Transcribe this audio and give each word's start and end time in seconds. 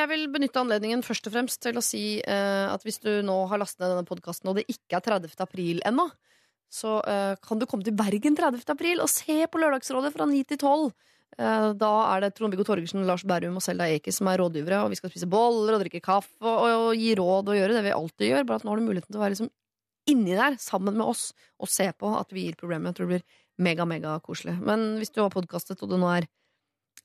jeg 0.00 0.10
vil 0.10 0.26
benytte 0.32 0.60
anledningen 0.62 1.04
først 1.06 1.28
og 1.28 1.34
fremst 1.36 1.60
til 1.62 1.78
å 1.78 1.84
si 1.84 2.04
uh, 2.24 2.72
at 2.72 2.82
hvis 2.86 3.00
du 3.04 3.12
nå 3.26 3.36
har 3.50 3.60
lastet 3.60 3.84
ned 3.84 3.94
denne 3.94 4.08
podkasten, 4.08 4.50
og 4.50 4.58
det 4.58 4.66
ikke 4.72 4.98
er 4.98 5.06
30. 5.06 5.36
april 5.44 5.80
ennå, 5.88 6.08
så 6.70 6.98
uh, 7.04 7.36
kan 7.44 7.60
du 7.60 7.66
komme 7.70 7.86
til 7.86 7.96
Bergen 7.98 8.38
30. 8.38 8.64
april 8.72 9.02
og 9.04 9.10
se 9.12 9.42
på 9.50 9.62
Lørdagsrådet 9.62 10.12
fra 10.16 10.28
9 10.30 10.42
til 10.52 10.60
12. 10.60 10.90
Eh, 11.38 11.68
da 11.78 11.90
er 12.10 12.24
det 12.24 12.32
Trond-Viggo 12.36 12.66
Torgersen, 12.66 13.04
Lars 13.08 13.22
Berrum 13.24 13.56
og 13.56 13.64
Selda 13.64 13.86
Eki 13.88 14.12
som 14.12 14.28
er 14.28 14.40
rådgivere, 14.42 14.82
og 14.84 14.90
vi 14.92 14.98
skal 14.98 15.12
spise 15.12 15.28
boller 15.30 15.76
og 15.76 15.84
drikke 15.84 16.02
kaffe 16.04 16.34
og, 16.42 16.66
og, 16.66 16.86
og 16.90 16.98
gi 16.98 17.14
råd 17.16 17.52
og 17.52 17.56
gjøre 17.56 17.76
det 17.76 17.84
vi 17.86 17.94
alltid 17.94 18.32
gjør, 18.32 18.46
bare 18.48 18.60
at 18.60 18.66
nå 18.66 18.72
har 18.72 18.80
du 18.80 18.88
muligheten 18.88 19.12
til 19.12 19.20
å 19.20 19.22
være 19.22 19.36
liksom 19.36 19.52
inni 20.10 20.34
der 20.34 20.56
sammen 20.60 20.96
med 20.98 21.06
oss 21.06 21.30
og 21.60 21.70
se 21.70 21.86
på 21.96 22.10
at 22.18 22.34
vi 22.34 22.48
gir 22.48 22.58
problemet. 22.60 22.90
Jeg 22.90 22.98
tror 22.98 23.08
det 23.08 23.14
blir 23.14 23.64
mega, 23.70 23.86
mega 23.88 24.16
koselig. 24.24 24.56
Men 24.64 24.98
hvis 24.98 25.14
du 25.14 25.20
har 25.22 25.32
podkastet, 25.32 25.80
og 25.84 25.92
det 25.92 26.00
nå 26.02 26.10
er 26.12 26.26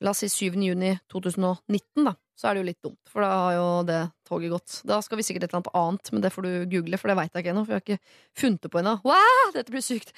La 0.03 0.11
oss 0.11 0.23
si 0.23 0.29
7. 0.29 0.59
juni 0.59 0.95
2019, 1.11 2.03
da. 2.03 2.15
Så 2.35 2.49
er 2.49 2.57
det 2.57 2.61
jo 2.61 2.67
litt 2.67 2.83
dumt, 2.83 2.99
for 3.07 3.23
da 3.23 3.29
har 3.31 3.53
jo 3.55 3.67
det 3.87 3.99
toget 4.27 4.51
gått. 4.51 4.73
Da 4.83 4.97
skal 5.03 5.21
vi 5.21 5.23
sikkert 5.23 5.45
et 5.45 5.53
eller 5.53 5.61
annet 5.61 5.77
annet, 5.79 6.09
men 6.11 6.23
det 6.25 6.31
får 6.35 6.43
du 6.43 6.49
google, 6.73 6.97
for 6.99 7.07
det 7.11 7.15
veit 7.15 7.31
jeg 7.31 7.45
ikke 7.45 7.53
ennå. 7.53 7.63
For 7.63 7.71
jeg 7.71 7.79
har 7.79 7.85
ikke 7.85 8.41
funnet 8.41 8.65
det 8.65 8.71
på 8.73 8.81
ennå. 8.81 8.95
Wow, 9.07 9.53
dette 9.55 9.71
blir 9.71 9.85
sykt! 9.85 10.11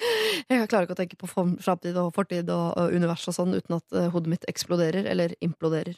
Jeg 0.48 0.66
klarer 0.66 0.88
ikke 0.88 0.96
å 0.96 0.98
tenke 0.98 1.20
på 1.20 1.30
framtid 1.30 2.00
og 2.02 2.10
fortid 2.16 2.50
og, 2.50 2.74
univers 2.90 3.28
og 3.30 3.36
sånn 3.38 3.54
uten 3.54 3.78
at 3.78 3.94
uh, 3.94 4.08
hodet 4.10 4.34
mitt 4.34 4.48
eksploderer 4.50 5.06
eller 5.12 5.36
imploderer. 5.44 5.94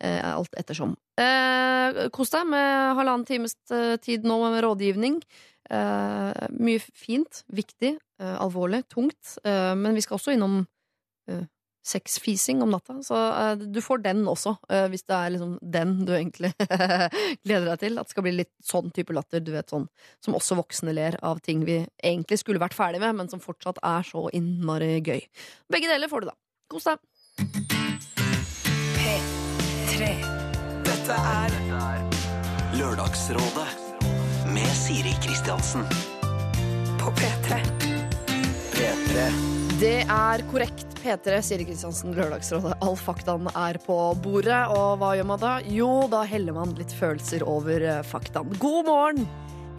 Eh, 0.00 0.24
alt 0.24 0.56
ettersom. 0.56 0.96
Eh, 1.20 2.06
kos 2.14 2.32
deg 2.32 2.48
med 2.48 2.96
halvannen 2.96 3.28
times 3.28 3.58
tid 4.00 4.24
nå 4.24 4.40
med 4.46 4.62
rådgivning. 4.64 5.20
mye 5.70 6.80
fint, 6.80 7.44
viktig, 7.46 7.92
alvorlig, 8.18 8.80
tungt. 8.88 9.36
men 9.44 9.94
vi 9.94 10.00
skal 10.02 10.16
også 10.16 10.32
innom 10.34 10.64
sexfising 11.86 12.62
om 12.62 12.70
natta. 12.74 12.98
Så 13.06 13.16
uh, 13.16 13.54
du 13.56 13.80
får 13.84 14.02
den 14.04 14.24
også, 14.28 14.56
uh, 14.72 14.86
hvis 14.92 15.04
det 15.08 15.16
er 15.16 15.34
liksom 15.34 15.56
den 15.62 15.96
du 16.06 16.14
egentlig 16.16 16.52
gleder 17.44 17.70
deg 17.72 17.82
til. 17.84 17.98
At 17.98 18.10
det 18.10 18.14
skal 18.14 18.26
bli 18.26 18.34
litt 18.40 18.52
sånn 18.64 18.92
type 18.96 19.14
latter, 19.16 19.42
du 19.44 19.52
vet 19.54 19.72
sånn 19.72 19.88
som 20.24 20.36
også 20.38 20.58
voksne 20.60 20.94
ler 20.96 21.18
av 21.26 21.42
ting 21.44 21.64
vi 21.68 21.80
egentlig 22.02 22.40
skulle 22.42 22.62
vært 22.62 22.76
ferdig 22.78 23.02
med, 23.02 23.16
men 23.18 23.32
som 23.32 23.42
fortsatt 23.42 23.80
er 23.84 24.06
så 24.06 24.28
innmari 24.36 24.98
gøy. 25.00 25.20
Begge 25.72 25.90
deler 25.90 26.10
får 26.12 26.26
du, 26.26 26.32
da. 26.32 26.36
Kos 26.70 26.86
deg. 26.86 27.00
P3. 29.00 30.12
Dette 30.86 31.16
er 31.34 31.58
Lørdagsrådet 32.80 33.70
med 34.54 34.70
Siri 34.76 35.14
Kristiansen. 35.22 35.84
på 37.00 37.10
P3. 37.10 37.60
P3. 38.72 39.59
Det 39.80 40.02
er 40.12 40.42
korrekt. 40.50 40.90
P3, 41.00 41.38
Siri 41.40 41.64
Kristiansen, 41.64 42.12
Lørdagsrådet. 42.12 42.74
All 42.84 42.98
faktaen 43.00 43.46
er 43.56 43.78
på 43.80 43.94
bordet. 44.20 44.58
Og 44.74 44.98
hva 45.00 45.14
gjør 45.16 45.28
man 45.30 45.40
da? 45.40 45.52
Jo, 45.72 45.88
da 46.12 46.20
heller 46.28 46.52
man 46.52 46.74
litt 46.76 46.92
følelser 46.92 47.46
over 47.48 47.80
eh, 47.80 48.02
faktaen. 48.04 48.52
God 48.60 48.90
morgen! 48.90 49.24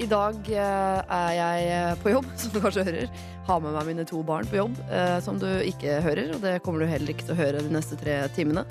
I 0.01 0.07
dag 0.09 0.49
eh, 0.49 1.03
er 1.05 1.35
jeg 1.37 1.69
eh, 1.75 1.91
på 2.01 2.15
jobb, 2.15 2.31
som 2.41 2.55
du 2.55 2.57
kanskje 2.63 2.87
hører. 2.87 3.13
Har 3.45 3.61
med 3.61 3.77
meg 3.77 3.91
mine 3.91 4.07
to 4.09 4.23
barn 4.25 4.49
på 4.49 4.57
jobb, 4.57 4.81
som 5.21 5.37
du 5.37 5.45
ikke 5.69 5.99
hører. 6.01 6.33
Og 6.33 6.41
det 6.41 6.57
kommer 6.65 6.81
du 6.81 6.89
heller 6.89 7.13
ikke 7.13 7.29
til 7.29 7.37
å 7.37 7.41
høre 7.43 7.61
de 7.61 7.77
neste 7.77 7.99
tre 8.01 8.23
timene. 8.33 8.65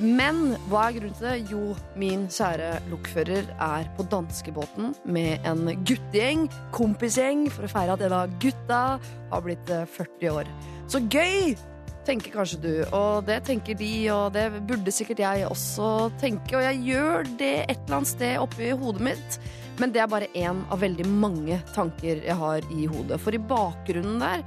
Men 0.00 0.54
hva 0.70 0.86
er 0.88 0.96
grunnen 0.96 1.16
til 1.18 1.26
det? 1.26 1.50
Jo, 1.52 1.74
min 2.00 2.24
kjære 2.32 2.70
lokfører 2.88 3.50
er 3.52 3.90
på 3.98 4.06
danskebåten 4.12 4.94
med 5.04 5.44
en 5.48 5.66
guttegjeng, 5.84 6.46
kompisgjeng, 6.72 7.48
for 7.52 7.68
å 7.68 7.72
feire 7.72 7.96
at 7.96 8.06
en 8.06 8.16
av 8.22 8.32
gutta 8.40 8.80
har 9.02 9.44
blitt 9.44 9.72
eh, 9.72 9.84
40 9.98 10.32
år. 10.32 10.50
Så 10.88 11.02
gøy! 11.12 11.54
Tenker 12.02 12.32
kanskje 12.34 12.58
du, 12.58 12.72
og 12.98 13.28
det 13.28 13.44
tenker 13.46 13.76
de, 13.78 13.92
og 14.10 14.32
det 14.34 14.48
burde 14.66 14.90
sikkert 14.90 15.20
jeg 15.22 15.44
også 15.46 16.08
tenke. 16.18 16.56
Og 16.58 16.64
jeg 16.64 16.80
gjør 16.88 17.28
det 17.38 17.52
et 17.68 17.76
eller 17.76 18.00
annet 18.00 18.10
sted 18.10 18.40
oppi 18.42 18.72
hodet 18.74 19.04
mitt. 19.06 19.36
Men 19.78 19.92
det 19.94 20.02
er 20.02 20.10
bare 20.10 20.32
én 20.34 20.64
av 20.72 20.82
veldig 20.82 21.06
mange 21.06 21.60
tanker 21.76 22.24
jeg 22.26 22.36
har 22.40 22.66
i 22.74 22.88
hodet. 22.90 23.20
For 23.22 23.36
i 23.36 23.40
bakgrunnen 23.52 24.18
der 24.18 24.42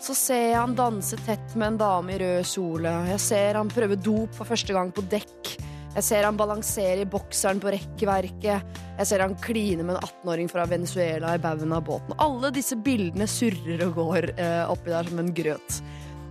så 0.00 0.14
ser 0.16 0.46
jeg 0.50 0.60
han 0.60 0.76
danse 0.76 1.18
tett 1.26 1.56
med 1.60 1.74
en 1.74 1.80
dame 1.80 2.14
i 2.14 2.20
rød 2.22 2.46
kjole. 2.48 2.92
Jeg 3.10 3.20
ser 3.22 3.58
han 3.60 3.72
prøve 3.72 3.98
dop 4.00 4.32
for 4.38 4.48
første 4.48 4.76
gang 4.76 4.92
på 4.96 5.04
dekk. 5.12 5.56
Jeg 5.90 6.06
ser 6.06 6.24
han 6.24 6.38
balansere 6.38 7.02
i 7.02 7.08
bokseren 7.10 7.60
på 7.60 7.72
rekkverket. 7.74 8.76
Jeg 9.00 9.08
ser 9.10 9.24
han 9.24 9.34
kline 9.42 9.82
med 9.82 9.96
en 9.96 10.04
18-åring 10.06 10.50
fra 10.52 10.64
Venezuela 10.70 11.34
i 11.34 11.42
baugen 11.42 11.74
av 11.74 11.82
båten. 11.88 12.14
Alle 12.22 12.52
disse 12.54 12.78
bildene 12.78 13.26
surrer 13.28 13.82
og 13.88 13.98
går 13.98 14.30
eh, 14.36 14.70
oppi 14.70 14.94
der 14.94 15.10
som 15.10 15.20
en 15.20 15.32
grøt. 15.34 15.80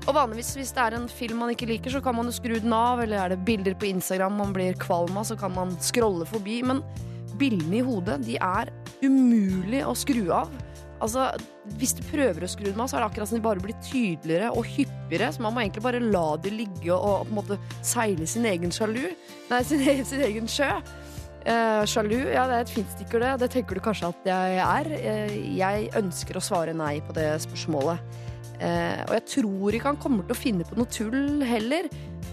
Og 0.07 0.15
vanligvis 0.15 0.55
hvis 0.57 0.71
det 0.73 0.85
er 0.85 0.95
en 0.97 1.09
film 1.11 1.43
man 1.43 1.51
ikke 1.53 1.67
liker, 1.69 1.91
så 1.93 2.01
kan 2.01 2.15
man 2.17 2.31
jo 2.31 2.37
skru 2.39 2.55
den 2.55 2.73
av. 2.73 3.03
Eller 3.03 3.19
er 3.21 3.35
det 3.35 3.43
bilder 3.45 3.75
på 3.77 3.89
Instagram 3.91 4.39
man 4.39 4.55
blir 4.55 4.79
kvalm 4.79 5.19
av, 5.19 5.27
så 5.27 5.37
kan 5.37 5.53
man 5.53 5.75
scrolle 5.83 6.25
forbi. 6.29 6.61
Men 6.65 6.81
bildene 7.39 7.81
i 7.81 7.85
hodet 7.85 8.17
de 8.25 8.39
er 8.39 8.71
umulig 9.03 9.83
å 9.85 9.93
skru 9.97 10.31
av. 10.33 10.49
Altså, 10.99 11.29
Hvis 11.79 11.93
du 11.95 12.01
prøver 12.09 12.43
å 12.43 12.49
skru 12.49 12.65
dem 12.69 12.81
av, 12.81 12.89
så 12.89 12.97
er 12.97 13.03
det 13.03 13.09
akkurat 13.11 13.29
som 13.29 13.37
de 13.39 13.45
bare 13.45 13.63
blir 13.63 13.77
tydeligere 13.85 14.49
og 14.51 14.65
hyppigere. 14.67 15.31
Så 15.33 15.43
man 15.45 15.53
må 15.55 15.63
egentlig 15.63 15.85
bare 15.85 16.01
la 16.03 16.25
de 16.41 16.51
ligge 16.53 16.91
og, 16.95 17.05
og 17.05 17.29
på 17.29 17.33
en 17.33 17.39
måte 17.39 17.59
seile 17.85 18.27
sin 18.27 18.47
egen 18.49 18.73
sjalu. 18.73 19.05
Nei, 19.51 19.61
sin, 19.69 19.85
sin 20.07 20.25
egen 20.27 20.49
sjø. 20.49 20.71
Eh, 21.47 21.85
sjalu, 21.87 22.17
ja 22.33 22.43
det 22.49 22.57
er 22.57 22.65
et 22.65 22.73
fint 22.73 22.89
stikkord 22.97 23.23
det. 23.23 23.35
Det 23.43 23.51
tenker 23.55 23.77
du 23.77 23.83
kanskje 23.83 24.11
at 24.11 24.27
jeg 24.27 24.59
er. 24.65 24.91
Eh, 24.97 25.37
jeg 25.57 25.89
ønsker 25.99 26.37
å 26.37 26.43
svare 26.43 26.75
nei 26.75 26.97
på 27.05 27.15
det 27.15 27.31
spørsmålet. 27.45 28.19
Eh, 28.59 28.99
og 29.05 29.13
jeg 29.15 29.25
tror 29.37 29.75
ikke 29.75 29.91
han 29.93 30.01
kommer 30.03 30.27
til 30.27 30.35
å 30.35 30.39
finne 30.39 30.67
på 30.67 30.77
noe 30.79 30.91
tull 30.91 31.45
heller. 31.47 31.87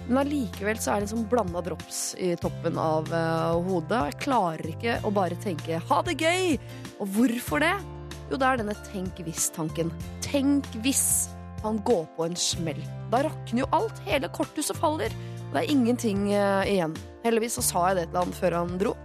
Men 0.07 0.23
allikevel 0.25 0.79
så 0.83 0.93
er 0.93 1.03
det 1.03 1.09
en 1.09 1.15
sånn 1.17 1.29
blanda 1.31 1.63
drops 1.67 2.01
i 2.23 2.35
toppen 2.39 2.79
av 2.79 3.11
hodet. 3.11 3.99
Og 3.99 4.11
jeg 4.11 4.23
klarer 4.23 4.73
ikke 4.75 5.01
å 5.07 5.15
bare 5.15 5.39
tenke 5.43 5.81
'ha 5.83 6.03
det 6.07 6.19
gøy'. 6.23 6.59
Og 7.01 7.07
hvorfor 7.15 7.63
det? 7.63 7.96
Jo, 8.31 8.39
det 8.39 8.47
er 8.47 8.61
denne 8.61 8.77
tenk 8.89 9.21
hvis-tanken. 9.23 9.93
Tenk 10.25 10.67
hvis 10.85 11.29
han 11.63 11.79
går 11.87 12.05
på 12.17 12.27
en 12.27 12.39
smell. 12.39 12.81
Da 13.13 13.23
rakner 13.27 13.63
jo 13.63 13.69
alt. 13.77 13.99
Hele 14.07 14.31
korthuset 14.35 14.79
faller. 14.79 15.15
Og 15.47 15.55
det 15.55 15.63
er 15.63 15.73
ingenting 15.73 16.31
eh, 16.35 16.73
igjen. 16.75 16.97
Heldigvis 17.25 17.59
så 17.61 17.65
sa 17.65 17.85
jeg 17.91 18.01
det 18.01 18.09
til 18.11 18.21
han 18.23 18.35
før 18.35 18.59
han 18.61 18.81
dro. 18.81 18.97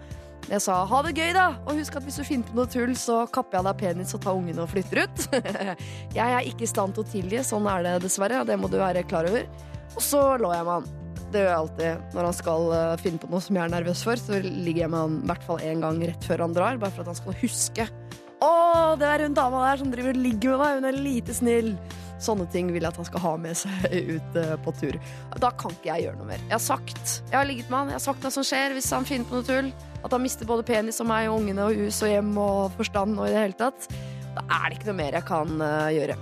Jeg 0.49 0.63
sa 0.65 0.79
ha 0.89 1.01
det 1.05 1.13
gøy, 1.15 1.29
da! 1.37 1.45
Og 1.69 1.77
husk 1.77 1.95
at 1.95 2.03
hvis 2.03 2.17
du 2.19 2.25
finner 2.27 2.47
på 2.49 2.57
noe 2.57 2.69
tull, 2.71 2.91
så 2.97 3.21
kapper 3.31 3.59
jeg 3.59 3.67
deg 3.67 3.77
penis 3.79 4.15
og 4.17 4.23
tar 4.25 4.39
ungene 4.39 4.63
og 4.65 4.71
flytter 4.73 5.03
ut. 5.05 5.27
jeg 6.17 6.25
er 6.25 6.49
ikke 6.49 6.65
i 6.65 6.71
stand 6.71 6.97
til 6.97 7.05
å 7.05 7.11
tilgi, 7.11 7.43
sånn 7.45 7.69
er 7.71 7.85
det 7.85 7.93
dessverre, 8.07 8.41
og 8.41 8.49
det 8.49 8.57
må 8.59 8.67
du 8.71 8.79
være 8.81 9.05
klar 9.07 9.29
over. 9.29 9.45
Og 9.93 10.03
så 10.03 10.23
lå 10.41 10.51
jeg 10.55 10.67
med 10.67 10.73
han. 10.79 10.89
Det 11.31 11.39
gjør 11.39 11.47
jeg 11.47 11.59
alltid 11.61 12.15
når 12.17 12.27
han 12.27 12.35
skal 12.35 12.65
eh, 12.75 12.97
finne 12.99 13.21
på 13.21 13.29
noe 13.31 13.43
som 13.45 13.55
jeg 13.55 13.63
er 13.63 13.75
nervøs 13.77 14.01
for. 14.03 14.19
Så 14.19 14.41
ligger 14.43 14.81
jeg 14.81 14.91
med 14.91 15.03
han 15.05 15.19
i 15.21 15.29
hvert 15.29 15.45
fall 15.47 15.63
én 15.69 15.85
gang 15.85 16.01
rett 16.09 16.27
før 16.27 16.43
han 16.47 16.57
drar, 16.57 16.81
bare 16.81 16.95
for 16.97 17.05
at 17.05 17.13
han 17.13 17.21
skal 17.21 17.37
huske. 17.45 17.87
Å, 18.41 18.51
det 18.97 19.05
er 19.05 19.25
hun 19.27 19.35
dama 19.37 19.65
der 19.67 19.81
som 19.83 19.91
driver 19.93 20.15
og 20.15 20.23
ligger 20.23 20.55
med 20.55 20.61
meg, 20.61 20.77
hun 20.79 20.89
er 20.89 21.03
lite 21.05 21.35
snill. 21.37 21.75
Sånne 22.21 22.45
ting 22.53 22.69
vil 22.73 22.83
jeg 22.83 22.89
at 22.89 22.97
han 22.97 23.07
skal 23.07 23.23
ha 23.23 23.31
med 23.41 23.57
seg 23.57 23.85
ut 24.15 24.37
eh, 24.37 24.53
på 24.65 24.73
tur. 24.77 24.97
Da 25.41 25.51
kan 25.57 25.73
ikke 25.73 25.91
jeg 25.91 26.07
gjøre 26.07 26.19
noe 26.19 26.29
mer. 26.29 26.43
Jeg 26.47 26.55
har 26.55 26.63
sagt 26.63 27.15
Jeg 27.31 27.37
har 27.37 27.47
ligget 27.49 27.69
med 27.69 27.79
han, 27.79 27.93
jeg 27.93 27.97
har 27.97 28.05
sagt 28.05 28.25
hva 28.25 28.33
som 28.33 28.45
skjer 28.45 28.77
hvis 28.77 28.91
han 28.93 29.07
finner 29.09 29.29
på 29.29 29.39
noe 29.39 29.47
tull. 29.47 29.71
At 30.01 30.13
han 30.15 30.23
mister 30.23 30.49
både 30.49 30.65
penis 30.65 31.01
og 31.03 31.09
meg 31.09 31.29
og 31.29 31.41
ungene 31.41 31.67
og 31.69 31.77
hus 31.77 32.01
og 32.01 32.09
hjem 32.09 32.31
og 32.41 32.77
forstand 32.77 33.19
og 33.19 33.29
i 33.29 33.33
det 33.35 33.43
hele 33.43 33.59
tatt. 33.59 33.89
Da 34.31 34.45
er 34.45 34.65
det 34.69 34.79
ikke 34.79 34.89
noe 34.89 34.99
mer 35.01 35.17
jeg 35.19 35.27
kan 35.29 35.65
eh, 35.67 35.91
gjøre. 35.99 36.17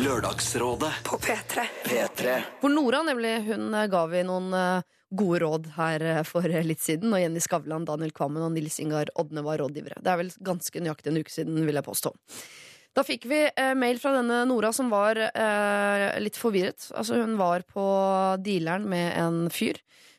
Lørdagsrådet. 0.00 0.92
På 1.04 1.20
P3. 1.20 1.66
P3. 1.84 2.38
For 2.62 2.72
Nora 2.72 3.02
nemlig, 3.04 3.34
hun 3.50 3.68
eh, 3.74 3.88
ga 3.92 4.06
vi 4.08 4.24
noen 4.24 4.56
gode 5.10 5.42
råd 5.42 5.68
her 5.76 6.04
eh, 6.06 6.22
for 6.28 6.46
eh, 6.48 6.64
litt 6.66 6.82
siden. 6.82 7.12
Og 7.14 7.22
Jenny 7.22 7.42
Skavlan, 7.42 7.86
Daniel 7.88 8.14
Kvammen 8.16 8.44
og 8.46 8.54
Nils 8.54 8.80
Ingar 8.82 9.12
Odne 9.20 9.44
var 9.46 9.60
rådgivere. 9.62 10.00
Det 10.02 10.12
er 10.12 10.20
vel 10.22 10.34
ganske 10.46 10.82
nøyaktig 10.82 11.12
en 11.12 11.22
uke 11.22 11.34
siden, 11.34 11.62
vil 11.66 11.80
jeg 11.80 11.86
påstå. 11.86 12.14
Da 12.96 13.04
fikk 13.06 13.28
vi 13.30 13.44
eh, 13.46 13.74
mail 13.78 14.00
fra 14.02 14.16
denne 14.16 14.42
Nora 14.50 14.72
som 14.74 14.90
var 14.90 15.18
eh, 15.28 16.06
litt 16.22 16.38
forvirret. 16.38 16.88
Altså 16.96 17.20
Hun 17.20 17.36
var 17.38 17.62
på 17.68 17.84
dealeren 18.42 18.88
med 18.90 19.14
en 19.18 19.44
fyr. 19.54 19.78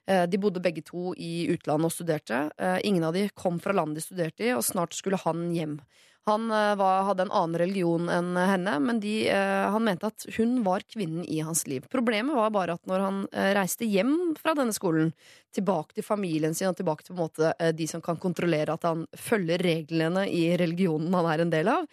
Eh, 0.10 0.24
de 0.28 0.40
bodde 0.42 0.64
begge 0.64 0.84
to 0.88 1.12
i 1.20 1.48
utlandet 1.52 1.92
og 1.92 1.96
studerte. 1.96 2.46
Eh, 2.58 2.80
ingen 2.88 3.04
av 3.04 3.14
de 3.16 3.28
kom 3.36 3.60
fra 3.60 3.76
landet 3.76 4.02
de 4.02 4.06
studerte 4.06 4.48
i, 4.48 4.54
og 4.56 4.66
snart 4.66 4.96
skulle 4.98 5.20
han 5.24 5.50
hjem. 5.56 5.80
Han 6.30 6.52
eh, 6.54 6.76
var, 6.78 7.04
hadde 7.08 7.26
en 7.26 7.34
annen 7.34 7.58
religion 7.64 8.10
enn 8.14 8.36
henne, 8.38 8.76
men 8.84 9.02
de, 9.02 9.16
eh, 9.34 9.66
han 9.74 9.86
mente 9.88 10.12
at 10.12 10.28
hun 10.38 10.60
var 10.66 10.86
kvinnen 10.86 11.26
i 11.26 11.40
hans 11.42 11.66
liv. 11.70 11.88
Problemet 11.92 12.38
var 12.38 12.54
bare 12.54 12.78
at 12.78 12.86
når 12.90 13.06
han 13.06 13.22
eh, 13.32 13.52
reiste 13.58 13.90
hjem 13.90 14.36
fra 14.38 14.54
denne 14.58 14.76
skolen, 14.78 15.14
tilbake 15.52 15.98
til 15.98 16.06
familien 16.08 16.54
sin 16.56 16.70
og 16.70 16.78
tilbake 16.80 17.04
til 17.04 17.18
måte, 17.18 17.50
de 17.76 17.84
som 17.90 18.00
kan 18.00 18.16
kontrollere 18.16 18.72
at 18.78 18.86
han 18.88 19.02
følger 19.20 19.60
reglene 19.60 20.24
i 20.32 20.46
religionen 20.56 21.12
han 21.12 21.28
er 21.28 21.44
en 21.44 21.52
del 21.52 21.68
av, 21.68 21.90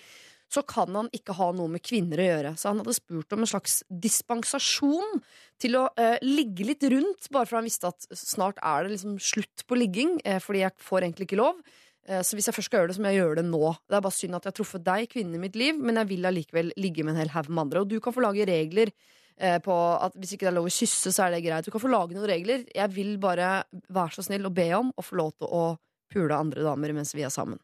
så 0.52 0.62
kan 0.64 0.94
han 0.96 1.10
ikke 1.14 1.36
ha 1.36 1.50
noe 1.52 1.68
med 1.70 1.84
kvinner 1.84 2.20
å 2.20 2.28
gjøre. 2.28 2.52
Så 2.56 2.70
han 2.70 2.80
hadde 2.80 2.96
spurt 2.96 3.34
om 3.36 3.44
en 3.44 3.50
slags 3.50 3.82
dispensasjon 3.88 5.20
til 5.60 5.76
å 5.80 5.84
eh, 6.00 6.16
ligge 6.24 6.66
litt 6.70 6.86
rundt, 6.88 7.28
bare 7.34 7.48
for 7.48 7.60
han 7.60 7.68
visste 7.68 7.90
at 7.90 8.08
snart 8.16 8.60
er 8.64 8.86
det 8.86 8.94
liksom 8.94 9.18
slutt 9.20 9.66
på 9.68 9.78
ligging, 9.78 10.16
eh, 10.24 10.40
fordi 10.42 10.64
jeg 10.64 10.88
får 10.88 11.04
egentlig 11.04 11.28
ikke 11.28 11.42
lov. 11.42 11.60
Eh, 12.08 12.22
så 12.24 12.36
hvis 12.38 12.48
jeg 12.48 12.56
først 12.56 12.70
skal 12.70 12.82
gjøre 12.82 12.90
det, 12.92 12.96
så 12.96 13.04
må 13.04 13.12
jeg 13.12 13.20
gjøre 13.20 13.38
det 13.40 13.46
nå. 13.50 13.62
Det 13.84 13.98
er 13.98 14.04
bare 14.06 14.16
synd 14.16 14.38
at 14.38 14.46
jeg 14.46 14.52
har 14.54 14.58
truffet 14.58 14.84
deg, 14.86 15.08
kvinnen 15.12 15.36
i 15.36 15.42
mitt 15.44 15.58
liv, 15.60 15.78
men 15.78 16.00
jeg 16.00 16.10
vil 16.14 16.28
allikevel 16.30 16.72
ligge 16.80 17.04
med 17.04 17.14
en 17.14 17.22
hel 17.22 17.32
haug 17.34 17.50
med 17.52 17.66
andre. 17.66 17.84
Og 17.84 17.90
du 17.92 17.98
kan 18.04 18.16
få 18.16 18.24
lage 18.24 18.46
regler 18.48 18.92
eh, 19.36 19.58
på 19.64 19.76
at 19.76 20.16
hvis 20.16 20.34
ikke 20.36 20.48
det 20.48 20.52
er 20.52 20.58
lov 20.58 20.70
å 20.70 20.74
kysse, 20.78 21.12
så 21.12 21.26
er 21.26 21.36
det 21.36 21.44
greit. 21.44 21.68
Du 21.68 21.74
kan 21.74 21.84
få 21.84 21.92
lage 21.92 22.16
noen 22.16 22.30
regler. 22.30 22.64
Jeg 22.74 22.94
vil 22.96 23.16
bare 23.22 23.52
være 23.92 24.16
så 24.16 24.24
snill 24.26 24.48
og 24.48 24.56
be 24.56 24.70
om 24.78 24.92
å 24.96 25.04
få 25.04 25.20
lov 25.20 25.34
til 25.36 25.52
å 25.52 25.64
pule 26.08 26.32
andre 26.32 26.64
damer 26.64 26.94
mens 26.96 27.12
vi 27.12 27.26
er 27.26 27.32
sammen. 27.34 27.60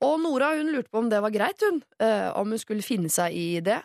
Og 0.00 0.14
Nora 0.22 0.52
hun 0.54 0.70
lurte 0.72 0.92
på 0.94 1.02
om 1.02 1.08
det 1.10 1.18
var 1.20 1.34
greit, 1.34 1.60
hun. 1.66 1.82
eh, 2.00 2.30
Om 2.38 2.54
hun 2.54 2.60
skulle 2.62 2.86
finne 2.86 3.10
seg 3.12 3.34
i 3.36 3.60
det. 3.60 3.82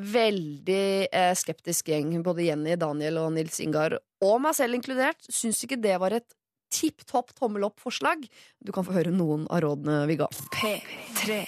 Veldig 0.00 1.10
skeptisk 1.36 1.90
gjeng. 1.90 2.14
Både 2.24 2.46
Jenny, 2.46 2.76
Daniel 2.80 3.18
og 3.24 3.32
Nils 3.34 3.58
Ingar, 3.60 3.98
og 4.22 4.36
meg 4.40 4.54
selv 4.56 4.78
inkludert, 4.78 5.18
syns 5.28 5.60
ikke 5.66 5.80
det 5.82 5.96
var 6.00 6.14
et 6.16 6.36
tipp 6.72 7.04
topp 7.06 7.34
tommel 7.38 7.66
opp-forslag. 7.68 8.26
Du 8.64 8.72
kan 8.74 8.86
få 8.86 8.94
høre 8.96 9.12
noen 9.14 9.46
av 9.50 9.64
rådene 9.66 10.04
vi 10.10 10.18
ga. 10.20 10.30
P3. 10.56 11.42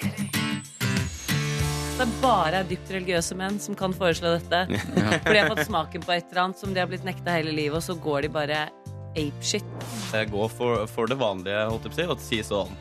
Det 1.92 2.06
er 2.06 2.14
bare 2.22 2.62
dypt 2.66 2.88
religiøse 2.90 3.36
menn 3.38 3.58
som 3.62 3.76
kan 3.78 3.92
foreslå 3.94 4.34
dette. 4.38 4.64
For 5.22 5.30
de 5.30 5.42
har 5.42 5.50
fått 5.52 5.68
smaken 5.68 6.04
på 6.06 6.14
et 6.16 6.30
eller 6.30 6.46
annet 6.46 6.62
som 6.62 6.72
de 6.74 6.82
har 6.82 6.88
blitt 6.90 7.04
nekta 7.06 7.36
hele 7.36 7.52
livet, 7.54 7.76
og 7.78 7.84
så 7.84 7.94
går 8.00 8.26
de 8.26 8.32
bare 8.32 8.62
apeshit. 9.12 9.66
Jeg 10.12 10.30
går 10.32 10.48
for, 10.48 10.86
for 10.88 11.10
det 11.10 11.18
vanlige, 11.20 11.66
holdt 11.68 11.84
jeg 11.86 11.92
på 11.92 11.98
å 12.00 12.00
si, 12.00 12.08
og 12.08 12.24
si 12.24 12.38
sånn 12.48 12.72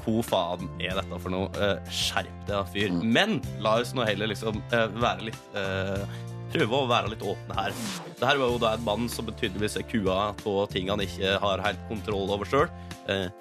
Hvor 0.00 0.20
faen 0.28 0.68
er 0.80 0.98
dette 1.00 1.20
for 1.22 1.32
noe? 1.32 1.48
Eh, 1.56 1.92
skjerp 1.92 2.44
deg, 2.48 2.68
fyr. 2.74 2.92
Men 3.00 3.40
la 3.64 3.78
oss 3.80 3.94
nå 3.96 4.04
heller 4.08 4.30
liksom 4.30 4.60
eh, 4.76 4.86
være 5.00 5.30
litt 5.30 5.56
eh, 5.56 6.04
Prøve 6.50 6.80
å 6.80 6.88
være 6.90 7.12
litt 7.12 7.22
åpne 7.22 7.56
her. 7.56 7.74
Det 8.18 8.26
her 8.26 8.40
var 8.40 8.50
jo 8.52 8.58
da 8.62 8.72
en 8.74 8.84
mann 8.86 9.08
som 9.12 9.28
tydeligvis 9.30 9.76
er 9.78 9.86
kua 9.86 10.32
på 10.42 10.54
ting 10.72 10.90
han 10.90 11.02
ikke 11.04 11.36
har 11.42 11.62
helt 11.64 11.82
kontroll 11.88 12.30
over 12.34 12.48
sjøl. 12.48 12.68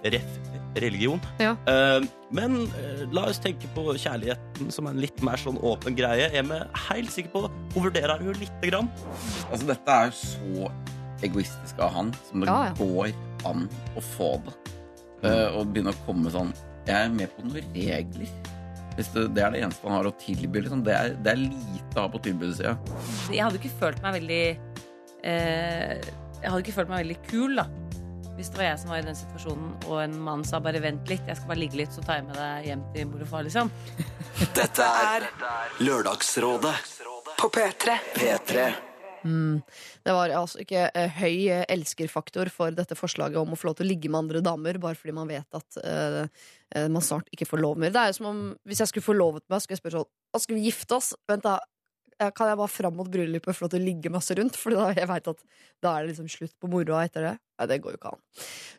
ref. 0.03 0.25
religion. 0.75 1.19
Ja. 1.41 1.55
Eh, 1.65 2.03
men 2.31 2.67
eh, 2.77 3.01
la 3.11 3.25
oss 3.29 3.39
tenke 3.41 3.67
på 3.73 3.83
kjærligheten 3.97 4.69
som 4.71 4.87
en 4.87 4.99
litt 5.01 5.21
mer 5.25 5.37
sånn 5.41 5.57
åpen 5.65 5.95
greie. 5.97 6.29
Er 6.29 6.45
vi 6.45 6.59
helt 6.89 7.11
sikre 7.11 7.31
på 7.33 7.41
Hun 7.73 7.87
vurderer 7.87 8.21
jo 8.23 8.35
lite 8.37 8.69
grann. 8.69 8.89
Altså, 9.49 9.65
dette 9.69 9.89
er 9.89 10.11
jo 10.11 10.17
så 10.19 10.69
egoistisk 11.25 11.81
av 11.83 11.93
han 11.97 12.13
som 12.29 12.45
det 12.45 12.47
Ja, 12.47 12.69
ja. 12.69 12.73
går 12.79 13.11
an 13.49 13.65
å 13.97 14.03
få 14.15 14.29
det. 14.45 14.55
Eh, 15.25 15.57
og 15.57 15.73
begynne 15.73 15.91
å 15.91 16.05
komme 16.05 16.31
sånn 16.31 16.53
Jeg 16.87 16.95
er 16.95 17.09
med 17.11 17.33
på 17.35 17.43
noen 17.43 17.73
regler. 17.75 18.29
Hvis 18.99 19.13
det, 19.13 19.29
det 19.31 19.43
er 19.45 19.53
det 19.55 19.59
eneste 19.63 19.87
han 19.87 19.95
har 19.95 20.07
å 20.09 20.15
tilby. 20.19 20.65
Liksom. 20.65 20.81
Det, 20.83 20.95
er, 20.95 21.13
det 21.23 21.31
er 21.31 21.39
lite 21.39 21.93
å 21.95 22.01
ha 22.03 22.09
på 22.11 22.19
tilbudssida. 22.25 22.73
Jeg 23.31 23.45
hadde 23.45 23.61
ikke 23.61 23.77
følt 23.79 24.01
meg 24.03 24.17
veldig 24.17 24.41
eh, 25.23 26.09
Jeg 26.41 26.49
hadde 26.49 26.63
ikke 26.65 26.75
følt 26.81 26.91
meg 26.91 27.05
veldig 27.05 27.19
kul, 27.29 27.61
da. 27.61 27.69
Hvis 28.35 28.51
det 28.51 28.59
var 28.59 28.67
jeg 28.69 28.81
som 28.81 28.91
var 28.91 28.99
i 29.01 29.07
den 29.07 29.17
situasjonen, 29.19 29.71
og 29.87 29.95
en 30.03 30.19
mann 30.23 30.43
sa 30.47 30.61
bare 30.63 30.79
'vent 30.83 31.09
litt, 31.11 31.25
jeg 31.27 31.39
skal 31.39 31.51
bare 31.51 31.59
ligge 31.59 31.79
litt, 31.79 31.95
så 31.95 32.03
tar 32.03 32.21
jeg 32.21 32.27
med 32.27 32.37
deg 32.39 32.69
hjem 32.69 32.83
til 32.93 33.09
mor 33.09 33.23
og 33.23 33.31
far', 33.31 33.47
liksom. 33.47 33.71
Dette 34.59 34.91
er 35.07 35.27
Lørdagsrådet 35.83 36.75
På 37.39 37.51
P3. 37.55 37.97
P3. 38.15 38.69
Det 40.03 40.13
var 40.15 40.31
altså 40.31 40.61
ikke 40.63 40.85
eh, 40.95 41.17
høy 41.19 41.49
eh, 41.51 41.65
elskerfaktor 41.67 42.47
for 42.53 42.71
dette 42.75 42.95
forslaget 42.95 43.39
om 43.41 43.51
å 43.51 43.59
få 43.59 43.67
lov 43.69 43.79
til 43.79 43.87
å 43.87 43.91
ligge 43.91 44.11
med 44.11 44.23
andre 44.23 44.43
damer 44.45 44.79
bare 44.79 44.95
fordi 44.95 45.15
man 45.15 45.27
vet 45.27 45.59
at 45.59 45.79
eh, 45.83 46.47
man 46.89 47.01
snart 47.01 47.29
ikke 47.33 47.47
får 47.49 47.63
lov 47.63 47.79
mer. 47.81 47.89
Det 47.95 48.01
er 48.01 48.11
jo 48.11 48.19
som 48.19 48.29
om 48.29 48.39
hvis 48.69 48.83
jeg 48.83 48.91
skulle 48.91 49.07
forlovet 49.07 49.45
meg, 49.49 49.63
skulle 49.63 49.79
jeg 49.79 49.83
spørre 49.83 50.01
sånn 50.03 50.09
«Å, 50.29 50.41
Skal 50.43 50.59
vi 50.59 50.67
gifte 50.67 50.97
oss? 50.99 51.13
Vent, 51.29 51.47
da. 51.47 51.57
Eh, 52.19 52.31
Kan 52.35 52.51
jeg 52.51 52.59
bare 52.59 52.71
fram 52.71 52.97
mot 52.99 53.09
bryllupet 53.09 53.55
få 53.55 53.65
lov 53.65 53.73
til 53.73 53.81
å 53.81 53.87
ligge 53.87 54.11
masse 54.13 54.35
rundt? 54.37 54.57
For 54.59 54.75
da 54.75 54.91
jeg 54.93 55.07
vet 55.09 55.29
at 55.31 55.43
da 55.81 55.93
er 55.95 56.03
det 56.03 56.13
liksom 56.13 56.29
slutt 56.31 56.55
på 56.59 56.69
moroa 56.71 57.05
etter 57.07 57.25
det. 57.25 57.35
Nei, 57.59 57.67
det 57.71 57.79
går 57.83 57.95
jo 57.95 57.99
ikke 57.99 58.11
an. 58.13 58.21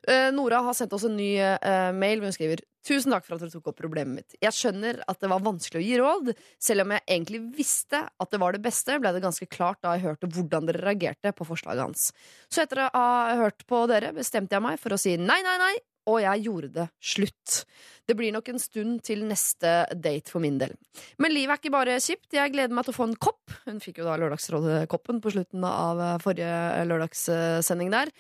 Eh, 0.09 0.29
Nora 0.37 0.61
har 0.65 0.77
sendt 0.77 0.95
oss 0.97 1.05
en 1.09 1.17
ny 1.19 1.35
uh, 1.41 1.91
mail 1.97 2.23
hun 2.25 2.33
skriver 2.37 2.63
Tusen 2.81 3.13
takk 3.13 3.27
for 3.27 3.37
at 3.37 3.43
dere 3.43 3.53
tok 3.53 3.67
opp 3.69 3.77
problemet 3.77 4.15
mitt. 4.23 4.37
Jeg 4.41 4.57
skjønner 4.57 5.03
at 5.05 5.19
det 5.21 5.29
var 5.29 5.43
vanskelig 5.45 5.83
å 5.83 5.85
gi 5.85 5.99
råd. 6.01 6.31
Selv 6.57 6.87
om 6.87 6.95
jeg 6.95 7.05
egentlig 7.13 7.41
visste 7.59 7.99
at 8.09 8.31
det 8.33 8.41
var 8.41 8.57
det 8.57 8.63
beste, 8.65 8.97
ble 9.03 9.13
det 9.13 9.21
ganske 9.21 9.45
klart 9.53 9.83
da 9.85 9.93
jeg 9.99 10.07
hørte 10.07 10.31
hvordan 10.33 10.65
dere 10.71 10.81
reagerte 10.87 11.35
på 11.37 11.45
forslaget 11.45 11.85
hans. 11.85 12.07
Så 12.49 12.63
etter 12.65 12.87
å 12.87 12.89
ha 12.95 13.37
hørt 13.43 13.67
på 13.69 13.83
dere, 13.91 14.15
bestemte 14.17 14.57
jeg 14.57 14.65
meg 14.65 14.81
for 14.81 14.97
å 14.97 15.01
si 15.01 15.13
nei, 15.21 15.43
nei, 15.45 15.59
nei, 15.61 15.75
og 16.09 16.21
jeg 16.23 16.45
gjorde 16.47 16.73
det 16.75 16.87
slutt. 17.13 17.63
Det 18.09 18.17
blir 18.19 18.33
nok 18.35 18.49
en 18.51 18.63
stund 18.63 19.03
til 19.07 19.25
neste 19.29 19.73
date 19.95 20.33
for 20.33 20.43
min 20.43 20.59
del. 20.61 20.75
Men 21.23 21.35
livet 21.35 21.55
er 21.55 21.61
ikke 21.61 21.75
bare 21.75 22.01
kjipt. 22.03 22.33
Jeg 22.35 22.55
gleder 22.55 22.75
meg 22.75 22.87
til 22.87 22.95
å 22.95 22.99
få 22.99 23.09
en 23.11 23.19
kopp. 23.21 23.55
Hun 23.67 23.81
fikk 23.83 24.01
jo 24.01 24.09
da 24.09 24.17
Lørdagsrådet-koppen 24.21 25.21
på 25.23 25.35
slutten 25.37 25.67
av 25.69 26.01
eh, 26.03 26.21
forrige 26.25 26.87
lørdagssending 26.91 27.93
der. 27.95 28.15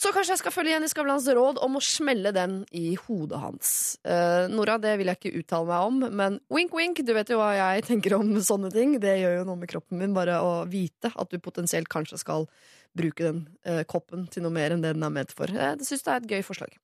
Så 0.00 0.14
kanskje 0.16 0.32
jeg 0.32 0.40
skal 0.40 0.54
følge 0.54 0.72
Jenny 0.72 0.88
Skavlans 0.88 1.26
råd 1.36 1.58
om 1.60 1.74
å 1.76 1.82
smelle 1.84 2.30
den 2.32 2.62
i 2.72 2.94
hodet 2.96 3.36
hans. 3.42 3.72
Eh, 4.00 4.46
Nora, 4.48 4.78
det 4.80 4.94
vil 4.96 5.10
jeg 5.10 5.18
ikke 5.18 5.42
uttale 5.42 5.68
meg 5.68 5.88
om, 5.90 5.98
men 6.16 6.38
wink, 6.48 6.72
wink, 6.72 7.02
du 7.04 7.12
vet 7.12 7.28
jo 7.28 7.36
hva 7.36 7.50
jeg 7.58 7.84
tenker 7.90 8.16
om 8.16 8.30
sånne 8.40 8.70
ting. 8.72 8.94
Det 9.02 9.18
gjør 9.20 9.42
jo 9.42 9.44
noe 9.50 9.60
med 9.60 9.68
kroppen 9.68 10.00
min, 10.00 10.16
bare 10.16 10.38
å 10.40 10.62
vite 10.70 11.12
at 11.12 11.28
du 11.28 11.36
potensielt 11.44 11.90
kanskje 11.92 12.22
skal 12.22 12.48
bruke 12.96 13.26
den 13.26 13.44
eh, 13.64 13.82
koppen 13.88 14.26
til 14.32 14.44
noe 14.44 14.54
mer 14.54 14.74
enn 14.74 14.82
det 14.82 14.94
den 14.96 15.06
er 15.06 15.14
ment 15.14 15.32
for. 15.36 15.50
Det 15.50 15.86
syns 15.86 16.04
jeg 16.04 16.12
er 16.12 16.20
et 16.24 16.30
gøy 16.34 16.42
forslag. 16.46 16.74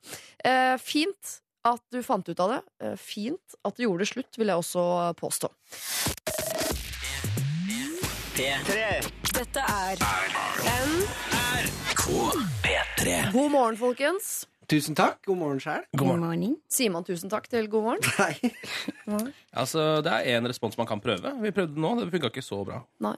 Eh, 0.44 0.76
fint 0.82 1.36
at 1.66 1.82
du 1.90 2.02
fant 2.06 2.28
ut 2.28 2.42
av 2.42 2.54
det. 2.54 2.60
Eh, 2.84 2.96
fint 3.00 3.58
at 3.66 3.76
du 3.76 3.86
gjorde 3.86 4.04
det 4.04 4.10
slutt, 4.12 4.38
vil 4.38 4.52
jeg 4.52 4.62
også 4.62 4.86
påstå. 5.18 5.50
Dette 9.36 9.62
er 9.62 10.02
NRK 10.84 12.04
P3. 12.64 13.16
God 13.32 13.50
morgen, 13.50 13.80
folkens. 13.80 14.44
Tusen 14.66 14.96
takk. 14.98 15.20
God 15.28 15.38
morgen 15.38 15.60
sjæl. 15.62 15.84
Sier 16.74 16.90
man 16.90 17.04
tusen 17.06 17.30
takk 17.30 17.44
til 17.52 17.68
god 17.70 17.84
morgen? 17.86 18.02
Nei. 18.18 18.34
Altså, 19.56 20.02
Det 20.04 20.10
er 20.12 20.26
én 20.36 20.44
respons 20.50 20.74
man 20.76 20.88
kan 20.90 21.00
prøve. 21.00 21.30
Vi 21.40 21.52
prøvde 21.54 21.72
det 21.76 21.80
nå. 21.80 21.92
Det 22.00 22.10
funka 22.12 22.28
ikke 22.32 22.42
så 22.44 22.58
bra. 22.66 22.80
Nei. 23.00 23.14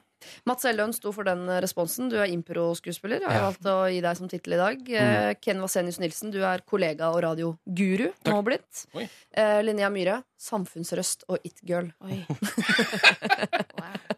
Mats 0.47 0.63
Elløen 0.69 0.93
sto 0.95 1.11
for 1.15 1.27
den 1.27 1.41
responsen. 1.63 2.07
Du 2.11 2.15
er 2.21 2.29
impro-skuespiller. 2.31 3.19
Jeg 3.25 3.27
har 3.31 3.39
Ja. 3.41 3.47
valgt 3.49 3.65
å 3.67 3.75
gi 3.91 3.99
deg 4.05 4.17
som 4.19 4.29
tittel 4.31 4.53
i 4.55 4.59
dag. 4.61 4.77
Mm. 4.87 5.39
Ken 5.41 5.59
Vasenius 5.63 5.99
Nilsen, 5.99 6.31
du 6.31 6.39
er 6.45 6.61
kollega 6.69 7.09
og 7.11 7.19
radioguru 7.25 8.11
nå 8.29 8.37
blitt. 8.45 8.85
Oi. 8.95 9.09
Eh, 9.33 9.59
Linnea 9.65 9.89
Myhre, 9.91 10.21
samfunnsrøst 10.39 11.25
og 11.27 11.39
it-girl. 11.43 11.91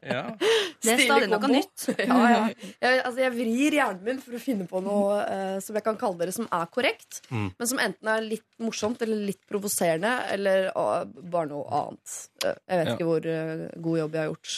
Ja. 0.02 0.24
Det 0.82 0.96
er 0.96 1.02
stadig 1.06 1.28
noe 1.30 1.50
nytt. 1.52 1.84
Ja, 2.10 2.18
ja. 2.32 2.40
Jeg, 2.82 3.02
altså, 3.06 3.20
jeg 3.22 3.34
vrir 3.36 3.76
hjernen 3.78 4.04
min 4.08 4.22
for 4.24 4.34
å 4.38 4.42
finne 4.42 4.66
på 4.70 4.82
noe 4.82 5.20
uh, 5.22 5.58
som 5.62 5.78
jeg 5.78 5.86
kan 5.86 6.00
kalle 6.02 6.18
dere 6.24 6.34
som 6.36 6.48
er 6.52 6.66
korrekt, 6.74 7.20
Mm. 7.32 7.52
men 7.60 7.68
som 7.70 7.80
enten 7.84 8.10
er 8.12 8.26
litt 8.26 8.48
morsomt 8.60 9.02
eller 9.06 9.22
litt 9.30 9.40
provoserende, 9.50 10.16
eller 10.34 10.72
uh, 10.74 11.04
bare 11.06 11.52
noe 11.54 11.68
annet. 11.84 12.16
Uh, 12.44 12.56
jeg 12.56 12.82
vet 12.82 12.88
Ja. 12.90 12.96
ikke 12.98 13.08
hvor 13.12 13.28
eh, 13.30 13.68
god 13.78 14.00
jobb 14.02 14.18
jeg 14.18 14.22
har 14.26 14.32
gjort. 14.34 14.56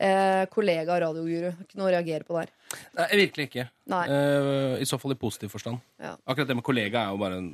Eh, 0.00 0.44
kollega 0.48 0.94
og 0.96 1.02
radioguru. 1.04 1.50
Ikke 1.66 1.76
noe 1.76 1.90
å 1.90 1.92
reagere 1.92 2.24
på 2.24 2.38
der. 2.38 2.48
Nei, 2.96 3.06
virkelig 3.20 3.50
ikke. 3.50 3.66
Nei. 3.92 4.04
Eh, 4.08 4.78
I 4.80 4.86
så 4.88 4.96
fall 5.02 5.12
i 5.12 5.18
positiv 5.20 5.52
forstand. 5.52 5.82
Ja. 6.00 6.14
Akkurat 6.24 6.48
det 6.48 6.56
med 6.56 6.64
kollega 6.64 7.02
er 7.04 7.12
jo 7.12 7.20
bare 7.20 7.36
en, 7.42 7.50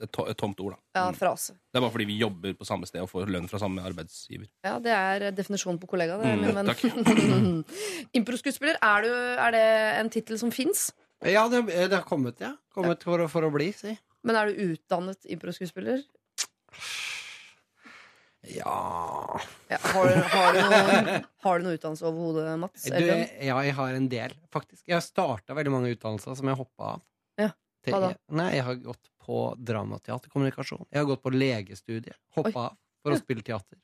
et, 0.00 0.10
to, 0.12 0.24
et 0.30 0.36
tomt 0.40 0.60
ord. 0.64 0.76
da 0.94 1.06
Ja, 1.06 1.12
frase. 1.16 1.52
Det 1.70 1.78
er 1.78 1.84
bare 1.84 1.92
fordi 1.94 2.06
vi 2.08 2.18
jobber 2.20 2.54
på 2.58 2.66
samme 2.68 2.86
sted 2.88 3.02
og 3.04 3.10
får 3.10 3.28
lønn 3.30 3.48
fra 3.50 3.58
samme 3.62 3.82
arbeidsgiver. 3.84 4.48
Ja, 4.64 4.78
det 4.80 4.92
er 4.96 5.30
definisjonen 5.36 5.78
på 5.82 5.88
kollega. 5.92 6.16
Det, 6.20 6.30
Mm, 6.34 6.40
min 6.46 6.54
venn. 6.56 6.70
takk. 6.72 6.84
Improskuespiller, 8.20 8.78
er, 8.82 9.02
du- 9.02 9.40
er 9.46 9.50
det 9.56 9.64
en 10.00 10.10
tittel 10.10 10.38
som 10.40 10.50
fins? 10.50 10.90
Ja, 11.24 11.46
det, 11.52 11.66
det 11.68 11.92
har 11.92 12.06
kommet, 12.08 12.40
ja. 12.40 12.54
Kommet 12.72 13.02
for, 13.04 13.26
for 13.28 13.42
å 13.44 13.52
bli, 13.52 13.72
si. 13.76 13.92
Men 14.24 14.36
er 14.36 14.48
du 14.50 14.72
utdannet 14.72 15.24
improskuespiller? 15.28 16.02
Ja 18.56 19.40
Ja, 19.68 19.76
har, 19.82 20.06
du- 20.08 20.22
har, 20.32 20.52
du 20.52 20.60
noe- 20.64 21.24
har 21.44 21.58
du 21.60 21.64
noe 21.66 21.76
utdannelse 21.76 22.06
overhodet, 22.08 22.58
Mats? 22.58 22.84
du, 22.84 23.04
Ja, 23.44 23.60
jeg 23.62 23.74
har 23.76 23.94
en 23.94 24.08
del, 24.08 24.32
faktisk. 24.50 24.82
Jeg 24.88 24.96
har 24.96 25.04
starta 25.04 25.54
veldig 25.54 25.70
mange 25.70 25.92
utdannelser 25.94 26.34
som 26.36 26.48
jeg 26.48 26.56
hoppa 26.56 26.94
av. 26.96 27.02
Ja, 27.38 27.50
hva 27.86 28.00
da? 28.00 28.10
Nei, 28.32 28.48
jeg 28.56 28.64
har 28.64 28.74
gått 28.76 29.10
på 29.30 29.40
dramateaterkommunikasjon. 29.70 30.84
Jeg 30.90 31.00
har 31.04 31.08
gått 31.14 31.22
på 31.22 31.30
legestudiet. 31.34 32.18
Hoppa 32.34 32.66
av 32.72 32.78
for 33.00 33.14
å 33.14 33.18
spille 33.22 33.46
teater. 33.46 33.78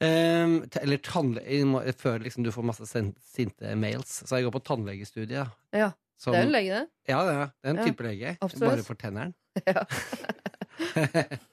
Um, 0.00 0.62
eller 0.80 0.96
tannlege 1.04 1.92
Før 2.00 2.22
liksom 2.24 2.40
du 2.46 2.48
får 2.54 2.64
masse 2.64 2.86
sinte 2.88 3.74
mails. 3.76 4.22
Så 4.24 4.38
jeg 4.38 4.46
går 4.48 4.54
på 4.56 4.62
tannlegestudiet. 4.70 5.52
Ja, 5.76 5.90
Som, 6.20 6.32
Det 6.34 6.40
er 6.40 6.46
en 6.48 6.52
lege, 6.54 6.78
det. 6.78 7.12
Ja, 7.12 7.18
det 7.24 7.34
er, 7.36 7.46
det 7.52 7.68
er 7.68 7.74
en 7.74 7.78
Ja, 7.80 7.84
type 7.90 8.04
lege. 8.08 8.32
absolutt. 8.40 8.70
Bare 8.70 8.84
for 8.84 8.96
tenneren. 9.00 9.34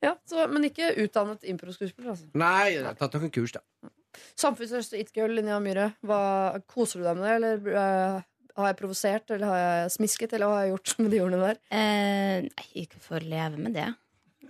Ja, 0.00 0.12
så, 0.30 0.44
Men 0.50 0.64
ikke 0.68 0.92
utdannet 1.02 1.42
improskuespiller, 1.50 2.12
altså. 2.14 2.28
Nei, 2.38 2.74
jeg 2.76 2.84
har 2.86 2.94
tatt 2.98 3.16
noen 3.18 3.32
kurs, 3.34 3.54
da. 3.56 3.62
Samfunnsrøst 4.38 4.94
og 4.94 5.02
it-girl, 5.02 5.34
Linnea 5.38 5.58
Myhre. 5.62 5.88
Hva, 6.06 6.20
koser 6.70 7.02
du 7.02 7.06
deg 7.08 7.18
med 7.18 7.26
det, 7.26 7.34
eller 7.38 7.82
eh, 7.82 8.26
har 8.64 8.72
jeg 8.72 8.78
provosert, 8.80 9.30
eller 9.34 9.46
har 9.52 9.58
jeg 9.62 9.90
smisket, 9.96 10.32
eller 10.36 10.50
hva 10.50 10.56
har 10.58 10.64
jeg 10.66 10.72
gjort 10.76 10.94
med 11.02 11.10
de 11.14 11.20
ordene 11.24 11.42
der? 11.46 11.60
Eh, 11.74 12.48
nei, 12.48 12.66
ikke 12.84 13.00
for 13.04 13.20
å 13.22 13.28
leve 13.34 13.60
med 13.60 13.76
det. 13.78 13.88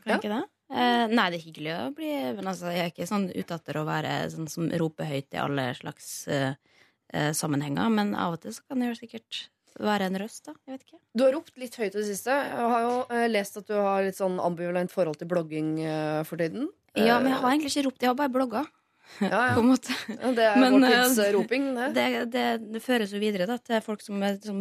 Kan 0.03 0.15
Ja. 0.15 0.17
ikke 0.19 0.33
det? 0.35 0.45
Eh, 0.71 1.07
nei, 1.09 1.27
det 1.33 1.39
er 1.39 1.45
hyggelig 1.47 1.71
å 1.81 1.85
bli 1.97 2.09
Men 2.37 2.45
altså, 2.51 2.69
jeg 2.69 2.83
er 2.85 2.91
ikke 2.93 3.07
sånn 3.09 3.31
ute 3.33 3.55
etter 3.57 3.79
å 3.81 3.87
være 3.89 4.11
sånn 4.35 4.49
som 4.53 4.67
roper 4.69 5.07
høyt 5.09 5.33
i 5.33 5.39
alle 5.41 5.71
slags 5.79 6.09
eh, 6.29 6.53
eh, 7.15 7.31
sammenhenger. 7.33 7.89
Men 7.89 8.15
av 8.15 8.35
og 8.37 8.43
til 8.43 8.53
så 8.53 8.67
kan 8.69 8.81
det 8.85 8.91
jo 8.91 8.99
sikkert 9.01 9.47
være 9.79 10.09
en 10.11 10.19
røst, 10.19 10.45
da. 10.45 10.53
Jeg 10.67 10.75
vet 10.77 10.85
ikke. 10.89 10.99
Du 11.17 11.23
har 11.25 11.33
ropt 11.37 11.57
litt 11.57 11.77
høyt 11.79 11.95
i 11.95 11.99
det 12.03 12.07
siste. 12.11 12.35
Jeg 12.35 12.69
har 12.75 12.81
jo 12.85 12.95
eh, 13.15 13.29
lest 13.33 13.57
at 13.61 13.67
du 13.71 13.75
har 13.79 14.03
litt 14.05 14.19
sånn 14.19 14.37
ambivalent 14.43 14.91
forhold 14.93 15.17
til 15.21 15.29
blogging 15.31 15.79
eh, 15.85 16.23
for 16.29 16.37
tiden. 16.37 16.69
Ja, 16.99 17.21
men 17.23 17.31
jeg 17.33 17.41
har 17.41 17.53
egentlig 17.53 17.71
ikke 17.77 17.87
ropt, 17.87 18.03
jeg 18.03 18.11
har 18.11 18.19
bare 18.19 18.33
blogga. 18.35 18.65
Ja, 19.21 19.49
ja. 19.49 19.55
på 19.55 19.61
en 19.61 19.73
måte. 19.73 19.95
Ja, 20.09 20.33
Det 20.33 20.45
er 20.45 20.59
Men, 20.61 20.81
vår 20.81 20.89
eh, 20.89 21.05
tids 21.05 21.19
eh, 21.19 21.33
roping, 21.35 21.71
det. 21.77 21.93
Det, 21.95 22.09
det, 22.33 22.49
det 22.75 22.83
føres 22.85 23.15
jo 23.15 23.23
videre 23.23 23.49
da, 23.49 23.59
til 23.59 23.81
folk 23.85 24.05
som, 24.05 24.21
som 24.43 24.61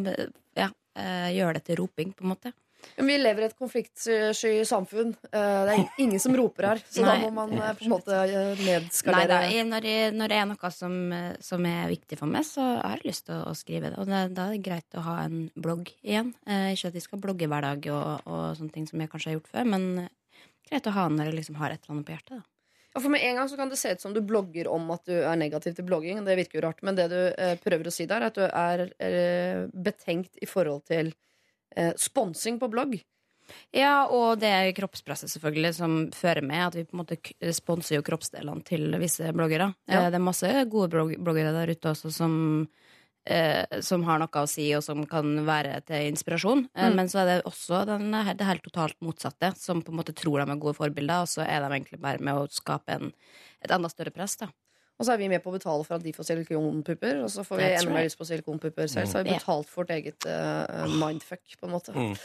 ja, 0.58 0.72
eh, 0.98 1.27
gjør 1.38 1.60
det 1.60 1.68
til 1.68 1.84
roping, 1.84 2.16
på 2.16 2.25
en 2.25 2.34
måte. 2.36 2.54
Men 2.96 3.10
vi 3.10 3.16
lever 3.18 3.42
i 3.42 3.46
et 3.50 3.56
konfliktsky 3.58 4.51
samfunn. 4.70 5.10
Det 5.34 5.74
er 5.74 5.80
ingen 6.00 6.22
som 6.22 6.36
roper 6.38 6.70
her, 6.70 6.82
så 6.86 7.04
da 7.04 7.16
må 7.20 7.32
man 7.34 7.56
på 7.58 7.88
en 7.88 7.92
måte 7.92 8.20
nedskalere 8.62 9.39
Nei 9.42 9.50
da, 9.58 9.63
når, 9.74 9.88
jeg, 9.89 10.12
når 10.16 10.32
det 10.32 10.38
er 10.38 10.46
noe 10.51 10.72
som, 10.72 10.94
som 11.44 11.66
er 11.68 11.89
viktig 11.92 12.20
for 12.22 12.32
meg, 12.32 12.46
så 12.48 12.68
har 12.77 13.01
jeg 13.01 13.10
lyst 13.10 13.25
til 13.27 13.42
å, 13.42 13.56
skrive 13.58 13.92
det. 13.92 13.98
Og 13.98 14.08
det, 14.08 14.22
da 14.38 14.46
er 14.46 14.56
det 14.56 14.62
greit 14.70 14.98
å 14.98 15.04
ha 15.10 15.18
en 15.25 15.48
blogg 15.58 15.89
igjen. 16.06 16.32
Ikke 16.46 16.94
at 16.94 17.01
jeg 17.01 17.08
skal 17.10 17.22
blogge 17.25 17.50
hver 17.50 17.66
dag 17.66 17.89
og, 17.98 18.30
og 18.30 18.46
sånne 18.62 18.77
ting 18.77 18.88
som 18.88 19.04
jeg 19.04 19.12
kanskje 19.12 19.34
har 19.34 19.39
gjort 19.39 19.51
før, 19.58 19.68
men 19.74 19.89
greit 20.70 20.88
å 20.88 20.96
ha 20.96 21.10
den 21.10 21.20
når 21.20 21.32
jeg 21.32 21.39
liksom 21.42 21.60
har 21.60 21.74
et 21.74 21.82
eller 21.82 21.98
annet 21.98 22.08
på 22.08 22.16
hjertet. 22.16 22.38
Da. 22.38 22.57
Ja, 22.96 23.01
for 23.03 23.10
Med 23.13 23.22
en 23.24 23.36
gang 23.36 23.50
så 23.50 23.58
kan 23.60 23.70
det 23.70 23.77
se 23.77 23.91
ut 23.94 24.01
som 24.01 24.13
du 24.15 24.22
blogger 24.25 24.67
om 24.72 24.88
at 24.96 25.03
du 25.06 25.13
er 25.20 25.36
negativ 25.38 25.75
til 25.77 25.86
blogging. 25.86 26.24
Det 26.25 26.38
virker 26.39 26.60
jo 26.60 26.63
rart, 26.67 26.82
Men 26.84 26.96
det 26.98 27.10
du 27.12 27.20
eh, 27.38 27.58
prøver 27.62 27.88
å 27.88 27.94
si 27.94 28.06
der, 28.10 28.22
er 28.24 28.32
at 28.32 28.39
du 28.39 28.46
er 28.48 28.88
eh, 29.03 29.67
betenkt 29.74 30.39
i 30.41 30.48
forhold 30.50 30.86
til 30.89 31.12
eh, 31.75 31.94
sponsing 32.00 32.58
på 32.60 32.70
blogg. 32.74 32.98
Ja, 33.72 34.08
og 34.12 34.39
det 34.41 34.50
er 34.51 34.74
kroppspresset 34.75 35.32
selvfølgelig 35.32 35.70
som 35.77 35.94
fører 36.12 36.44
med 36.44 36.65
at 36.65 36.75
vi 36.75 36.84
på 36.84 36.98
en 36.98 37.00
måte 37.03 37.15
k- 37.22 37.36
sponser 37.56 37.96
jo 37.96 38.03
kroppsdelene 38.03 38.65
til 38.67 38.89
visse 39.00 39.29
bloggere. 39.36 39.70
Ja. 39.88 40.01
Eh, 40.08 40.10
Det 40.12 40.20
er 40.20 40.25
masse 40.25 40.50
gode 40.67 40.89
blogg 40.91 41.13
bloggere 41.24 41.53
der 41.56 41.72
ute 41.72 41.94
også 41.94 42.12
som, 42.12 42.34
eh, 43.27 43.81
som 43.86 44.03
har 44.07 44.22
noe 44.22 44.43
å 44.43 44.48
si, 44.50 44.69
og 44.77 44.84
som 44.86 45.03
kan 45.10 45.34
være 45.48 45.81
til 45.88 46.07
inspirasjon. 46.12 46.65
Eh, 46.74 46.88
Mm. 46.88 46.96
Men 46.96 47.10
så 47.12 47.19
er 47.22 47.25
det 47.29 47.41
også 47.50 47.86
den, 47.86 48.12
det 48.12 48.46
helt 48.48 48.63
totalt 48.63 48.96
motsatte, 49.03 49.53
som 49.60 49.81
på 49.84 49.91
en 49.91 50.00
måte 50.00 50.15
tror 50.15 50.39
de 50.39 50.51
er 50.51 50.62
gode 50.62 50.77
forbilder, 50.77 51.25
og 51.25 51.27
så 51.27 51.43
er 51.43 51.60
de 51.62 51.74
egentlig 51.75 52.00
bare 52.00 52.19
med 52.24 52.34
å 52.39 52.48
skape 52.50 52.96
en, 52.96 53.12
et 53.62 53.72
enda 53.72 53.89
større 53.91 54.13
press. 54.15 54.38
da 54.38 54.48
Og 55.00 55.05
så 55.05 55.13
er 55.13 55.19
vi 55.22 55.27
med 55.29 55.43
på 55.43 55.51
å 55.51 55.57
betale 55.57 55.84
for 55.86 55.98
at 56.00 56.03
de 56.03 56.13
får 56.15 56.25
silikonpupper, 56.31 57.19
og 57.22 57.29
så 57.29 57.43
får 57.46 57.57
vi 57.60 57.65
enda 57.67 57.93
mer 57.93 58.07
lyst 58.07 58.17
på 58.17 58.25
silikonpupper 58.25 58.88
selv. 58.89 59.12
Så 59.12 59.19
har 59.19 59.27
vi 59.27 59.36
betalt 59.36 59.69
for 59.69 59.84
vårt 59.84 59.93
eget 59.93 60.25
uh, 60.25 60.88
mindfuck, 60.89 61.43
på 61.60 61.67
en 61.67 61.75
måte. 61.75 61.93
Mm. 61.93 62.15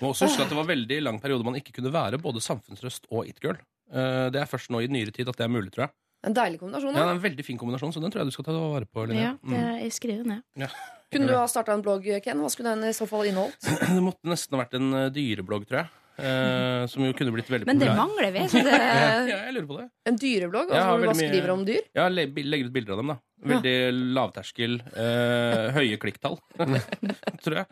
Må 0.00 0.14
også 0.14 0.30
huske 0.30 0.46
at 0.46 0.48
det 0.48 0.56
var 0.56 0.70
veldig 0.70 1.02
lang 1.02 1.20
periode 1.20 1.44
man 1.44 1.58
ikke 1.60 1.74
kunne 1.76 1.92
være 1.92 2.22
både 2.22 2.40
samfunnsrøst 2.40 3.10
og 3.10 3.28
it-girl. 3.28 3.58
Uh, 3.92 4.30
Det 4.32 4.40
er 4.40 4.48
først 4.48 4.70
nå 4.72 4.80
i 4.80 4.88
nyere 4.88 5.12
tid 5.12 5.28
at 5.28 5.36
det 5.36 5.44
er 5.44 5.52
mulig, 5.52 5.74
tror 5.74 5.88
jeg. 5.88 5.94
En 6.24 6.34
deilig 6.34 6.58
kombinasjon. 6.60 6.94
Ja, 6.94 7.02
det 7.04 7.10
er 7.12 7.16
en 7.18 7.24
veldig 7.24 7.44
fin 7.44 7.58
kombinasjon, 7.60 7.92
så 7.92 8.00
den 8.00 8.10
tror 8.14 8.22
jeg 8.24 8.30
du 8.32 8.36
skal 8.36 8.44
ta 8.48 8.52
vare 8.56 8.86
på. 8.88 9.06
Linnea. 9.08 9.22
Ja, 9.22 9.32
det, 9.42 9.58
Mm. 9.60 9.80
jeg 9.82 9.92
skriver 9.92 10.24
ned. 10.26 10.42
Ja. 10.56 10.68
Kunne 11.12 11.26
du 11.28 11.34
ha 11.36 11.44
starta 11.46 11.72
en 11.74 11.82
blogg, 11.84 12.06
Ken? 12.24 12.38
Hva 12.40 12.48
skulle 12.50 12.72
den 12.74 12.84
i 12.88 12.94
så 12.96 13.06
fall 13.06 13.26
inneholdt? 13.28 13.60
Det 13.94 14.02
måtte 14.02 14.24
nesten 14.26 14.56
ha 14.56 14.64
vært 14.64 14.74
en 14.80 14.88
eh, 14.94 15.10
dyreblogg, 15.14 15.66
tror 15.68 15.82
jeg. 15.84 15.90
Eh, 16.16 16.86
som 16.86 17.02
jo 17.02 17.12
kunne 17.18 17.32
blitt 17.34 17.48
veldig 17.50 17.66
Men 17.66 17.78
det 17.78 17.88
populær. 17.88 17.98
mangler 18.06 18.32
vi. 18.32 18.42
Så 18.48 18.60
det, 18.66 18.74
Ja, 19.30 19.38
jeg 19.48 19.54
lurer 19.56 19.66
på 19.66 19.78
det. 19.80 19.86
En 20.06 20.16
dyreblogg? 20.16 20.70
Altså, 20.70 20.88
hvor 20.90 21.00
du 21.00 21.06
bare 21.06 21.18
veldig 21.20 21.42
mye- 21.44 21.52
om 21.54 21.64
dyr? 21.66 21.80
Ja, 21.98 22.08
legger 22.08 22.66
ut 22.68 22.72
bilder 22.76 22.92
av 22.94 22.98
dem, 23.02 23.12
da. 23.12 23.16
Veldig 23.44 23.76
lavterskel. 24.16 24.76
eh, 24.96 25.72
høye 25.76 25.98
klikktall, 26.00 26.38
tror 27.44 27.56
jeg. 27.60 27.66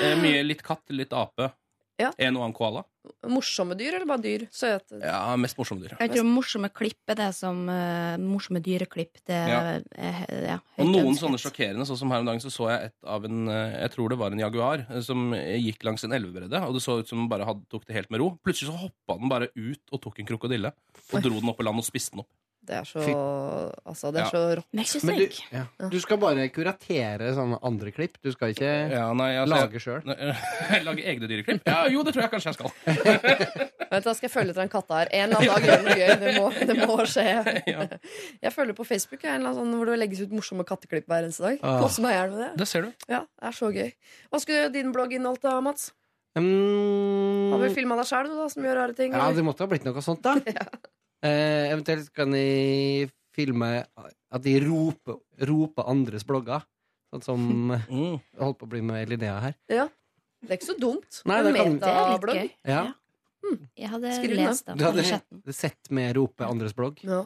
Eh, 0.00 0.14
mye 0.22 0.44
litt 0.46 0.62
katt, 0.64 0.84
litt 0.94 1.12
ape. 1.12 1.50
Ja. 1.98 2.12
En 2.18 2.36
og 2.38 2.44
annen 2.46 2.54
koala. 2.54 2.84
Morsomme 3.26 3.74
dyr, 3.78 3.94
eller 3.96 4.06
bare 4.06 4.20
dyr? 4.22 4.42
Søte? 4.52 4.98
Ja, 5.00 5.34
mest 5.40 5.56
morsomme 5.58 5.80
dyr. 5.82 5.94
jeg 5.98 6.10
tror 6.12 6.26
morsomme 6.28 6.68
klipp 6.70 7.08
er 7.08 7.16
det 7.18 7.28
som 7.34 7.62
uh, 7.68 8.16
Morsomme 8.20 8.60
dyreklipp. 8.62 9.18
Det 9.26 9.38
Ja. 9.48 9.60
er 9.96 10.44
ja, 10.44 10.58
Og 10.78 10.86
noen 10.86 11.08
ønsket. 11.14 11.22
sånne 11.24 11.40
sjokkerende, 11.42 11.86
sånn 11.88 11.98
som 11.98 12.10
her 12.12 12.20
om 12.22 12.26
dagen 12.28 12.40
så 12.44 12.52
så 12.52 12.68
jeg 12.70 12.90
et 12.90 12.94
av 13.08 13.24
en 13.24 13.48
eh, 13.48 13.80
Jeg 13.82 13.90
tror 13.96 14.08
det 14.10 14.18
var 14.20 14.30
en 14.36 14.38
jaguar 14.44 14.86
eh, 14.90 15.00
som 15.00 15.32
gikk 15.32 15.82
langs 15.88 16.04
en 16.04 16.12
elvebredde, 16.12 16.60
og 16.68 16.74
det 16.76 16.82
så 16.84 16.98
ut 17.00 17.08
som 17.08 17.18
den 17.24 17.28
bare 17.32 17.48
hadde, 17.48 17.64
tok 17.72 17.86
det 17.88 17.96
helt 17.96 18.10
med 18.10 18.20
ro. 18.20 18.38
Plutselig 18.44 18.68
så 18.70 18.76
hoppa 18.84 19.18
den 19.18 19.28
bare 19.32 19.48
ut 19.56 19.82
og 19.90 20.00
tok 20.04 20.20
en 20.20 20.26
krokodille. 20.28 20.72
Og 21.12 21.22
dro 21.24 21.40
den 21.40 21.48
opp 21.48 21.56
på 21.58 21.64
land 21.64 21.78
og 21.80 21.84
spiste 21.88 22.12
den 22.14 22.20
opp. 22.22 22.30
Det 22.68 22.76
er 22.76 22.84
så 22.84 23.00
Fy. 23.00 23.12
Altså, 23.88 24.10
det 24.12 24.20
er 24.20 24.26
Ja. 24.26 24.30
så 24.30 24.40
rått. 24.58 24.66
Men 24.76 24.82
Mexico 24.82 25.14
du, 25.16 25.38
ja. 25.56 25.62
du 25.88 25.96
skal 26.04 26.18
bare 26.20 26.42
kuratere 26.52 27.30
sånne 27.32 27.56
andre 27.64 27.92
klipp. 27.96 28.18
Du 28.20 28.28
skal 28.34 28.52
ikke 28.52 28.68
Ja, 28.92 29.06
nei, 29.16 29.30
altså, 29.40 29.54
lage 29.56 29.80
sjøl. 29.80 30.02
jeg, 30.04 30.82
Lage 30.88 31.06
egne 31.08 31.30
dyreklipp? 31.30 31.62
Ja, 31.64 31.86
jo, 31.88 32.02
det 32.04 32.12
tror 32.12 32.26
jeg 32.26 32.32
kanskje 32.34 32.52
jeg 32.52 32.58
skal. 32.58 32.70
Vent, 33.88 34.04
da 34.04 34.12
skal 34.12 34.28
jeg 34.28 34.34
følge 34.34 34.52
etter 34.52 34.66
en 34.66 34.72
katt 34.76 34.92
her. 34.92 35.08
En 35.16 35.30
eller 35.30 35.40
annen 35.40 35.54
dag 35.54 35.64
gjør 35.64 35.84
noe 35.86 35.96
gøy. 35.96 36.12
Det 36.20 36.34
må, 36.36 36.50
det 36.68 36.76
må 36.84 36.98
skje. 37.08 37.26
Ja. 37.72 37.86
Jeg 38.44 38.52
følger 38.52 38.76
på 38.76 38.84
Facebook 38.86 39.24
jeg, 39.24 39.32
en 39.32 39.40
eller 39.40 39.54
annen 39.54 39.62
sånn, 39.64 39.76
hvor 39.80 39.88
det 39.88 39.96
legges 40.02 40.20
ut 40.28 40.34
morsomme 40.36 40.64
katteklipp 40.68 41.08
hver 41.08 41.24
eneste 41.24 41.46
dag. 41.46 41.62
Ah. 41.64 41.78
Koser 41.80 42.04
meg 42.04 42.20
med 42.34 42.42
det. 42.44 42.50
Det 42.60 42.68
ser 42.68 42.84
du. 42.84 42.92
Ja, 43.08 43.22
det 43.24 43.48
er 43.48 43.56
så 43.56 43.72
gøy. 43.72 43.88
Hva 44.28 44.40
skulle 44.44 44.68
din 44.76 44.92
blogg 44.92 45.16
inneholdt 45.16 45.42
da, 45.48 45.56
Mats? 45.64 45.88
Mm, 46.38 47.50
Har 47.54 47.64
vi 47.64 47.72
filma 47.74 47.96
deg 47.98 48.06
sjøl, 48.12 48.28
du, 48.30 48.36
da, 48.38 48.46
som 48.52 48.62
gjør 48.68 48.76
rare 48.82 48.94
ting? 48.94 49.10
ja, 49.16 49.24
eller? 49.24 49.40
det 49.40 49.44
måtte 49.48 49.64
ha 49.64 49.70
blitt 49.72 49.88
noe 49.88 50.04
sånt, 50.04 50.20
da. 50.22 50.36
Eh, 51.22 51.72
eventuelt 51.72 52.12
kan 52.14 52.30
de 52.32 53.08
filme 53.34 53.84
at 54.30 54.42
de 54.42 54.58
roper, 54.66 55.18
roper 55.48 55.88
andres 55.88 56.24
blogger. 56.24 56.64
Sånn 57.12 57.22
som 57.24 57.40
Mm. 57.90 58.18
holdt 58.38 58.58
på 58.58 58.66
å 58.66 58.68
bli 58.68 58.80
med 58.84 59.08
Linnea 59.08 59.38
her. 59.40 59.54
Ja. 59.68 59.88
Det 60.42 60.50
er 60.52 60.56
ikke 60.58 60.68
så 60.74 60.78
dumt. 60.78 61.22
Nei, 61.26 61.42
det 61.42 61.54
kan- 61.56 61.78
Det 61.78 61.88
er 61.88 62.10
litt 62.12 62.20
metablogg. 62.20 62.36
gøy. 62.36 62.50
Ja. 62.64 62.92
Jeg 63.78 63.88
hadde 63.88 64.12
Skriv 64.12 64.36
lest 64.36 64.66
den. 64.66 64.76
Du 64.78 64.84
hadde 64.84 65.54
sett 65.54 65.90
med 65.90 66.16
rope 66.16 66.44
andres 66.44 66.74
blogg. 66.76 66.98
Ja. 67.02 67.24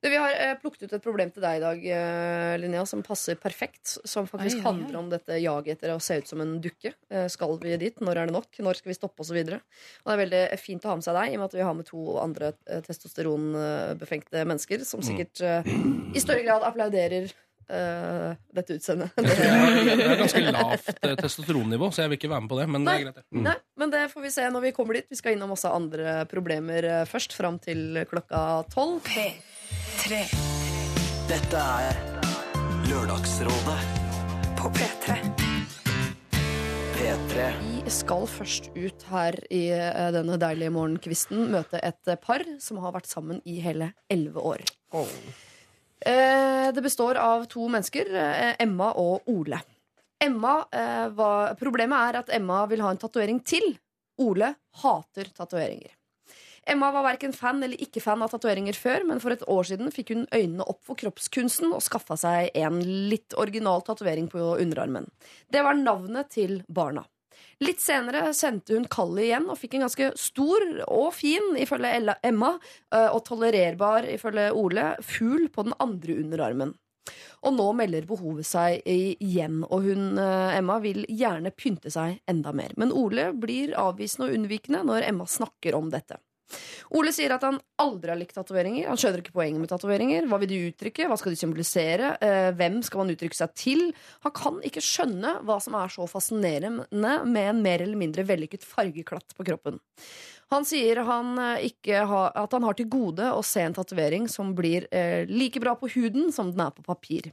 Du, 0.00 0.08
vi 0.08 0.18
har 0.20 0.34
eh, 0.34 0.54
plukket 0.60 0.86
ut 0.86 0.92
et 0.96 1.04
problem 1.04 1.32
til 1.34 1.42
deg 1.42 1.58
i 1.58 1.62
dag, 1.64 1.86
eh, 1.96 2.54
Linnea, 2.62 2.84
som 2.86 3.02
passer 3.06 3.38
perfekt. 3.40 3.96
Som 4.06 4.28
faktisk 4.30 4.58
Oi, 4.58 4.60
oi, 4.60 4.62
oi. 4.62 4.66
handler 4.68 5.00
om 5.00 5.10
dette 5.12 5.40
jaget 5.42 5.78
etter 5.78 5.94
å 5.94 5.98
se 6.02 6.20
ut 6.20 6.30
som 6.30 6.42
en 6.44 6.56
dukke. 6.62 6.94
Eh, 7.10 7.26
skal 7.32 7.56
vi 7.62 7.76
dit? 7.80 7.98
Når 8.04 8.22
er 8.22 8.30
det 8.30 8.36
nok? 8.36 8.50
Når 8.62 8.80
skal 8.80 8.92
vi 8.92 8.98
stoppe? 8.98 9.24
Og 9.24 9.26
så 9.26 9.34
videre. 9.34 9.58
Og 10.04 10.10
det 10.10 10.14
er 10.14 10.22
veldig 10.22 10.44
fint 10.62 10.86
å 10.86 10.92
ha 10.92 11.00
med 11.00 11.06
seg 11.08 11.18
deg, 11.18 11.32
i 11.32 11.36
og 11.36 11.42
med 11.42 11.50
at 11.50 11.58
vi 11.58 11.66
har 11.66 11.74
med 11.74 11.88
to 11.88 12.06
andre 12.22 12.52
eh, 12.68 12.80
testosteronbefengte 12.86 14.46
mennesker 14.46 14.86
som 14.86 15.02
sikkert 15.04 15.42
eh, 15.42 15.76
i 16.14 16.22
større 16.22 16.44
grad 16.46 16.66
applauderer 16.68 17.26
eh, 17.68 18.30
dette 18.54 18.78
utseendet. 18.78 19.12
Det 19.18 19.34
er, 19.34 19.82
det 19.88 20.06
er 20.06 20.20
ganske 20.22 20.44
lavt 20.46 20.90
eh, 20.94 21.16
testosteronnivå, 21.18 21.90
så 21.92 22.04
jeg 22.04 22.12
vil 22.14 22.20
ikke 22.20 22.32
være 22.32 22.46
med 22.46 22.52
på 22.52 22.60
det. 22.60 22.68
Men 22.74 22.86
det 22.88 22.94
er 22.94 23.04
greit. 23.08 23.20
det. 23.20 23.44
Nei, 23.48 23.56
men 23.82 23.94
det 23.94 24.06
får 24.14 24.26
vi 24.26 24.32
se 24.38 24.48
når 24.54 24.68
vi 24.68 24.74
kommer 24.76 24.98
dit. 24.98 25.08
Vi 25.10 25.18
skal 25.20 25.36
innom 25.36 25.52
masse 25.54 25.70
andre 25.70 26.22
problemer 26.30 26.88
eh, 26.88 27.04
først, 27.08 27.36
fram 27.36 27.60
til 27.62 28.04
klokka 28.10 28.44
tolv. 28.74 29.02
P3 29.08 29.57
Dette 31.28 31.60
er 31.60 31.98
Lørdagsrådet 32.88 33.78
på 34.58 34.70
P3. 34.76 35.16
P3. 36.96 37.48
Vi 37.62 37.92
skal 37.92 38.24
først 38.30 38.70
ut 38.72 39.04
her 39.10 39.36
i 39.52 39.64
eh, 39.76 40.08
denne 40.14 40.38
deilige 40.40 40.72
morgenkvisten 40.72 41.50
møte 41.52 41.80
et 41.84 42.12
par 42.24 42.44
som 42.62 42.80
har 42.84 42.96
vært 42.96 43.10
sammen 43.10 43.42
i 43.44 43.58
hele 43.64 43.92
elleve 44.08 44.44
år. 44.54 44.64
Oh. 44.96 45.12
Det 45.98 46.82
består 46.84 47.18
av 47.20 47.44
to 47.50 47.66
mennesker, 47.68 48.08
eh, 48.14 48.54
Emma 48.62 48.92
og 48.96 49.28
Ole. 49.28 49.60
Emma, 50.18 50.64
eh, 50.72 51.08
var, 51.14 51.54
problemet 51.60 52.08
er 52.08 52.18
at 52.22 52.32
Emma 52.34 52.64
vil 52.66 52.82
ha 52.82 52.90
en 52.90 52.98
tatovering 52.98 53.38
til. 53.44 53.76
Ole 54.18 54.54
hater 54.82 55.30
tatoveringer. 55.36 55.92
Emma 56.68 56.90
var 56.92 57.06
verken 57.06 57.32
fan 57.32 57.62
eller 57.64 57.80
ikke 57.80 58.02
fan 58.04 58.20
av 58.24 58.32
tatoveringer 58.32 58.76
før, 58.76 59.06
men 59.08 59.20
for 59.22 59.32
et 59.32 59.44
år 59.48 59.68
siden 59.70 59.92
fikk 59.94 60.12
hun 60.12 60.26
øynene 60.34 60.66
opp 60.68 60.82
for 60.84 61.00
kroppskunsten 61.00 61.72
og 61.72 61.84
skaffa 61.84 62.18
seg 62.20 62.50
en 62.60 62.82
litt 63.08 63.36
original 63.40 63.80
tatovering 63.86 64.28
på 64.28 64.42
underarmen. 64.58 65.08
Det 65.48 65.62
var 65.64 65.78
navnet 65.80 66.28
til 66.34 66.60
barna. 66.68 67.06
Litt 67.64 67.80
senere 67.82 68.28
sendte 68.38 68.76
hun 68.76 68.84
kallet 68.90 69.24
igjen 69.30 69.48
og 69.50 69.58
fikk 69.58 69.78
en 69.78 69.86
ganske 69.86 70.12
stor 70.20 70.66
og 70.86 71.08
fin, 71.16 71.56
ifølge 71.58 72.14
Emma, 72.26 72.52
eh, 72.92 73.08
og 73.08 73.24
tolererbar, 73.26 74.06
ifølge 74.12 74.52
Ole, 74.54 74.92
fugl 75.02 75.48
på 75.50 75.66
den 75.66 75.74
andre 75.82 76.20
underarmen. 76.20 76.76
Og 77.48 77.54
nå 77.56 77.66
melder 77.74 78.06
behovet 78.06 78.46
seg 78.46 78.82
igjen, 78.84 79.62
og 79.64 79.88
hun, 79.88 80.18
eh, 80.18 80.58
Emma, 80.58 80.78
vil 80.78 81.04
gjerne 81.08 81.50
pynte 81.50 81.90
seg 81.90 82.20
enda 82.28 82.52
mer. 82.52 82.76
Men 82.76 82.92
Ole 82.92 83.32
blir 83.32 83.74
avvisende 83.74 84.28
og 84.28 84.38
unnvikende 84.38 84.84
når 84.84 85.08
Emma 85.08 85.24
snakker 85.24 85.74
om 85.74 85.90
dette. 85.90 86.20
Ole 86.96 87.12
sier 87.12 87.34
at 87.34 87.44
han 87.44 87.58
aldri 87.82 88.12
har 88.12 88.20
likt 88.20 88.36
tatoveringer. 88.38 88.88
Han 88.88 89.00
skjønner 89.00 89.22
ikke 89.22 89.34
poenget 89.36 89.62
med 89.62 89.70
tatoveringer. 89.72 90.28
Hva 90.30 90.38
vil 90.42 90.52
de 90.52 90.62
uttrykke? 90.70 91.08
Hva 91.10 91.18
skal 91.20 91.34
de 91.34 91.40
symbolisere? 91.42 92.14
Eh, 92.24 92.48
hvem 92.58 92.80
skal 92.86 93.02
man 93.02 93.12
uttrykke 93.12 93.36
seg 93.38 93.52
til? 93.58 93.84
Han 94.24 94.34
kan 94.36 94.58
ikke 94.66 94.84
skjønne 94.84 95.38
hva 95.48 95.58
som 95.62 95.76
er 95.78 95.92
så 95.92 96.08
fascinerende 96.08 96.88
med 97.28 97.44
en 97.44 97.62
mer 97.64 97.84
eller 97.84 98.00
mindre 98.00 98.24
vellykket 98.28 98.66
fargeklatt 98.66 99.36
på 99.36 99.46
kroppen. 99.50 99.78
Han 100.48 100.64
sier 100.64 101.02
han 101.04 101.34
eh, 101.36 101.66
ikke 101.68 102.06
har, 102.08 102.32
at 102.40 102.54
han 102.56 102.64
har 102.64 102.76
til 102.78 102.88
gode 102.88 103.26
å 103.36 103.42
se 103.44 103.60
en 103.66 103.76
tatovering 103.76 104.30
som 104.32 104.54
blir 104.56 104.86
eh, 104.88 105.28
like 105.28 105.60
bra 105.60 105.74
på 105.76 105.90
huden 105.92 106.32
som 106.32 106.54
den 106.54 106.64
er 106.64 106.72
på 106.72 106.86
papir. 106.86 107.28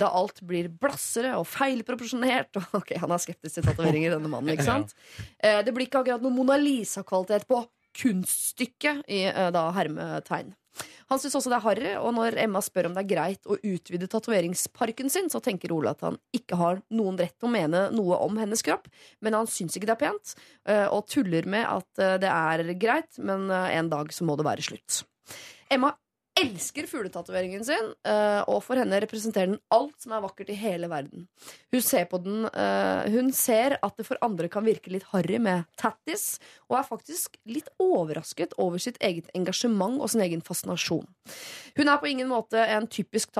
Da 0.00 0.08
alt 0.16 0.40
blir 0.48 0.70
blassere 0.72 1.36
og 1.40 1.44
feilproporsjonert. 1.52 2.56
Ok, 2.80 2.94
Han 3.00 3.12
er 3.12 3.20
skeptisk 3.20 3.58
til 3.58 3.66
tatoveringer, 3.68 4.16
denne 4.16 4.32
mannen. 4.32 4.54
ikke 4.56 4.64
sant? 4.72 4.96
Eh, 5.44 5.60
det 5.66 5.76
blir 5.76 5.90
ikke 5.90 6.00
akkurat 6.00 6.24
noe 6.24 6.32
Mona 6.32 6.56
Lisa-kvalitet 6.60 7.44
på 7.50 7.60
kunststykket 7.96 9.06
i 9.08 9.24
eh, 9.30 9.48
da 9.54 9.68
hermetegn. 9.76 10.52
Han 11.12 11.20
syns 11.22 11.36
også 11.38 11.52
det 11.52 11.58
er 11.60 11.64
harry, 11.68 11.90
og 12.00 12.16
når 12.16 12.36
Emma 12.42 12.58
spør 12.64 12.88
om 12.88 12.96
det 12.96 13.04
er 13.04 13.10
greit 13.12 13.46
å 13.46 13.54
utvide 13.60 14.08
tatoveringsparken 14.10 15.12
sin, 15.12 15.28
så 15.30 15.38
tenker 15.44 15.70
Ole 15.76 15.92
at 15.94 16.02
han 16.02 16.18
ikke 16.34 16.58
har 16.58 16.80
noen 16.90 17.18
rett 17.20 17.36
til 17.38 17.46
å 17.46 17.52
mene 17.54 17.84
noe 17.94 18.18
om 18.24 18.40
hennes 18.40 18.64
kropp, 18.66 18.88
men 19.22 19.38
han 19.38 19.50
syns 19.50 19.78
ikke 19.78 19.92
det 19.92 19.94
er 19.94 20.02
pent, 20.02 20.34
eh, 20.66 20.86
og 20.88 21.06
tuller 21.12 21.46
med 21.46 21.68
at 21.70 22.02
eh, 22.02 22.16
det 22.24 22.32
er 22.32 22.74
greit, 22.80 23.20
men 23.22 23.46
en 23.52 23.92
dag 23.92 24.10
så 24.14 24.26
må 24.26 24.34
det 24.40 24.48
være 24.48 24.66
slutt. 24.66 25.04
Emma 25.70 25.94
elsker 26.34 26.86
fugletatoveringen 26.90 27.62
sin, 27.64 27.92
eh, 28.06 28.40
og 28.50 28.58
for 28.66 28.78
henne 28.80 28.98
representerer 29.04 29.52
den 29.52 29.60
alt 29.74 29.94
som 30.02 30.14
er 30.16 30.22
vakkert 30.24 30.50
i 30.50 30.56
hele 30.58 30.88
verden. 30.90 31.28
Hun 31.70 31.82
ser, 31.84 32.08
den, 32.10 32.46
eh, 32.46 33.10
hun 33.14 33.30
ser 33.32 33.78
at 33.80 33.96
det 33.96 34.06
for 34.06 34.18
andre 34.20 34.48
kan 34.48 34.64
virke 34.64 34.90
litt 34.90 35.06
harry 35.12 35.38
med 35.38 35.64
tattis, 35.76 36.40
og 36.68 36.78
er 36.78 36.88
faktisk 36.88 37.38
litt 37.46 37.68
overrasket 37.78 38.52
over 38.58 38.78
sitt 38.78 38.98
eget 39.00 39.30
engasjement 39.34 40.00
og 40.00 40.10
sin 40.10 40.22
egen 40.22 40.42
fascinasjon. 40.42 41.06
Hun 41.76 41.88
er 41.88 41.98
på 41.98 42.10
ingen 42.10 42.28
måte 42.28 42.58
en 42.58 42.86
typisk 42.86 43.30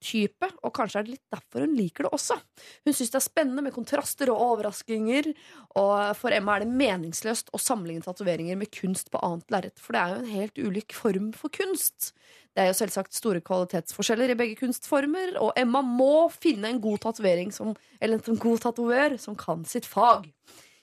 tatoveringstype, 0.00 0.48
og 0.64 0.72
kanskje 0.74 1.00
er 1.00 1.04
det 1.04 1.14
litt 1.14 1.32
derfor 1.32 1.64
hun 1.64 1.76
liker 1.76 2.04
det 2.04 2.12
også. 2.12 2.36
Hun 2.84 2.94
syns 2.94 3.10
det 3.10 3.18
er 3.20 3.24
spennende 3.24 3.62
med 3.62 3.74
kontraster 3.74 4.30
og 4.30 4.40
overraskinger, 4.40 5.32
og 5.76 6.16
for 6.16 6.30
Emma 6.32 6.56
er 6.56 6.64
det 6.64 6.72
meningsløst 6.72 7.50
å 7.52 7.58
sammenligne 7.60 8.02
tatoveringer 8.02 8.56
med 8.56 8.70
kunst 8.72 9.10
på 9.10 9.20
annet 9.22 9.50
lerret, 9.50 9.78
for 9.78 9.92
det 9.92 10.00
er 10.00 10.14
jo 10.14 10.22
en 10.22 10.32
helt 10.34 10.58
ulik 10.58 10.92
form 10.96 11.32
for 11.32 11.50
kunst. 11.50 12.12
Det 12.54 12.64
er 12.64 12.72
jo 12.72 12.78
selvsagt 12.80 13.14
store 13.14 13.40
kvalitetsforskjeller 13.40 14.32
i 14.32 14.38
begge 14.38 14.58
kunstformer, 14.58 15.36
og 15.40 15.52
Emma 15.56 15.82
må 15.82 16.28
finne 16.34 16.72
en 16.72 16.82
god 16.82 17.04
tatovering 17.04 17.52
som, 17.54 17.76
eller 18.00 18.20
en 18.26 18.40
god 18.40 18.64
tatovør 18.64 19.16
som 19.20 19.38
kan 19.38 19.64
sitt 19.68 19.86
fag. 19.86 20.26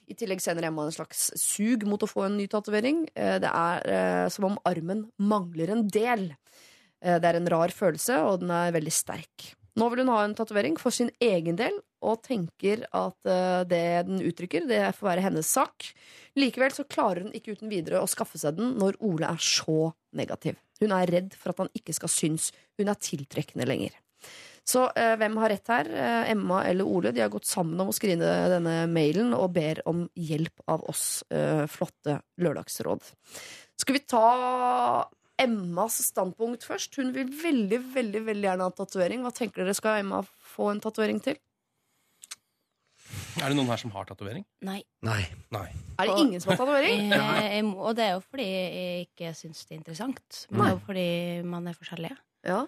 I 0.08 0.14
tillegg 0.16 0.40
sender 0.40 0.64
Emma 0.64 0.86
en 0.88 0.94
slags 0.94 1.26
sug 1.36 1.82
mot 1.84 2.00
å 2.00 2.08
få 2.08 2.24
en 2.24 2.38
ny 2.38 2.46
tatovering. 2.48 3.02
Eh, 3.12 3.36
Det 3.42 3.50
er 3.52 3.82
eh, 3.92 4.28
som 4.32 4.46
om 4.48 4.56
armen 4.64 5.10
mangler 5.20 5.74
en 5.74 5.84
del. 5.84 6.30
Eh, 7.04 7.18
Det 7.20 7.28
er 7.30 7.38
en 7.38 7.50
rar 7.50 7.74
følelse, 7.74 8.18
og 8.24 8.40
den 8.40 8.50
er 8.50 8.74
veldig 8.74 8.92
sterk. 8.92 9.54
Nå 9.78 9.86
vil 9.92 10.02
hun 10.02 10.10
ha 10.10 10.24
en 10.24 10.34
tatovering 10.34 10.78
for 10.80 10.90
sin 10.90 11.10
egen 11.22 11.56
del, 11.58 11.76
og 12.02 12.22
tenker 12.26 12.84
at 12.94 13.30
eh, 13.30 13.62
det 13.70 13.84
den 14.08 14.22
uttrykker, 14.26 14.66
det 14.70 14.82
får 14.96 15.08
være 15.12 15.26
hennes 15.28 15.46
sak. 15.46 15.92
Likevel 16.38 16.74
så 16.74 16.86
klarer 16.86 17.26
hun 17.26 17.34
ikke 17.34 17.56
uten 17.58 17.70
videre 17.70 18.02
å 18.02 18.10
skaffe 18.10 18.38
seg 18.38 18.58
den 18.58 18.76
når 18.78 18.98
Ole 19.06 19.30
er 19.30 19.38
så 19.42 19.92
negativ. 20.18 20.58
Hun 20.82 20.94
er 20.94 21.10
redd 21.10 21.34
for 21.38 21.50
at 21.54 21.64
han 21.64 21.72
ikke 21.74 21.94
skal 21.94 22.10
synes 22.10 22.52
hun 22.78 22.90
er 22.90 22.98
tiltrekkende 23.02 23.66
lenger. 23.66 23.96
Så 24.68 24.84
eh, 25.00 25.14
hvem 25.16 25.38
har 25.40 25.48
rett 25.54 25.70
her? 25.72 25.88
Eh, 25.88 26.30
Emma 26.34 26.60
eller 26.68 26.86
Ole? 26.86 27.12
De 27.14 27.22
har 27.22 27.30
gått 27.32 27.48
sammen 27.48 27.78
om 27.80 27.88
å 27.88 27.96
skrive 27.96 28.28
denne 28.52 28.82
mailen 28.90 29.32
og 29.32 29.54
ber 29.56 29.80
om 29.88 30.04
hjelp 30.18 30.60
av 30.68 30.84
oss 30.90 31.22
eh, 31.32 31.64
flotte 31.70 32.18
lørdagsråd. 32.42 33.06
Skal 33.80 33.96
vi 33.96 34.02
ta 34.04 34.26
Emmas 35.38 36.00
standpunkt 36.08 36.64
først? 36.66 36.96
Hun 36.98 37.12
vil 37.14 37.28
veldig 37.30 37.78
veldig, 37.94 38.24
veldig 38.26 38.48
gjerne 38.48 38.66
ha 38.66 38.74
tatovering. 38.74 39.22
Hva 39.22 39.34
tenker 39.34 39.62
dere? 39.62 39.76
Skal 39.76 40.02
Emma 40.02 40.22
få 40.54 40.72
en 40.72 40.82
tatovering 40.82 41.22
til? 41.24 41.38
Er 43.38 43.52
det 43.52 43.56
noen 43.56 43.70
her 43.70 43.80
som 43.80 43.92
har 43.94 44.08
tatovering? 44.08 44.42
Nei. 44.66 44.80
Nei. 45.06 45.22
Nei. 45.54 45.68
Er 46.02 46.10
det 46.10 46.18
ingen 46.24 46.42
som 46.42 46.52
har 46.52 46.60
tatovering? 46.60 47.72
Og 47.76 47.94
det 47.96 48.08
er 48.08 48.16
jo 48.16 48.22
fordi 48.26 48.46
jeg 48.50 49.08
ikke 49.08 49.32
syns 49.38 49.62
det 49.64 49.76
er 49.76 49.80
interessant. 49.80 50.44
Men 50.50 50.60
det 50.60 50.68
er 50.68 50.74
jo 50.74 50.84
fordi 50.88 51.08
man 51.54 51.70
er 51.70 51.78
forskjellige. 51.78 52.18
Ja. 52.48 52.62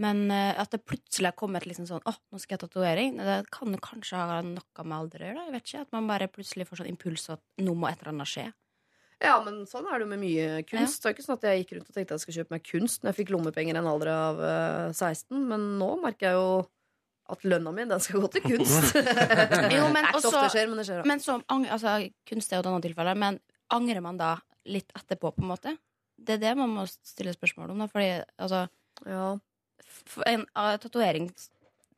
Men 0.00 0.30
eh, 0.32 0.56
at 0.56 0.72
det 0.72 0.80
plutselig 0.88 1.28
har 1.28 1.36
kommet 1.36 1.66
liksom 1.68 1.84
sånn 1.88 2.04
Å, 2.08 2.14
nå 2.32 2.40
skal 2.40 2.54
jeg 2.54 2.60
ha 2.60 2.66
tatovering. 2.66 3.18
Det 3.20 3.36
kan 3.52 3.76
kanskje 3.84 4.20
ha 4.20 4.40
noe 4.46 4.84
med 4.86 4.96
alder 4.96 5.24
å 5.24 5.28
gjøre. 5.28 5.46
Jeg 5.46 5.54
vet 5.56 5.68
ikke, 5.68 5.84
At 5.84 5.94
man 5.96 6.08
bare 6.10 6.30
plutselig 6.32 6.66
får 6.68 6.82
sånn 6.82 6.92
impuls 6.92 7.28
at 7.34 7.42
nå 7.60 7.74
må 7.76 7.90
et 7.90 8.00
eller 8.00 8.14
annet 8.14 8.30
skje. 8.32 8.46
Ja, 9.20 9.34
men 9.44 9.62
sånn 9.68 9.84
er 9.90 9.98
det 10.00 10.06
jo 10.06 10.10
med 10.14 10.20
mye 10.22 10.62
kunst. 10.64 11.02
Det 11.02 11.10
er 11.10 11.14
ikke 11.16 11.24
sånn 11.26 11.36
at 11.36 11.42
jeg 11.44 11.62
gikk 11.62 11.72
rundt 11.76 11.88
og 11.90 11.94
tenkte 11.96 12.14
at 12.14 12.16
jeg 12.16 12.22
skulle 12.24 12.38
kjøpe 12.40 12.54
meg 12.56 12.62
kunst 12.64 13.02
når 13.02 13.10
jeg 13.12 13.18
fikk 13.18 13.32
lommepenger 13.34 13.76
i 13.76 13.80
en 13.82 13.88
alder 13.90 14.10
av 14.14 14.40
eh, 14.40 14.92
16, 14.96 15.42
men 15.50 15.66
nå 15.80 15.90
merker 16.00 16.30
jeg 16.30 16.38
jo 16.38 16.46
at 17.30 17.44
lønna 17.46 17.70
mi, 17.76 17.84
den 17.86 18.00
skal 18.02 18.24
gå 18.24 18.30
til 18.34 18.42
kunst. 18.48 18.96
Jo, 19.76 19.84
men 19.92 20.00
det 20.00 20.08
er 20.08 20.16
ikke 20.16 20.24
så 20.24 20.32
også- 20.32 20.48
skjer, 20.56 20.70
men 20.72 20.80
det 20.80 20.86
skjer. 20.88 21.04
Men 21.06 21.20
så, 21.22 21.36
altså, 21.52 21.92
kunst 22.26 22.50
er 22.52 22.58
jo 22.58 22.64
et 22.64 22.70
annet 22.72 22.86
tilfelle, 22.88 23.14
men 23.22 23.38
angrer 23.70 24.02
man 24.02 24.18
da 24.18 24.32
litt 24.66 24.90
etterpå, 24.98 25.30
på 25.36 25.44
en 25.44 25.52
måte? 25.52 25.76
Det 26.20 26.34
er 26.36 26.42
det 26.42 26.56
man 26.58 26.72
må 26.74 26.82
stille 26.90 27.32
spørsmål 27.36 27.70
om, 27.76 27.84
da, 27.84 27.86
fordi 27.92 28.10
altså 28.40 28.64
Ja. 29.08 29.30
En 30.28 30.42
uh, 30.54 30.74
tatovering 30.78 31.30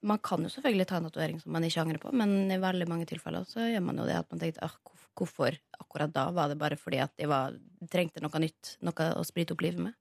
Man 0.06 0.18
kan 0.22 0.42
jo 0.44 0.48
selvfølgelig 0.50 0.86
ta 0.88 0.96
en 0.98 1.04
tatovering 1.08 1.40
som 1.42 1.52
man 1.54 1.64
ikke 1.66 1.80
angrer 1.82 1.98
på, 2.02 2.12
men 2.14 2.50
i 2.50 2.56
veldig 2.62 2.86
mange 2.90 3.06
tilfeller 3.06 3.44
så 3.46 3.64
gjør 3.70 3.82
man 3.86 3.98
jo 4.02 4.06
det 4.08 4.16
at 4.18 4.28
man 4.32 4.40
tenker 4.42 4.62
hvorf- 4.66 4.91
hvorfor 5.18 5.56
akkurat 5.80 6.12
da? 6.14 6.28
Var 6.34 6.52
det 6.52 6.58
bare 6.60 6.78
fordi 6.80 7.00
at 7.04 7.12
de 7.20 7.26
var, 7.30 7.56
trengte 7.92 8.22
noe 8.24 8.40
nytt? 8.42 8.76
Noe 8.86 9.08
å 9.18 9.24
sprite 9.26 9.54
opp 9.56 9.64
livet 9.64 9.82
med? 9.88 9.98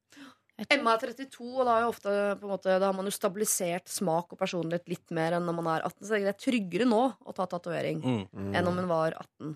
Emma 0.70 0.94
er 0.94 1.02
32, 1.16 1.42
og 1.58 1.66
da, 1.66 1.80
er 1.82 1.88
ofte, 1.90 2.12
på 2.38 2.46
en 2.46 2.52
måte, 2.52 2.74
da 2.78 2.92
har 2.92 2.94
man 2.94 3.08
jo 3.10 3.14
stabilisert 3.16 3.90
smak 3.90 4.36
og 4.36 4.38
personlighet 4.38 4.92
litt 4.92 5.14
mer 5.18 5.34
enn 5.34 5.48
når 5.48 5.56
man 5.58 5.70
er 5.74 5.86
18. 5.88 6.06
Så 6.06 6.20
det 6.22 6.30
er 6.30 6.38
tryggere 6.38 6.86
nå 6.86 7.00
å 7.26 7.34
ta 7.34 7.48
tatovering 7.50 8.04
Mm. 8.06 8.52
enn 8.54 8.68
om 8.70 8.78
hun 8.78 8.90
var 8.92 9.16
18. 9.18 9.56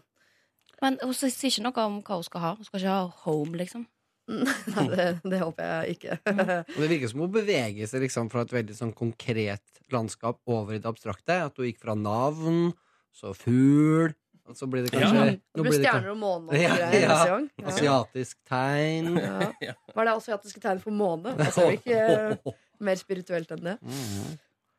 Men 0.82 0.98
hun 1.04 1.14
sier 1.14 1.30
ikke 1.52 1.62
noe 1.68 1.84
om 1.86 2.00
hva 2.02 2.18
hun 2.18 2.26
skal 2.26 2.42
ha. 2.42 2.56
Hun 2.58 2.66
skal 2.68 2.80
ikke 2.82 2.96
ha 2.96 3.06
home, 3.28 3.54
liksom. 3.62 3.86
Nei, 4.28 4.88
det, 4.90 5.06
det 5.22 5.40
håper 5.44 5.70
jeg 5.86 6.00
ikke. 6.00 6.18
Og 6.74 6.80
det 6.82 6.90
virker 6.90 7.12
som 7.12 7.22
hun 7.22 7.36
beveger 7.38 7.88
seg 7.92 8.02
liksom 8.08 8.32
fra 8.34 8.42
et 8.42 8.56
veldig 8.58 8.74
sånn 8.80 8.94
konkret 8.98 9.62
landskap 9.94 10.42
over 10.50 10.74
i 10.74 10.82
det 10.82 10.90
abstrakte. 10.90 11.38
At 11.46 11.62
hun 11.62 11.68
gikk 11.70 11.84
fra 11.86 11.94
navn, 11.94 12.72
så 13.14 13.36
fugl, 13.38 14.16
og 14.46 14.56
så 14.58 14.68
blir 14.70 14.86
det 14.86 14.94
Ja. 14.94 15.00
kanskje 15.02 15.26
Det 15.32 15.42
nå 15.58 15.64
blir 15.66 15.80
stjerner 15.80 16.10
og 16.12 16.18
måne 16.22 16.50
og 16.50 16.56
Ja, 16.60 16.76
greier 16.76 17.02
ja. 17.02 17.40
Ja. 17.60 17.68
Asiatisk 17.72 18.38
tegn. 18.50 19.16
Ja. 19.18 19.74
Var 19.96 20.06
det 20.06 20.14
asiatiske 20.16 20.62
tegn 20.62 20.80
for 20.84 20.92
måne? 20.92 21.34
Altså, 21.38 21.66
er 21.66 21.72
det 21.72 21.80
ikke 21.82 22.56
mer 22.80 22.96
spirituelt 22.96 23.52
enn 23.56 23.64
det? 23.72 23.78
Mhm. 23.82 24.36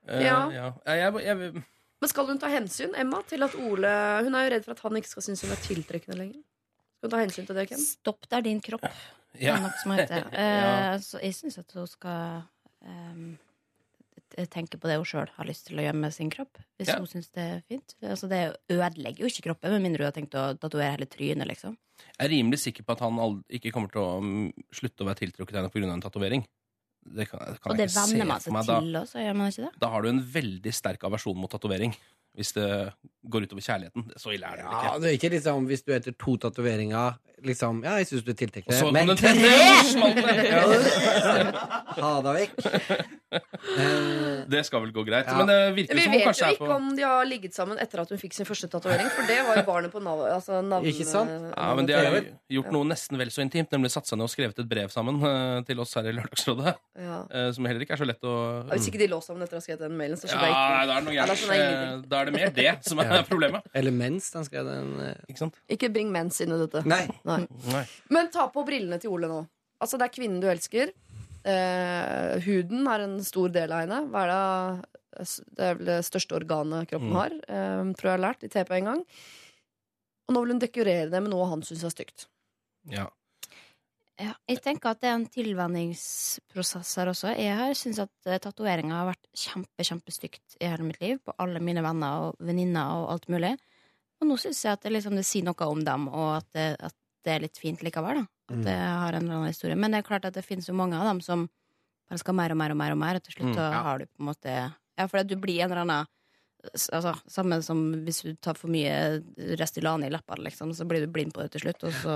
Uh, 0.07 0.21
Ja. 0.23 0.37
ja. 0.55 0.67
Jeg, 0.87 0.99
jeg, 1.03 1.25
jeg, 1.27 1.63
Men 2.01 2.09
skal 2.13 2.27
hun 2.29 2.39
ta 2.39 2.47
hensyn, 2.53 2.93
Emma, 2.95 3.23
til 3.27 3.43
at 3.43 3.55
Ole 3.59 3.91
Hun 4.23 4.35
er 4.39 4.45
jo 4.47 4.51
redd 4.55 4.65
for 4.69 4.77
at 4.77 4.81
han 4.85 4.97
ikke 5.01 5.09
skal 5.09 5.23
synes 5.23 5.43
hun 5.43 5.51
er 5.51 5.63
tiltrekkende 5.65 6.19
lenger. 6.19 6.43
Skal 6.99 7.09
hun 7.09 7.11
ta 7.11 7.23
hensyn 7.25 7.47
til 7.49 7.57
det, 7.59 7.69
Ken? 7.73 7.79
Stopp 7.83 8.29
der, 8.31 8.41
din 8.47 8.61
kropp. 8.61 8.83
Det 9.33 9.43
ja. 9.43 9.57
er 9.57 9.65
nok 9.67 9.81
som 9.83 9.91
heter. 9.97 10.29
Ja. 10.33 10.95
Eh, 10.95 11.01
Så 11.01 11.19
jeg 11.23 11.35
syns 11.35 11.59
at 11.59 11.73
hun 11.75 11.87
skal 11.91 12.43
ehm, 12.87 13.39
t- 14.37 14.47
tenke 14.53 14.79
på 14.79 14.87
det 14.91 14.97
hun 15.01 15.05
sjøl 15.09 15.31
har 15.37 15.49
lyst 15.49 15.67
til 15.67 15.79
å 15.81 15.85
gjøre 15.87 15.97
med 15.97 16.13
sin 16.15 16.31
kropp. 16.31 16.59
Hvis 16.79 16.89
Ja. 16.93 16.99
hun 17.01 17.07
syns 17.11 17.31
det 17.33 17.43
er 17.43 17.63
fint. 17.69 17.95
Altså, 18.03 18.29
det 18.29 18.57
ødelegger 18.71 19.25
jo 19.25 19.31
ikke 19.33 19.47
kroppen, 19.49 19.71
med 19.73 19.83
mindre 19.83 20.05
hun 20.05 20.13
har 20.13 20.17
tenkt 20.19 20.35
å 20.37 20.59
tatovere 20.61 20.93
hele 20.99 21.07
trynet, 21.09 21.49
liksom. 21.49 21.77
Jeg 22.19 22.27
er 22.29 22.33
rimelig 22.37 22.59
sikker 22.61 22.85
på 22.85 22.93
at 22.93 23.01
han 23.01 23.17
ikke 23.51 23.73
kommer 23.73 23.91
til 23.91 24.03
å 24.05 24.21
mm, 24.21 24.53
slutte 24.73 25.01
å 25.03 25.09
være 25.09 25.23
tiltrukket 25.25 25.57
av 25.57 25.63
henne 25.65 25.73
pga. 25.73 25.93
en 25.93 26.01
tatovering. 26.05 26.45
Det 27.07 27.29
kan, 27.31 27.39
det 27.39 27.61
kan 27.63 27.71
Og 27.73 27.79
det 27.79 27.87
venner 27.95 28.27
man 28.27 28.41
seg 28.41 28.53
meg. 28.53 28.67
Da, 28.67 28.81
til 28.81 28.97
også, 29.01 29.19
gjør 29.23 29.37
man 29.37 29.51
ikke 29.53 29.65
det? 29.65 29.73
da 29.81 29.89
har 29.89 30.03
du 30.03 30.09
en 30.11 30.21
veldig 30.21 30.73
sterk 30.75 31.01
aversjon 31.07 31.37
mot 31.39 31.51
tatovering. 31.51 31.95
Hvis 32.37 32.53
det 32.53 32.93
går 33.25 33.47
utover 33.47 33.63
kjærligheten. 33.65 34.11
Så 34.21 34.35
ille 34.35 34.45
er 34.45 34.57
det 34.59 34.65
Ja, 34.67 34.81
ikke. 34.93 35.01
det 35.01 35.09
er 35.09 35.17
ikke 35.17 35.31
liksom 35.33 35.67
hvis 35.71 35.85
du 35.87 35.93
etter 35.95 36.13
to 36.19 36.37
tatoveringer 36.37 37.17
liksom 37.45 37.83
Ja, 37.85 37.97
jeg 38.01 38.07
syns 38.09 38.23
du 38.25 38.31
er 38.33 38.37
tiltrekkende, 38.39 38.79
så 38.79 38.93
men 38.93 39.09
tre! 39.17 39.33
ha 41.97 42.13
deg 42.25 42.35
vekk. 42.41 42.53
Eh, 43.37 44.45
Det 44.49 44.63
skal 44.69 44.81
vel 44.85 44.93
gå 44.95 45.03
greit. 45.07 45.27
Ja. 45.29 45.35
Men 45.41 45.47
det 45.51 45.57
virker 45.77 45.95
Vi 45.99 46.03
som 46.05 46.13
hun 46.13 46.21
vet 46.23 46.41
jo 46.41 46.47
ikke 46.55 46.71
om 46.77 46.85
de 46.97 47.03
har 47.07 47.25
ligget 47.29 47.55
sammen 47.57 47.77
etter 47.83 47.99
at 48.03 48.09
hun 48.13 48.21
fikk 48.21 48.35
sin 48.37 48.47
første 48.49 48.69
tatovering, 48.73 49.09
for 49.13 49.23
det 49.29 49.39
var 49.47 49.55
jo 49.61 49.65
barnet 49.67 49.91
på 49.95 50.01
nav 50.05 50.19
altså 50.31 50.53
navn... 50.65 50.85
Ikke 50.89 51.07
sant? 51.09 51.31
ja, 51.51 51.67
men 51.77 51.85
De 51.89 51.93
har 51.97 52.03
jo 52.07 52.11
gjort 52.59 52.71
noe 52.77 52.85
nesten 52.93 53.15
vel 53.21 53.31
så 53.35 53.41
intimt, 53.45 53.71
nemlig 53.75 53.91
satt 53.95 54.07
seg 54.09 54.17
ned 54.21 54.27
og 54.29 54.33
skrevet 54.33 54.59
et 54.63 54.71
brev 54.71 54.89
sammen 54.95 55.15
eh, 55.27 55.59
til 55.69 55.77
oss 55.83 55.93
her 55.99 56.05
i 56.09 56.13
Lørdagsrådet. 56.17 56.73
Ja. 57.03 57.19
eh, 57.31 57.49
Som 57.57 57.63
heller 57.69 57.83
ikke 57.87 57.95
er 57.99 58.03
så 58.03 58.09
lett 58.09 58.23
å 58.27 58.35
Ja, 58.37 58.41
Hvis 58.77 58.87
ikke 58.93 59.03
de 59.03 59.09
lå 59.13 59.19
sammen 59.25 59.43
etter 59.47 59.57
å 59.59 59.61
ha 59.61 59.65
skrevet 59.67 59.83
den 59.87 59.97
mailen, 59.99 60.17
så 60.21 60.25
Ja, 60.31 60.33
skjønner 60.33 60.47
jeg 60.47 60.55
ikke. 60.57 60.77
da 60.87 60.93
er 60.97 61.01
det 61.03 61.07
ingenting. 61.17 61.61
Eh, 61.67 61.73
Da 62.07 62.15
er 62.21 62.25
det 62.31 62.35
mer 62.37 62.51
det 62.57 62.73
som 62.87 62.97
er 63.03 63.07
problemet. 63.29 63.61
Eller 63.77 63.93
mens 63.95 64.25
den 64.35 64.45
skrev 64.49 64.65
den 64.71 64.89
Ikke 65.29 65.41
sant? 65.45 65.55
Ikke 65.73 65.89
bring 65.93 66.09
mens 66.15 66.37
inn 66.45 66.53
i 66.55 66.57
dette. 66.63 66.81
Nei. 66.87 67.05
Nei. 67.27 67.43
Nei. 67.73 67.85
Men 68.15 68.31
ta 68.35 68.47
på 68.55 68.65
brillene 68.67 68.99
til 69.03 69.11
Ole 69.17 69.31
nå. 69.31 69.41
Altså, 69.83 69.99
det 70.01 70.07
er 70.09 70.15
kvinnen 70.15 70.41
du 70.41 70.47
elsker. 70.49 70.93
Eh, 71.47 72.37
huden 72.47 72.87
er 72.91 73.05
en 73.05 73.19
stor 73.27 73.53
del 73.55 73.75
av 73.75 73.85
henne. 73.85 73.99
Hva 74.11 74.23
er 74.25 74.33
det? 74.33 74.93
det 75.57 75.65
er 75.65 75.77
vel 75.79 75.87
det 75.89 76.01
største 76.05 76.37
organet 76.37 76.89
kroppen 76.91 77.09
Mm. 77.13 77.17
har. 77.17 77.37
Eh, 77.49 77.93
tror 77.97 78.11
jeg 78.11 78.17
har 78.19 78.25
lært 78.27 78.43
i 78.45 78.49
TP 78.53 78.73
en 78.77 78.89
gang. 78.91 79.05
Og 80.29 80.35
nå 80.35 80.41
vil 80.43 80.53
hun 80.57 80.59
dekorere 80.61 81.11
det 81.11 81.23
med 81.23 81.31
noe 81.31 81.47
han 81.49 81.63
syns 81.63 81.85
er 81.85 81.95
stygt. 81.95 82.27
Ja. 82.91 83.07
Ja, 84.19 84.33
jeg 84.49 84.63
tenker 84.65 84.91
at 84.91 85.01
det 85.01 85.09
er 85.11 85.15
en 85.19 85.27
tilvenningsprosess 85.29 86.95
her 86.97 87.11
også. 87.13 87.35
Jeg 87.37 87.57
har 87.57 87.75
syns 87.77 87.99
at 88.01 88.13
uh, 88.27 88.39
tatoveringer 88.41 88.95
har 88.97 89.11
vært 89.11 89.27
kjempe, 89.37 89.85
kjempestygt 89.85 90.57
i 90.61 90.69
hele 90.71 90.87
mitt 90.89 91.01
liv. 91.01 91.19
På 91.25 91.35
alle 91.39 91.61
mine 91.61 91.83
venner 91.85 92.29
og 92.31 92.39
venninner 92.41 92.97
og 92.97 93.11
alt 93.13 93.29
mulig. 93.29 93.53
Og 94.21 94.29
nå 94.31 94.39
syns 94.41 94.63
jeg 94.65 94.73
at 94.73 94.83
det, 94.87 94.95
liksom, 94.97 95.17
det 95.19 95.27
sier 95.29 95.45
noe 95.45 95.69
om 95.69 95.83
dem, 95.85 96.09
og 96.09 96.39
at 96.39 96.49
det, 96.57 96.69
at 96.81 96.97
det 97.27 97.35
er 97.35 97.45
litt 97.45 97.59
fint 97.61 97.83
likevel. 97.85 98.23
da 98.23 98.55
At 98.55 98.65
det 98.65 98.75
har 98.79 99.17
en 99.17 99.25
eller 99.25 99.41
annen 99.41 99.53
historie. 99.53 99.77
Men 99.77 99.93
det 99.95 100.01
er 100.01 100.09
klart 100.09 100.27
at 100.29 100.37
det 100.37 100.47
finnes 100.47 100.69
jo 100.71 100.77
mange 100.79 100.99
av 100.99 101.09
dem 101.11 101.21
som 101.25 101.49
bare 102.07 102.23
skal 102.23 102.37
mer 102.39 102.55
og 102.55 102.61
mer 102.61 102.75
og 102.75 102.79
mer, 102.79 102.95
og 102.95 103.01
mer 103.03 103.19
og 103.19 103.25
til 103.27 103.35
slutt 103.35 103.51
Mm, 103.51 103.57
så 103.57 103.65
ja. 103.67 103.81
har 103.83 103.99
du 103.99 104.07
på 104.07 104.23
en 104.23 104.29
måte 104.31 104.53
Ja, 104.97 105.07
for 105.07 105.23
du 105.27 105.35
blir 105.37 105.61
en 105.61 105.73
eller 105.73 105.83
annen 105.83 106.13
Altså, 106.67 107.13
Samme 107.31 107.61
som 107.63 107.79
hvis 108.07 108.23
du 108.25 108.35
tar 108.43 108.57
for 108.59 108.73
mye 108.73 109.23
Restylane 109.61 110.09
i 110.09 110.11
leppene, 110.11 110.49
liksom, 110.49 110.73
så 110.75 110.87
blir 110.89 111.05
du 111.05 111.13
blind 111.13 111.35
på 111.35 111.45
det 111.45 111.53
til 111.53 111.63
slutt, 111.67 111.85
og 111.87 111.93
så 111.95 112.15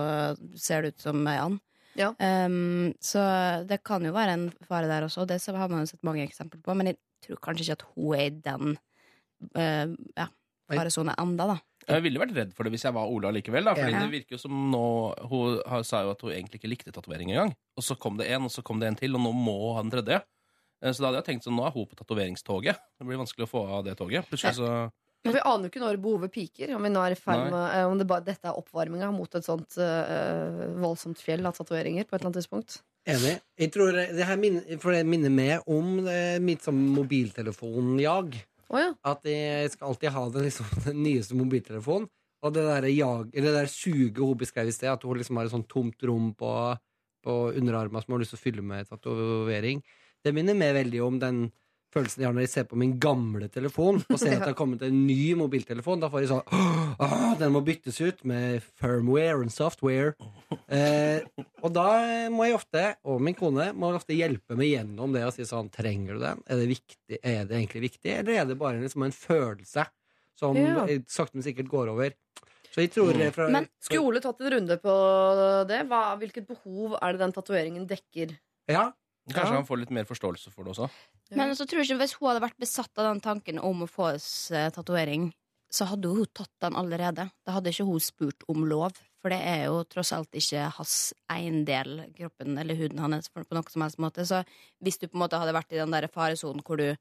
ser 0.59 0.83
du 0.83 0.89
ut 0.89 0.99
som 0.99 1.21
ei 1.29 1.37
and. 1.39 1.61
Ja. 1.95 2.09
Um, 2.19 2.91
så 2.99 3.21
det 3.69 3.83
kan 3.87 4.03
jo 4.03 4.11
være 4.15 4.35
en 4.35 4.49
fare 4.67 4.89
der 4.91 5.07
også, 5.07 5.23
og 5.23 5.29
det 5.31 5.39
har 5.47 5.69
man 5.71 5.85
jo 5.85 5.91
sett 5.93 6.03
mange 6.03 6.25
eksempler 6.25 6.63
på. 6.65 6.75
Men 6.75 6.91
jeg 6.91 6.99
tror 7.23 7.39
kanskje 7.45 7.69
ikke 7.69 7.79
at 7.79 7.87
hun 7.95 8.15
er 8.17 8.25
i 8.25 8.35
den 8.49 8.77
uh, 9.55 9.95
ja, 10.19 10.27
faresonen 10.71 11.15
enda, 11.19 11.47
da. 11.53 11.59
Jeg 11.91 12.03
ville 12.07 12.21
vært 12.23 12.35
redd 12.37 12.53
for 12.57 12.65
det 12.65 12.73
hvis 12.75 12.85
jeg 12.87 12.95
var 12.97 13.11
Ola 13.11 13.31
likevel. 13.35 13.65
Da, 13.67 13.75
fordi 13.75 13.93
Ja. 13.93 14.01
det 14.07 14.11
virker 14.15 14.37
jo 14.37 14.39
som 14.39 14.53
nå 14.73 14.83
Hun 15.31 15.85
sa 15.85 16.03
jo 16.05 16.11
at 16.15 16.21
hun 16.23 16.31
egentlig 16.33 16.61
ikke 16.61 16.71
likte 16.73 16.93
tatovering 16.95 17.31
engang. 17.35 17.55
Og 17.77 17.83
så 17.87 17.97
kom 17.99 18.17
det 18.17 18.29
en, 18.31 18.45
og 18.47 18.51
så 18.55 18.63
kom 18.63 18.79
det 18.81 18.89
en 18.89 18.97
til, 18.97 19.15
og 19.17 19.21
nå 19.25 19.33
må 19.35 19.57
hun 19.69 19.77
ha 19.77 19.83
den 19.83 19.91
tredje. 19.97 20.23
Eh, 20.83 20.93
Så 20.93 21.01
da 21.03 21.11
hadde 21.11 21.21
jeg 21.25 21.29
tenkt 21.35 21.45
sånn, 21.45 21.57
nå 21.59 21.67
er 21.67 21.73
hun 21.75 21.87
på 21.87 21.97
tatoveringstoget. 21.99 22.77
Det 22.99 23.07
blir 23.07 23.19
vanskelig 23.21 23.45
å 23.49 23.51
få 23.51 23.67
av 23.69 23.85
det 23.85 23.97
toget. 23.99 24.25
Plutselig 24.31 24.55
så 24.57 24.91
Men 25.23 25.35
vi 25.35 25.41
aner 25.45 25.69
jo 25.69 25.69
ikke 25.69 25.81
når 25.85 25.97
behovet 26.01 26.33
piker. 26.33 26.75
Om 26.77 26.83
vi 26.83 26.89
nå 26.89 27.01
er 27.05 27.13
i 27.13 27.15
ferd 27.21 27.51
med 27.51 27.75
eh, 27.77 27.85
Om 27.85 27.99
det 27.99 28.07
bare, 28.09 28.25
dette 28.25 28.45
er 28.49 28.57
oppvarminga 28.57 29.11
mot 29.13 29.35
et 29.35 29.45
sånt 29.45 29.77
øh, 29.77 30.81
voldsomt 30.81 31.19
fjell 31.21 31.45
av 31.45 31.53
tatoveringer 31.59 32.05
på 32.09 32.15
et 32.17 32.21
eller 32.23 32.31
annet 32.31 32.41
tidspunkt. 32.41 32.79
Enig. 33.07 33.41
Jeg 33.59 33.73
tror 33.73 33.93
det 33.93 34.25
her 34.27 34.37
minner, 34.37 34.79
for 34.81 34.93
det 34.93 35.05
minner 35.09 35.31
meg 35.33 35.61
om 35.69 36.05
det, 36.05 36.41
mitt 36.41 36.61
sånn 36.65 36.81
mobiltelefonjag. 36.97 38.41
Å 38.71 38.79
ja. 38.81 38.91
At 39.07 39.27
jeg 39.27 39.73
skal 39.73 39.91
alltid 39.91 40.15
ha 40.15 40.25
den, 40.35 40.47
liksom, 40.47 40.69
den 40.87 41.03
nyeste 41.05 41.39
mobiltelefonen. 41.39 42.09
Og 42.41 42.55
det 42.57 42.63
der, 42.65 42.87
jag, 42.89 43.33
det 43.35 43.53
der 43.53 43.69
suget 43.69 44.19
hun 44.23 44.39
beskrev 44.41 44.71
i 44.71 44.73
sted, 44.73 44.89
at 44.89 45.03
hun 45.05 45.19
liksom 45.21 45.37
har 45.37 45.49
et 45.49 45.53
sånt 45.53 45.69
tomt 45.69 46.07
rom 46.09 46.31
på, 46.39 46.53
på 47.27 47.35
underarmen 47.53 48.01
som 48.01 48.15
hun 48.15 48.17
har 48.17 48.23
lyst 48.25 48.33
til 48.33 48.41
å 48.41 48.45
fylle 48.47 48.65
med 48.65 48.89
tatovering, 48.89 49.83
det 50.25 50.33
minner 50.37 50.57
meg 50.57 50.73
veldig 50.79 51.03
om 51.05 51.19
den 51.21 51.43
følelsen 51.95 52.23
jeg 52.23 52.29
har 52.29 52.35
når 52.37 52.45
jeg 52.47 52.53
ser 52.53 52.67
på 52.71 52.79
min 52.79 52.93
gamle 53.03 53.49
telefon 53.53 54.01
og 54.05 54.19
ser 54.21 54.35
at 54.37 54.45
det 54.45 54.53
har 54.53 54.59
kommet 54.59 54.83
en 54.87 55.01
ny 55.07 55.35
mobiltelefon. 55.39 56.03
Da 56.03 56.11
får 56.13 56.25
jeg 56.25 56.31
sånn 56.33 57.39
Den 57.41 57.55
må 57.55 57.63
byttes 57.67 58.01
ut 58.03 58.25
med 58.29 58.65
firmware 58.81 59.41
and 59.43 59.53
software. 59.55 60.15
Eh, 60.71 61.25
og 61.63 61.73
da 61.75 61.87
må 62.33 62.47
jeg 62.49 62.59
ofte, 62.59 62.85
og 63.05 63.23
min 63.25 63.37
kone, 63.39 63.71
må 63.75 63.93
ofte 63.97 64.17
hjelpe 64.17 64.59
meg 64.59 64.73
gjennom 64.75 65.15
det 65.17 65.25
og 65.27 65.35
si 65.37 65.47
sånn 65.49 65.71
Trenger 65.75 66.19
du 66.19 66.25
den? 66.25 66.45
Er 66.47 66.61
det, 66.63 66.69
viktig? 66.71 67.21
Er 67.23 67.45
det 67.49 67.59
egentlig 67.59 67.85
viktig, 67.89 68.15
eller 68.21 68.41
er 68.43 68.47
det 68.51 68.59
bare 68.61 68.83
liksom 68.83 69.07
en 69.07 69.15
følelse 69.17 69.87
som 70.41 70.57
Ja. 70.57 70.87
eh, 70.87 71.03
sakte, 71.09 71.37
men 71.37 71.47
sikkert 71.47 71.69
går 71.71 71.93
over? 71.93 72.15
Så 72.71 72.85
jeg 72.87 72.93
fra, 73.35 73.49
Men 73.51 73.67
skulle 73.83 74.07
Ole 74.07 74.21
tatt 74.23 74.41
en 74.41 74.53
runde 74.55 74.77
på 74.79 74.93
det? 75.67 75.81
Hva, 75.91 76.15
hvilket 76.21 76.47
behov 76.47 76.95
er 77.03 77.13
det 77.17 77.19
den 77.25 77.33
tatoveringen 77.35 77.87
dekker? 77.91 78.37
Ja, 78.71 78.93
Kanskje 79.29 79.53
Ja. 79.53 79.59
han 79.61 79.67
får 79.67 79.79
litt 79.79 79.91
mer 79.91 80.05
forståelse 80.09 80.51
for 80.51 80.65
det 80.65 80.73
også. 80.73 80.89
Men 81.37 81.53
så 81.55 81.67
tror 81.67 81.83
jeg 81.83 81.91
ikke 81.91 82.01
Hvis 82.01 82.15
hun 82.19 82.29
hadde 82.31 82.43
vært 82.49 82.59
besatt 82.59 82.91
av 82.99 83.13
den 83.15 83.21
tanken 83.21 83.59
om 83.63 83.83
å 83.83 83.89
få 83.89 84.15
oss 84.15 84.51
eh, 84.51 84.71
tatovering, 84.71 85.33
så 85.71 85.87
hadde 85.87 86.09
hun 86.09 86.27
tatt 86.35 86.51
den 86.61 86.75
allerede. 86.75 87.31
Da 87.47 87.53
hadde 87.53 87.71
ikke 87.71 87.87
hun 87.87 88.01
spurt 88.01 88.43
om 88.49 88.65
lov. 88.67 88.93
For 89.23 89.29
det 89.29 89.39
er 89.45 89.67
jo 89.67 89.85
tross 89.85 90.13
alt 90.17 90.33
ikke 90.33 90.73
hans 90.79 91.13
eiendel, 91.31 92.07
kroppen 92.17 92.59
eller 92.59 92.75
huden 92.75 92.99
hans, 92.99 93.29
på 93.29 93.45
noe 93.53 93.69
som 93.71 93.83
helst 93.85 93.99
måte. 93.99 94.25
Så 94.27 94.45
hvis 94.83 94.99
du 94.99 95.07
på 95.07 95.15
en 95.19 95.29
måte 95.29 95.39
hadde 95.39 95.53
vært 95.55 95.73
i 95.73 95.77
den 95.77 95.91
der 95.93 96.09
faresonen 96.09 96.65
hvor 96.65 96.81
du 96.81 96.97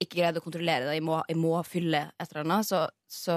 ikke 0.00 0.18
greide 0.18 0.40
å 0.40 0.44
kontrollere 0.44 0.86
det, 0.88 0.94
jeg 0.98 1.04
må, 1.04 1.18
jeg 1.28 1.38
må 1.40 1.52
fylle 1.66 2.00
et 2.16 2.30
eller 2.32 2.44
annet, 2.46 2.68
så, 2.68 2.80
så 3.10 3.36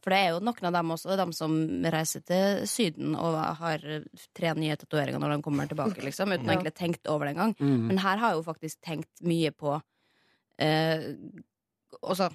For 0.00 0.14
det 0.14 0.18
er 0.20 0.28
jo 0.32 0.40
noen 0.46 0.68
av 0.70 0.76
dem 0.78 0.92
også, 0.94 1.08
Det 1.10 1.14
er 1.16 1.22
dem 1.22 1.34
som 1.36 1.56
reiser 1.94 2.24
til 2.26 2.62
Syden 2.70 3.16
og 3.18 3.36
har 3.60 3.84
tre 4.36 4.54
nye 4.56 4.76
tatoveringer 4.80 5.20
når 5.22 5.36
de 5.36 5.44
kommer 5.44 5.70
tilbake, 5.70 6.00
liksom, 6.06 6.32
uten 6.32 6.46
Ja. 6.50 6.56
egentlig 6.56 6.74
tenkt 6.78 7.10
over 7.10 7.26
det 7.28 7.34
engang. 7.36 7.56
mm. 7.58 7.88
Men 7.90 7.98
her 8.04 8.20
har 8.22 8.32
jeg 8.32 8.40
jo 8.40 8.46
faktisk 8.48 8.80
tenkt 8.86 9.24
mye 9.26 9.52
på 9.52 9.76
eh, 10.60 11.10
også, 12.00 12.30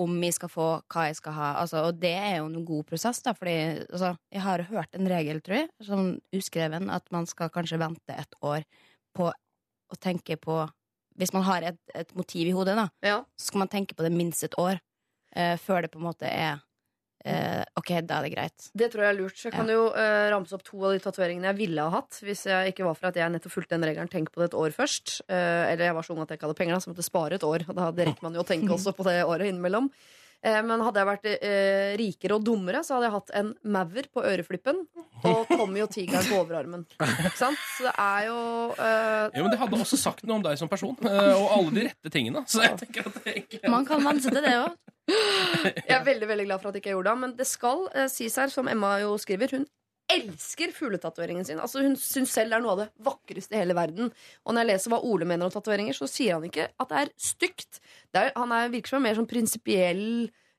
om 0.00 0.16
jeg 0.24 0.32
skal 0.36 0.48
få 0.48 0.68
hva 0.88 1.06
jeg 1.10 1.18
skal 1.18 1.34
ha. 1.36 1.48
Altså, 1.60 1.82
og 1.90 1.98
det 2.00 2.14
er 2.16 2.38
jo 2.38 2.46
en 2.48 2.64
god 2.64 2.86
prosess, 2.88 3.20
da, 3.24 3.34
fordi 3.36 3.56
altså, 3.90 4.14
jeg 4.32 4.44
har 4.46 4.62
hørt 4.70 4.96
en 4.96 5.08
regel, 5.10 5.42
tror 5.44 5.58
jeg, 5.62 5.70
sånn 5.84 6.12
uskreven, 6.36 6.88
at 6.94 7.04
man 7.12 7.28
skal 7.28 7.52
kanskje 7.52 7.80
vente 7.82 8.16
et 8.16 8.38
år 8.40 8.64
på 9.16 9.28
å 9.28 9.98
tenke 10.00 10.38
på 10.40 10.62
Hvis 11.20 11.34
man 11.36 11.44
har 11.46 11.68
et, 11.70 11.78
et 11.94 12.10
motiv 12.16 12.48
i 12.48 12.56
hodet, 12.56 12.74
da, 12.80 12.88
Ja. 13.04 13.20
så 13.36 13.50
skal 13.52 13.62
man 13.66 13.68
tenke 13.72 13.94
på 13.94 14.02
det 14.06 14.10
minst 14.16 14.42
et 14.46 14.56
år 14.58 14.80
uh, 15.36 15.56
før 15.60 15.84
det 15.84 15.92
på 15.92 16.00
en 16.00 16.06
måte 16.08 16.26
er 16.26 16.58
uh, 17.26 17.62
OK, 17.76 17.90
da 18.08 18.18
er 18.18 18.24
det 18.26 18.32
greit. 18.32 18.68
Det 18.72 18.88
tror 18.92 19.04
jeg 19.04 19.12
er 19.14 19.18
lurt. 19.20 19.36
Så 19.36 19.50
jeg 19.50 19.54
kan 19.58 19.68
Ja. 19.68 19.76
jo 19.76 19.82
uh, 19.92 20.28
ramse 20.32 20.56
opp 20.56 20.64
to 20.64 20.80
av 20.88 20.94
de 20.96 21.02
tatoveringene 21.04 21.50
jeg 21.52 21.58
ville 21.60 21.84
ha 21.84 21.90
hatt. 22.00 22.22
Hvis 22.24 22.46
jeg 22.48 22.72
ikke 22.72 22.86
var 22.88 22.96
for 22.96 23.10
at 23.12 23.18
jeg 23.20 23.30
nettopp 23.34 23.52
fulgte 23.52 23.76
den 23.76 23.84
regelen. 23.90 24.08
Tenk 24.10 24.32
på 24.32 24.40
det 24.40 24.48
et 24.50 24.56
år 24.58 24.72
først. 24.72 25.20
Eller 25.28 25.84
jeg 25.90 25.94
var 25.94 26.02
så 26.08 26.16
ung 26.16 26.22
at 26.24 26.32
jeg 26.32 26.40
ikke 26.40 26.48
hadde 26.48 26.58
penger, 26.62 26.74
da, 26.74 26.80
så 26.80 26.90
måtte 26.94 27.04
jeg 27.04 27.10
spare 27.12 27.36
et 27.36 27.44
år. 27.44 27.66
Og 27.68 27.76
da 27.76 27.90
hadde 27.90 28.08
rekker 28.08 28.24
man 28.24 28.34
jo 28.34 28.40
å 28.40 28.48
tenke 28.48 28.72
også 28.78 28.96
på 28.96 29.04
det 29.10 29.18
året 29.28 29.52
innimellom. 29.52 29.90
Eh, 30.40 30.60
men 30.64 30.80
hadde 30.80 31.02
jeg 31.02 31.08
vært 31.08 31.26
eh, 31.30 31.90
rikere 32.00 32.38
og 32.38 32.44
dummere, 32.46 32.80
så 32.86 32.96
hadde 32.96 33.10
jeg 33.10 33.14
hatt 33.18 33.32
en 33.40 33.50
Maver 33.74 34.06
på 34.08 34.22
øreflippen 34.24 34.78
og 35.28 35.50
Tommy 35.50 35.82
og 35.84 35.90
tigeren 35.92 36.24
på 36.24 36.38
overarmen. 36.40 36.86
Ikke 36.96 37.34
sant? 37.36 37.60
Så 37.76 37.84
det 37.88 37.92
er 38.00 38.28
jo 38.30 38.38
eh, 38.72 39.26
Jo, 39.36 39.44
men 39.44 39.52
Det 39.52 39.60
hadde 39.60 39.82
også 39.84 40.00
sagt 40.00 40.24
noe 40.24 40.38
om 40.38 40.46
deg 40.46 40.56
som 40.60 40.70
person, 40.72 40.96
eh, 41.04 41.34
og 41.34 41.50
alle 41.58 41.74
de 41.76 41.84
rette 41.90 42.14
tingene. 42.14 42.44
Så 42.48 42.64
jeg 42.64 42.78
tenker 42.86 43.10
at 43.10 43.20
det 43.20 43.34
egentlig 43.34 43.74
Man 43.76 43.84
kan 43.88 44.00
venne 44.06 44.24
til 44.24 44.40
det 44.40 44.56
òg. 44.62 44.78
Jeg 45.10 45.94
er 45.96 46.04
veldig 46.06 46.28
veldig 46.30 46.46
glad 46.46 46.62
for 46.62 46.70
at 46.70 46.76
jeg 46.78 46.84
ikke 46.84 46.94
gjorde 46.94 47.12
det. 47.12 47.20
Men 47.26 47.36
det 47.36 47.46
skal 47.50 47.84
eh, 47.92 48.08
sies 48.12 48.36
her, 48.40 48.52
som 48.52 48.70
Emma 48.70 48.94
jo 49.02 49.16
skriver, 49.20 49.58
hun 49.58 49.68
elsker 50.14 50.72
fugletatoveringen 50.76 51.44
sin. 51.46 51.60
Altså 51.62 51.82
Hun 51.84 51.96
syns 52.00 52.32
selv 52.34 52.50
det 52.52 52.58
er 52.58 52.64
noe 52.64 52.74
av 52.76 52.82
det 52.84 52.88
vakreste 53.06 53.56
i 53.56 53.60
hele 53.62 53.74
verden. 53.78 54.10
Og 54.44 54.54
når 54.54 54.64
jeg 54.64 54.70
leser 54.72 54.92
hva 54.94 55.00
Ole 55.06 55.24
mener 55.28 55.46
om 55.48 55.54
tatoveringer, 55.54 55.96
så 55.96 56.08
sier 56.10 56.36
han 56.38 56.46
ikke 56.48 56.68
at 56.80 56.88
det 56.92 57.00
er 57.04 57.10
stygt. 57.16 57.80
Det 58.12 58.22
er, 58.26 58.32
han 58.36 58.52
er, 58.56 58.68
virker 58.72 58.94
som 58.94 59.00
en 59.02 59.08
mer 59.08 59.18
sånn 59.18 59.30
prinsipiell 59.30 60.04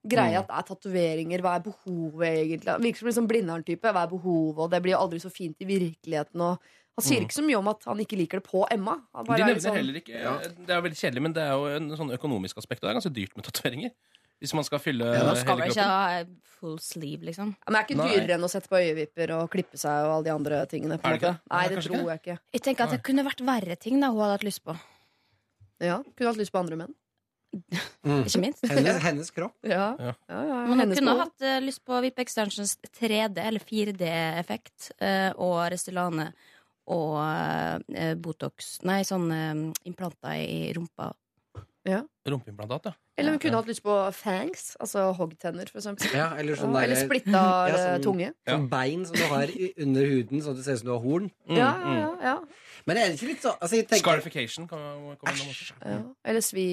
greie 0.01 0.37
at 0.39 0.47
det 0.49 0.57
er 0.57 0.67
tatoveringer. 0.71 1.41
Hva 1.45 1.55
er 1.59 1.65
behovet, 1.67 2.27
egentlig? 2.29 2.71
Han 2.73 2.85
virker 2.87 3.03
som 3.03 3.11
en 3.11 3.17
sånn 3.19 3.27
Blindern-type. 3.29 3.91
Hva 3.93 4.05
er 4.07 4.13
behovet? 4.15 4.61
Og 4.65 4.71
det 4.73 4.81
blir 4.81 4.95
jo 4.95 5.01
aldri 5.03 5.19
så 5.21 5.29
fint 5.33 5.59
i 5.61 5.67
virkeligheten. 5.69 6.41
Og 6.41 6.57
han 6.97 7.05
sier 7.05 7.21
ikke 7.23 7.37
så 7.37 7.43
mye 7.45 7.59
om 7.59 7.69
at 7.71 7.85
han 7.87 8.01
ikke 8.03 8.17
liker 8.19 8.41
det 8.41 8.47
på 8.49 8.63
Emma. 8.73 8.97
Han 9.15 9.27
De 9.27 9.29
bare 9.29 9.43
er 9.45 9.51
nevner 9.51 9.61
sånn- 9.67 9.77
heller 9.77 9.99
ikke 10.01 10.23
Det 10.65 10.73
er 10.75 10.81
veldig 10.81 10.99
kjedelig, 10.99 11.21
men 11.27 11.33
det 11.37 11.43
er 11.43 11.53
jo 11.53 11.65
en 11.75 11.91
sånn 12.01 12.11
økonomisk 12.17 12.57
aspekt. 12.57 12.81
Og 12.83 12.87
det 12.89 12.91
er 12.95 12.99
ganske 12.99 13.13
dyrt 13.15 13.35
med 13.37 13.45
tatoveringer. 13.45 13.91
Hvis 14.41 14.53
man 14.57 14.65
skal 14.65 14.81
fylle 14.81 15.05
Ja, 15.05 15.19
da 15.21 15.31
Man 15.31 15.37
skal 15.37 15.53
hele 15.53 15.67
vel 15.67 15.75
ikke 15.75 15.89
ha 15.91 16.21
full 16.61 16.77
sleeve, 16.81 17.25
liksom. 17.29 17.51
Men 17.65 17.75
det 17.75 17.79
er 17.79 17.85
ikke 17.87 17.97
Nei. 17.99 18.07
dyrere 18.15 18.37
enn 18.37 18.45
å 18.45 18.49
sette 18.51 18.69
på 18.71 18.79
øyevipper 18.81 19.33
og 19.37 19.49
klippe 19.53 19.77
seg 19.81 20.07
og 20.07 20.15
alle 20.15 20.25
de 20.27 20.33
andre 20.33 20.61
tingene. 20.69 20.97
På 21.01 21.09
Er 21.09 21.17
det 21.17 21.21
ikke? 21.21 21.33
Nei, 21.53 21.61
det 21.69 21.77
tror 21.77 21.95
ikke. 21.95 22.07
jeg 22.09 22.21
ikke. 22.21 22.37
Jeg 22.57 22.63
tenker 22.67 22.85
at 22.87 22.95
det 22.95 23.01
kunne 23.05 23.25
vært 23.27 23.45
verre 23.45 23.77
ting 23.81 24.01
da 24.01 24.09
hun 24.13 24.21
hadde 24.23 24.39
hatt 24.39 24.47
lyst 24.47 24.63
på. 24.65 24.75
Ja, 25.81 26.01
Kunne 26.13 26.33
hatt 26.33 26.41
lyst 26.41 26.53
på 26.53 26.61
andre 26.61 26.77
menn. 26.83 26.95
Mm. 28.05 28.21
Ikke 28.23 28.39
minst. 28.39 28.63
Hennes, 28.69 29.01
hennes 29.03 29.31
kropp. 29.35 29.57
Ja, 29.67 29.95
Ja. 29.99 30.13
ja, 30.29 30.41
ja, 30.47 30.59
Man 30.69 30.79
hennes 30.79 30.99
kunne 30.99 31.17
hatt 31.19 31.43
uh, 31.43 31.57
lyst 31.61 31.83
på 31.85 31.97
VIP 32.05 32.21
Extensions 32.23 32.77
3D 32.95 33.41
eller 33.43 33.59
4D-effekt 33.59 34.91
uh, 35.01 35.31
og 35.35 35.57
Restylane 35.73 36.29
og 36.91 37.17
uh, 37.19 38.13
Botox 38.21 38.77
Nei, 38.87 39.01
sånne 39.07 39.41
eh, 39.51 39.59
implanter 39.89 40.37
i 40.41 40.71
rumpa. 40.75 41.11
Rumpeimplantat, 42.31 42.85
ja. 42.89 42.93
Eller 43.19 43.35
hun 43.35 43.39
kunne 43.43 43.59
hatt 43.59 43.67
lyst 43.69 43.83
på 43.85 43.95
fangs, 44.17 44.63
altså 44.79 45.03
hoggtenner, 45.17 45.69
for 45.69 45.81
eksempel. 45.81 46.13
Ja, 46.17 46.29
eller 46.39 46.55
sånn 46.59 46.73
der- 46.77 46.87
eller 46.87 47.01
splitta 47.03 47.43
Ja, 47.69 47.77
sånn- 47.77 48.05
tunge. 48.07 48.31
Sånn 48.49 48.67
bein 48.71 49.05
som 49.05 49.15
du 49.19 49.25
har 49.33 49.51
under 49.85 50.09
huden, 50.13 50.41
sånn 50.41 50.55
at 50.55 50.61
det 50.61 50.65
ser 50.65 50.79
ut 50.79 50.83
som 50.85 50.89
du 50.89 50.95
har 50.95 51.03
horn. 51.05 51.29
Mm, 51.49 51.57
Ja, 51.59 51.69
mm. 51.77 51.99
ja, 51.99 52.09
ja, 52.31 52.35
Men 52.87 52.97
er 52.97 53.07
det 53.11 53.19
ikke 53.19 53.29
litt 53.35 53.43
sånn 53.45 53.57
altså, 53.61 53.75
jeg 53.77 53.87
tenker, 53.91 54.07
Scarification 54.09 54.67
kan 54.67 54.79
komme 55.21 55.35
innom 55.37 55.53
også. 55.53 55.77
ja. 55.85 56.01
Eller 56.25 56.41
svi 56.41 56.67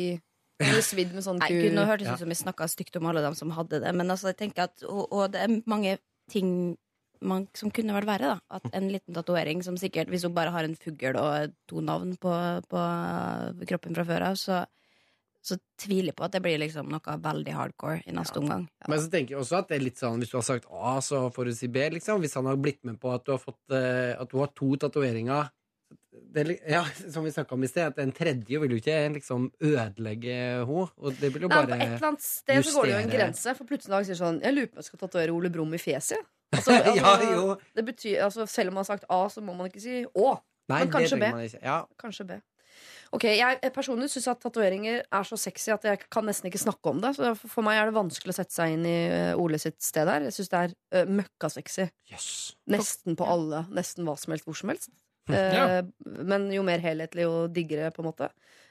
Eller 0.58 0.82
svidd 0.82 1.12
med 1.14 1.22
sånn 1.22 1.38
Nei, 1.38 1.48
ku... 1.52 1.60
gud, 1.62 1.72
nå 1.76 1.84
hørtes 1.86 2.08
det 2.08 2.14
ut 2.16 2.22
som 2.24 2.28
vi 2.32 2.34
snakka 2.34 2.66
stygt 2.66 2.96
om 2.98 3.06
alle 3.06 3.20
dem 3.22 3.34
som 3.38 3.50
hadde 3.54 3.78
det. 3.84 3.92
Men 3.94 4.10
altså, 4.10 4.32
jeg 4.32 4.38
tenker 4.40 4.64
at, 4.66 4.82
og, 4.88 5.04
og 5.12 5.30
det 5.30 5.44
er 5.44 5.62
mange 5.70 5.98
ting 6.32 6.76
man, 7.22 7.46
som 7.54 7.70
kunne 7.70 7.94
vært 7.94 8.06
verre. 8.06 8.32
da 8.34 8.56
At 8.58 8.66
En 8.74 8.88
liten 8.90 9.14
tatovering 9.14 9.62
som 9.62 9.76
sikkert, 9.78 10.08
hvis 10.10 10.22
hun 10.26 10.34
bare 10.34 10.50
har 10.50 10.64
en 10.66 10.74
fugl 10.74 11.14
og 11.18 11.52
to 11.70 11.80
navn 11.80 12.16
på, 12.18 12.30
på 12.70 12.82
kroppen 13.70 13.94
fra 13.94 14.04
før 14.08 14.26
av, 14.30 14.34
så, 14.38 14.64
så 15.44 15.56
tviler 15.80 16.10
jeg 16.10 16.16
på 16.18 16.24
at 16.26 16.34
det 16.34 16.40
blir 16.44 16.58
liksom 16.60 16.88
noe 16.92 17.14
veldig 17.24 17.52
hardcore 17.54 18.02
i 18.06 18.14
neste 18.16 18.40
omgang. 18.40 18.66
Men 18.90 19.00
så 19.00 19.10
tenker 19.12 19.36
jeg 19.36 19.42
også 19.42 19.60
at 19.60 19.70
det 19.70 19.78
er 19.78 19.84
litt 19.86 20.00
sånn 20.00 20.18
Hvis 20.22 20.32
du 20.32 20.38
har 20.40 20.46
sagt 20.46 20.66
A, 20.68 20.96
så 21.04 21.28
får 21.34 21.48
du 21.48 21.54
si 21.56 21.68
B, 21.72 21.84
liksom. 21.94 22.20
Hvis 22.24 22.34
han 22.36 22.48
har 22.50 22.58
blitt 22.60 22.82
med 22.88 22.98
på 23.00 23.12
at 23.14 23.24
du 23.24 23.32
har 23.36 23.40
fått 23.42 23.76
eh, 23.76 24.12
At 24.18 24.32
du 24.32 24.40
har 24.42 24.50
to 24.58 24.74
tatoveringer 24.80 25.48
det 26.34 26.42
er 26.42 26.50
ja, 26.72 26.82
Som 27.14 27.24
vi 27.24 27.32
snakka 27.32 27.54
om 27.54 27.64
i 27.64 27.70
sted, 27.70 27.92
at 27.92 28.00
en 28.02 28.12
tredje 28.12 28.60
vil 28.60 28.74
jo 28.74 28.80
ikke 28.80 28.96
liksom 29.14 29.48
ødelegge 29.64 30.34
henne. 30.34 30.88
Og 30.98 31.20
det 31.20 31.32
vil 31.34 31.46
jo 31.46 31.52
bare 31.52 31.70
Nei, 31.70 31.78
på 31.78 31.86
et 31.86 31.94
eller 31.94 32.10
annet 32.10 32.26
sted 32.26 32.66
så 32.66 32.74
går 32.76 32.90
det 32.90 32.92
jo 32.92 32.98
en 33.04 33.14
grense. 33.14 33.54
For 33.58 33.70
plutselig 33.70 33.92
en 33.92 33.96
dag 33.98 34.10
sier 34.10 34.20
sånn 34.20 34.42
Jeg 34.44 34.56
lurer 34.56 34.68
på 34.72 34.78
om 34.78 34.82
jeg 34.82 34.90
skal 34.90 35.02
tatovere 35.06 35.36
Ole 35.36 35.52
Brumm 35.54 35.72
i 35.78 35.80
fjeset. 35.82 36.28
Altså, 36.56 36.76
Ja, 36.76 36.92
altså, 37.14 37.32
jo. 37.36 37.56
det 37.76 37.84
betyr, 37.88 38.20
altså, 38.24 38.46
selv 38.48 38.72
om 38.72 38.78
man 38.78 38.86
har 38.86 38.90
sagt 38.92 39.08
A, 39.12 39.22
så 39.32 39.44
må 39.44 39.56
man 39.56 39.70
ikke 39.70 39.82
si 39.84 40.02
Å. 40.04 40.36
Nei, 40.68 40.82
Men 40.84 40.92
kanskje 40.92 41.16
B. 41.16 41.28
man 41.32 41.44
ikke. 41.46 41.60
Ja. 41.64 41.78
Kanskje 42.00 42.28
B. 42.28 42.38
Ok, 43.16 43.24
Jeg 43.24 43.72
personlig 43.72 44.10
syns 44.12 44.26
at 44.28 44.40
tatoveringer 44.42 45.00
er 45.00 45.24
så 45.24 45.38
sexy 45.40 45.70
at 45.72 45.84
jeg 45.88 46.02
kan 46.12 46.26
nesten 46.28 46.50
ikke 46.50 46.60
snakke 46.60 46.90
om 46.90 47.00
det. 47.00 47.14
Så 47.16 47.30
for- 47.40 47.64
meg 47.64 47.78
er 47.80 47.86
det 47.88 47.96
vanskelig 47.96 48.34
å 48.34 48.36
sette 48.36 48.52
seg 48.52 48.74
inn 48.76 48.84
i 48.86 48.96
eh, 49.08 49.34
Ole 49.40 49.58
sitt 49.58 49.80
sted 49.82 50.06
der. 50.10 50.26
Jeg 50.28 50.36
syns 50.36 50.50
det 50.52 50.60
er 50.60 50.74
uh, 51.04 51.12
møkkasexy. 51.18 51.88
Yes. 52.12 52.28
Nesten 52.68 53.16
på 53.16 53.24
alle. 53.28 53.64
Nesten 53.72 54.04
hva 54.04 54.16
som 54.20 54.32
helst, 54.34 54.44
hvor 54.44 54.56
som 54.60 54.68
helst. 54.74 54.90
Ja. 55.28 55.80
Eh, 55.80 55.82
Men 56.28 56.50
jo 56.52 56.62
mer 56.64 56.80
helhetlig, 56.80 57.24
jo 57.26 57.46
diggere, 57.52 57.90
på 57.92 58.00
en 58.04 58.10
måte. 58.10 58.30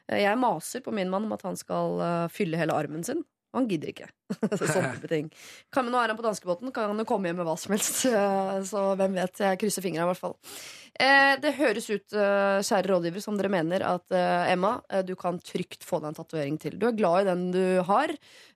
Eh, 0.10 0.22
Jeg 0.24 0.38
maser 0.42 0.82
på 0.86 0.94
min 0.94 1.10
mann 1.10 1.26
om 1.26 1.34
at 1.34 1.42
han 1.46 1.58
skal 1.58 2.00
eh, 2.02 2.28
fylle 2.34 2.58
hele 2.58 2.74
armen 2.78 3.04
sin. 3.06 3.24
Han 3.58 3.68
gidder 3.70 3.92
ikke. 3.92 4.08
Sånne 4.62 4.94
type 4.96 5.10
ting. 5.16 5.30
Kan, 5.74 5.88
men 5.88 5.96
nå 5.96 6.02
er 6.02 6.14
han 6.14 6.20
på 6.20 6.26
danskebåten, 6.26 6.72
kan 6.76 6.92
han 6.92 7.02
jo 7.02 7.08
komme 7.10 7.30
hjem 7.30 7.42
med 7.42 7.48
hva 7.50 7.56
som 7.60 7.74
helst. 7.76 8.04
eh, 8.12 8.60
Så 8.68 8.84
hvem 9.00 9.18
vet. 9.18 9.42
Jeg 9.44 9.60
krysser 9.62 9.86
fingra, 9.86 10.06
i 10.06 10.12
hvert 10.12 10.22
fall. 10.22 10.38
Eh, 10.98 11.34
det 11.44 11.52
høres 11.60 11.90
ut, 11.92 12.16
eh, 12.18 12.60
kjære 12.66 12.90
rådgiver, 12.90 13.22
som 13.22 13.38
dere 13.38 13.52
mener 13.54 13.86
at 13.86 14.14
eh, 14.18 14.54
Emma, 14.54 14.76
du 15.06 15.14
kan 15.20 15.38
trygt 15.46 15.86
få 15.86 16.00
deg 16.02 16.10
en 16.12 16.18
tatovering 16.18 16.58
til. 16.62 16.78
Du 16.80 16.88
er 16.90 16.96
glad 16.98 17.26
i 17.26 17.30
den 17.30 17.44
du 17.54 17.64
har. 17.86 18.14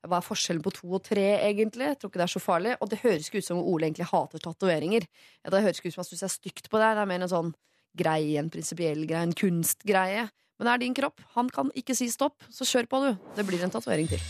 Hva 0.08 0.18
er 0.22 0.26
forskjellen 0.26 0.64
på 0.66 0.74
to 0.80 0.90
og 0.98 1.04
tre, 1.06 1.28
egentlig? 1.44 1.92
Jeg 1.92 2.00
tror 2.02 2.14
ikke 2.14 2.24
det 2.24 2.28
er 2.30 2.36
så 2.38 2.42
farlig. 2.42 2.78
Og 2.82 2.90
det 2.94 3.02
høres 3.04 3.30
ikke 3.30 3.44
ut 3.44 3.50
som 3.52 3.62
Ole 3.62 3.90
egentlig 3.90 4.10
hater 4.10 4.42
tatoveringer. 4.42 5.06
Det 5.46 5.66
høres 5.66 5.82
ikke 5.82 5.92
ut 5.92 5.98
som 5.98 6.06
han 6.06 6.10
syns 6.10 6.26
det 6.26 6.30
er 6.32 6.38
stygt 6.40 6.72
på 6.72 6.82
deg. 6.82 6.96
Det 6.98 7.06
er 7.06 7.12
mer 7.14 7.26
en 7.28 7.34
sånn 7.36 7.54
greie, 7.98 8.40
en 8.40 8.50
prinsipiell 8.54 9.06
greie, 9.06 9.26
en 9.28 9.36
kunstgreie. 9.38 10.30
Men 10.62 10.70
det 10.70 10.74
er 10.74 10.82
din 10.84 10.98
kropp. 10.98 11.22
Han 11.36 11.50
kan 11.50 11.72
ikke 11.78 11.96
si 11.98 12.06
stopp, 12.14 12.44
så 12.54 12.68
kjør 12.70 12.90
på, 12.90 13.06
du. 13.06 13.30
Det 13.38 13.46
blir 13.48 13.64
en 13.66 13.74
tatovering 13.74 14.10
til. 14.12 14.22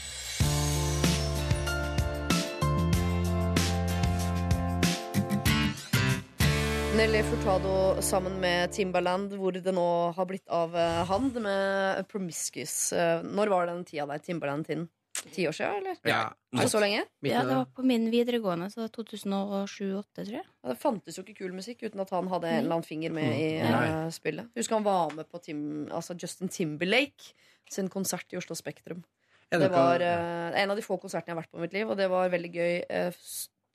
Nelly 6.96 7.22
Furtado 7.24 8.02
sammen 8.04 8.34
med 8.42 8.72
Timbaland, 8.76 9.32
hvor 9.40 9.56
det 9.56 9.72
nå 9.74 9.86
har 10.16 10.26
blitt 10.28 10.48
av 10.52 10.74
han, 10.76 11.04
hand 11.08 11.38
med 11.42 12.02
Promiscuous. 12.12 12.92
Eh, 12.94 13.22
Når 13.24 13.50
var 13.54 13.70
den 13.70 13.84
tida 13.88 14.06
der 14.10 14.20
Timbaland-tiden? 14.24 14.88
Ti 15.32 15.46
år 15.48 15.56
siden, 15.56 15.78
eller? 15.80 15.98
Ja. 16.08 16.22
Er 16.58 16.68
så 16.72 16.82
lenge? 16.82 17.04
Ja, 17.24 17.44
det 17.48 17.56
var 17.56 17.68
på 17.78 17.84
min 17.88 18.10
videregående, 18.12 18.68
så 18.74 18.88
2007-2008, 18.92 20.04
tror 20.18 20.36
jeg. 20.40 20.46
Ja, 20.64 20.72
det 20.74 20.78
fantes 20.82 21.18
jo 21.20 21.24
ikke 21.24 21.38
kul 21.44 21.54
musikk 21.56 21.84
uten 21.88 22.02
at 22.04 22.12
han 22.16 22.28
hadde 22.32 22.50
en 22.50 22.60
eller 22.66 22.76
annen 22.78 22.88
finger 22.88 23.14
med 23.16 23.30
i 23.38 23.48
Nei. 23.62 23.86
eh, 23.88 24.10
spillet. 24.16 24.50
Husker 24.58 24.80
han 24.80 24.88
var 24.88 25.14
med 25.16 25.30
på 25.32 25.42
Tim, 25.46 25.62
altså 25.94 26.18
Justin 26.20 26.50
Timberlake 26.52 27.32
sin 27.72 27.88
konsert 27.94 28.28
i 28.36 28.40
Oslo 28.42 28.58
Spektrum. 28.58 29.04
Ja, 29.52 29.60
Det 29.60 29.68
det 29.68 29.72
kan- 29.76 29.80
var 29.88 30.02
eh, 30.02 30.62
en 30.64 30.72
av 30.72 30.76
de 30.78 30.84
få 30.84 31.00
konsertene 31.00 31.32
jeg 31.32 31.36
har 31.38 31.44
vært 31.44 31.52
på 31.56 31.58
i 31.60 31.62
mitt 31.68 31.74
liv, 31.74 31.90
og 31.90 31.98
det 31.98 32.10
var 32.10 32.30
veldig 32.30 32.52
gøy. 32.52 32.76
Uh, 32.90 33.12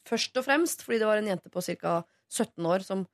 først 0.06 0.36
og 0.36 0.44
fremst 0.44 0.82
fordi 0.84 0.98
det 1.00 1.06
var 1.08 1.16
en 1.18 1.26
jente 1.32 1.50
på 1.50 1.62
ca. 1.64 2.02
17 2.32 2.66
år 2.66 2.84
som 2.86 3.06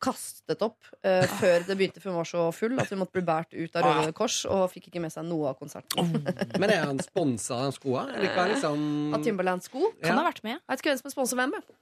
kastet 0.00 0.62
opp 0.64 0.78
uh, 1.04 1.26
før 1.36 1.66
det 1.68 1.74
begynte, 1.76 2.00
for 2.00 2.08
hun 2.08 2.20
var 2.22 2.28
så 2.30 2.46
full 2.56 2.78
at 2.80 2.88
hun 2.88 3.02
måtte 3.02 3.18
bli 3.18 3.24
båret 3.28 3.52
ut 3.52 3.74
av 3.76 3.84
Røde 3.84 4.14
Kors 4.16 4.38
og 4.48 4.62
fikk 4.72 4.86
ikke 4.88 5.02
med 5.04 5.12
seg 5.12 5.26
noe 5.28 5.50
av 5.52 5.58
konserten. 5.60 6.14
Men 6.56 6.72
er 6.72 6.86
han 6.88 7.02
sponsa 7.04 7.58
av 7.66 7.74
skoa? 7.76 8.06
Er 8.16 8.54
liksom 8.54 9.12
Av 9.18 9.20
Timberland-sko. 9.26 9.90
Kan 10.00 10.14
Ja. 10.14 10.22
ha 10.22 10.24
vært 10.30 10.40
med. 10.46 10.56
Jeg 10.56 10.72
vet 10.72 10.80
ikke 10.84 10.94
hvem 10.94 11.02
som 11.02 11.10
er 11.10 11.16
sponset 11.18 11.36
hvem. 11.42 11.52
jeg. 11.58 11.76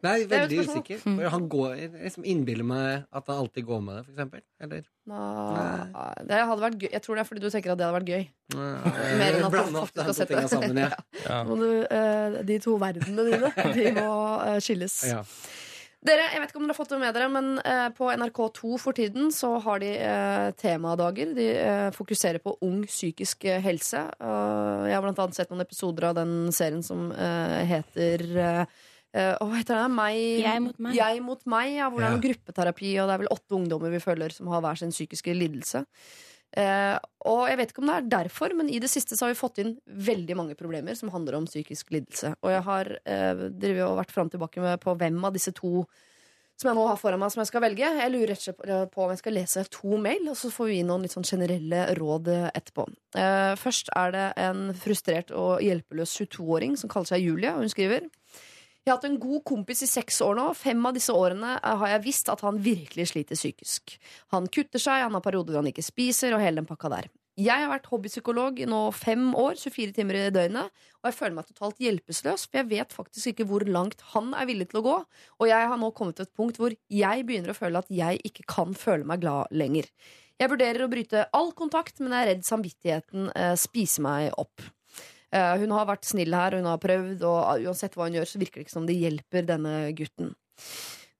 Nei, 0.00 0.24
veldig 0.24 0.62
usikker. 0.64 1.00
For 1.04 1.28
han 1.28 1.42
går, 1.52 1.74
liksom 2.06 2.24
innbiller 2.24 2.64
meg 2.64 3.02
at 3.12 3.26
han 3.28 3.42
alltid 3.42 3.66
går 3.68 3.82
med 3.84 3.98
det, 3.98 4.04
for 4.06 4.12
eksempel. 4.14 4.40
Eller 4.64 4.86
Nei, 5.10 6.14
det 6.30 6.38
hadde 6.48 6.62
vært 6.64 6.78
gøy. 6.80 6.88
Jeg 6.94 7.02
tror 7.04 7.18
det 7.18 7.20
er 7.20 7.28
fordi 7.28 7.42
du 7.44 7.50
tenker 7.52 7.74
at 7.74 7.80
det 7.82 7.84
hadde 7.84 7.98
vært 7.98 8.08
gøy. 8.08 8.24
Mer 8.56 9.18
Mer 9.20 9.36
enn 9.36 9.44
at 9.44 9.52
du 9.52 9.58
faktisk 9.76 10.06
har 10.06 10.16
sett 10.16 10.32
det. 10.32 10.44
sammen, 10.48 10.80
ja. 10.80 10.90
Ja. 11.28 11.42
Du, 11.44 11.68
uh, 11.84 12.40
de 12.48 12.56
to 12.64 12.78
verdenene 12.80 13.26
dine 13.28 13.52
De 13.76 13.92
må 14.00 14.08
uh, 14.40 14.56
skilles. 14.64 14.96
ja. 15.12 15.20
Dere, 16.00 16.30
jeg 16.32 16.40
vet 16.40 16.52
ikke 16.52 16.56
om 16.56 16.64
dere 16.64 16.72
har 16.72 16.78
fått 16.78 16.92
det 16.94 16.98
med 17.02 17.12
dere, 17.12 17.26
men 17.28 17.48
eh, 17.60 17.88
på 17.92 18.06
NRK2 18.08 18.78
for 18.80 18.96
tiden 18.96 19.28
så 19.36 19.50
har 19.60 19.82
de 19.82 19.90
eh, 20.00 20.46
temadager. 20.56 21.34
De 21.36 21.48
eh, 21.60 21.88
fokuserer 21.92 22.40
på 22.40 22.54
ung 22.64 22.78
psykisk 22.88 23.44
eh, 23.44 23.60
helse. 23.60 24.06
Uh, 24.16 24.88
jeg 24.88 24.96
har 24.96 25.04
blant 25.04 25.20
annet 25.20 25.36
sett 25.36 25.52
noen 25.52 25.60
episoder 25.66 26.08
av 26.08 26.16
den 26.16 26.32
serien 26.56 26.80
som 26.86 27.10
eh, 27.12 27.58
heter 27.68 28.24
eh, 28.32 28.80
Hva 29.12 29.50
heter 29.58 29.82
den? 29.82 29.94
Meg, 29.98 30.22
Jeg 30.40 30.64
mot 30.64 30.80
meg. 30.80 30.96
Jeg 30.96 31.20
mot 31.26 31.44
meg, 31.52 31.74
ja, 31.76 31.90
hvor 31.92 32.00
det 32.00 32.08
er 32.08 32.16
noe 32.16 32.24
gruppeterapi, 32.24 32.94
og 32.96 33.10
det 33.10 33.18
er 33.18 33.22
vel 33.26 33.32
åtte 33.36 33.58
ungdommer 33.60 33.92
vi 33.92 34.00
følger 34.00 34.32
som 34.32 34.48
har 34.54 34.64
hver 34.64 34.80
sin 34.80 34.96
psykiske 34.96 35.36
lidelse. 35.36 35.84
Eh, 36.58 36.96
og 37.30 37.42
jeg 37.46 37.58
vet 37.60 37.72
ikke 37.72 37.82
om 37.84 37.90
det 37.90 37.96
er 37.96 38.12
derfor, 38.16 38.54
men 38.58 38.70
i 38.72 38.80
det 38.82 38.90
siste 38.90 39.16
så 39.16 39.26
har 39.26 39.34
vi 39.34 39.38
fått 39.38 39.60
inn 39.62 39.74
veldig 39.86 40.36
mange 40.38 40.56
problemer 40.58 40.96
som 40.98 41.12
handler 41.14 41.38
om 41.38 41.48
psykisk 41.48 41.92
lidelse. 41.94 42.34
Og 42.42 42.54
jeg 42.54 42.62
har 42.66 42.94
eh, 43.04 43.44
og 43.86 43.98
vært 44.00 44.14
fram 44.14 44.30
og 44.30 44.34
tilbake 44.34 44.62
med 44.64 44.80
på 44.82 44.96
hvem 44.98 45.20
av 45.26 45.36
disse 45.36 45.54
to 45.56 45.84
som 46.60 46.68
jeg 46.68 46.76
nå 46.76 46.82
har 46.90 46.98
foran 47.00 47.22
meg, 47.22 47.32
som 47.32 47.40
jeg 47.40 47.48
skal 47.48 47.62
velge. 47.64 47.88
Jeg 47.96 48.12
lurer 48.12 48.34
rett 48.34 48.42
og 48.42 48.44
slett 48.44 48.90
på 48.92 49.04
om 49.04 49.12
jeg 49.14 49.20
skal 49.22 49.36
lese 49.38 49.62
to 49.72 49.96
mail, 50.00 50.26
og 50.28 50.36
så 50.36 50.50
får 50.52 50.68
vi 50.68 50.82
noen 50.84 51.06
litt 51.06 51.14
sånn 51.14 51.24
generelle 51.24 51.86
råd 51.96 52.28
eh, 52.34 52.48
etterpå. 52.52 52.84
Eh, 53.16 53.52
først 53.60 53.88
er 53.96 54.12
det 54.16 54.26
en 54.44 54.66
frustrert 54.76 55.32
og 55.32 55.64
hjelpeløs 55.64 56.12
22-åring 56.20 56.76
som 56.76 56.92
kaller 56.92 57.14
seg 57.14 57.24
Julie, 57.24 57.54
og 57.54 57.64
hun 57.64 57.72
skriver 57.72 58.10
jeg 58.80 58.94
har 58.94 58.96
hatt 58.96 59.08
en 59.10 59.20
god 59.20 59.42
kompis 59.44 59.84
i 59.84 59.88
seks 59.90 60.22
år 60.24 60.38
nå. 60.38 60.44
Fem 60.56 60.80
av 60.88 60.96
disse 60.96 61.12
årene 61.12 61.56
eh, 61.58 61.80
har 61.82 61.94
jeg 61.94 62.04
visst 62.06 62.30
at 62.32 62.40
han 62.46 62.60
virkelig 62.64 63.10
sliter 63.12 63.36
psykisk. 63.36 63.96
Han 64.32 64.48
kutter 64.48 64.80
seg, 64.80 65.04
han 65.04 65.16
har 65.16 65.24
perioder 65.24 65.60
han 65.60 65.68
ikke 65.68 65.84
spiser, 65.84 66.32
og 66.32 66.40
hele 66.40 66.62
den 66.62 66.68
pakka 66.68 66.92
der. 66.92 67.10
Jeg 67.40 67.62
har 67.62 67.70
vært 67.70 67.86
hobbypsykolog 67.88 68.58
i 68.60 68.66
nå 68.68 68.80
fem 68.96 69.30
år, 69.38 69.54
24 69.60 69.94
timer 69.96 70.18
i 70.18 70.32
døgnet, 70.34 70.72
og 71.00 71.08
jeg 71.08 71.16
føler 71.16 71.36
meg 71.36 71.46
totalt 71.48 71.78
hjelpeløs, 71.80 72.46
for 72.48 72.60
jeg 72.60 72.68
vet 72.72 72.96
faktisk 72.96 73.30
ikke 73.30 73.46
hvor 73.48 73.64
langt 73.68 74.02
han 74.14 74.34
er 74.36 74.48
villig 74.50 74.66
til 74.72 74.80
å 74.80 74.84
gå, 74.88 74.96
og 75.38 75.48
jeg 75.48 75.70
har 75.70 75.80
nå 75.80 75.92
kommet 75.96 76.18
til 76.18 76.26
et 76.26 76.34
punkt 76.36 76.60
hvor 76.60 76.74
jeg 76.74 77.28
begynner 77.28 77.54
å 77.54 77.56
føle 77.56 77.80
at 77.80 77.94
jeg 77.94 78.20
ikke 78.26 78.48
kan 78.50 78.74
føle 78.76 79.08
meg 79.08 79.22
glad 79.22 79.54
lenger. 79.56 79.88
Jeg 80.40 80.52
vurderer 80.52 80.84
å 80.84 80.90
bryte 80.92 81.24
all 81.36 81.54
kontakt, 81.56 82.02
men 82.02 82.12
jeg 82.16 82.20
er 82.20 82.30
redd 82.34 82.44
samvittigheten 82.48 83.32
eh, 83.36 83.56
spiser 83.60 84.04
meg 84.08 84.30
opp. 84.40 84.68
Eh, 85.30 85.56
hun 85.62 85.74
har 85.74 85.88
vært 85.88 86.08
snill 86.08 86.34
her, 86.34 86.58
hun 86.58 86.68
har 86.68 86.80
prøvd, 86.82 87.22
og 87.26 87.66
uansett 87.66 87.94
hva 87.96 88.08
hun 88.08 88.18
gjør, 88.18 88.30
så 88.30 88.40
virker 88.42 88.60
det 88.60 88.66
ikke 88.66 88.76
som 88.78 88.88
det 88.88 88.98
hjelper 88.98 89.46
denne 89.46 89.74
gutten. 89.98 90.32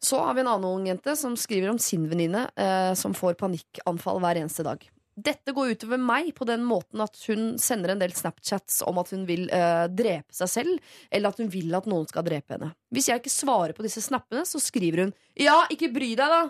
Så 0.00 0.20
har 0.24 0.34
vi 0.34 0.42
en 0.42 0.48
annen 0.48 0.70
ung 0.70 0.86
jente 0.88 1.12
som 1.16 1.36
skriver 1.36 1.70
om 1.70 1.78
sin 1.78 2.06
venninne 2.08 2.46
eh, 2.56 2.92
som 2.96 3.14
får 3.16 3.36
panikkanfall 3.40 4.22
hver 4.24 4.40
eneste 4.40 4.64
dag. 4.66 4.86
Dette 5.20 5.52
går 5.52 5.74
utover 5.74 6.00
meg 6.00 6.30
på 6.36 6.46
den 6.48 6.62
måten 6.64 7.02
at 7.04 7.18
hun 7.28 7.58
sender 7.60 7.92
en 7.92 8.00
del 8.00 8.14
Snapchats 8.16 8.78
om 8.88 9.00
at 9.02 9.10
hun 9.12 9.26
vil 9.28 9.50
eh, 9.52 9.84
drepe 9.92 10.32
seg 10.32 10.48
selv, 10.48 10.94
eller 11.10 11.34
at 11.34 11.42
hun 11.42 11.50
vil 11.52 11.74
at 11.76 11.88
noen 11.90 12.08
skal 12.08 12.24
drepe 12.24 12.56
henne. 12.56 12.70
Hvis 12.94 13.10
jeg 13.10 13.20
ikke 13.20 13.34
svarer 13.34 13.76
på 13.76 13.84
disse 13.84 14.02
snappene, 14.04 14.46
så 14.48 14.62
skriver 14.62 15.04
hun 15.04 15.12
'ja, 15.36 15.66
ikke 15.68 15.92
bry 15.92 16.14
deg', 16.14 16.32
da. 16.32 16.48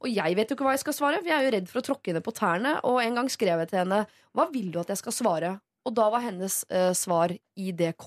Og 0.00 0.08
jeg 0.12 0.36
vet 0.36 0.50
jo 0.50 0.56
ikke 0.56 0.64
hva 0.64 0.76
jeg 0.76 0.84
skal 0.84 0.96
svare, 0.96 1.20
for 1.20 1.28
jeg 1.28 1.38
er 1.38 1.46
jo 1.46 1.56
redd 1.56 1.68
for 1.68 1.80
å 1.80 1.86
tråkke 1.86 2.12
henne 2.12 2.24
på 2.24 2.36
tærne. 2.36 2.78
Og 2.88 3.00
en 3.02 3.16
gang 3.16 3.28
skrev 3.28 3.64
jeg 3.64 3.68
til 3.72 3.82
henne 3.84 4.06
'hva 4.34 4.52
vil 4.52 4.70
du 4.70 4.80
at 4.80 4.92
jeg 4.92 5.00
skal 5.00 5.12
svare'? 5.12 5.60
Og 5.88 5.94
da 5.96 6.08
var 6.12 6.24
hennes 6.26 6.60
uh, 6.72 6.92
svar 6.96 7.32
IDK, 7.56 8.06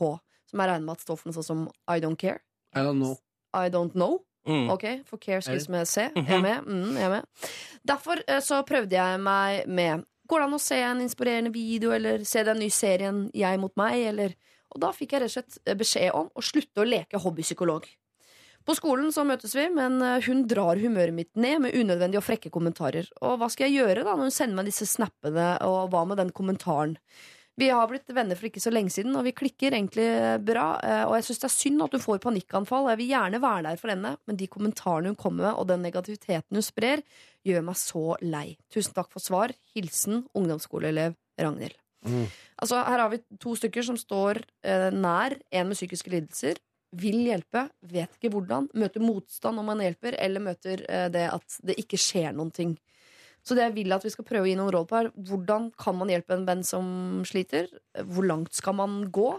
som 0.49 0.61
jeg 0.61 0.69
regner 0.69 0.85
med 0.85 0.97
at 0.97 1.05
står 1.05 1.19
for 1.19 1.29
noe 1.29 1.37
sånt 1.39 1.49
som 1.49 1.65
I 1.89 1.99
don't 2.03 2.19
care. 2.19 2.43
I 2.75 2.85
don't 2.85 3.01
know. 3.01 3.17
I 3.53 3.69
don't 3.73 3.97
know. 3.97 4.21
Mm. 4.47 4.69
Ok, 4.73 4.85
for 5.07 5.21
care 5.23 5.41
skrives 5.41 5.69
med 5.71 5.87
C. 5.87 6.09
Jeg 6.15 6.27
er 6.27 6.41
med. 6.43 6.65
Mm, 6.67 6.97
jeg 6.97 7.07
er 7.07 7.13
med. 7.13 7.49
Derfor 7.87 8.19
uh, 8.27 8.39
så 8.43 8.61
prøvde 8.67 8.97
jeg 8.97 9.21
meg 9.23 9.69
med 9.69 10.09
Går 10.23 10.39
det 10.39 10.45
an 10.47 10.55
å 10.55 10.61
se 10.63 10.77
en 10.79 11.01
inspirerende 11.03 11.51
video, 11.51 11.91
eller 11.91 12.21
se 12.23 12.45
den 12.47 12.61
nye 12.63 12.71
serien 12.71 13.25
Jeg 13.35 13.59
mot 13.59 13.73
meg, 13.75 14.05
eller 14.07 14.37
Og 14.71 14.79
da 14.79 14.93
fikk 14.95 15.13
jeg 15.13 15.21
rett 15.21 15.33
og 15.33 15.35
slett 15.35 15.57
eh, 15.67 15.75
beskjed 15.77 16.15
om 16.15 16.29
å 16.31 16.41
slutte 16.41 16.81
å 16.81 16.87
leke 16.87 17.19
hobbypsykolog. 17.19 17.83
På 18.63 18.73
skolen 18.73 19.11
så 19.11 19.25
møtes 19.27 19.51
vi, 19.53 19.67
men 19.69 19.99
hun 20.23 20.45
drar 20.47 20.79
humøret 20.79 21.13
mitt 21.13 21.35
ned 21.35 21.59
med 21.65 21.75
unødvendige 21.75 22.21
og 22.21 22.25
frekke 22.25 22.49
kommentarer. 22.49 23.09
Og 23.19 23.35
hva 23.41 23.49
skal 23.51 23.67
jeg 23.67 23.83
gjøre 23.83 24.05
da 24.07 24.15
når 24.15 24.31
hun 24.31 24.33
sender 24.33 24.57
meg 24.57 24.71
disse 24.71 24.87
snappene, 24.87 25.49
og 25.67 25.91
hva 25.91 26.05
med 26.07 26.17
den 26.23 26.31
kommentaren? 26.33 26.95
Vi 27.59 27.67
har 27.69 27.85
blitt 27.85 28.09
venner 28.09 28.37
for 28.37 28.49
ikke 28.49 28.61
så 28.63 28.71
lenge 28.73 28.89
siden, 28.89 29.13
og 29.13 29.27
vi 29.27 29.31
klikker 29.37 29.75
egentlig 29.75 30.07
bra. 30.45 30.79
eh, 30.81 31.03
Og 31.05 31.13
jeg 31.19 31.27
syns 31.27 31.41
det 31.43 31.49
er 31.49 31.53
synd 31.53 31.83
at 31.85 31.91
hun 31.91 32.01
får 32.01 32.21
panikkanfall. 32.23 32.87
og 32.87 32.89
Jeg 32.89 32.97
vil 32.97 33.11
gjerne 33.13 33.41
være 33.41 33.63
der 33.67 33.77
for 33.77 33.93
henne, 33.93 34.17
men 34.25 34.35
de 34.39 34.47
kommentarene 34.47 35.11
hun 35.13 35.15
kommer 35.15 35.43
med, 35.43 35.53
og 35.53 35.67
den 35.67 35.83
negativiteten 35.85 36.57
hun 36.57 36.65
sprer, 36.65 37.03
gjør 37.45 37.61
meg 37.63 37.75
så 37.75 38.17
lei. 38.21 38.57
Tusen 38.73 38.93
takk 38.93 39.11
for 39.11 39.19
svar. 39.21 39.53
Hilsen 39.75 40.25
ungdomsskoleelev 40.33 41.15
Ragnhild. 41.39 41.77
Mm. 42.05 42.25
Altså, 42.59 42.83
her 42.83 42.99
har 42.99 43.09
vi 43.09 43.21
to 43.39 43.55
stykker 43.55 43.85
som 43.85 43.97
står 43.97 44.41
eh, 44.63 44.89
nær 44.91 45.37
en 45.51 45.67
med 45.69 45.77
psykiske 45.77 46.09
lidelser. 46.09 46.57
Vil 46.93 47.23
hjelpe, 47.25 47.69
vet 47.81 48.17
ikke 48.17 48.33
hvordan. 48.33 48.67
Møter 48.73 49.01
motstand 49.01 49.59
om 49.59 49.65
man 49.65 49.79
hjelper, 49.81 50.17
eller 50.19 50.41
møter 50.41 50.83
eh, 50.89 51.07
det 51.13 51.29
at 51.29 51.59
det 51.63 51.77
ikke 51.77 51.97
skjer 52.01 52.33
noen 52.33 52.51
ting. 52.51 52.75
Så 53.43 53.57
det 53.57 53.65
jeg 53.65 53.75
vil 53.75 53.95
at 53.95 54.05
vi 54.05 54.11
skal 54.13 54.27
prøve 54.27 54.47
å 54.47 54.49
gi 54.49 54.55
noen 54.55 54.71
råd 54.71 54.87
på 54.87 54.99
her 55.01 55.09
Hvordan 55.27 55.67
kan 55.79 55.97
man 55.99 56.11
hjelpe 56.11 56.37
en 56.37 56.45
venn 56.47 56.63
som 56.67 56.85
sliter? 57.27 57.67
Hvor 58.07 58.27
langt 58.27 58.55
skal 58.55 58.77
man 58.79 59.01
gå? 59.13 59.33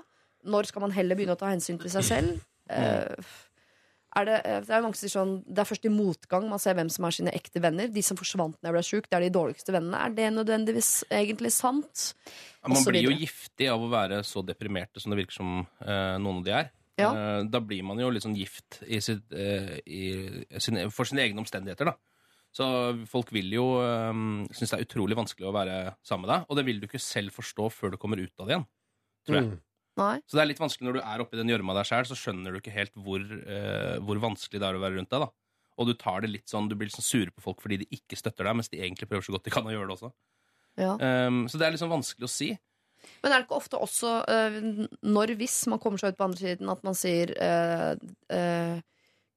Når 0.45 0.69
skal 0.69 0.85
man 0.85 0.93
heller 0.93 1.17
begynne 1.17 1.39
å 1.39 1.41
ta 1.41 1.49
hensyn 1.49 1.81
til 1.81 1.93
seg 1.93 2.05
selv? 2.05 2.45
Eh, 2.69 3.17
er 4.15 4.29
det, 4.29 4.37
eh, 4.47 4.61
det 4.65 4.73
er 4.77 5.09
sånn 5.11 5.35
Det 5.45 5.61
er 5.61 5.69
først 5.69 5.89
i 5.89 5.93
motgang 5.93 6.47
man 6.49 6.61
ser 6.63 6.77
hvem 6.79 6.91
som 6.93 7.05
er 7.09 7.17
sine 7.17 7.35
ekte 7.35 7.61
venner. 7.65 7.89
De 7.89 8.03
som 8.05 8.17
forsvant 8.17 8.57
da 8.61 8.71
jeg 8.71 8.77
ble 8.77 8.85
sjuk, 8.87 9.09
det 9.09 9.19
er 9.19 9.27
de 9.27 9.35
dårligste 9.35 9.75
vennene. 9.75 9.99
Er 10.05 10.15
det 10.15 10.31
nødvendigvis 10.37 10.93
egentlig 11.11 11.53
sant? 11.53 12.13
Ja, 12.63 12.69
Man 12.69 12.85
blir 12.85 13.09
jo 13.09 13.17
giftig 13.17 13.69
av 13.73 13.83
å 13.83 13.91
være 13.91 14.23
så 14.23 14.45
deprimerte 14.47 15.01
som 15.01 15.13
det 15.13 15.25
virker 15.25 15.41
som 15.41 15.67
eh, 15.81 16.17
noen 16.21 16.43
av 16.43 16.45
de 16.45 16.57
er. 16.61 16.73
Ja. 17.01 17.11
Eh, 17.11 17.43
da 17.51 17.61
blir 17.61 17.83
man 17.83 17.99
jo 17.99 18.11
litt 18.13 18.23
sånn 18.23 18.37
gift 18.39 18.83
i 18.87 19.01
sitt, 19.03 19.33
eh, 19.33 19.81
i 19.83 20.05
sin, 20.63 20.79
for 20.95 21.09
sine 21.09 21.25
egne 21.25 21.43
omstendigheter, 21.43 21.91
da. 21.91 21.97
Så 22.55 22.67
folk 23.11 23.33
vil 23.35 23.51
jo 23.57 23.65
um, 23.83 24.45
synes 24.55 24.71
det 24.71 24.79
er 24.79 24.87
utrolig 24.87 25.17
vanskelig 25.19 25.49
å 25.51 25.55
være 25.55 25.79
sammen 26.07 26.29
med 26.29 26.33
deg, 26.37 26.45
og 26.47 26.59
det 26.59 26.65
vil 26.69 26.81
du 26.81 26.87
ikke 26.87 27.03
selv 27.03 27.35
forstå 27.35 27.71
før 27.75 27.95
du 27.95 27.99
kommer 27.99 28.21
ut 28.23 28.31
av 28.39 28.47
det 28.47 28.55
igjen. 28.55 28.67
Tror 29.27 29.39
jeg. 29.39 29.47
Mm. 29.49 29.57
Nei. 29.99 30.15
Så 30.27 30.37
det 30.37 30.43
er 30.43 30.51
litt 30.51 30.63
vanskelig 30.63 30.89
når 30.89 30.99
du 30.99 31.01
er 31.03 31.23
oppi 31.23 31.39
den 31.39 31.51
gjørma 31.51 31.75
der 31.77 31.89
sjøl, 31.89 32.07
så 32.07 32.19
skjønner 32.19 32.55
du 32.55 32.61
ikke 32.61 32.75
helt 32.75 32.95
hvor, 32.95 33.23
uh, 33.23 33.97
hvor 34.07 34.23
vanskelig 34.23 34.63
det 34.63 34.69
er 34.69 34.79
å 34.79 34.83
være 34.83 35.01
rundt 35.01 35.11
deg. 35.11 35.27
da. 35.27 35.31
Og 35.83 35.91
du 35.91 35.97
tar 35.99 36.23
det 36.23 36.31
litt 36.31 36.51
sånn, 36.51 36.69
du 36.71 36.77
blir 36.79 36.91
litt 36.91 36.97
sånn 36.97 37.07
sure 37.07 37.35
på 37.35 37.43
folk 37.43 37.63
fordi 37.63 37.81
de 37.83 37.91
ikke 37.97 38.19
støtter 38.19 38.47
deg, 38.47 38.59
mens 38.61 38.71
de 38.71 38.79
egentlig 38.79 39.11
prøver 39.11 39.27
så 39.27 39.35
godt 39.35 39.49
de 39.49 39.55
kan 39.55 39.67
å 39.67 39.75
gjøre 39.75 39.91
det 39.91 39.97
også. 39.97 40.13
Ja. 40.79 40.95
Um, 40.99 41.45
så 41.51 41.59
det 41.59 41.67
er 41.67 41.79
sånn 41.79 41.93
vanskelig 41.93 42.29
å 42.29 42.31
si. 42.31 42.53
Men 43.23 43.33
er 43.33 43.41
det 43.41 43.47
ikke 43.47 43.59
ofte 43.59 43.81
også 43.83 44.15
uh, 44.31 44.59
når 45.03 45.35
hvis 45.41 45.59
man 45.71 45.83
kommer 45.83 46.01
seg 46.01 46.15
ut 46.15 46.21
på 46.21 46.27
andre 46.27 46.41
siden, 46.41 46.71
at 46.73 46.87
man 46.87 46.99
sier 46.99 47.35
uh, 47.37 47.93
eh, 48.33 48.79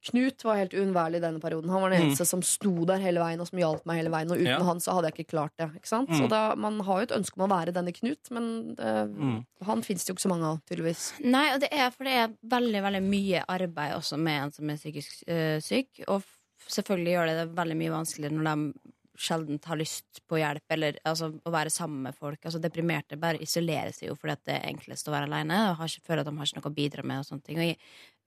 Knut 0.08 0.44
var 0.44 0.56
helt 0.60 0.72
uunnværlig 0.74 1.20
i 1.20 1.24
denne 1.26 1.40
perioden. 1.40 1.70
Han 1.70 1.82
var 1.82 1.90
den 1.90 2.00
Mm. 2.02 2.08
eneste 2.10 2.26
som 2.26 2.42
sto 2.42 2.84
der 2.88 2.98
hele 2.98 3.20
veien 3.20 3.40
og 3.40 3.48
som 3.48 3.58
hjalp 3.58 3.84
meg 3.86 3.96
hele 4.00 4.10
veien. 4.10 4.30
Og 4.30 4.38
uten 4.38 4.46
Ja. 4.46 4.62
han 4.64 4.80
så 4.80 4.92
hadde 4.94 5.10
jeg 5.10 5.18
ikke 5.26 5.30
klart 5.36 5.52
det. 5.58 5.68
Ikke 5.76 5.88
sant? 5.88 6.08
Mm. 6.08 6.18
Så 6.20 6.28
da, 6.28 6.54
Man 6.56 6.80
har 6.80 6.96
jo 7.00 7.02
et 7.08 7.16
ønske 7.18 7.38
om 7.38 7.48
å 7.50 7.52
være 7.54 7.72
denne 7.74 7.92
Knut, 7.92 8.30
men 8.30 8.74
eh, 8.78 9.04
Mm. 9.06 9.44
han 9.64 9.82
fins 9.82 10.04
det 10.04 10.08
jo 10.08 10.14
ikke 10.14 10.26
så 10.28 10.34
mange 10.34 10.44
av, 10.44 10.60
tydeligvis. 10.68 11.12
Nei, 11.24 11.54
og 11.54 11.60
det 11.60 11.68
er, 11.72 11.90
for 11.90 12.04
det 12.04 12.12
er 12.12 12.28
veldig 12.46 12.82
veldig 12.82 13.02
mye 13.02 13.44
arbeid 13.48 13.94
også 13.94 14.18
med 14.18 14.42
en 14.44 14.50
som 14.52 14.70
er 14.70 14.76
psykisk 14.76 15.24
øh, 15.28 15.60
syk. 15.60 16.04
Og 16.08 16.22
selvfølgelig 16.68 17.12
gjør 17.14 17.26
det 17.26 17.36
det 17.48 17.56
veldig 17.56 17.76
mye 17.76 17.90
vanskeligere 17.94 18.32
når 18.32 18.44
de 18.44 18.72
sjelden 19.18 19.58
har 19.66 19.78
lyst 19.80 20.20
på 20.30 20.38
hjelp, 20.38 20.64
eller 20.74 20.98
altså, 21.08 21.32
å 21.42 21.52
være 21.52 21.72
sammen 21.74 22.04
med 22.06 22.16
folk. 22.16 22.38
Altså 22.44 22.60
Deprimerte 22.62 23.18
bare 23.20 23.42
isolerer 23.42 23.90
seg 23.94 24.12
jo 24.12 24.18
fordi 24.18 24.36
det 24.46 24.54
er 24.56 24.68
enklest 24.70 25.08
å 25.08 25.14
være 25.14 25.26
alene 25.26 25.58
og 25.72 25.80
har 25.80 25.96
føler 26.04 26.22
at 26.22 26.30
de 26.30 26.36
har 26.38 26.50
ikke 26.50 26.60
noe 26.60 26.70
å 26.70 26.76
bidra 26.76 27.06
med. 27.06 27.24
Og 27.24 27.28
sånne 27.28 27.46
ting 27.48 27.58
Og 27.58 27.66
jeg 27.66 27.80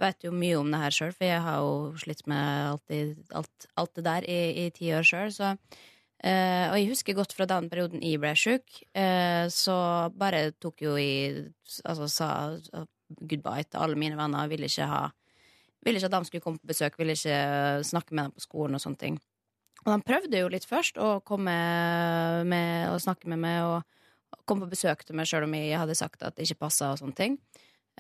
vet 0.04 0.28
jo 0.28 0.34
mye 0.36 0.60
om 0.60 0.74
det 0.74 0.82
her 0.82 0.98
sjøl, 0.98 1.16
for 1.16 1.30
jeg 1.30 1.46
har 1.48 1.64
jo 1.64 1.72
slitt 2.04 2.26
med 2.32 2.68
alt, 2.74 2.86
i, 2.92 3.02
alt, 3.40 3.72
alt 3.80 3.96
det 3.98 4.06
der 4.10 4.28
i, 4.28 4.68
ti 4.76 4.92
år 4.98 5.08
sjøl. 5.08 5.32
Så 5.36 5.56
Eh, 6.22 6.68
og 6.70 6.76
jeg 6.78 6.90
husker 6.92 7.18
godt 7.18 7.34
fra 7.34 7.48
den 7.50 7.66
perioden 7.72 8.04
jeg 8.06 8.20
ble 8.22 8.36
sjuk, 8.38 8.68
uh, 8.94 9.48
så 9.50 9.76
bare 10.14 10.52
tok 10.62 10.84
jo 10.86 10.94
jeg 11.00 11.48
Altså 11.82 12.06
sa 12.12 12.28
goodbye 13.10 13.64
til 13.66 13.82
alle 13.82 13.98
mine 13.98 14.18
venner. 14.20 14.50
Ville 14.52 14.70
ikke 14.70 14.86
ha 14.92 15.08
Ville 15.82 15.98
ikke 15.98 16.12
at 16.12 16.14
de 16.14 16.30
skulle 16.30 16.44
komme 16.46 16.62
på 16.62 16.70
besøk, 16.70 17.00
ville 17.00 17.16
ikke 17.18 17.82
snakke 17.88 18.14
med 18.14 18.28
dem 18.28 18.34
på 18.38 18.44
skolen 18.44 18.78
og 18.78 18.84
sånne 18.84 19.02
ting. 19.02 19.16
Og 19.82 19.90
de 19.90 20.06
prøvde 20.06 20.44
jo 20.44 20.52
litt 20.54 20.68
først 20.70 21.00
å 21.02 21.16
komme 21.26 21.56
med 22.48 22.92
og 22.92 23.02
snakke 23.02 23.30
med 23.32 23.42
meg 23.42 23.66
og 23.66 24.46
komme 24.46 24.68
på 24.68 24.76
besøk 24.76 25.04
til 25.06 25.18
meg 25.18 25.30
sjøl 25.30 25.48
om 25.48 25.58
jeg 25.58 25.80
hadde 25.80 25.98
sagt 25.98 26.24
at 26.26 26.38
det 26.38 26.46
ikke 26.48 26.68
passa 26.68 26.92
og 26.94 27.02
sånne 27.02 27.18
ting. 27.18 27.38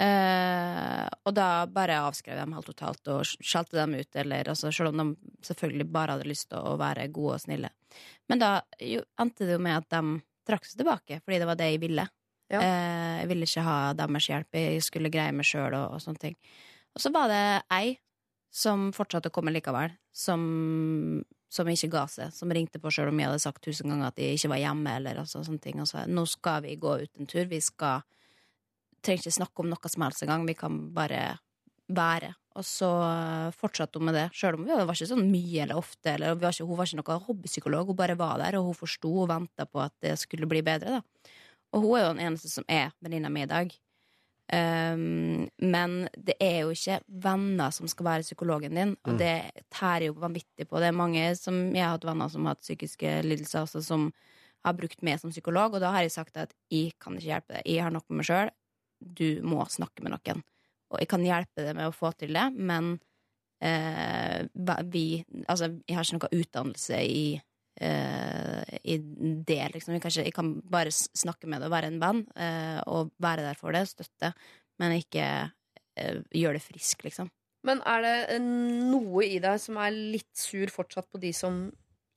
Eh, 0.02 1.08
og 1.28 1.34
da 1.36 1.65
bare 1.70 2.00
avskrev 2.08 2.38
jeg 2.38 2.46
dem 2.46 2.56
helt 2.56 2.70
totalt 2.72 3.10
og 3.12 3.28
skjelte 3.28 3.78
dem 3.78 3.98
ut, 4.00 4.10
eller 4.24 4.50
altså, 4.54 4.72
selv 4.74 4.94
om 4.94 5.02
de 5.02 5.34
selvfølgelig 5.46 5.88
bare 5.91 6.15
hadde 6.15 6.30
lyst 6.30 6.50
til 6.54 6.63
å 6.63 6.78
være 6.80 7.10
gode 7.13 7.38
og 7.38 7.44
snille. 7.44 7.72
Men 8.32 8.41
da 8.41 8.52
jo, 8.80 9.04
endte 9.22 9.46
det 9.46 9.58
jo 9.58 9.63
med 9.63 9.82
at 9.82 9.89
de 9.91 10.22
trakk 10.48 10.65
seg 10.65 10.82
tilbake, 10.82 11.20
fordi 11.22 11.41
det 11.41 11.50
var 11.50 11.60
det 11.60 11.70
jeg 11.74 11.84
ville. 11.84 12.08
Ja. 12.52 12.62
Eh, 12.62 13.17
jeg 13.22 13.32
ville 13.32 13.48
ikke 13.48 13.65
ha 13.67 13.78
deres 13.98 14.30
hjelp, 14.32 14.62
jeg 14.62 14.86
skulle 14.86 15.12
greie 15.13 15.36
meg 15.36 15.48
sjøl 15.48 15.76
og, 15.76 15.98
og 15.98 16.04
sånne 16.04 16.24
ting. 16.24 16.39
Og 16.96 17.04
så 17.04 17.12
var 17.13 17.30
det 17.32 17.44
ei 17.76 17.94
som 18.52 18.89
fortsatte 18.96 19.30
å 19.32 19.36
komme 19.36 19.54
likevel, 19.54 19.94
som, 20.12 20.41
som 21.52 21.68
ikke 21.68 21.92
ga 21.92 22.06
seg, 22.08 22.32
som 22.32 22.52
ringte 22.54 22.80
på 22.80 22.92
sjøl 22.94 23.12
om 23.12 23.20
jeg 23.20 23.28
hadde 23.28 23.44
sagt 23.44 23.64
tusen 23.66 23.92
ganger 23.92 24.08
at 24.08 24.18
de 24.20 24.30
ikke 24.38 24.54
var 24.54 24.62
hjemme, 24.62 24.96
eller 25.02 25.22
altså, 25.26 25.44
sånne 25.44 25.64
ting, 25.64 25.82
og 25.84 25.92
nå 26.08 26.26
skal 26.32 26.64
vi 26.64 26.78
gå 26.80 26.94
ut 27.04 27.20
en 27.20 27.30
tur, 27.30 27.44
vi 27.52 27.60
skal 27.64 28.06
trenger 29.02 29.26
ikke 29.26 29.40
snakke 29.40 29.64
om 29.64 29.72
noe 29.72 29.92
som 29.92 30.06
helst 30.06 30.24
engang, 30.26 30.46
vi 30.48 30.56
kan 30.58 30.78
bare 30.96 31.24
være. 31.92 32.32
Og 32.60 32.66
så 32.68 32.90
eh, 33.06 33.54
fortsatte 33.56 34.00
hun 34.00 34.10
med 34.10 34.18
det, 34.18 34.26
sjøl 34.36 34.58
om 34.58 34.66
vi 34.68 34.76
var 34.76 34.92
ikke 34.94 35.10
sånn 35.14 35.30
mye 35.32 35.64
eller 35.66 35.80
ofte. 35.80 36.14
Eller 36.14 36.36
var 36.40 36.56
ikke, 36.56 36.68
hun 36.68 36.80
var 36.80 36.90
ikke 36.90 37.00
noen 37.00 37.24
hobbypsykolog, 37.28 37.92
hun 37.92 38.00
bare 38.00 38.18
var 38.20 38.42
der, 38.44 38.60
og 38.60 38.70
hun 38.70 38.78
forsto 38.78 39.14
og 39.24 39.30
venta 39.32 39.68
på 39.68 39.82
at 39.84 39.96
det 40.04 40.18
skulle 40.22 40.50
bli 40.52 40.64
bedre. 40.66 41.00
da. 41.00 41.32
Og 41.72 41.86
hun 41.86 41.96
er 41.96 42.04
jo 42.04 42.12
den 42.12 42.26
eneste 42.28 42.52
som 42.52 42.68
er 42.68 42.92
venninna 43.04 43.32
mi 43.32 43.46
i 43.46 43.50
dag. 43.50 43.72
Um, 44.52 45.46
men 45.64 45.94
det 46.20 46.36
er 46.44 46.66
jo 46.66 46.74
ikke 46.76 46.98
venner 47.24 47.72
som 47.72 47.88
skal 47.88 48.08
være 48.08 48.26
psykologen 48.26 48.76
din, 48.76 48.94
og 49.08 49.20
det 49.22 49.64
tærer 49.72 50.10
jo 50.10 50.18
vanvittig 50.20 50.68
på. 50.68 50.82
Det 50.84 50.90
er 50.90 50.98
mange 50.98 51.24
som 51.40 51.60
Jeg 51.72 51.86
har 51.86 51.96
hatt 51.96 52.08
venner 52.08 52.28
som 52.32 52.46
har 52.46 52.58
hatt 52.58 52.66
psykiske 52.66 53.14
lidelser, 53.24 53.64
også, 53.64 53.84
som 53.86 54.10
har 54.66 54.76
brukt 54.78 55.00
meg 55.08 55.22
som 55.22 55.32
psykolog, 55.32 55.78
og 55.78 55.84
da 55.84 55.94
har 55.96 56.04
jeg 56.04 56.14
sagt 56.14 56.38
at 56.38 56.52
jeg 56.70 56.98
kan 57.00 57.16
ikke 57.16 57.30
hjelpe 57.30 57.56
deg. 57.56 57.70
Jeg 57.70 57.86
har 57.86 57.96
nok 57.96 58.10
med 58.10 58.22
meg 58.22 58.28
sjøl. 58.28 58.52
Du 59.00 59.30
må 59.48 59.64
snakke 59.72 60.04
med 60.04 60.14
noen. 60.14 60.44
Og 60.92 61.00
jeg 61.00 61.10
kan 61.10 61.24
hjelpe 61.26 61.64
deg 61.64 61.78
med 61.78 61.88
å 61.88 61.96
få 61.96 62.12
til 62.20 62.36
det, 62.36 62.50
men 62.60 62.98
eh, 63.64 64.44
vi 64.92 65.24
Altså, 65.48 65.72
jeg 65.88 65.96
har 65.96 66.06
ikke 66.06 66.20
noe 66.20 66.42
utdannelse 66.42 67.00
i 67.08 67.26
i 67.82 68.96
det, 69.02 69.62
liksom. 69.74 69.96
Jeg 69.96 70.04
kan, 70.04 70.12
ikke, 70.13 70.26
jeg 70.28 70.36
kan 70.36 70.50
bare 70.70 70.94
snakke 70.94 71.50
med 71.50 71.62
det 71.62 71.70
og 71.70 71.74
være 71.74 71.89
en 71.89 72.02
venn, 72.02 72.24
eh, 72.36 72.80
og 72.86 73.13
være 73.22 73.48
der 73.48 73.58
for 73.60 73.74
det, 73.76 73.88
støtte, 73.89 74.34
men 74.82 74.98
ikke 75.00 75.28
eh, 75.98 76.20
gjøre 76.30 76.60
det 76.60 76.65
frisk, 76.65 77.06
liksom. 77.08 77.32
Men 77.67 77.82
er 77.86 78.06
det 78.06 78.15
eh, 78.36 78.41
noe 78.41 79.26
i 79.26 79.39
deg 79.41 79.62
som 79.62 79.80
er 79.82 79.94
litt 79.94 80.32
sur 80.38 80.72
fortsatt 80.74 81.10
på 81.12 81.22
de 81.22 81.34
som 81.36 81.63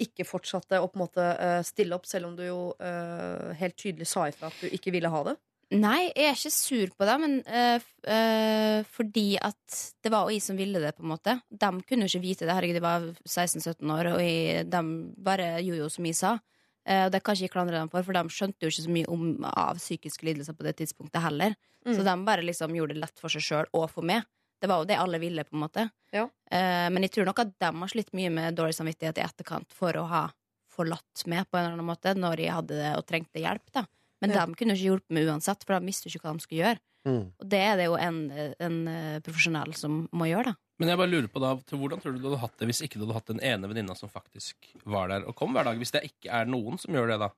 ikke 0.01 0.27
fortsatte 0.27 0.81
å 0.83 0.89
på 0.91 0.99
en 0.99 1.05
måte 1.05 1.25
eh, 1.39 1.61
stille 1.67 1.97
opp, 1.97 2.09
selv 2.09 2.31
om 2.31 2.39
du 2.39 2.45
jo 2.47 2.61
eh, 2.83 3.53
helt 3.61 3.77
tydelig 3.79 4.09
sa 4.11 4.27
ifra 4.31 4.51
at 4.51 4.63
du 4.63 4.73
ikke 4.73 4.95
ville 4.95 5.13
ha 5.13 5.25
det? 5.29 5.37
Nei, 5.73 6.11
jeg 6.13 6.29
er 6.29 6.37
ikke 6.37 6.53
sur 6.53 6.91
på 6.99 7.07
det, 7.09 7.15
men 7.23 7.37
øh, 7.43 7.85
eh, 8.13 8.81
fordi 8.95 9.39
at 9.41 9.79
det 10.05 10.13
var 10.13 10.29
jeg 10.31 10.43
som 10.45 10.59
ville 10.59 10.83
det, 10.83 10.93
på 10.97 11.05
en 11.05 11.13
måte. 11.15 11.39
De 11.49 11.71
kunne 11.89 12.05
jo 12.05 12.11
ikke 12.11 12.25
vite 12.25 12.47
det. 12.47 12.53
Herregud, 12.53 12.77
de 12.79 12.85
var 12.85 13.07
16-17 13.25 13.95
år, 13.95 14.11
og 14.13 14.21
jeg, 14.23 14.67
de 14.71 14.83
bare 15.25 15.49
gjorde 15.65 15.81
jo 15.81 15.89
som 15.93 16.09
jeg 16.09 16.19
sa. 16.19 16.35
Eh, 16.85 17.07
og 17.07 17.15
det 17.15 17.23
kan 17.25 17.37
ikke 17.37 17.49
jeg 17.49 17.55
klandre 17.55 17.81
dem 17.81 17.91
for, 17.93 18.05
for 18.07 18.17
de 18.17 18.37
skjønte 18.37 18.67
jo 18.67 18.73
ikke 18.73 18.87
så 18.87 18.95
mye 18.99 19.11
om, 19.11 19.27
av 19.49 19.81
psykiske 19.81 20.29
lidelser 20.29 20.59
på 20.59 20.69
det 20.69 20.77
tidspunktet 20.83 21.25
heller. 21.25 21.57
Mm. 21.85 21.97
Så 21.97 22.07
de 22.07 22.17
bare 22.29 22.47
liksom 22.47 22.77
gjorde 22.77 22.97
det 22.97 23.05
lett 23.07 23.21
for 23.21 23.33
seg 23.33 23.45
sjøl 23.45 23.69
og 23.73 23.89
for 23.93 24.07
meg. 24.07 24.29
Det 24.61 24.71
var 24.71 24.81
jo 24.81 24.89
det 24.89 25.01
alle 25.01 25.21
ville, 25.21 25.45
på 25.49 25.57
en 25.57 25.65
måte. 25.65 25.89
Ja. 26.15 26.29
Men 26.49 27.05
jeg 27.05 27.11
tror 27.13 27.27
nok 27.29 27.41
at 27.43 27.51
de 27.61 27.69
har 27.69 27.91
slitt 27.91 28.15
mye 28.17 28.31
med 28.33 28.55
dårlig 28.57 28.77
samvittighet 28.79 29.19
i 29.19 29.25
etterkant 29.27 29.75
for 29.77 29.93
å 29.99 30.07
ha 30.09 30.23
forlatt 30.73 31.25
meg 31.29 31.45
på 31.51 31.59
en 31.59 31.67
eller 31.67 31.75
annen 31.75 31.89
måte 31.91 32.15
når 32.17 32.41
jeg 32.41 32.55
hadde 32.55 32.79
det 32.79 32.93
og 32.97 33.05
trengte 33.11 33.43
hjelp. 33.43 33.67
da 33.75 33.83
Men 34.25 34.35
Ja. 34.35 34.47
de 34.47 34.59
kunne 34.59 34.75
ikke 34.77 34.89
hjulpet 34.89 35.15
meg 35.17 35.29
uansett, 35.29 35.65
for 35.65 35.77
de 35.79 35.87
visste 35.93 36.09
ikke 36.11 36.25
hva 36.25 36.35
de 36.35 36.45
skulle 36.45 36.63
gjøre. 36.65 36.81
Mm. 37.05 37.25
Og 37.37 37.49
det 37.53 37.61
er 37.61 37.77
det 37.77 37.87
jo 37.91 37.97
en, 38.01 38.19
en 38.65 38.77
eh, 38.89 39.21
profesjonell 39.21 39.75
som 39.77 40.07
må 40.17 40.29
gjøre, 40.31 40.55
da. 40.55 40.59
Men 40.81 40.91
jeg 40.91 40.99
bare 40.99 41.13
lurer 41.13 41.31
på 41.31 41.43
da, 41.43 41.53
til 41.69 41.79
hvordan 41.79 42.01
tror 42.03 42.15
du 42.17 42.19
du 42.19 42.29
hadde 42.33 42.41
hatt 42.43 42.59
det 42.59 42.67
hvis 42.67 42.81
ikke 42.83 42.99
du 42.99 43.05
hadde 43.05 43.15
hatt 43.21 43.31
den 43.31 43.43
ene 43.47 43.69
venninna 43.71 43.95
som 43.95 44.11
faktisk 44.11 44.73
var 44.91 45.13
der 45.13 45.27
og 45.29 45.37
kom 45.39 45.53
hver 45.55 45.69
dag? 45.69 45.79
Hvis 45.79 45.93
det 45.95 46.03
ikke 46.09 46.33
er 46.35 46.49
noen 46.51 46.81
som 46.83 46.97
gjør 46.97 47.13
det, 47.13 47.19
da? 47.23 47.31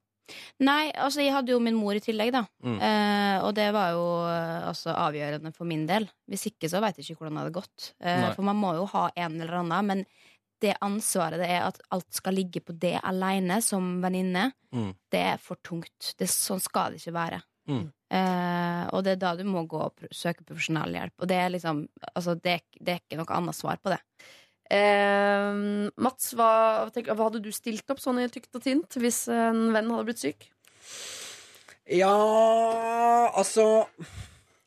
Nei, 0.67 0.89
altså 0.91 1.23
jeg 1.23 1.35
hadde 1.37 1.53
jo 1.53 1.61
min 1.63 1.77
mor 1.79 1.95
i 1.99 2.03
tillegg, 2.03 2.33
da. 2.35 2.45
Mm. 2.65 2.79
Eh, 2.83 3.37
og 3.47 3.53
det 3.59 3.67
var 3.77 3.93
jo 3.95 4.07
eh, 4.27 4.69
altså, 4.71 4.95
avgjørende 4.97 5.53
for 5.55 5.69
min 5.69 5.85
del. 5.87 6.09
Hvis 6.31 6.49
ikke 6.51 6.71
så 6.73 6.81
veit 6.83 6.97
jeg 6.99 7.11
ikke 7.11 7.21
hvordan 7.21 7.37
det 7.39 7.45
hadde 7.45 7.59
gått. 7.59 7.91
Eh, 8.01 8.25
for 8.35 8.47
man 8.49 8.59
må 8.59 8.73
jo 8.79 8.89
ha 8.95 9.05
en 9.15 9.37
eller 9.41 9.61
annen. 9.61 9.93
Men 9.93 10.05
det 10.63 10.77
ansvaret 10.85 11.41
det 11.43 11.49
er 11.53 11.67
at 11.67 11.81
alt 11.93 12.09
skal 12.17 12.37
ligge 12.37 12.63
på 12.65 12.75
det 12.81 12.95
aleine 13.03 13.61
som 13.65 13.97
venninne, 14.05 14.53
Mm. 14.77 14.91
det 15.13 15.21
er 15.21 15.39
for 15.41 15.57
tungt. 15.65 16.15
Det, 16.19 16.27
sånn 16.29 16.61
skal 16.61 16.93
det 16.93 16.99
ikke 17.01 17.15
være. 17.17 17.39
Mm. 17.71 17.85
Eh, 18.13 18.83
og 18.93 19.05
det 19.07 19.15
er 19.15 19.21
da 19.23 19.31
du 19.39 19.45
må 19.49 19.63
gå 19.67 19.79
og 19.81 19.95
pr 19.97 20.11
søke 20.13 20.45
profesjonell 20.45 20.93
hjelp. 20.93 21.15
Og 21.23 21.31
det 21.31 21.39
er 21.41 21.49
liksom 21.55 21.81
altså, 22.13 22.35
det, 22.37 22.59
det 22.79 22.93
er 22.93 23.01
ikke 23.01 23.19
noe 23.23 23.39
annet 23.39 23.57
svar 23.57 23.81
på 23.81 23.95
det. 23.95 23.99
Eh, 24.69 25.89
Mats, 26.03 26.33
hva, 26.37 26.51
tenk, 26.93 27.09
hva 27.09 27.29
hadde 27.31 27.41
du 27.43 27.51
stilt 27.55 27.89
opp 27.91 28.03
sånn 28.03 28.21
i 28.21 28.29
tykt 28.29 28.55
og 28.59 28.63
tynt 28.67 28.99
hvis 29.01 29.25
en 29.33 29.71
venn 29.75 29.91
hadde 29.95 30.09
blitt 30.11 30.23
syk? 30.23 30.49
Ja, 31.87 32.13
altså 33.33 33.87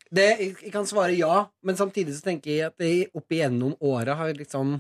det, 0.10 0.30
jeg, 0.40 0.54
jeg 0.64 0.72
kan 0.74 0.88
svare 0.90 1.14
ja, 1.18 1.44
men 1.68 1.78
samtidig 1.78 2.16
så 2.18 2.26
tenker 2.30 2.52
jeg 2.54 2.70
at 2.72 2.82
jeg 2.82 3.10
opp 3.14 3.36
igjennom 3.36 3.76
åra 3.86 4.16
har 4.22 4.32
liksom 4.38 4.80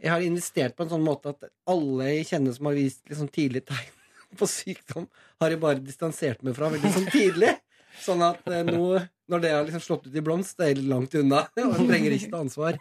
Jeg 0.00 0.12
har 0.14 0.24
investert 0.24 0.76
på 0.76 0.86
en 0.86 0.92
sånn 0.94 1.04
måte 1.04 1.34
at 1.34 1.50
alle 1.70 2.10
jeg 2.14 2.28
kjenner 2.32 2.54
som 2.56 2.70
har 2.70 2.78
vist 2.78 3.02
liksom 3.10 3.28
tidlig 3.32 3.64
tegn 3.68 3.96
på 4.40 4.48
sykdom, 4.48 5.08
har 5.42 5.52
jeg 5.52 5.60
bare 5.62 5.82
distansert 5.84 6.44
meg 6.46 6.56
fra 6.56 6.70
veldig 6.72 6.92
sånn 6.94 7.10
tidlig. 7.12 7.54
Sånn 8.00 8.22
at 8.24 8.46
eh, 8.48 8.62
nå, 8.64 9.00
når 9.30 9.42
det 9.42 9.50
har 9.52 9.66
liksom 9.66 9.82
slått 9.84 10.06
ut 10.08 10.16
i 10.16 10.22
blomst, 10.24 10.56
det 10.56 10.66
er 10.66 10.72
jeg 10.74 10.88
langt 10.88 11.16
unna. 11.18 11.44
Og 11.66 11.74
jeg 11.76 11.88
trenger 11.90 12.16
ikke 12.16 12.32
ta 12.32 12.44
ansvar. 12.44 12.78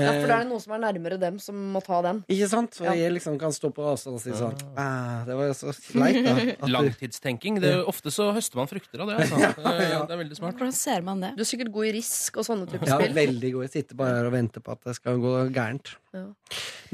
Ja, 0.00 0.12
for 0.16 0.28
da 0.30 0.34
er 0.36 0.40
Eh, 0.40 0.44
det 0.44 0.48
noen 0.48 0.60
som 0.62 0.72
er 0.72 0.80
nærmere 0.80 1.16
dem, 1.20 1.38
som 1.42 1.56
må 1.74 1.80
ta 1.84 1.98
den. 2.02 2.22
ikke 2.30 2.46
sant? 2.48 2.78
Og 2.80 2.96
jeg 2.96 3.12
liksom 3.12 3.34
kan 3.38 3.52
stå 3.52 3.68
på 3.76 3.84
avstand 3.90 4.16
og 4.16 4.22
si 4.22 4.30
sånn 4.32 4.54
ah, 4.80 5.24
Det 5.28 5.34
var 5.36 5.50
jo 5.50 5.56
så 5.58 5.74
leit, 5.98 6.20
da. 6.24 6.32
At 6.54 6.60
du, 6.64 6.72
Langtidstenking. 6.72 7.58
Det, 7.60 7.68
er 7.68 7.76
jo- 7.82 7.88
ofte 7.92 8.08
så 8.14 8.30
høster 8.32 8.56
man 8.56 8.70
frukter 8.70 9.02
av 9.04 9.10
det. 9.12 9.18
Altså. 9.26 9.36
Eh, 9.70 9.90
ja. 9.92 10.00
Det 10.06 10.14
er 10.16 10.20
veldig 10.22 10.36
smart. 10.38 10.56
Hvordan 10.56 10.72
ser 10.76 11.02
man 11.04 11.20
det? 11.20 11.34
Du 11.36 11.42
er 11.44 11.48
sikkert 11.50 11.72
god 11.74 11.86
i 11.90 11.92
risk 11.98 12.36
og 12.40 12.46
sånne 12.48 12.66
typer 12.70 12.88
Ja, 12.88 12.96
spill. 13.00 13.12
veldig 13.18 13.52
god. 13.52 13.66
Jeg 13.68 13.72
sitter 13.76 13.98
bare 14.00 14.16
her 14.16 14.30
og 14.30 14.32
venter 14.32 14.64
på 14.64 14.72
at 14.72 14.80
det 14.88 14.94
skal 14.96 15.20
gå 15.20 15.34
gærent. 15.52 15.92
Ja. 16.16 16.24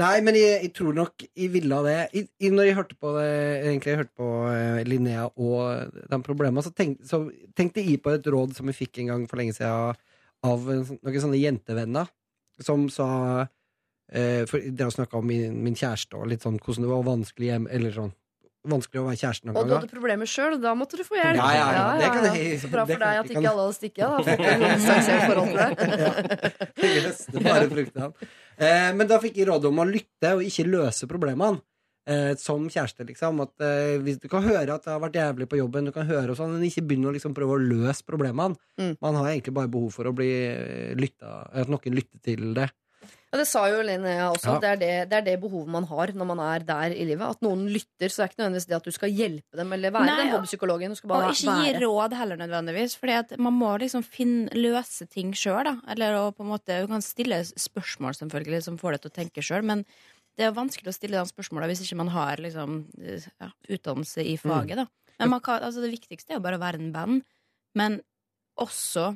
Nei, 0.03 0.21
men 0.27 0.35
jeg, 0.37 0.59
jeg 0.67 0.73
tror 0.77 0.93
nok 0.99 1.25
jeg 1.31 1.49
ville 1.55 1.79
ha 1.79 1.83
det. 1.87 1.97
Jeg, 2.13 2.29
i, 2.41 2.51
når 2.53 2.69
jeg 2.69 2.77
hørte 2.81 2.99
på 3.01 3.15
det, 3.17 3.31
egentlig 3.65 3.93
jeg 3.95 4.01
hørte 4.03 4.17
på 4.19 4.29
eh, 4.51 4.83
Linnea 4.85 5.29
og 5.31 5.95
de 6.11 6.19
problemene, 6.27 6.65
så, 6.67 6.75
tenk, 6.77 6.99
så 7.07 7.23
tenkte 7.57 7.81
jeg 7.87 8.03
på 8.05 8.13
et 8.19 8.27
råd 8.35 8.57
som 8.59 8.67
vi 8.69 8.75
fikk 8.77 8.99
en 9.05 9.13
gang 9.15 9.25
for 9.31 9.41
lenge 9.41 9.55
siden 9.57 9.95
av 10.45 10.69
en 10.75 10.85
sånn- 10.91 11.01
noen 11.07 11.23
sånne 11.25 11.41
jentevenner, 11.41 12.11
som 12.63 12.89
sa 12.93 13.09
eh, 14.13 14.45
For 14.47 14.59
dere 14.61 14.87
har 14.89 14.95
snakka 14.95 15.19
om 15.19 15.27
min, 15.27 15.63
min 15.65 15.75
kjæreste 15.75 16.15
og 16.17 16.29
litt 16.31 16.43
sånn 16.47 16.59
hvordan 16.61 16.83
det 16.87 16.93
var 16.93 17.03
vanskelig 17.05 17.47
hjem, 17.53 17.67
eller 17.71 17.91
sånn 17.97 18.13
vanskelig 18.67 18.99
å 18.99 19.07
være 19.07 19.21
kjæreste 19.21 19.47
noen 19.47 19.57
Og 19.61 19.69
du 19.69 19.75
hadde 19.77 19.91
problemer 19.93 20.27
sjøl, 20.27 20.57
da 20.63 20.73
måtte 20.75 20.99
du 20.99 21.05
få 21.07 21.15
hjelp. 21.15 21.37
Ja, 21.39 21.51
ja, 21.55 21.67
ja, 21.77 21.85
det 22.01 22.09
kan 22.11 22.25
jeg- 22.35 22.59
Så 22.61 22.71
bra 22.73 22.83
for 22.87 22.99
deg 22.99 23.21
at 23.21 23.31
ikke 23.31 23.51
alle 23.51 23.63
hadde 23.63 23.77
stikket. 23.79 24.07
Eh, 28.59 28.93
men 28.97 29.07
da 29.07 29.19
fikk 29.21 29.37
jeg 29.37 29.49
råd 29.51 29.67
om 29.69 29.83
å 29.83 29.87
lytte 29.89 30.33
og 30.39 30.43
ikke 30.47 30.65
løse 30.67 31.07
problemene. 31.11 31.61
Eh, 32.07 32.33
som 32.41 32.69
kjæreste, 32.71 33.07
liksom. 33.09 33.43
At 33.45 33.67
eh, 33.67 33.99
hvis 34.05 34.21
Du 34.23 34.29
kan 34.33 34.43
høre 34.47 34.75
at 34.75 34.85
det 34.87 34.93
har 34.95 35.03
vært 35.03 35.19
jævlig 35.21 35.49
på 35.51 35.61
jobben, 35.61 35.91
du 35.91 35.93
kan 35.93 36.07
høre 36.09 36.33
og 36.33 36.39
sånn, 36.39 36.55
men 36.57 36.65
ikke 36.69 36.87
begynn 36.87 37.11
å 37.11 37.15
liksom 37.17 37.35
prøve 37.37 37.59
å 37.59 37.63
løse 37.63 38.07
problemene. 38.07 38.57
Mm. 38.81 38.97
Man 39.03 39.21
har 39.21 39.31
egentlig 39.35 39.55
bare 39.59 39.73
behov 39.73 39.93
for 39.95 40.09
å 40.11 40.17
bli 40.17 40.33
lyttet, 40.97 41.17
lytta 41.21 41.37
At 41.53 41.71
noen 41.71 41.95
lytter 41.97 42.21
til 42.25 42.53
det. 42.57 42.71
Ja, 43.33 43.41
det 43.41 43.47
sa 43.51 43.65
jo 43.69 43.81
Linnea 43.83 44.29
også. 44.31 44.47
Ja. 44.49 44.55
at 44.57 44.63
Det, 44.63 44.69
er 44.71 44.79
det, 44.81 44.91
det 45.11 45.17
er 45.19 45.25
det 45.27 45.35
behovet 45.43 45.69
man 45.75 45.85
har 45.91 46.13
når 46.15 46.29
man 46.31 46.41
er 46.41 46.63
der 46.65 46.95
i 46.95 47.05
livet. 47.09 47.27
At 47.37 47.43
noen 47.45 47.67
lytter. 47.69 48.09
Så 48.09 48.23
det 48.23 48.25
er 48.25 48.31
ikke 48.31 48.41
nødvendigvis 48.43 48.69
det 48.71 48.77
at 48.79 48.87
du 48.87 48.95
skal 48.95 49.13
hjelpe 49.13 49.59
dem 49.61 49.73
eller 49.77 49.95
være 49.95 50.07
Nei, 50.07 50.17
den 50.21 50.31
og- 50.31 50.35
hobbypsykologen. 50.39 50.95
Og 50.95 51.11
bare 51.11 51.33
ikke 51.35 51.57
gi 51.59 51.75
råd 51.83 52.17
heller 52.17 52.41
nødvendigvis, 52.41 52.97
Fordi 52.97 53.17
at 53.19 53.37
man 53.39 53.53
må 53.59 53.73
liksom 53.83 54.05
finne, 54.07 54.49
løse 54.55 55.09
ting 55.11 55.33
sjøl. 55.35 55.69
Eller 55.91 56.15
å 56.15 56.33
på 56.35 56.47
en 56.47 56.53
måte, 56.55 56.81
du 56.81 56.87
kan 56.87 57.03
stille 57.03 57.43
spørsmål 57.45 58.15
selvfølgelig 58.15 58.63
som 58.63 58.79
får 58.79 58.97
deg 58.97 59.03
til 59.03 59.11
å 59.11 59.19
tenke 59.19 59.43
sjøl, 59.45 59.67
men 59.67 59.85
det 60.37 60.45
er 60.47 60.53
vanskelig 60.57 60.93
å 60.93 60.95
stille 60.97 61.19
de 61.21 61.31
spørsmåla 61.31 61.67
hvis 61.71 61.81
ikke 61.85 61.97
man 61.97 62.09
har 62.13 62.37
liksom, 62.43 62.79
ja, 63.41 63.51
utdannelse 63.73 64.25
i 64.25 64.37
faget. 64.41 64.77
Da. 64.83 64.87
Men 65.19 65.31
man 65.33 65.41
kan, 65.41 65.63
altså, 65.65 65.81
det 65.85 65.95
viktigste 65.95 66.35
er 66.35 66.37
jo 66.41 66.45
bare 66.45 66.59
å 66.59 66.63
være 66.63 66.81
en 66.83 66.93
venn, 66.93 67.23
men 67.75 68.01
også 68.61 69.15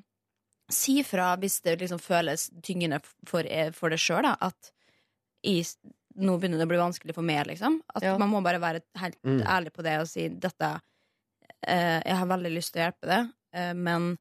si 0.70 1.00
fra 1.02 1.32
hvis 1.40 1.60
det 1.66 1.78
liksom 1.80 1.98
føles 2.00 2.48
tyngende 2.62 3.00
for, 3.28 3.44
for 3.76 3.90
deg 3.92 3.98
sjøl 4.00 4.28
at 4.30 4.70
i, 5.44 5.58
nå 6.20 6.36
begynner 6.38 6.60
det 6.60 6.66
å 6.68 6.70
bli 6.70 6.78
vanskelig 6.80 7.14
for 7.16 7.26
meg, 7.26 7.46
liksom. 7.48 7.80
At 7.94 8.04
Ja. 8.04 8.16
man 8.20 8.30
må 8.30 8.42
bare 8.44 8.60
være 8.60 8.82
helt 9.00 9.16
Mm. 9.24 9.42
ærlig 9.44 9.72
på 9.72 9.82
det 9.82 9.98
og 10.00 10.06
si 10.08 10.28
dette 10.28 10.80
eh, 11.66 12.00
Jeg 12.06 12.16
har 12.16 12.26
veldig 12.26 12.52
lyst 12.54 12.72
til 12.72 12.80
å 12.82 12.84
hjelpe 12.90 13.06
deg, 13.08 13.32
eh, 13.52 13.72
men 13.74 14.16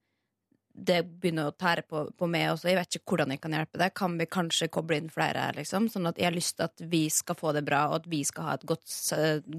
det 0.85 0.99
begynner 1.21 1.49
å 1.49 1.55
tære 1.57 1.83
på, 1.89 2.05
på 2.15 2.29
meg 2.31 2.53
også. 2.53 2.69
Jeg 2.71 2.79
vet 2.79 2.97
ikke 2.97 3.13
hvordan 3.13 3.33
jeg 3.33 3.41
kan 3.43 3.55
hjelpe 3.57 3.81
deg. 3.81 3.93
Kan 3.97 4.17
vi 4.19 4.27
kanskje 4.29 4.69
koble 4.73 4.99
inn 5.01 5.11
flere? 5.13 5.49
Liksom? 5.57 5.89
Sånn 5.91 6.09
at 6.09 6.19
jeg 6.19 6.29
har 6.29 6.35
lyst 6.37 6.57
til 6.57 6.67
at 6.69 6.83
vi 6.91 7.03
skal 7.13 7.37
få 7.39 7.53
det 7.57 7.65
bra, 7.67 7.85
og 7.91 8.01
at 8.01 8.09
vi 8.11 8.23
skal 8.27 8.47
ha 8.47 8.57
et 8.57 8.65
godt, 8.69 8.87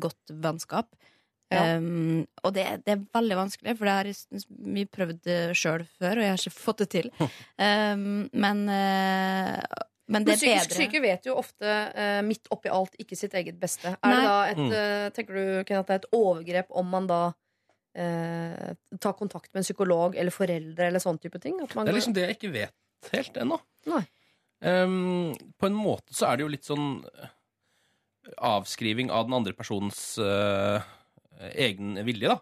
godt 0.03 0.35
vennskap. 0.47 0.91
Ja. 1.51 1.77
Um, 1.77 2.29
og 2.47 2.55
det, 2.55 2.65
det 2.87 2.95
er 2.95 3.07
veldig 3.11 3.37
vanskelig, 3.41 3.75
for 3.79 3.89
det 3.89 3.95
har 3.97 4.09
jeg 4.11 4.43
mye 4.63 4.91
prøvd 4.91 5.31
sjøl 5.59 5.87
før, 5.99 6.21
og 6.21 6.23
jeg 6.23 6.35
har 6.35 6.43
ikke 6.45 6.63
fått 6.63 6.85
det 6.85 6.91
til. 6.95 7.09
Um, 7.19 8.29
men, 8.31 8.63
uh, 8.71 9.59
men 10.11 10.27
det 10.27 10.37
Men 10.37 10.39
psykisk 10.39 10.71
bedre. 10.71 10.79
syke 10.79 11.03
vet 11.03 11.27
jo 11.27 11.37
ofte 11.43 11.67
uh, 11.91 12.21
midt 12.27 12.47
oppi 12.55 12.71
alt 12.71 12.95
ikke 13.03 13.19
sitt 13.19 13.35
eget 13.35 13.59
beste. 13.59 13.97
Er 13.99 14.15
Nei. 14.15 14.15
det 14.15 14.31
da 14.31 14.39
et, 14.47 14.65
eh, 14.79 15.11
tenker 15.17 15.39
du 15.39 15.45
Ken, 15.67 15.83
at 15.83 15.91
det 15.91 15.97
er 15.97 16.03
et 16.05 16.11
overgrep 16.21 16.71
om 16.71 16.87
man 16.95 17.11
da 17.11 17.21
eh, 17.95 18.73
ta 19.01 19.13
kontakt 19.17 19.51
med 19.53 19.63
en 19.63 19.67
psykolog 19.67 20.17
eller 20.17 20.35
foreldre 20.35 20.89
eller 20.91 21.03
sånn 21.03 21.19
type 21.23 21.41
ting? 21.43 21.59
At 21.65 21.75
man 21.75 21.89
Det 21.89 21.95
er 21.95 21.99
liksom 21.99 22.17
det 22.17 22.27
jeg 22.27 22.39
ikke 22.39 22.55
vet 22.55 23.13
helt 23.15 23.41
ennå. 23.41 23.61
Nei. 23.91 24.05
Ehm, 24.61 25.33
på 25.57 25.71
en 25.71 25.77
måte 25.77 26.15
så 26.17 26.29
er 26.29 26.37
det 26.37 26.45
jo 26.45 26.53
litt 26.53 26.69
sånn 26.69 27.01
eh, 27.09 27.33
avskriving 28.51 29.11
av 29.11 29.27
den 29.27 29.39
andre 29.39 29.55
personens 29.57 30.01
uh, 30.21 30.85
egen 31.57 31.97
vilje, 32.05 32.29
da. 32.29 32.37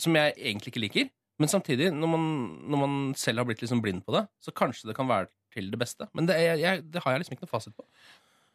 Som 0.00 0.16
jeg 0.16 0.32
egentlig 0.34 0.72
ikke 0.72 0.82
liker. 0.82 1.10
Men 1.36 1.52
samtidig, 1.52 1.90
når 1.92 2.08
man, 2.08 2.22
når 2.64 2.80
man 2.80 2.94
selv 3.20 3.42
har 3.42 3.48
blitt 3.48 3.60
liksom 3.60 3.82
blind 3.84 4.06
på 4.06 4.14
det, 4.16 4.24
så 4.40 4.54
kanskje 4.56 4.88
det 4.88 4.96
kan 4.96 5.08
være 5.08 5.28
til 5.52 5.68
det 5.72 5.80
beste. 5.80 6.08
Men 6.16 6.28
det, 6.28 6.38
er, 6.40 6.56
jeg, 6.60 6.86
det 6.88 7.02
har 7.04 7.12
jeg 7.12 7.22
liksom 7.22 7.36
ikke 7.36 7.44
noe 7.44 7.52
fasit 7.52 7.76
på. 7.76 7.84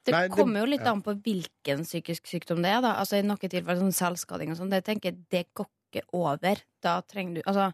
Det 0.10 0.18
kommer 0.34 0.64
jo 0.64 0.72
litt 0.72 0.88
an 0.90 1.04
på 1.06 1.14
hvilken 1.22 1.84
psykisk 1.86 2.26
sykdom 2.30 2.64
det 2.66 2.72
er. 2.74 2.82
da 2.82 2.96
Altså 2.98 3.20
I 3.20 3.26
noen 3.26 3.38
tilfeller 3.38 3.84
sånn 3.84 3.94
selvskading 3.94 4.54
og 4.54 4.58
sånn. 4.58 4.74
Det 4.74 4.82
tenker 4.88 5.12
jeg, 5.12 5.22
det 5.30 5.44
går 5.58 5.70
ikke 5.92 6.08
over. 6.18 6.62
Da 6.82 7.00
trenger 7.06 7.40
du 7.40 7.42
Altså 7.46 7.68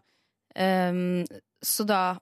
um, 0.58 1.24
Så 1.64 1.86
da, 1.88 2.18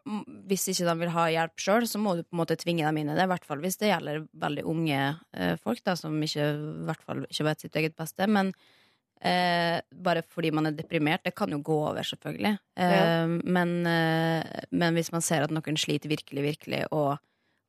hvis 0.49 0.69
ikke 0.73 0.87
de 0.89 0.97
vil 1.03 1.13
ha 1.13 1.27
hjelp 1.33 1.61
sjøl, 1.61 1.89
så 1.89 2.01
må 2.01 2.15
du 2.17 2.25
på 2.25 2.37
en 2.37 2.41
måte 2.41 2.57
tvinge 2.61 2.87
dem 2.87 3.03
inn 3.03 3.13
i 3.13 3.19
det. 3.19 3.27
I 3.27 3.33
hvert 3.35 3.45
fall 3.49 3.61
hvis 3.65 3.81
det 3.83 3.91
gjelder 3.91 4.25
veldig 4.47 4.65
unge 4.69 5.03
uh, 5.37 5.55
folk 5.61 5.83
da 5.85 5.97
som 5.99 6.17
ikke, 6.25 6.49
i 6.57 6.89
hvert 6.89 7.05
fall 7.05 7.27
ikke 7.29 7.49
vet 7.51 7.67
sitt 7.67 7.77
eget 7.81 7.97
beste. 7.99 8.29
Men 8.31 8.53
uh, 8.55 9.77
bare 9.93 10.25
fordi 10.25 10.53
man 10.57 10.71
er 10.71 10.77
deprimert. 10.79 11.25
Det 11.27 11.35
kan 11.37 11.53
jo 11.53 11.61
gå 11.65 11.77
over, 11.91 12.05
selvfølgelig. 12.07 12.57
Ja. 12.77 12.89
Eh, 12.97 13.37
men, 13.45 13.79
eh, 13.89 14.65
men 14.71 14.97
hvis 14.97 15.13
man 15.13 15.25
ser 15.25 15.45
at 15.45 15.53
noen 15.55 15.79
sliter 15.81 16.13
virkelig, 16.13 16.45
virkelig, 16.53 16.85
og 16.93 17.17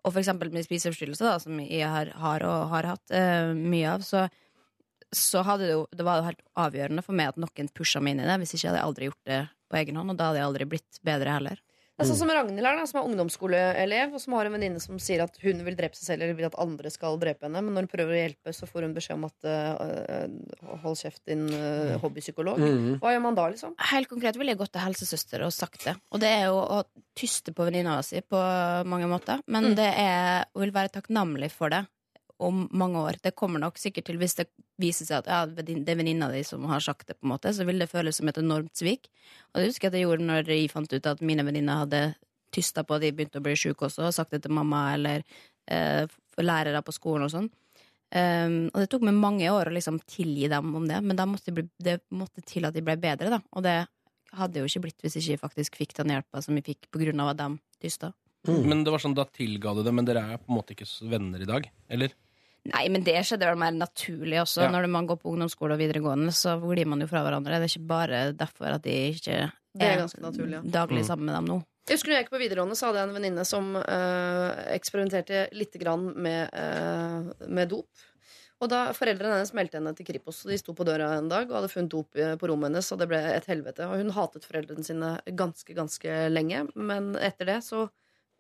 og 0.06 0.14
for 0.14 0.22
eksempel 0.22 0.54
med 0.54 0.64
spiseforstyrrelse, 0.64 1.26
da, 1.26 1.40
som 1.42 1.58
jeg 1.60 1.84
har, 1.84 2.14
har 2.16 2.44
og 2.48 2.70
har 2.72 2.86
hatt 2.94 3.12
mye 3.60 3.90
av, 3.92 4.06
så, 4.08 4.22
så 5.16 5.44
hadde 5.48 5.68
det 5.68 5.76
jo 5.76 5.86
Det 5.96 6.04
var 6.04 6.20
jo 6.20 6.28
helt 6.28 6.42
avgjørende 6.60 7.04
for 7.06 7.16
meg 7.18 7.32
at 7.32 7.40
noen 7.40 7.70
pusha 7.74 8.02
meg 8.04 8.16
inn 8.16 8.26
i 8.26 8.28
det. 8.28 8.40
Hvis 8.44 8.58
ikke 8.58 8.72
hadde 8.72 8.82
jeg 8.82 8.90
aldri 8.90 9.10
gjort 9.12 9.26
det 9.32 9.40
på 9.72 9.80
egen 9.82 9.96
hånd, 10.00 10.12
og 10.14 10.20
da 10.20 10.30
hadde 10.30 10.40
jeg 10.42 10.50
aldri 10.50 10.70
blitt 10.76 11.02
bedre 11.04 11.34
heller. 11.40 11.64
Det 11.98 12.06
er 12.06 12.10
sånn 12.12 12.20
som 12.20 12.30
Ragnhild 12.30 12.62
her, 12.62 12.76
da, 12.78 12.84
som 12.86 13.00
er 13.00 13.08
ungdomsskoleelev, 13.10 14.12
og 14.14 14.22
som 14.22 14.36
har 14.38 14.46
en 14.46 14.54
venninne 14.54 14.82
som 14.84 15.00
sier 15.02 15.24
at 15.24 15.40
hun 15.42 15.64
vil 15.66 15.74
drepe 15.80 15.98
seg 15.98 16.12
selv 16.12 16.28
eller 16.28 16.38
vil 16.38 16.46
at 16.46 16.58
andre 16.62 16.92
skal 16.94 17.18
drepe 17.18 17.48
henne. 17.48 17.64
Men 17.66 17.74
når 17.74 17.88
hun 17.88 17.90
prøver 17.90 18.14
å 18.14 18.20
hjelpe, 18.20 18.54
så 18.54 18.70
får 18.70 18.86
hun 18.86 18.94
beskjed 18.94 19.18
om 19.18 19.26
at 19.26 19.48
uh, 19.50 20.78
hold 20.84 21.00
kjeft, 21.02 21.24
din 21.26 21.48
uh, 21.50 21.98
hobbypsykolog. 22.04 22.62
Mm. 22.62 22.92
Hva 23.02 23.16
gjør 23.16 23.24
man 23.26 23.40
da, 23.42 23.48
liksom? 23.50 23.74
Helt 23.96 24.12
konkret 24.14 24.38
ville 24.38 24.54
jeg 24.54 24.62
gått 24.62 24.76
til 24.78 24.86
helsesøster 24.86 25.48
og 25.48 25.56
sagt 25.58 25.88
det. 25.90 25.96
Og 26.14 26.22
det 26.22 26.30
er 26.38 26.46
jo 26.52 26.62
å 26.62 26.84
tyste 27.18 27.56
på 27.58 27.66
venninna 27.66 27.98
si 28.06 28.22
på 28.22 28.44
mange 28.86 29.10
måter. 29.10 29.42
Men 29.50 29.72
Mm. 29.72 29.76
det 29.82 29.90
er 29.98 30.46
vil 30.54 30.72
være 30.72 30.94
takknemlig 30.94 31.50
for 31.52 31.74
det 31.74 31.82
om 32.44 32.68
mange 32.72 33.02
år. 33.02 33.18
Det 33.24 33.36
kommer 33.38 33.62
nok 33.62 33.80
sikkert 33.82 34.08
til, 34.10 34.20
hvis 34.22 34.38
det 34.38 34.48
viser 34.82 35.08
seg 35.10 35.24
at 35.24 35.30
ja, 35.32 35.40
det 35.48 35.90
er 35.90 36.00
venninna 36.00 36.30
di 36.32 36.44
som 36.46 36.66
har 36.70 36.84
sagt 36.84 37.08
det, 37.10 37.18
på 37.18 37.28
en 37.28 37.34
måte, 37.34 37.54
så 37.54 37.66
vil 37.68 37.82
det 37.82 37.90
føles 37.92 38.20
som 38.20 38.30
et 38.30 38.40
enormt 38.42 38.78
svik. 38.78 39.10
Og 39.52 39.62
det 39.62 39.72
husker 39.72 39.88
jeg 39.88 39.94
at 39.94 40.00
jeg 40.00 40.08
gjorde 40.08 40.28
når 40.30 40.52
jeg 40.54 40.72
fant 40.74 40.94
ut 40.94 41.12
at 41.14 41.24
mine 41.26 41.46
venninner 41.48 41.82
hadde 41.84 42.02
tysta 42.54 42.86
på 42.88 42.98
at 42.98 43.04
de 43.04 43.14
begynte 43.16 43.42
å 43.42 43.46
bli 43.46 43.56
sjuke 43.60 43.88
også, 43.90 44.08
og 44.08 44.16
sagt 44.16 44.36
det 44.36 44.44
til 44.46 44.54
mamma 44.56 44.92
eller 44.96 45.26
eh, 45.72 46.06
lærere 46.40 46.84
på 46.86 46.96
skolen 46.96 47.28
og 47.28 47.34
sånn. 47.34 47.50
Um, 48.08 48.70
og 48.72 48.80
det 48.80 48.88
tok 48.88 49.04
meg 49.04 49.18
mange 49.20 49.50
år 49.52 49.68
å 49.68 49.74
liksom 49.76 49.98
tilgi 50.08 50.48
dem 50.48 50.70
om 50.80 50.86
det, 50.88 51.02
men 51.04 51.18
da 51.20 51.26
måtte 51.28 51.52
bli, 51.52 51.66
det 51.84 51.98
måtte 52.16 52.40
til 52.48 52.64
at 52.70 52.76
de 52.78 52.84
ble 52.86 52.96
bedre. 53.02 53.34
da 53.34 53.42
Og 53.52 53.66
det 53.66 53.82
hadde 54.38 54.62
jo 54.62 54.70
ikke 54.70 54.86
blitt 54.86 55.04
hvis 55.04 55.18
ikke 55.20 55.34
jeg 55.34 55.42
faktisk 55.42 55.80
fikk 55.82 55.98
den 55.98 56.14
hjelpa 56.16 56.40
som 56.44 56.56
vi 56.56 56.64
fikk 56.70 56.88
på 56.94 57.02
grunn 57.02 57.20
av 57.24 57.34
at 57.34 57.42
de 57.42 57.50
tysta. 57.84 58.14
Men 58.48 58.86
det 58.86 58.94
var 58.94 59.04
sånn, 59.04 59.18
da 59.18 59.26
tilga 59.28 59.74
du 59.76 59.82
det, 59.84 59.92
men 59.92 60.08
dere 60.08 60.24
er 60.24 60.40
på 60.40 60.48
en 60.48 60.56
måte 60.56 60.72
ikke 60.76 60.88
venner 61.12 61.44
i 61.44 61.50
dag? 61.50 61.68
Eller? 61.92 62.16
Nei, 62.74 62.84
men 62.94 63.04
det 63.06 63.16
skjedde 63.28 63.48
vel 63.48 63.60
mer 63.62 63.72
naturlig 63.76 64.42
også. 64.44 64.66
Ja. 64.66 64.72
Når 64.74 64.88
man 64.92 65.08
går 65.08 65.20
på 65.22 65.32
ungdomsskole 65.32 65.78
og 65.78 65.80
videregående, 65.82 66.34
så 66.36 66.58
glir 66.62 66.86
man 66.90 67.02
jo 67.04 67.08
fra 67.08 67.22
hverandre. 67.26 67.60
Det 67.62 67.68
er 67.70 67.74
ikke 67.76 67.88
bare 67.88 68.22
derfor 68.38 68.76
at 68.76 68.84
de 68.84 68.96
ikke 69.14 69.40
Det 69.78 69.88
er 69.94 70.06
naturlig, 70.22 70.58
ja. 70.60 70.62
daglig 70.80 71.04
Mm. 71.04 71.08
sammen 71.08 71.26
med 71.30 71.36
dem 71.36 71.46
nå. 71.54 71.58
Jeg 71.88 71.96
husker 71.96 72.10
når 72.12 72.16
jeg 72.18 72.26
gikk 72.26 72.32
på 72.34 72.42
videregående, 72.44 72.76
så 72.76 72.86
hadde 72.90 73.00
jeg 73.00 73.08
en 73.08 73.16
venninne 73.16 73.46
som 73.48 73.76
øh, 73.80 74.50
eksperimenterte 74.76 75.48
litt 75.56 75.78
grann 75.80 76.10
med, 76.20 76.50
øh, 76.52 77.48
med 77.48 77.70
dop. 77.72 77.88
Og 78.60 78.70
da 78.72 78.92
Foreldrene 78.98 79.38
hennes 79.38 79.54
meldte 79.54 79.78
henne 79.78 79.94
til 79.96 80.04
Kripos. 80.08 80.40
og 80.44 80.50
De 80.52 80.58
sto 80.58 80.74
på 80.74 80.84
døra 80.84 81.12
en 81.20 81.30
dag 81.30 81.46
og 81.48 81.60
hadde 81.60 81.70
funnet 81.70 81.92
dop 81.94 82.16
eh, 82.18 82.34
på 82.42 82.48
rommet 82.50 82.72
hennes. 82.72 82.92
Og 82.92 82.98
det 83.00 83.08
ble 83.08 83.20
et 83.36 83.46
helvete. 83.46 83.86
Og 83.86 84.02
hun 84.02 84.10
hatet 84.16 84.48
foreldrene 84.50 84.84
sine 84.84 85.12
ganske, 85.38 85.76
ganske 85.78 86.16
lenge. 86.34 86.64
Men 86.76 87.14
etter 87.22 87.46
det 87.46 87.60
så 87.64 87.86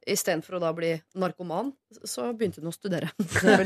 Istedenfor 0.07 0.57
å 0.57 0.61
da 0.63 0.69
bli 0.75 0.93
narkoman, 1.19 1.73
så 2.07 2.29
begynte 2.37 2.61
hun 2.61 2.71
å 2.71 2.75
studere. 2.75 3.09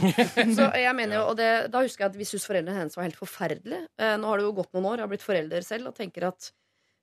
så 0.57 0.71
jeg 0.79 0.95
mener 0.97 1.19
jo, 1.19 1.27
og 1.29 1.37
det, 1.37 1.51
Da 1.73 1.83
husker 1.85 2.05
jeg 2.05 2.13
at 2.13 2.17
vi 2.17 2.27
syntes 2.27 2.47
foreldrene 2.49 2.79
hennes 2.79 2.97
var 2.97 3.05
helt 3.05 3.19
forferdelige. 3.19 3.85
Eh, 4.01 4.15
nå 4.17 4.31
har 4.31 4.41
det 4.41 4.47
jo 4.47 4.55
gått 4.57 4.73
noen 4.73 4.89
år, 4.89 4.97
jeg 4.97 5.05
har 5.05 5.13
blitt 5.13 5.27
forelder 5.27 5.67
selv 5.67 5.91
og 5.91 5.97
tenker 5.99 6.27
at 6.31 6.49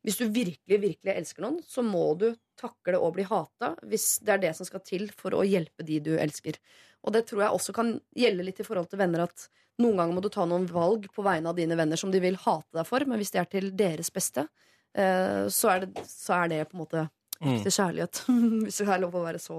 hvis 0.06 0.18
du 0.20 0.28
virkelig, 0.30 0.78
virkelig 0.78 1.14
elsker 1.14 1.44
noen, 1.44 1.58
så 1.66 1.82
må 1.84 2.12
du 2.18 2.30
takle 2.58 3.00
å 3.02 3.10
bli 3.14 3.26
hata 3.28 3.72
hvis 3.86 4.18
det 4.24 4.34
er 4.34 4.42
det 4.46 4.52
som 4.56 4.66
skal 4.66 4.82
til 4.86 5.08
for 5.14 5.34
å 5.36 5.44
hjelpe 5.46 5.86
de 5.86 5.98
du 6.02 6.12
elsker. 6.18 6.58
Og 7.06 7.14
det 7.14 7.24
tror 7.28 7.44
jeg 7.44 7.58
også 7.58 7.74
kan 7.76 7.92
gjelde 8.18 8.46
litt 8.46 8.62
i 8.62 8.66
forhold 8.66 8.90
til 8.90 9.02
venner 9.02 9.26
at 9.26 9.48
noen 9.82 10.00
ganger 10.00 10.16
må 10.16 10.22
du 10.22 10.30
ta 10.32 10.46
noen 10.48 10.66
valg 10.70 11.06
på 11.14 11.22
vegne 11.26 11.50
av 11.50 11.58
dine 11.58 11.76
venner 11.78 11.98
som 12.00 12.10
de 12.14 12.22
vil 12.22 12.38
hate 12.42 12.74
deg 12.74 12.88
for, 12.88 13.04
men 13.06 13.20
hvis 13.20 13.34
det 13.34 13.42
er 13.42 13.50
til 13.52 13.70
deres 13.78 14.10
beste, 14.14 14.48
eh, 14.98 15.46
så 15.54 15.74
er 15.74 15.84
det, 15.84 16.06
så 16.08 16.40
er 16.40 16.52
det 16.54 16.64
på 16.70 16.78
en 16.78 16.82
måte 16.82 17.04
Mm. 17.38 17.58
til 17.62 17.70
kjærlighet. 17.72 18.22
hvis 18.64 18.80
det 18.80 18.88
er 18.90 19.02
lov 19.02 19.14
å 19.14 19.24
være 19.24 19.40
så 19.42 19.58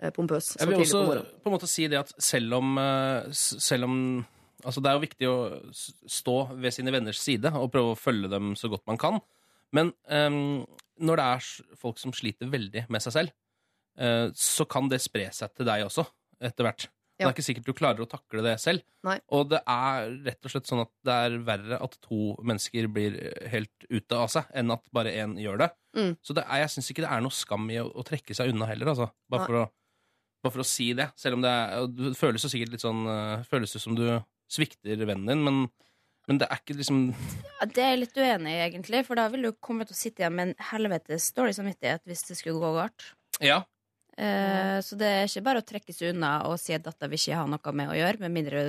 eh, 0.00 0.12
pompøs. 0.16 0.54
Så 0.54 0.60
Jeg 0.62 0.70
vil 0.70 0.84
også 0.84 1.02
på 1.06 1.16
på 1.44 1.50
en 1.50 1.56
måte 1.56 1.68
si 1.70 1.88
det 1.90 1.98
at 2.00 2.12
selv 2.16 2.60
om, 2.60 2.78
eh, 2.80 3.32
selv 3.32 3.90
om 3.90 3.96
Altså, 4.60 4.82
det 4.84 4.90
er 4.90 4.96
jo 4.98 5.00
viktig 5.06 5.28
å 5.30 5.36
stå 6.04 6.34
ved 6.60 6.74
sine 6.76 6.92
venners 6.92 7.16
side 7.24 7.48
og 7.56 7.70
prøve 7.72 7.94
å 7.94 7.96
følge 7.96 8.28
dem 8.28 8.50
så 8.60 8.68
godt 8.68 8.84
man 8.90 8.98
kan. 9.00 9.14
Men 9.72 9.94
um, 10.04 10.66
når 11.00 11.16
det 11.16 11.28
er 11.32 11.76
folk 11.80 11.96
som 11.96 12.12
sliter 12.12 12.50
veldig 12.52 12.82
med 12.92 13.00
seg 13.00 13.14
selv, 13.14 13.32
uh, 13.96 14.28
så 14.36 14.66
kan 14.68 14.90
det 14.92 15.00
spre 15.00 15.30
seg 15.32 15.54
til 15.56 15.64
deg 15.64 15.86
også, 15.86 16.04
etter 16.44 16.68
hvert. 16.68 16.90
Det 17.20 17.28
er 17.28 17.34
ikke 17.36 17.44
sikkert 17.44 17.68
du 17.68 17.76
klarer 17.76 18.04
å 18.04 18.08
takle 18.08 18.44
det 18.44 18.54
selv. 18.62 18.84
Nei. 19.06 19.16
Og 19.36 19.50
det 19.52 19.60
er 19.68 20.14
rett 20.26 20.46
og 20.46 20.52
slett 20.52 20.70
sånn 20.70 20.82
at 20.84 20.92
det 21.06 21.16
er 21.26 21.36
verre 21.46 21.80
at 21.84 21.98
to 22.04 22.34
mennesker 22.46 22.88
blir 22.92 23.18
helt 23.52 23.88
ute 23.90 24.16
av 24.16 24.30
seg, 24.32 24.48
enn 24.56 24.72
at 24.72 24.86
bare 24.94 25.12
én 25.22 25.36
gjør 25.40 25.60
det. 25.64 25.70
Mm. 25.98 26.14
Så 26.24 26.36
det 26.36 26.46
er, 26.46 26.62
jeg 26.64 26.72
syns 26.76 26.90
ikke 26.92 27.04
det 27.04 27.12
er 27.12 27.24
noe 27.24 27.34
skam 27.34 27.68
i 27.72 27.80
å, 27.82 27.88
å 27.90 28.06
trekke 28.06 28.36
seg 28.36 28.54
unna 28.54 28.68
heller, 28.70 28.92
altså. 28.94 29.10
Bare 29.30 29.48
for, 29.48 29.60
å, 29.60 29.66
bare 30.44 30.56
for 30.56 30.64
å 30.64 30.68
si 30.70 30.90
det. 30.96 31.10
Selv 31.20 31.38
om 31.38 31.44
det, 31.44 31.52
er, 31.52 31.88
det 31.98 32.16
føles 32.18 32.46
jo 32.46 32.52
sikkert 32.52 32.76
litt 32.76 32.84
sånn 32.84 33.04
eh, 33.10 33.46
Føles 33.50 33.76
det 33.76 33.82
som 33.84 33.98
du 33.98 34.06
svikter 34.50 35.04
vennen 35.04 35.28
din, 35.30 35.44
men, 35.46 35.60
men 36.30 36.40
det 36.40 36.48
er 36.50 36.62
ikke 36.62 36.78
liksom 36.80 37.10
Ja, 37.12 37.66
det 37.66 37.84
er 37.84 37.92
jeg 37.92 38.00
litt 38.04 38.16
uenig 38.18 38.54
i, 38.54 38.62
egentlig, 38.64 39.04
for 39.06 39.20
da 39.20 39.28
vil 39.32 39.46
du 39.46 39.52
komme 39.62 39.86
til 39.86 39.94
å 39.94 40.00
sitte 40.00 40.24
igjen 40.24 40.38
med 40.38 40.50
en 40.50 40.70
helvetes 40.72 41.28
dårlig 41.36 41.58
samvittighet 41.58 42.02
hvis 42.08 42.24
det 42.30 42.38
skulle 42.40 42.62
gå 42.62 42.72
galt. 42.80 43.12
Ja. 43.44 43.62
Eh, 44.20 44.76
så 44.84 44.98
det 45.00 45.08
er 45.08 45.28
ikke 45.28 45.46
bare 45.46 45.62
å 45.62 45.64
trekke 45.64 45.94
seg 45.96 46.12
unna 46.12 46.34
og 46.50 46.58
si 46.60 46.74
at 46.76 46.84
dette 46.84 47.08
vil 47.08 47.16
ikke 47.20 47.38
ha 47.40 47.46
noe 47.48 47.72
med 47.78 47.88
å 47.88 47.96
gjøre, 47.96 48.20
med 48.20 48.34
mindre 48.34 48.62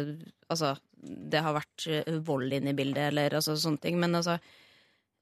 altså, 0.47 0.77
det 1.01 1.41
har 1.43 1.57
vært 1.57 1.87
eh, 1.91 2.19
vold 2.23 2.53
inne 2.55 2.71
i 2.71 2.77
bildet, 2.77 3.09
eller 3.09 3.35
altså, 3.41 3.57
sånne 3.59 3.81
ting. 3.83 3.97
Men 3.99 4.15
altså 4.21 4.37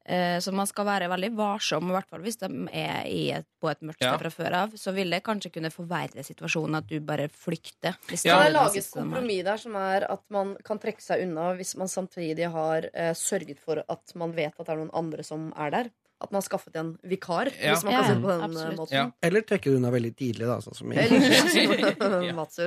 eh, 0.05 0.38
Så 0.43 0.53
man 0.53 0.69
skal 0.69 0.86
være 0.86 1.07
veldig 1.09 1.32
varsom, 1.38 1.89
i 1.89 1.95
hvert 1.95 2.11
fall 2.11 2.21
hvis 2.25 2.38
de 2.43 2.49
er 2.77 3.07
i 3.09 3.23
et, 3.39 3.47
på 3.57 3.71
et 3.71 3.82
mørkt 3.82 4.03
Ja. 4.05 4.11
sted 4.13 4.21
fra 4.25 4.34
før 4.36 4.57
av. 4.59 4.75
Så 4.77 4.93
vil 4.93 5.15
det 5.15 5.23
kanskje 5.25 5.53
kunne 5.55 5.71
forverre 5.73 6.25
situasjonen 6.27 6.77
at 6.82 6.91
du 6.91 6.99
bare 6.99 7.25
flykter. 7.34 7.97
Hvis 8.11 8.27
ja, 8.27 8.38
det 8.38 8.51
er 8.51 8.55
lages 8.57 8.84
siste 8.84 8.99
kompromiss 9.01 9.47
der 9.47 9.63
som 9.63 9.80
er 9.82 10.05
at 10.11 10.23
man 10.30 10.53
kan 10.67 10.84
trekke 10.84 11.01
seg 11.01 11.25
unna 11.25 11.55
hvis 11.57 11.73
man 11.80 11.89
samtidig 11.89 12.51
har 12.53 12.89
eh, 12.93 13.15
sørget 13.17 13.57
for 13.65 13.82
at 13.82 14.15
man 14.19 14.38
vet 14.38 14.53
at 14.53 14.65
det 14.67 14.75
er 14.75 14.84
noen 14.84 14.93
andre 14.93 15.25
som 15.25 15.49
er 15.57 15.73
der? 15.73 15.91
At 16.20 16.32
man 16.34 16.41
har 16.41 16.45
skaffet 16.49 16.76
en 16.76 16.97
vikar, 17.07 17.47
Ja. 17.61 17.74
hvis 17.74 17.84
man 17.88 17.93
kan 17.93 18.03
ja, 18.03 18.07
se 18.09 18.15
på 18.20 18.28
den 18.28 18.41
absolutt. 18.43 18.74
eh, 18.74 18.78
måten. 18.78 18.95
Ja. 18.97 19.05
Eller 19.24 19.41
trekker 19.47 19.72
du 19.72 19.78
unna 19.80 19.91
veldig 19.93 20.11
tidlig, 20.20 20.47
da. 20.49 20.57
Sånn 20.59 20.76
som 20.76 20.91
i 20.91 20.97
Eller 20.99 21.20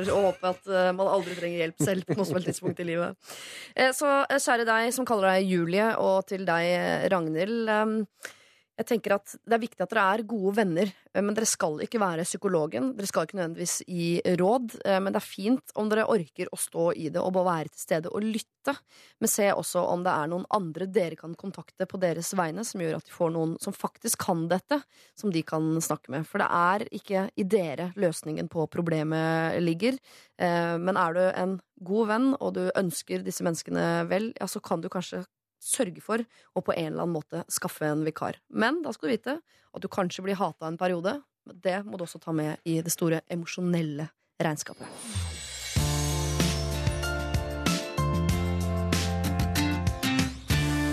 og 0.17 0.23
håpe 0.31 0.53
at 0.55 0.71
uh, 0.73 0.93
man 0.97 1.11
aldri 1.13 1.37
trenger 1.37 1.59
hjelp 1.67 1.83
selv 1.85 2.07
på 2.09 2.17
noe 2.17 2.25
som 2.29 2.39
helst 2.39 2.49
tidspunkt 2.49 2.81
i 2.81 2.87
livet. 2.89 3.35
Eh, 3.77 3.93
så 3.93 4.23
eh, 4.25 4.39
kjære 4.41 4.65
deg 4.69 4.93
som 4.97 5.05
kaller 5.09 5.35
deg 5.35 5.51
Julie, 5.53 5.91
og 6.01 6.25
til 6.33 6.47
deg, 6.49 7.11
Ragnhild. 7.13 7.69
eh, 7.69 8.33
jeg 8.81 8.89
tenker 8.89 9.15
at 9.19 9.35
Det 9.37 9.57
er 9.57 9.63
viktig 9.63 9.85
at 9.85 9.93
dere 9.93 10.05
er 10.15 10.25
gode 10.29 10.55
venner, 10.57 10.93
eh, 11.13 11.21
men 11.21 11.37
dere 11.37 11.49
skal 11.49 11.81
ikke 11.85 12.01
være 12.01 12.25
psykologen. 12.25 12.93
Dere 12.97 13.09
skal 13.11 13.27
ikke 13.27 13.39
nødvendigvis 13.39 13.83
gi 13.87 14.23
råd, 14.41 14.79
eh, 14.87 14.99
men 14.99 15.13
det 15.13 15.21
er 15.21 15.27
fint 15.27 15.75
om 15.77 15.91
dere 15.91 16.07
orker 16.09 16.49
å 16.53 16.59
stå 16.59 16.93
i 16.97 17.11
det 17.13 17.21
og 17.21 17.35
bare 17.37 17.49
være 17.51 17.73
til 17.73 17.83
stede 17.85 18.13
og 18.13 18.25
lytte. 18.25 18.77
Men 19.21 19.29
se 19.29 19.51
også 19.51 19.83
om 19.93 20.05
det 20.07 20.13
er 20.15 20.31
noen 20.31 20.47
andre 20.55 20.87
dere 20.87 21.19
kan 21.19 21.35
kontakte 21.35 21.87
på 21.91 22.01
deres 22.01 22.33
vegne, 22.39 22.65
som 22.65 22.81
gjør 22.81 22.97
at 23.01 23.05
de 23.05 23.13
får 23.13 23.35
noen 23.35 23.57
som 23.61 23.77
faktisk 23.77 24.23
kan 24.25 24.47
dette, 24.49 24.81
som 25.19 25.31
de 25.35 25.43
kan 25.43 25.77
snakke 25.83 26.15
med. 26.15 26.27
For 26.27 26.39
det 26.39 26.49
er 26.49 26.87
ikke 26.95 27.27
i 27.37 27.45
dere 27.45 27.93
løsningen 27.99 28.49
på 28.49 28.69
problemet 28.73 29.61
ligger. 29.61 29.99
Eh, 30.39 30.79
Men 30.79 30.97
er 30.97 31.13
du 31.13 31.21
en 31.21 31.61
god 31.83 32.09
venn, 32.09 32.37
og 32.41 32.55
du 32.55 32.71
ønsker 32.75 33.23
disse 33.23 33.45
menneskene 33.45 34.09
vel, 34.09 34.33
ja, 34.41 34.47
så 34.47 34.63
kan 34.63 34.81
du 34.81 34.89
kanskje 34.89 35.27
sørge 35.63 36.03
for 36.03 36.25
å 36.59 36.63
på 36.67 36.75
en 36.75 36.89
eller 36.93 37.05
annen 37.07 37.15
måte 37.17 37.45
skaffe 37.53 37.87
en 37.89 38.03
vikar. 38.07 38.41
Men 38.51 38.83
da 38.83 38.93
skal 38.95 39.09
du 39.09 39.15
vite 39.17 39.37
at 39.39 39.83
du 39.85 39.89
kanskje 39.89 40.25
blir 40.27 40.39
hata 40.41 40.67
en 40.69 40.79
periode. 40.81 41.21
Det 41.47 41.81
må 41.87 41.99
du 41.99 42.05
også 42.07 42.21
ta 42.23 42.35
med 42.35 42.59
i 42.69 42.81
det 42.85 42.93
store 42.95 43.23
emosjonelle 43.31 44.11
regnskapet. 44.43 44.87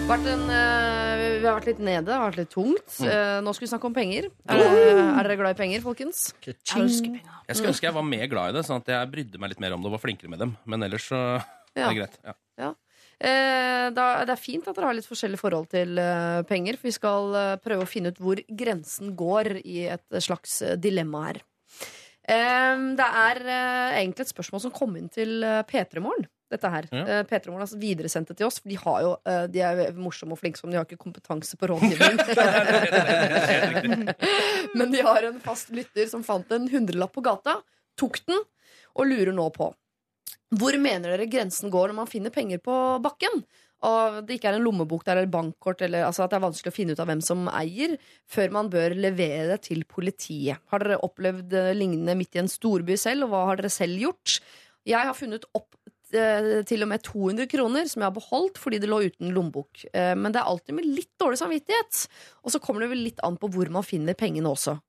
En, 0.09 0.49
eh, 0.49 1.39
vi 1.39 1.45
har 1.45 1.53
vært 1.59 1.67
litt 1.70 1.82
nede, 1.86 2.07
det 2.07 2.15
har 2.15 2.32
vært 2.32 2.39
litt 2.41 2.49
tungt. 2.51 2.95
Eh, 3.05 3.39
nå 3.45 3.51
skal 3.53 3.65
vi 3.67 3.70
snakke 3.70 3.86
om 3.91 3.93
penger. 3.93 4.26
Er, 4.49 4.57
dere- 4.57 5.03
er 5.20 5.24
dere 5.28 5.36
glad 5.38 5.53
i 5.53 5.57
penger, 5.59 5.82
folkens? 5.86 6.34
Jeg. 6.41 6.57
Jeg 6.65 7.55
skulle 7.55 7.70
ønske 7.72 7.86
jeg 7.86 7.93
var 7.93 8.03
mer 8.03 8.26
glad 8.32 8.49
i 8.49 8.57
det, 8.57 8.63
sånn 8.65 8.82
at 8.82 8.89
jeg 8.89 9.11
brydde 9.13 9.39
meg 9.39 9.49
litt 9.53 9.59
mer 9.61 9.74
om 9.78 9.82
det 9.86 9.89
og 9.91 9.93
var 9.95 10.01
flinkere 10.01 10.30
med 10.34 10.39
dem. 10.41 10.55
Men 10.65 10.82
ellers 10.84 11.05
så 11.11 11.20
er 11.78 11.86
det 11.93 11.97
greit. 11.99 12.17
Ja. 12.26 12.34
Eh, 12.34 12.65
da, 12.65 12.74
det 13.20 14.34
er 14.34 14.39
fint 14.39 14.67
at 14.67 14.78
dere 14.78 14.89
har 14.89 14.95
litt 14.95 15.07
forskjellig 15.07 15.39
forhold 15.41 15.70
til 15.74 15.99
eh, 15.99 16.41
penger. 16.47 16.80
For 16.80 16.89
vi 16.89 16.95
skal 16.95 17.36
eh, 17.36 17.53
prøve 17.63 17.86
å 17.86 17.89
finne 17.89 18.13
ut 18.13 18.22
hvor 18.22 18.41
grensen 18.47 19.15
går 19.20 19.59
i 19.63 19.86
et 19.95 20.20
slags 20.24 20.61
eh, 20.63 20.78
dilemma 20.80 21.26
her. 21.28 21.41
Eh, 22.30 22.84
det 22.99 23.07
er 23.24 23.41
eh, 23.45 24.01
egentlig 24.03 24.28
et 24.28 24.36
spørsmål 24.36 24.63
som 24.67 24.76
kom 24.76 24.95
inn 24.99 25.09
til 25.11 25.41
uh, 25.43 25.61
P3 25.67 26.03
Morgen. 26.03 26.30
Dette 26.49 26.70
her. 26.74 26.88
Ja. 26.89 27.01
Eh, 27.05 27.26
P3 27.30 27.51
Morgen 27.51 27.61
har 27.61 27.82
videresendt 27.82 28.32
det 28.32 28.39
til 28.39 28.47
oss, 28.47 28.57
for 28.57 28.72
de, 28.72 28.78
har 28.82 29.01
jo, 29.05 29.11
eh, 29.30 29.43
de 29.53 29.61
er 29.61 29.91
morsomme 29.93 30.34
og 30.34 30.39
flinke, 30.41 30.57
som 30.57 30.72
de 30.72 30.80
har 30.80 30.88
ikke 30.88 30.97
kompetanse 30.97 31.59
på 31.59 31.70
rådgivning. 31.70 32.17
Men 34.80 34.95
de 34.95 35.03
har 35.05 35.28
en 35.28 35.38
fast 35.43 35.70
lytter 35.70 36.09
som 36.09 36.26
fant 36.26 36.49
en 36.55 36.65
hundrelapp 36.72 37.13
på 37.13 37.22
gata, 37.28 37.59
tok 38.01 38.17
den, 38.26 38.41
og 38.97 39.11
lurer 39.11 39.36
nå 39.36 39.45
på 39.53 39.70
hvor 40.58 40.76
mener 40.82 41.14
dere 41.14 41.30
grensen 41.30 41.70
går 41.74 41.91
når 41.91 41.97
man 42.02 42.10
finner 42.10 42.34
penger 42.34 42.62
på 42.64 42.76
bakken? 43.04 43.43
Og 43.88 44.18
det 44.28 44.36
ikke 44.36 44.50
er 44.52 44.58
en 44.58 44.66
lommebok 44.66 45.06
der 45.08 45.22
eller 45.22 45.32
bankkort, 45.32 45.84
eller 45.86 46.04
altså 46.04 46.26
at 46.26 46.34
det 46.34 46.39
er 46.39 46.43
vanskelig 46.47 46.74
å 46.74 46.76
finne 46.76 46.95
ut 46.95 47.00
av 47.00 47.08
hvem 47.08 47.22
som 47.24 47.45
eier, 47.54 47.95
før 48.28 48.52
man 48.58 48.72
bør 48.72 48.95
levere 48.97 49.45
det 49.54 49.62
til 49.70 49.86
politiet. 49.88 50.60
Har 50.74 50.84
dere 50.84 51.00
opplevd 51.06 51.56
eh, 51.56 51.72
lignende 51.78 52.18
midt 52.20 52.36
i 52.36 52.41
en 52.43 52.52
storby 52.52 52.97
selv, 53.00 53.28
og 53.28 53.32
hva 53.32 53.45
har 53.52 53.62
dere 53.62 53.72
selv 53.72 54.02
gjort? 54.02 54.39
Jeg 54.89 55.00
har 55.00 55.16
funnet 55.16 55.47
opp 55.56 55.78
til 56.12 56.82
og 56.86 56.89
med 56.89 57.03
200 57.05 57.47
kroner 57.51 57.86
som 57.89 58.01
jeg 58.01 58.07
har 58.10 58.16
beholdt 58.16 58.57
fordi 58.57 58.80
det 58.82 58.89
lå 58.89 59.01
uten 59.05 59.30
lommebok. 59.36 59.86
Eh, 59.93 60.16
Men 60.18 60.32
det 60.34 60.41
er 60.41 60.49
alltid 60.49 60.76
med 60.76 60.86
litt 60.89 61.12
dårlig 61.22 61.38
samvittighet. 61.41 62.07
Og 62.43 62.51
så 62.53 62.60
kommer 62.64 62.82
det 62.86 62.89
vel 62.91 63.03
litt 63.05 63.20
an 63.24 63.38
på 63.38 63.49
hvor 63.53 63.70
man 63.70 63.84
finner 63.86 64.14
pengene 64.18 64.49
også. 64.49 64.80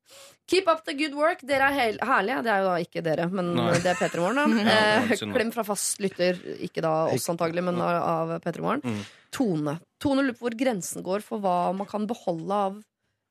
Keep 0.50 0.66
up 0.72 0.84
the 0.84 0.94
good 0.98 1.14
work. 1.14 1.44
Dere 1.46 1.68
er 1.70 1.98
herlige. 2.02 2.42
Det 2.42 2.50
er 2.50 2.62
jo 2.64 2.68
da 2.70 2.76
ikke 2.82 3.02
dere, 3.06 3.28
men 3.30 3.52
Nei. 3.54 3.70
det 3.84 3.92
er 3.92 4.00
P3 4.00 4.20
Morgen, 4.24 4.40
da. 4.40 4.64
Ja, 4.70 5.06
Eh. 5.10 5.16
Klem 5.34 5.52
fra 5.54 5.62
fast 5.68 6.00
lytter. 6.02 6.38
Ikke 6.64 6.82
da 6.82 6.94
oss 7.12 7.28
antagelig, 7.30 7.62
men 7.68 7.78
av 7.80 8.00
av 8.34 8.36
P3 8.42 8.60
Morgen. 8.64 8.82
Mm. 8.82 9.02
Tone. 9.30 9.76
Tone 10.02 10.22
lurer 10.26 10.34
på 10.40 10.48
hvor 10.48 10.56
grensen 10.58 11.04
går 11.06 11.22
for 11.22 11.38
hva 11.44 11.58
man 11.76 11.86
kan 11.86 12.06
beholde 12.10 12.50
av 12.70 12.80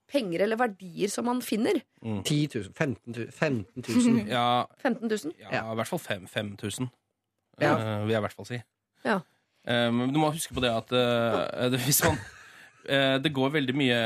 penger 0.09 0.41
eller 0.41 0.57
verdier 0.57 1.11
som 1.11 1.27
man 1.27 1.41
finner. 1.45 1.81
10 2.01 2.47
000, 2.55 2.71
15 2.73 3.13
000. 3.13 3.27
15 3.29 3.83
000. 3.85 4.29
Ja, 4.31 4.65
15 4.81 5.05
000. 5.11 5.33
ja, 5.51 5.59
i 5.69 5.75
hvert 5.77 5.91
fall 5.91 5.99
fem- 6.01 6.25
5000, 6.31 6.87
Ja. 7.65 7.75
uh, 7.75 8.05
vil 8.05 8.13
jeg 8.15 8.21
i 8.21 8.25
hvert 8.27 8.37
fall 8.37 8.45
si. 8.49 8.61
Ja. 9.05 9.19
Eh, 9.67 9.91
Men 9.91 10.11
du 10.13 10.19
må 10.19 10.31
huske 10.33 10.53
på 10.55 10.61
det 10.63 10.71
at 10.71 10.91
eh, 10.95 11.69
det, 11.69 11.79
hvis 11.85 12.03
man, 12.05 12.17
eh, 12.87 13.17
det 13.19 13.31
går 13.35 13.51
veldig 13.51 13.75
mye 13.75 13.99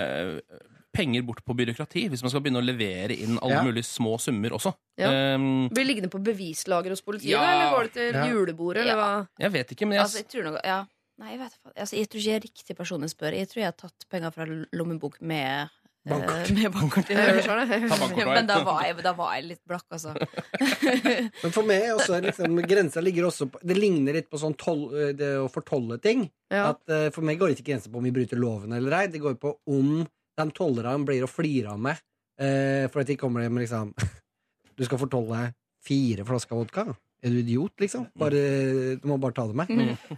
penger 0.93 1.23
bort 1.25 1.41
på 1.45 1.55
byråkrati 1.57 2.03
hvis 2.11 2.21
man 2.21 2.29
skal 2.29 2.41
begynne 2.45 2.61
å 2.61 2.65
levere 2.65 3.15
inn 3.17 3.39
alle 3.41 3.55
Ja. 3.55 3.63
mulige 3.65 3.85
små 3.87 4.19
summer 4.21 4.53
også. 4.53 4.73
Ja. 4.97 5.09
Um, 5.35 5.69
Blir 5.73 5.85
liggende 5.87 6.09
på 6.13 6.21
bevislager 6.21 6.89
hos 6.93 7.01
politiet, 7.01 7.33
Ja. 7.33 7.41
eller 7.41 7.71
går 7.77 7.83
det 7.83 7.93
til 7.93 8.13
Ja. 8.13 8.25
julebordet, 8.29 8.81
eller 8.85 8.95
hva? 8.95 9.27
jeg 9.39 9.51
vet 9.51 9.71
ikke, 9.71 9.87
men 9.87 9.97
jeg, 9.97 10.01
Altså, 10.01 10.17
jeg 10.21 10.27
tror 10.29 10.43
noe, 10.51 10.59
ja. 10.63 10.85
Nei, 11.19 11.29
jeg 11.31 11.39
vet 11.39 11.57
altså, 11.77 11.95
Jeg 11.97 12.09
tror 12.09 12.19
ikke 12.19 12.29
jeg 12.31 12.35
er 12.35 12.47
riktig 12.47 12.75
person 12.75 13.01
jeg 13.01 13.09
spør. 13.09 13.33
Jeg 13.37 13.47
tror 13.49 13.55
jeg 13.61 13.65
har 13.65 13.77
tatt 13.77 14.05
penger 14.09 14.31
fra 14.33 14.45
lommebok 14.73 15.21
med 15.21 15.69
Bankkort. 16.09 16.49
eh, 16.51 17.85
bankkort. 17.87 18.25
Men 18.35 18.47
da 18.49 18.57
var, 18.65 18.81
jeg, 18.83 18.97
da 19.05 19.13
var 19.15 19.35
jeg 19.37 19.45
litt 19.53 19.61
blakk, 19.69 19.85
altså. 19.95 20.11
Men 21.43 21.53
for 21.55 21.63
meg 21.67 21.85
også, 21.93 22.19
liksom, 22.25 22.59
grensa 22.67 23.03
ligger 23.03 23.29
også 23.29 23.47
på 23.53 23.61
Det 23.63 23.77
ligner 23.77 24.17
litt 24.19 24.27
på 24.31 24.41
sånn 24.41 24.57
tol, 24.59 24.83
det 25.15 25.29
å 25.39 25.47
fortolle 25.51 25.99
ting. 26.03 26.25
Ja. 26.51 26.73
At, 26.73 26.83
eh, 26.91 27.07
for 27.15 27.25
meg 27.25 27.39
går 27.39 27.51
det 27.53 27.59
ikke 27.59 27.69
grenser 27.71 27.93
på 27.93 28.01
om 28.01 28.09
vi 28.09 28.15
bryter 28.15 28.41
loven 28.41 28.75
eller 28.75 28.97
ei. 28.99 29.05
Det 29.13 29.23
går 29.23 29.39
på 29.39 29.55
om 29.71 30.03
de 30.03 30.47
tollerne 30.57 31.07
blir 31.07 31.23
å 31.23 31.31
flire 31.31 31.71
av 31.73 31.79
meg. 31.87 32.01
Eh, 32.41 32.89
for 32.91 33.03
at 33.03 33.09
de 33.11 33.17
kommer 33.19 33.45
med 33.45 33.61
liksom 33.63 33.93
Du 34.77 34.81
skal 34.87 34.97
fortolle 34.97 35.51
fire 35.85 36.25
flasker 36.25 36.57
vodka. 36.57 36.87
Er 37.23 37.31
du 37.31 37.37
idiot, 37.39 37.71
liksom? 37.79 38.07
Bare, 38.19 38.39
du 38.99 39.05
må 39.07 39.15
bare 39.21 39.35
ta 39.37 39.45
det 39.47 39.55
med. 39.55 39.69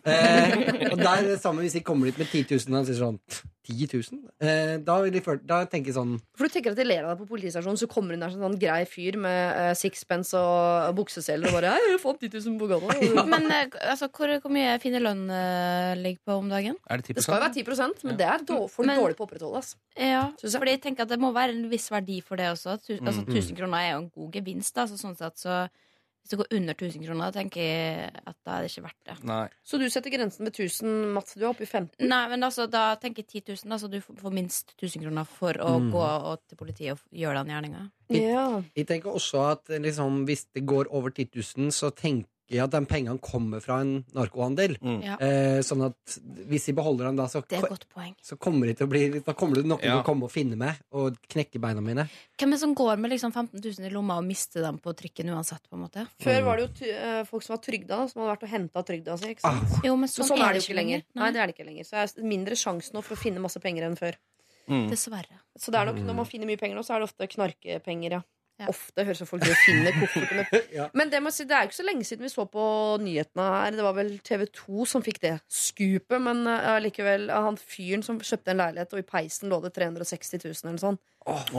Eh, 0.05 0.89
og 0.91 0.97
der 0.97 1.27
er 1.35 1.37
samme 1.41 1.61
hvis 1.61 1.75
de 1.77 1.83
kommer 1.85 2.09
dit 2.09 2.17
med 2.17 2.31
10 2.31 2.47
000 2.65 2.79
og 2.79 2.87
sier 2.87 2.97
sånn 2.97 3.19
10 3.65 3.87
000? 3.91 4.19
Eh, 4.41 4.73
da, 4.85 4.95
vil 5.03 5.13
de 5.13 5.21
føle, 5.25 5.41
da 5.47 5.59
tenker 5.69 5.89
jeg 5.91 5.97
sånn 5.97 6.15
For 6.37 6.45
du 6.45 6.53
tenker 6.53 6.73
at 6.73 6.79
de 6.79 6.85
ler 6.85 7.05
av 7.05 7.13
deg 7.13 7.21
på 7.23 7.27
politistasjonen, 7.31 7.79
så 7.81 7.87
kommer 7.89 8.13
hun 8.15 8.21
der 8.25 8.33
som 8.33 8.41
en 8.41 8.47
sånn 8.49 8.59
grei 8.61 8.81
fyr 8.89 9.17
med 9.21 9.37
eh, 9.61 9.71
sixpence 9.77 10.37
og 10.37 10.91
bukseseler 10.97 11.49
og 11.49 11.57
bare 11.57 11.75
'Jeg 11.77 12.01
fant 12.01 12.21
10 12.21 12.29
000 12.45 12.59
på 12.61 12.69
gata'. 12.73 13.25
Men 13.33 13.47
eh, 13.51 13.69
altså, 13.85 14.09
hvor, 14.09 14.33
hvor 14.41 14.53
mye 14.53 14.75
finnerlønn 14.81 15.23
uh, 15.29 15.93
ligger 16.01 16.21
på 16.25 16.37
om 16.41 16.49
dagen? 16.49 16.77
er 16.89 17.01
det 17.01 17.05
10 17.13 17.17
Det 17.17 17.23
skal 17.25 17.37
jo 17.37 17.45
være 17.45 17.53
10 17.53 18.05
men 18.05 18.17
det 18.17 18.27
er 18.27 18.45
dårlig, 18.49 18.69
for 18.71 18.83
Men- 18.85 18.99
dårlig 19.01 19.17
på 19.17 19.25
å 19.25 19.29
opprettholde. 19.29 19.61
Altså. 19.61 19.75
Ja, 19.97 20.23
for 20.39 20.47
jeg. 20.49 20.59
fordi 20.61 20.71
jeg 20.77 20.81
tenker 20.81 21.03
at 21.05 21.09
det 21.09 21.19
må 21.19 21.31
være 21.33 21.53
en 21.55 21.69
viss 21.69 21.89
verdi 21.91 22.21
for 22.21 22.35
det 22.35 22.49
også. 22.53 22.77
Tu, 22.85 22.93
altså, 23.01 23.21
Mm. 23.25 23.33
1000 23.33 23.57
kroner 23.57 23.77
er 23.77 23.91
jo 23.93 23.97
en 24.03 24.09
god 24.09 24.31
gevinst. 24.31 24.77
Altså, 24.77 24.97
sånn 24.97 25.17
sett, 25.17 25.37
så 25.41 25.69
hvis 26.25 26.31
det 26.33 26.39
går 26.41 26.47
under 26.57 26.73
1000 26.73 27.03
kroner, 27.05 27.31
tenker 27.35 27.61
jeg 27.61 28.09
at 28.25 28.35
da 28.41 28.55
er 28.57 28.63
det 28.65 28.71
ikke 28.71 28.81
verdt 28.87 29.03
det. 29.05 29.15
Nei. 29.29 29.43
Så 29.61 29.77
du 29.77 29.85
setter 29.93 30.09
grensen 30.09 30.47
ved 30.47 30.55
1000, 30.57 30.95
Mats. 31.13 31.35
Du 31.37 31.43
er 31.45 31.51
oppe 31.51 31.61
i 31.61 31.69
15. 31.69 32.01
Nei, 32.09 32.21
men 32.33 32.41
altså, 32.47 32.65
da 32.65 32.95
tenker 32.97 33.21
jeg 33.21 33.43
10 33.45 33.53
000, 33.61 33.69
da, 33.69 33.77
så 33.77 33.89
du 33.93 33.99
får 34.01 34.33
minst 34.33 34.73
1000 34.79 35.05
kroner 35.05 35.29
for 35.29 35.53
å 35.61 35.75
Mm. 35.79 35.91
gå 35.93 36.01
og, 36.01 36.39
til 36.49 36.57
politiet 36.57 36.91
og 36.97 36.99
gjøre 37.13 37.43
den 37.45 37.53
gjerninga. 37.53 37.83
Ja. 38.09 38.47
Jeg 38.75 38.87
tenker 38.89 39.13
også 39.13 39.45
at 39.51 39.69
liksom, 39.69 40.25
hvis 40.25 40.47
det 40.53 40.65
går 40.65 40.89
over 40.89 41.13
10 41.13 41.29
000, 41.35 41.69
så 41.71 41.93
tenker 41.93 42.27
jeg 42.47 42.61
at 42.61 42.71
de 42.75 42.79
pengene 42.85 43.17
kommer 43.19 43.59
fra 43.63 43.79
en 43.81 44.03
narkohandel. 44.13 44.75
Mm. 44.81 44.99
Ja. 45.03 45.15
Eh, 45.19 45.59
sånn 45.65 45.81
at 45.87 46.17
hvis 46.49 46.67
de 46.69 46.73
beholder 46.77 47.05
dem 47.09 47.15
da, 47.17 47.25
så, 47.31 47.41
Det 47.47 47.57
er 47.57 47.63
et 47.65 47.71
godt 47.73 47.87
poeng. 47.89 48.13
så 48.21 48.37
kommer, 48.37 48.67
de 48.69 48.75
til 48.75 48.85
å 48.85 48.89
bli, 48.91 49.19
da 49.25 49.33
kommer 49.33 49.55
det 49.55 49.65
noen 49.65 49.81
til 49.81 49.91
å 49.97 50.03
komme 50.05 50.23
og 50.27 50.31
finne 50.31 50.55
meg 50.59 50.77
og 50.93 51.17
knekke 51.27 51.59
beina 51.59 51.81
mine. 51.81 52.05
Hvem 52.37 52.49
er 52.53 52.57
det 52.57 52.59
som 52.61 52.75
går 52.75 52.97
med 53.01 53.11
liksom 53.15 53.33
15 53.33 53.59
000 53.63 53.87
i 53.89 53.93
lomma 53.93 54.17
og 54.21 54.25
mister 54.29 54.61
dem 54.61 54.77
på 54.77 54.93
trykken 54.93 55.29
uansett? 55.33 55.63
på 55.69 55.73
en 55.79 55.83
måte? 55.87 56.05
Før 56.21 56.43
var 56.45 56.57
det 56.57 56.67
jo 56.67 56.73
ty- 56.85 56.91
eh, 56.93 57.23
folk 57.25 57.41
som 57.43 57.55
var 57.57 57.63
trygda, 57.65 58.09
som 58.11 58.21
hadde 58.21 58.35
vært 58.37 58.43
og 58.43 58.49
henta 58.53 58.83
trygda 58.85 59.17
si. 59.17 59.33
Ikke 59.33 59.41
sant? 59.41 59.63
Ah, 59.65 59.81
Jo, 59.83 59.95
men 59.95 60.01
Men 60.05 60.09
sånn, 60.09 60.27
sånn 60.29 60.41
er 60.45 60.53
det 60.53 60.61
jo 60.61 60.67
ikke 60.69 60.79
lenger. 60.83 61.03
Nei, 61.15 61.23
Nei, 61.23 61.31
det 61.31 61.39
er 61.41 61.47
det 61.47 61.55
ikke 61.57 61.65
lenger. 61.71 61.83
Så 61.85 61.91
det 62.15 62.23
er 62.23 62.29
mindre 62.29 62.55
sjanse 62.55 62.93
nå 62.93 63.01
for 63.03 63.15
å 63.15 63.19
finne 63.19 63.41
masse 63.41 63.59
penger 63.59 63.83
enn 63.89 63.95
før. 63.97 64.15
Mm. 64.69 64.89
Dessverre. 64.89 65.41
Så 65.57 65.71
det 65.71 65.77
er 65.81 65.85
nok, 65.85 65.97
når 66.05 66.15
man 66.15 66.25
finner 66.25 66.45
mye 66.49 66.57
penger 66.57 66.75
nå, 66.75 66.81
så 66.85 66.95
er 66.95 66.99
det 67.01 67.09
ofte 67.09 67.27
knarkepenger, 67.29 68.11
ja. 68.11 68.21
Ja. 68.55 68.69
Ofte 68.71 69.03
høres 69.03 69.19
ut 69.19 69.25
som 69.25 69.27
folk 69.27 69.41
driver 69.43 69.57
og 69.57 69.63
finner 69.65 69.95
kofferter 69.99 70.59
Ja. 70.77 70.85
Men 70.95 71.09
det, 71.11 71.19
må 71.23 71.31
si, 71.35 71.43
det 71.47 71.57
er 71.57 71.65
jo 71.65 71.71
ikke 71.71 71.77
så 71.81 71.87
lenge 71.87 72.05
siden 72.07 72.23
vi 72.23 72.31
så 72.31 72.45
på 72.47 72.67
nyhetene 73.03 73.47
her. 73.51 73.75
Det 73.75 73.83
var 73.83 73.97
vel 73.97 74.13
TV 74.23 74.45
2 74.61 74.85
som 74.87 75.03
fikk 75.03 75.19
det 75.25 75.33
skupet. 75.51 76.15
Men 76.23 76.45
uh, 76.47 76.77
likevel, 76.83 77.27
uh, 77.27 77.41
han 77.49 77.59
fyren 77.59 78.05
som 78.05 78.21
kjøpte 78.21 78.53
en 78.53 78.61
leilighet, 78.63 78.95
og 78.95 79.03
i 79.03 79.09
peisen 79.09 79.51
lå 79.51 79.59
det 79.65 79.73
360 79.75 80.39
000 80.45 80.71
eller 80.71 80.83
sånn. 80.85 81.01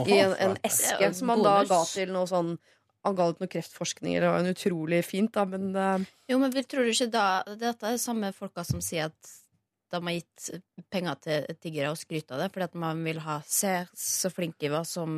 I 0.07 0.17
en, 0.23 0.33
en 0.41 0.57
eske 0.65 1.03
ja, 1.03 1.13
som 1.13 1.35
han 1.35 1.45
da 1.45 1.59
ga 1.69 1.83
til 1.91 2.15
noe 2.15 2.25
sånn 2.29 2.55
han 3.05 3.15
ga 3.15 3.27
ut 3.29 3.39
noe 3.39 3.51
kreftforskning, 3.51 4.17
det 4.19 4.27
var 4.27 4.43
jo 4.43 4.51
utrolig 4.51 4.97
fint, 5.05 5.31
da, 5.31 5.45
men 5.47 5.69
uh... 5.77 6.07
Jo, 6.27 6.41
men 6.41 6.51
vi 6.51 6.63
tror 6.67 6.83
du 6.83 6.91
ikke 6.91 7.07
da 7.13 7.27
Dette 7.55 7.93
er 7.93 8.01
samme 8.01 8.33
folka 8.35 8.65
som 8.67 8.81
sier 8.83 9.13
at 9.13 9.35
de 9.93 10.01
har 10.03 10.15
gitt 10.17 10.47
penger 10.93 11.19
til 11.23 11.57
tiggere 11.63 11.91
og 11.93 11.99
skryter 11.99 12.35
av 12.35 12.43
det, 12.43 12.47
fordi 12.53 12.67
at 12.67 12.77
man 12.79 13.03
vil 13.05 13.19
ha 13.23 13.37
Se 13.47 13.73
så 13.97 14.31
flink 14.33 14.61
jeg 14.63 14.73
var 14.73 14.83
som, 14.87 15.11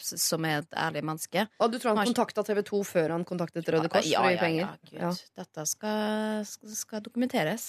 som 0.00 0.44
er 0.48 0.62
et 0.62 0.78
ærlig 0.80 1.02
menneske. 1.04 1.46
Og 1.60 1.72
du 1.72 1.78
tror 1.78 1.92
han 1.92 2.00
Kanskje- 2.02 2.14
kontakta 2.14 2.44
TV 2.48 2.62
2 2.70 2.82
før 2.88 3.16
han 3.16 3.26
kontaktet 3.28 3.68
Røde 3.68 3.90
Kors 3.92 4.08
ja, 4.08 4.22
for 4.22 4.28
å 4.28 4.32
gi 4.32 4.38
ja, 4.38 4.44
penger? 4.44 4.94
ja, 4.94 5.10
Gud. 5.10 5.24
Dette 5.42 5.66
skal, 5.68 6.46
skal, 6.48 6.76
skal 6.84 7.04
dokumenteres. 7.04 7.66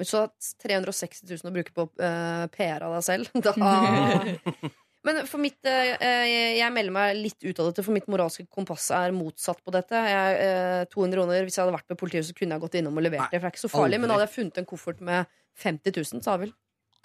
Så 0.00 0.22
360 0.62 1.26
000 1.28 1.50
å 1.50 1.52
bruke 1.52 1.74
på 1.76 1.84
uh, 2.00 2.46
PR 2.54 2.86
av 2.86 2.94
deg 2.96 3.04
selv, 3.04 3.34
da 3.44 3.52
Men 5.06 5.22
for 5.24 5.40
mitt 5.40 5.64
eh, 5.64 5.94
jeg, 5.96 6.56
jeg 6.58 6.72
melder 6.74 6.92
meg 6.92 7.14
litt 7.16 7.40
ut 7.40 7.60
av 7.62 7.70
dette, 7.70 7.84
for 7.86 7.96
mitt 7.96 8.08
moralske 8.12 8.44
kompass 8.52 8.90
er 8.92 9.14
motsatt 9.16 9.62
på 9.64 9.72
dette. 9.72 9.96
Jeg, 9.96 10.34
eh, 10.44 10.82
200 10.92 11.16
kroner, 11.16 11.46
Hvis 11.46 11.56
jeg 11.56 11.64
hadde 11.64 11.76
vært 11.78 11.94
med 11.94 12.00
politiet, 12.02 12.26
så 12.28 12.36
kunne 12.36 12.58
jeg 12.58 12.64
gått 12.66 12.76
innom 12.82 13.00
og 13.00 13.06
levert 13.06 13.32
det. 13.32 13.40
For 13.40 13.46
det 13.46 13.48
er 13.48 13.54
ikke 13.54 13.62
så 13.62 13.70
farlig 13.72 13.96
aldri. 13.96 14.00
Men 14.02 14.12
hadde 14.12 14.26
jeg 14.26 14.34
funnet 14.34 14.60
en 14.60 14.68
koffert 14.68 15.00
med 15.08 15.38
50 15.60 15.96
000, 15.96 16.24
så 16.24 16.32
hadde 16.32 16.48
jeg 16.48 16.50
vel 16.50 16.56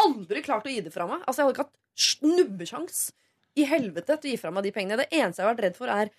aldri 0.06 0.44
klart 0.46 0.68
å 0.68 0.72
gi 0.72 0.82
det 0.86 0.94
fra 0.94 1.08
meg. 1.10 1.24
Altså 1.24 1.42
Jeg 1.42 1.48
hadde 1.48 1.56
ikke 1.56 1.68
hatt 1.68 2.06
snubbesjans 2.06 3.04
i 3.56 3.66
helvete 3.70 4.18
til 4.20 4.32
å 4.32 4.34
gi 4.34 4.40
fra 4.42 4.52
meg 4.52 4.66
de 4.66 4.74
pengene. 4.76 5.00
Det 5.04 5.12
eneste 5.16 5.42
jeg 5.42 5.48
har 5.48 5.54
vært 5.54 5.68
redd 5.70 5.78
for, 5.80 5.92
er 5.92 6.12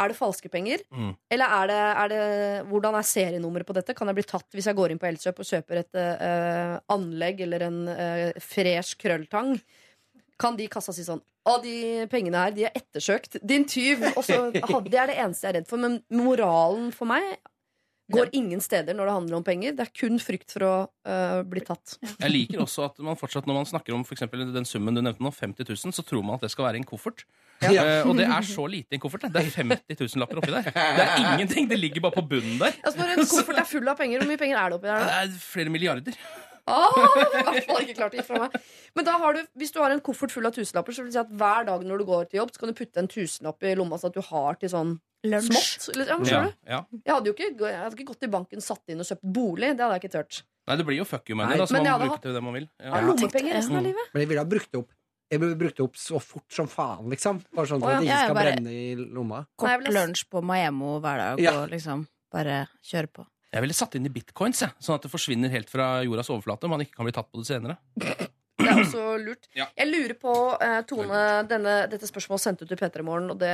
er 0.00 0.10
det 0.10 0.18
falske 0.18 0.50
penger? 0.52 0.82
Mm. 0.90 1.12
Eller 1.32 1.54
er 1.58 1.70
det, 1.70 1.80
er 2.02 2.12
det 2.12 2.22
Hvordan 2.70 2.96
er 2.98 3.06
serienummeret 3.06 3.68
på 3.68 3.76
dette? 3.76 3.94
Kan 3.94 4.10
jeg 4.10 4.18
bli 4.18 4.26
tatt 4.28 4.56
hvis 4.56 4.68
jeg 4.70 4.78
går 4.78 4.92
inn 4.94 5.00
på 5.02 5.08
Elkjøp 5.08 5.42
og 5.42 5.48
kjøper 5.48 5.82
et 5.82 6.00
uh, 6.00 6.76
anlegg 6.94 7.42
eller 7.46 7.66
en 7.68 7.78
uh, 7.90 8.40
fresh 8.42 8.96
krølltang? 9.00 9.54
Kan 10.40 10.58
de 10.58 10.66
i 10.66 10.72
kassa 10.72 10.94
si 10.96 11.04
sånn 11.06 11.20
Å, 11.20 11.56
de 11.62 12.06
pengene 12.10 12.40
her, 12.44 12.54
de 12.54 12.66
er 12.68 12.76
ettersøkt. 12.78 13.40
Din 13.42 13.66
tyv! 13.68 14.04
Og 14.14 14.22
så, 14.26 14.44
det 14.54 14.98
er 14.98 15.10
det 15.10 15.18
eneste 15.18 15.46
jeg 15.46 15.52
er 15.52 15.58
redd 15.60 15.70
for. 15.70 15.82
Men 15.82 16.00
moralen 16.14 16.92
for 16.94 17.10
meg 17.10 17.34
går 18.12 18.32
ingen 18.38 18.60
steder 18.62 18.96
når 18.96 19.08
det 19.08 19.14
handler 19.18 19.38
om 19.38 19.46
penger. 19.46 19.76
Det 19.76 19.86
er 19.86 19.92
kun 19.96 20.20
frykt 20.22 20.54
for 20.54 20.66
å 20.66 20.72
uh, 21.08 21.40
bli 21.48 21.62
tatt. 21.66 21.96
Jeg 22.02 22.32
liker 22.32 22.62
også 22.64 22.86
at 22.90 23.00
man 23.04 23.18
fortsatt, 23.18 23.48
når 23.48 23.62
man 23.62 23.68
snakker 23.68 23.96
om 23.96 24.04
for 24.06 24.16
eksempel 24.16 24.44
den 24.54 24.68
summen 24.68 24.96
du 24.96 25.02
nevnte 25.02 25.24
nå, 25.24 25.32
50 25.34 25.68
000, 25.68 25.96
så 25.96 26.04
tror 26.06 26.24
man 26.26 26.38
at 26.38 26.46
det 26.46 26.52
skal 26.54 26.68
være 26.68 26.82
en 26.82 26.88
koffert. 26.88 27.24
Eh, 27.62 28.06
og 28.08 28.16
det 28.18 28.26
er 28.26 28.46
så 28.46 28.64
lite 28.66 28.96
i 28.96 28.98
en 28.98 29.02
koffert. 29.02 29.26
det. 29.26 29.32
Det 29.34 29.42
er 29.42 29.50
50 29.62 29.98
000 30.00 30.22
lapper 30.22 30.40
oppi 30.40 30.54
der. 30.54 30.70
Det 30.72 31.04
er 31.04 31.18
ingenting. 31.22 31.68
Det 31.70 31.78
ligger 31.78 32.08
bare 32.08 32.18
på 32.18 32.24
bunnen 32.34 32.56
der. 32.58 32.74
Altså, 32.82 32.98
når 32.98 33.12
en 33.14 33.28
koffert 33.34 33.60
er 33.62 33.68
full 33.70 33.92
av 33.92 34.00
penger, 34.00 34.22
hvor 34.22 34.32
mye 34.32 34.40
penger 34.40 34.58
er 34.58 34.72
det 34.72 34.80
oppi 34.80 34.90
der? 34.90 35.04
Det 35.06 35.20
er 35.20 35.36
flere 35.44 35.74
milliarder. 35.74 36.18
Ah, 36.70 36.94
det 37.32 37.40
i 37.40 37.46
hvert 37.46 37.68
fall 37.68 37.86
ikke 37.86 37.96
klart 37.98 38.14
å 38.14 38.20
gi 38.20 38.26
fra 38.26 38.42
meg. 38.44 38.58
Men 38.96 39.06
da 39.06 39.16
har 39.22 39.38
du, 39.38 39.46
hvis 39.58 39.74
du 39.74 39.80
har 39.82 39.94
en 39.94 40.02
koffert 40.04 40.34
full 40.34 40.46
av 40.46 40.54
tusenlapper, 40.54 40.94
så 40.94 41.02
vil 41.02 41.10
det 41.10 41.18
si 41.18 41.22
at 41.22 41.32
hver 41.38 41.66
dag 41.68 41.86
når 41.86 42.02
du 42.02 42.08
går 42.10 42.28
til 42.28 42.42
jobb, 42.42 42.52
så 42.54 42.62
kan 42.62 42.70
du 42.70 42.78
putte 42.78 43.02
en 43.02 43.10
tusenlapp 43.10 43.66
i 43.66 43.74
lomma, 43.78 43.98
så 43.98 44.10
at 44.10 44.18
du 44.18 44.22
har 44.28 44.60
til 44.60 44.70
sånn 44.72 44.94
smått. 45.22 45.88
Eller, 45.94 46.06
ja, 46.06 46.16
Ja, 46.24 46.52
ja. 46.66 46.84
Jeg 47.06 47.14
hadde 47.14 47.26
jo 47.26 47.32
ikke, 47.32 47.50
jeg 47.58 47.78
hadde 47.78 47.94
ikke 47.96 48.08
gått 48.12 48.22
i 48.22 48.30
banken, 48.32 48.60
satt 48.60 48.82
inn 48.88 48.98
og 49.00 49.06
kjøpt 49.06 49.22
bolig. 49.22 49.76
Det 49.76 49.80
hadde 49.84 49.94
jeg 50.00 50.02
ikke 50.02 50.12
turt. 50.18 50.42
Nei, 50.66 50.76
det 50.76 50.86
blir 50.86 50.96
jo 50.98 51.04
fuck 51.04 51.28
you 51.30 51.36
money, 51.36 51.56
da, 51.58 51.64
jeg 51.66 51.72
man 51.72 51.86
hadde 51.86 51.98
bruker 52.04 52.16
hatt- 52.16 52.22
til 52.22 52.32
det 52.34 52.42
man 52.42 52.52
vil. 52.54 52.68
Ja. 52.80 52.86
Ja. 52.94 53.00
Lommepenger 53.06 53.54
resten 53.54 53.76
av 53.76 53.82
Mm. 53.82 53.86
livet. 53.90 54.06
Men 54.14 54.20
jeg 54.22 54.28
ville 54.28 54.38
ha 54.40 54.44
brukt 54.46 54.70
det 54.72 54.78
opp 54.78 54.90
Jeg 55.32 55.40
ville 55.40 55.56
brukt 55.56 55.76
det 55.76 55.80
opp 55.84 55.94
så 55.96 56.20
fort 56.20 56.44
som 56.52 56.66
faen, 56.68 57.08
liksom. 57.08 57.42
Bare 57.54 57.64
sånn 57.66 57.82
at 57.82 58.00
det 58.02 58.08
ikke 58.08 58.24
skal 58.24 58.34
bare- 58.34 58.52
brenne 58.52 58.68
i 58.68 58.94
lomma. 58.96 59.46
Kort 59.56 59.84
lunsj 59.88 60.24
på 60.28 60.42
Maemmo 60.44 61.00
hver 61.00 61.16
dag 61.16 61.40
Ja. 61.40 61.62
og 61.62 61.70
liksom 61.70 62.06
bare 62.30 62.68
kjøre 62.84 63.08
på. 63.10 63.26
Jeg 63.50 63.60
ville 63.62 63.72
satt 63.72 63.94
inn 63.94 64.04
i 64.04 64.10
bitcoins, 64.10 64.60
jeg, 64.60 64.70
sånn 64.78 64.94
at 64.96 65.02
det 65.02 65.10
forsvinner 65.10 65.48
helt 65.50 65.70
fra 65.70 66.02
jordas 66.04 66.28
overflate. 66.28 66.68
Man 66.68 66.80
ikke 66.80 66.96
kan 66.96 67.06
bli 67.06 67.12
tatt 67.12 67.32
på 67.32 67.38
det 67.42 67.46
senere. 67.46 67.78
Det 68.62 68.70
er 68.72 68.80
også 68.84 69.04
lurt. 69.22 69.48
Ja. 69.58 69.66
Jeg 69.78 69.90
lurer 69.90 70.14
på, 70.22 70.34
eh, 70.62 70.78
Tone, 70.88 71.20
denne, 71.50 71.74
dette 71.92 72.08
spørsmålet 72.08 72.44
sendte 72.46 72.64
ut 72.66 72.72
til 72.72 72.80
P3 72.80 73.04
Morgen, 73.06 73.30
og 73.34 73.38
det, 73.42 73.52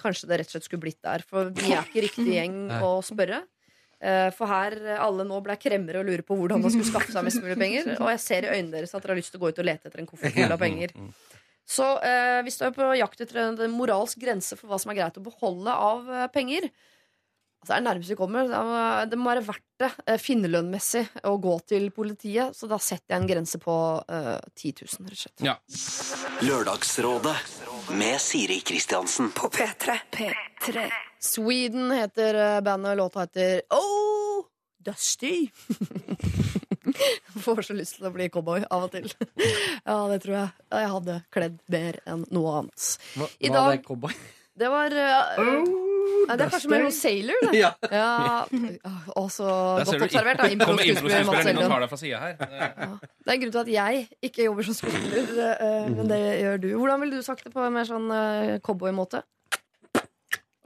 kanskje 0.00 0.30
det 0.30 0.40
rett 0.40 0.50
og 0.50 0.56
slett 0.56 0.68
skulle 0.68 0.84
blitt 0.86 1.02
der. 1.04 1.24
For 1.28 1.50
vi 1.56 1.74
er 1.74 1.84
ikke 1.84 2.06
riktig 2.06 2.28
gjeng 2.38 2.58
å 2.80 2.96
spørre. 3.04 3.42
Eh, 3.96 4.28
For 4.36 4.50
her 4.50 4.74
eh, 4.76 4.98
alle 5.00 5.24
nå 5.24 5.38
ble 5.44 5.56
kremmere 5.56 6.02
og 6.02 6.08
lurer 6.10 6.22
på 6.26 6.36
hvordan 6.36 6.60
man 6.60 6.72
skulle 6.74 6.88
skaffe 6.90 7.14
seg 7.14 7.24
mest 7.24 7.40
mulig 7.42 7.56
penger. 7.60 7.94
Og 7.96 8.10
jeg 8.12 8.20
ser 8.26 8.44
i 8.44 8.52
øynene 8.58 8.74
deres 8.76 8.92
at 8.94 9.00
dere 9.02 9.14
har 9.14 9.20
lyst 9.22 9.32
til 9.32 9.40
å 9.40 9.46
gå 9.46 9.52
ut 9.54 9.62
og 9.62 9.68
lete 9.70 9.88
etter 9.88 10.02
en 10.02 10.10
koffert 10.10 10.36
full 10.36 10.52
av 10.52 10.60
penger. 10.60 10.92
Så 11.66 11.86
eh, 12.06 12.42
hvis 12.46 12.60
du 12.60 12.66
er 12.68 12.74
på 12.76 12.90
jakt 12.94 13.24
etter 13.24 13.40
en 13.42 13.72
moralsk 13.74 14.20
grense 14.22 14.54
for 14.54 14.70
hva 14.70 14.78
som 14.78 14.92
er 14.92 15.00
greit 15.00 15.16
å 15.18 15.24
beholde 15.24 15.72
av 15.72 16.12
eh, 16.12 16.26
penger 16.30 16.68
Altså 17.66 17.80
det 17.80 17.80
er 17.80 17.86
nærmest 17.88 18.10
vi 18.12 18.16
kommer. 18.18 18.50
Det 19.10 19.16
må, 19.18 19.26
være 19.26 19.42
verdt 19.42 19.64
det 19.82 19.88
eh, 20.06 20.20
finnerlønnmessig 20.22 21.00
å 21.26 21.32
gå 21.42 21.54
til 21.66 21.88
politiet. 21.90 22.54
Så 22.54 22.68
da 22.70 22.78
setter 22.78 23.16
jeg 23.16 23.24
en 23.24 23.26
grense 23.26 23.58
på 23.58 23.74
uh, 24.06 24.36
10 24.54 24.84
000, 24.86 25.08
rett 25.10 25.16
og 25.16 25.22
slett. 25.24 25.42
Ja. 25.42 25.56
Lørdagsrådet 26.46 27.34
med 27.98 28.22
Siri 28.22 28.60
Kristiansen. 28.62 29.32
På 29.34 29.50
P3. 29.50 29.96
P3. 30.14 30.86
Sweden 31.26 31.90
heter 31.90 32.38
eh, 32.38 32.60
bandet, 32.62 32.94
og 32.94 33.02
låta 33.02 33.26
heter 33.26 33.64
Oh, 33.74 34.46
Dusty. 34.86 35.48
Får 37.42 37.66
så 37.66 37.74
lyst 37.74 37.98
til 37.98 38.06
å 38.06 38.14
bli 38.14 38.30
cowboy 38.30 38.62
av 38.70 38.86
og 38.86 38.94
til. 38.94 39.10
Ja, 39.90 39.98
det 40.12 40.20
tror 40.22 40.38
jeg. 40.38 40.54
Jeg 40.70 40.94
hadde 40.94 41.18
kledd 41.34 41.58
mer 41.74 41.98
enn 42.06 42.22
noe 42.30 42.54
annet. 42.60 42.88
Hva, 43.18 43.26
hva 43.26 43.58
dag- 43.58 43.74
det, 43.74 43.84
cowboy? 43.90 44.14
Det 44.56 44.70
var 44.72 44.94
eh, 45.02 45.36
Nei, 46.06 46.36
Det 46.36 46.44
er 46.46 46.50
kanskje 46.54 46.70
mer 46.72 46.82
noe 46.86 46.94
sailor, 46.94 47.40
det. 47.46 47.52
Ja. 47.62 47.70
Ja, 47.90 48.08
Også 49.18 49.46
godt 49.46 50.02
observert. 50.08 50.40
da, 50.42 50.48
Impro-skuespiller 50.54 51.24
Mats 51.28 51.46
improskuespilleren 51.46 51.50
inn 51.52 51.62
og 51.62 51.70
tar 51.74 51.84
deg 51.84 51.92
fra 51.92 51.98
sida 52.00 52.20
her. 52.22 52.36
Det- 52.40 53.10
Det 53.26 53.30
er 53.30 53.34
en 53.36 53.42
grunn 53.44 53.54
til 53.56 53.62
at 53.64 53.72
jeg 53.76 54.06
ikke 54.30 54.44
jobber 54.48 54.68
som 54.68 54.74
skuespiller, 54.80 55.50
eh, 55.60 55.88
men 55.96 56.08
det 56.10 56.20
gjør 56.42 56.60
du. 56.62 56.68
Hvordan 56.78 57.00
ville 57.04 57.16
du 57.20 57.26
sagt 57.26 57.44
det 57.44 57.52
på 57.54 57.64
en 57.66 57.74
mer 57.74 57.84
sånn 57.88 58.08
eh, 58.14 58.58
cowboymåte? 58.66 59.22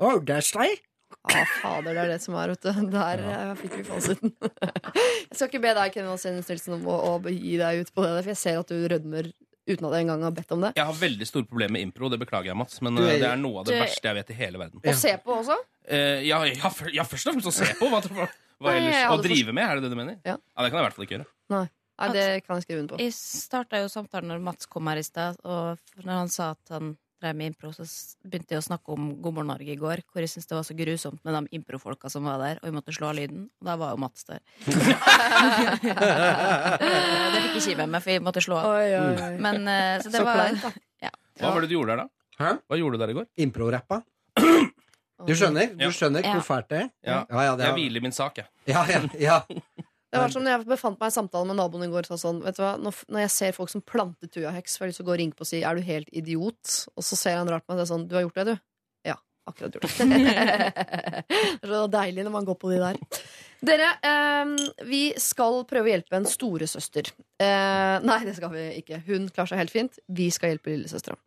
Oh, 0.01 0.19
that's 0.21 0.55
right. 0.57 0.81
Ja, 1.29 1.43
fader, 1.61 1.93
det 1.93 2.01
er 2.01 2.09
det 2.15 2.21
som 2.25 2.35
er, 2.41 2.49
vet 2.55 2.63
du. 2.65 2.87
Der 2.95 3.21
ja. 3.27 3.55
fikk 3.59 3.75
vi 3.77 3.85
fasiten. 3.85 4.33
jeg 4.41 5.37
skal 5.37 5.51
ikke 5.51 5.61
be 5.67 5.75
deg, 5.77 5.99
Alsen 6.09 6.39
Nilsen, 6.41 6.79
om 6.79 6.87
å, 6.89 6.97
å 7.11 7.15
gi 7.29 7.59
deg 7.61 7.83
ut 7.85 7.91
på 7.93 8.07
det, 8.07 8.15
for 8.23 8.31
jeg 8.33 8.41
ser 8.41 8.61
at 8.63 8.71
du 8.73 8.79
rødmer 8.89 9.29
uten 9.75 9.87
at 9.89 9.95
jeg 9.97 10.05
engang 10.07 10.23
har 10.27 10.35
bedt 10.37 10.53
om 10.57 10.61
det. 10.67 10.73
Jeg 10.77 10.87
har 10.91 10.99
veldig 11.01 11.27
store 11.29 11.47
problemer 11.49 11.77
med 11.79 11.87
impro, 11.89 12.11
det 12.13 12.19
beklager 12.23 12.51
jeg, 12.53 12.59
Mats. 12.61 12.81
Men 12.85 12.97
Du 12.99 13.03
eh, 13.07 13.17
det 13.23 13.29
er 13.31 13.41
noe 13.41 13.61
av 13.63 13.67
det 13.69 13.75
Du- 13.77 13.81
verste 13.85 14.11
jeg 14.11 14.19
vet 14.21 14.31
i 14.31 14.39
hele 14.41 14.59
verden. 14.63 14.81
Å 14.85 14.95
se 14.99 15.17
på 15.25 15.37
også. 15.41 15.57
Eh, 15.87 16.23
ja, 16.29 16.43
ja, 16.45 16.71
ja, 16.93 17.05
først 17.05 17.27
og 17.27 17.35
fremst 17.35 17.51
å 17.51 17.55
se 17.57 17.69
på. 17.79 17.91
Hva, 17.91 18.01
hva, 18.07 18.29
hva 18.61 18.71
Nei, 18.73 18.79
ellers? 18.81 19.03
Å 19.05 19.11
hadde 19.17 19.29
drive 19.29 19.53
med, 19.57 19.65
er 19.65 19.75
det 19.81 19.83
det 19.89 19.91
du 19.91 19.97
mener? 20.01 20.17
Ja. 20.25 20.37
det 20.37 20.71
kan 20.71 20.79
jeg 20.79 20.85
i 20.85 20.87
hvert 20.89 20.97
fall 20.99 21.07
ikke 21.09 21.17
gjøre. 21.19 21.29
Nei, 21.51 21.67
det 22.15 22.27
kan 22.47 22.57
jeg 22.57 22.67
skrive 22.67 22.81
under 22.85 22.97
på. 22.97 23.01
Jeg 23.03 23.15
starta 23.17 23.81
jo 23.83 23.89
samtalen 23.93 24.29
når 24.33 24.43
Mats 24.45 24.67
kom 24.67 24.87
her 24.91 25.01
i 25.01 25.07
stad, 25.07 25.37
og 25.45 25.79
når 26.05 26.13
han 26.23 26.29
sa 26.33 26.51
at 26.57 26.75
han 26.77 26.97
drev 27.21 27.37
med 27.37 27.51
impro, 27.53 27.71
så 27.77 27.85
begynte 28.25 28.55
jeg 28.57 28.63
å 28.63 28.65
snakke 28.65 28.95
om 28.95 29.11
God 29.23 29.37
morgen 29.37 29.51
Norge 29.53 29.73
i 29.75 29.79
går, 29.81 30.03
hvor 30.11 30.25
jeg 30.25 30.31
syntes 30.33 30.49
det 30.51 30.57
var 30.57 30.67
så 30.67 30.77
grusomt 30.79 31.21
med 31.27 31.37
de 31.37 31.59
improfolka 31.61 32.11
som 32.13 32.25
var 32.29 32.41
der, 32.43 32.61
og 32.63 32.71
vi 32.71 32.77
måtte 32.79 32.95
slå 32.97 33.11
av 33.11 33.19
lyden. 33.19 33.43
Og 33.61 33.69
da 33.69 33.77
var 33.81 33.93
jo 33.95 34.01
Mats 34.01 34.25
der. 34.29 34.41
det 35.91 37.43
fikk 37.45 37.59
jeg 37.59 37.65
ikke 37.65 37.81
med 37.83 37.93
meg, 37.97 38.01
for 38.05 38.15
jeg 38.15 38.25
måtte 38.25 38.45
slå 38.45 38.61
av. 38.61 38.71
Oi, 38.73 38.89
oi, 38.97 39.13
oi. 39.29 39.35
Men 39.43 39.63
uh, 39.69 39.99
så 40.03 40.09
det 40.13 40.21
Så 40.21 40.25
var 40.27 40.35
da. 40.41 40.73
Hva 41.41 41.55
var 41.55 41.65
det 41.65 41.71
du 41.71 41.77
gjorde 41.77 41.95
der, 41.95 42.03
da? 42.05 42.09
Hæ? 42.41 42.55
Hva 42.69 42.77
gjorde 42.81 42.97
du 42.97 43.03
der 43.05 43.13
i 43.13 43.17
går? 43.21 43.29
Impro-rappa. 43.45 44.01
Du 45.29 45.33
skjønner? 45.37 45.75
Du 45.77 45.89
skjønner 45.93 46.25
Ja. 46.25 46.33
hvor 46.39 46.45
fælt 46.47 46.69
det 46.73 46.79
er? 46.81 46.89
Ja. 47.05 47.19
Ja, 47.29 47.45
ja, 47.51 47.57
det 47.57 47.65
Jeg 47.67 47.71
er 47.73 47.77
hviler 47.77 48.01
i 48.01 48.05
min 48.09 48.13
sak, 48.17 48.39
jeg. 48.41 48.47
ja, 48.67 48.85
ja, 48.89 49.01
ja. 49.21 49.41
Det 50.11 50.19
var 50.19 50.33
som 50.35 50.43
når 50.43 50.57
jeg 50.57 50.67
befant 50.67 50.99
meg 50.99 51.13
i 51.13 51.15
samtale 51.15 51.47
med 51.47 51.59
naboen 51.61 51.87
i 51.87 51.91
går. 51.93 52.09
Så 52.11 52.19
sånn, 52.19 52.41
vet 52.43 52.57
du 52.59 52.65
hva? 52.65 52.73
Når, 52.83 52.97
når 53.15 53.25
jeg 53.25 53.33
ser 53.37 53.55
folk 53.55 53.71
som 53.71 53.85
planter 53.87 54.31
tujaheks, 54.33 54.75
får 54.77 54.89
jeg 54.89 54.91
lyst 54.91 55.01
til 55.03 55.07
å 55.07 55.11
gå 55.11 55.15
og 55.15 55.21
ringe 55.23 55.39
på 55.39 55.47
og 55.47 55.51
si 55.53 55.63
'er 55.63 55.79
du 55.79 55.87
helt 55.87 56.11
idiot?' 56.11 56.89
Og 56.97 57.07
så 57.07 57.17
ser 57.17 57.39
han 57.39 57.49
rart 57.49 57.67
på 57.67 57.75
meg 57.75 57.79
og 57.79 57.87
sier 57.87 57.95
sånn 57.95 58.09
'du 58.09 58.17
har 58.19 58.27
gjort 58.27 58.41
det, 58.41 58.47
du'? 58.51 58.59
Akkurat 59.51 59.77
gjort 59.77 59.87
det. 59.87 60.09
er 61.61 61.71
så 61.75 61.87
deilig 61.93 62.27
når 62.27 62.35
man 62.35 62.49
går 62.49 62.59
på 62.61 62.73
de 62.73 62.81
der. 62.83 63.01
Dere, 63.61 63.91
eh, 64.09 64.85
vi 64.89 65.01
skal 65.21 65.61
prøve 65.69 65.91
å 65.91 65.93
hjelpe 65.93 66.17
en 66.17 66.29
storesøster. 66.29 67.11
Eh, 67.41 67.97
nei, 68.05 68.19
det 68.25 68.33
skal 68.39 68.53
vi 68.55 68.63
ikke. 68.79 69.03
Hun 69.05 69.29
klarer 69.29 69.53
seg 69.53 69.61
helt 69.61 69.75
fint. 69.75 69.99
Vi 70.09 70.31
skal 70.33 70.55
hjelpe 70.55 70.73
lillesøstera. 70.73 71.19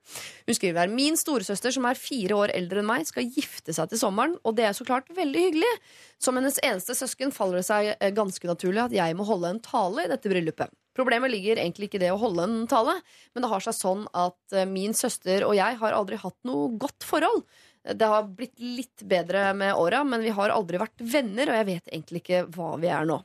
Hun 0.47 0.57
skriver 0.57 0.81
her 0.81 0.93
Min 0.93 1.17
storesøster, 1.19 1.73
som 1.75 1.85
er 1.89 1.99
fire 1.99 2.39
år 2.41 2.53
eldre 2.57 2.81
enn 2.81 2.89
meg, 2.89 3.05
skal 3.09 3.29
gifte 3.29 3.75
seg 3.75 3.91
til 3.91 4.01
sommeren, 4.01 4.33
og 4.41 4.57
det 4.57 4.65
er 4.65 4.73
så 4.77 4.87
klart 4.87 5.13
veldig 5.13 5.43
hyggelig. 5.47 5.73
Som 6.21 6.39
hennes 6.39 6.57
eneste 6.65 6.97
søsken 6.97 7.33
faller 7.35 7.61
det 7.61 7.67
seg 7.69 7.91
eh, 7.93 8.15
ganske 8.17 8.49
naturlig 8.49 8.87
at 8.87 8.97
jeg 8.97 9.19
må 9.19 9.27
holde 9.29 9.53
en 9.53 9.61
tale 9.61 10.07
i 10.07 10.11
dette 10.11 10.31
bryllupet. 10.31 10.73
Problemet 10.93 11.31
ligger 11.33 11.57
egentlig 11.57 11.89
ikke 11.89 11.97
i 11.97 12.03
det 12.05 12.11
å 12.13 12.21
holde 12.21 12.45
en 12.45 12.65
tale, 12.69 12.99
men 13.33 13.45
det 13.45 13.49
har 13.49 13.63
seg 13.65 13.77
sånn 13.77 14.07
at 14.09 14.57
eh, 14.57 14.69
min 14.69 14.93
søster 14.97 15.45
og 15.45 15.53
jeg 15.57 15.77
har 15.81 15.97
aldri 15.97 16.17
hatt 16.21 16.37
noe 16.49 16.73
godt 16.81 17.05
forhold. 17.05 17.45
Det 17.83 18.07
har 18.07 18.29
blitt 18.31 18.55
litt 18.63 19.03
bedre 19.03 19.49
med 19.59 19.75
åra, 19.75 20.03
men 20.07 20.23
vi 20.23 20.31
har 20.31 20.53
aldri 20.55 20.79
vært 20.79 21.03
venner, 21.03 21.51
og 21.51 21.57
jeg 21.59 21.67
vet 21.67 21.91
egentlig 21.91 22.21
ikke 22.23 22.43
hva 22.55 22.69
vi 22.79 22.87
er 22.87 23.03
nå. 23.09 23.19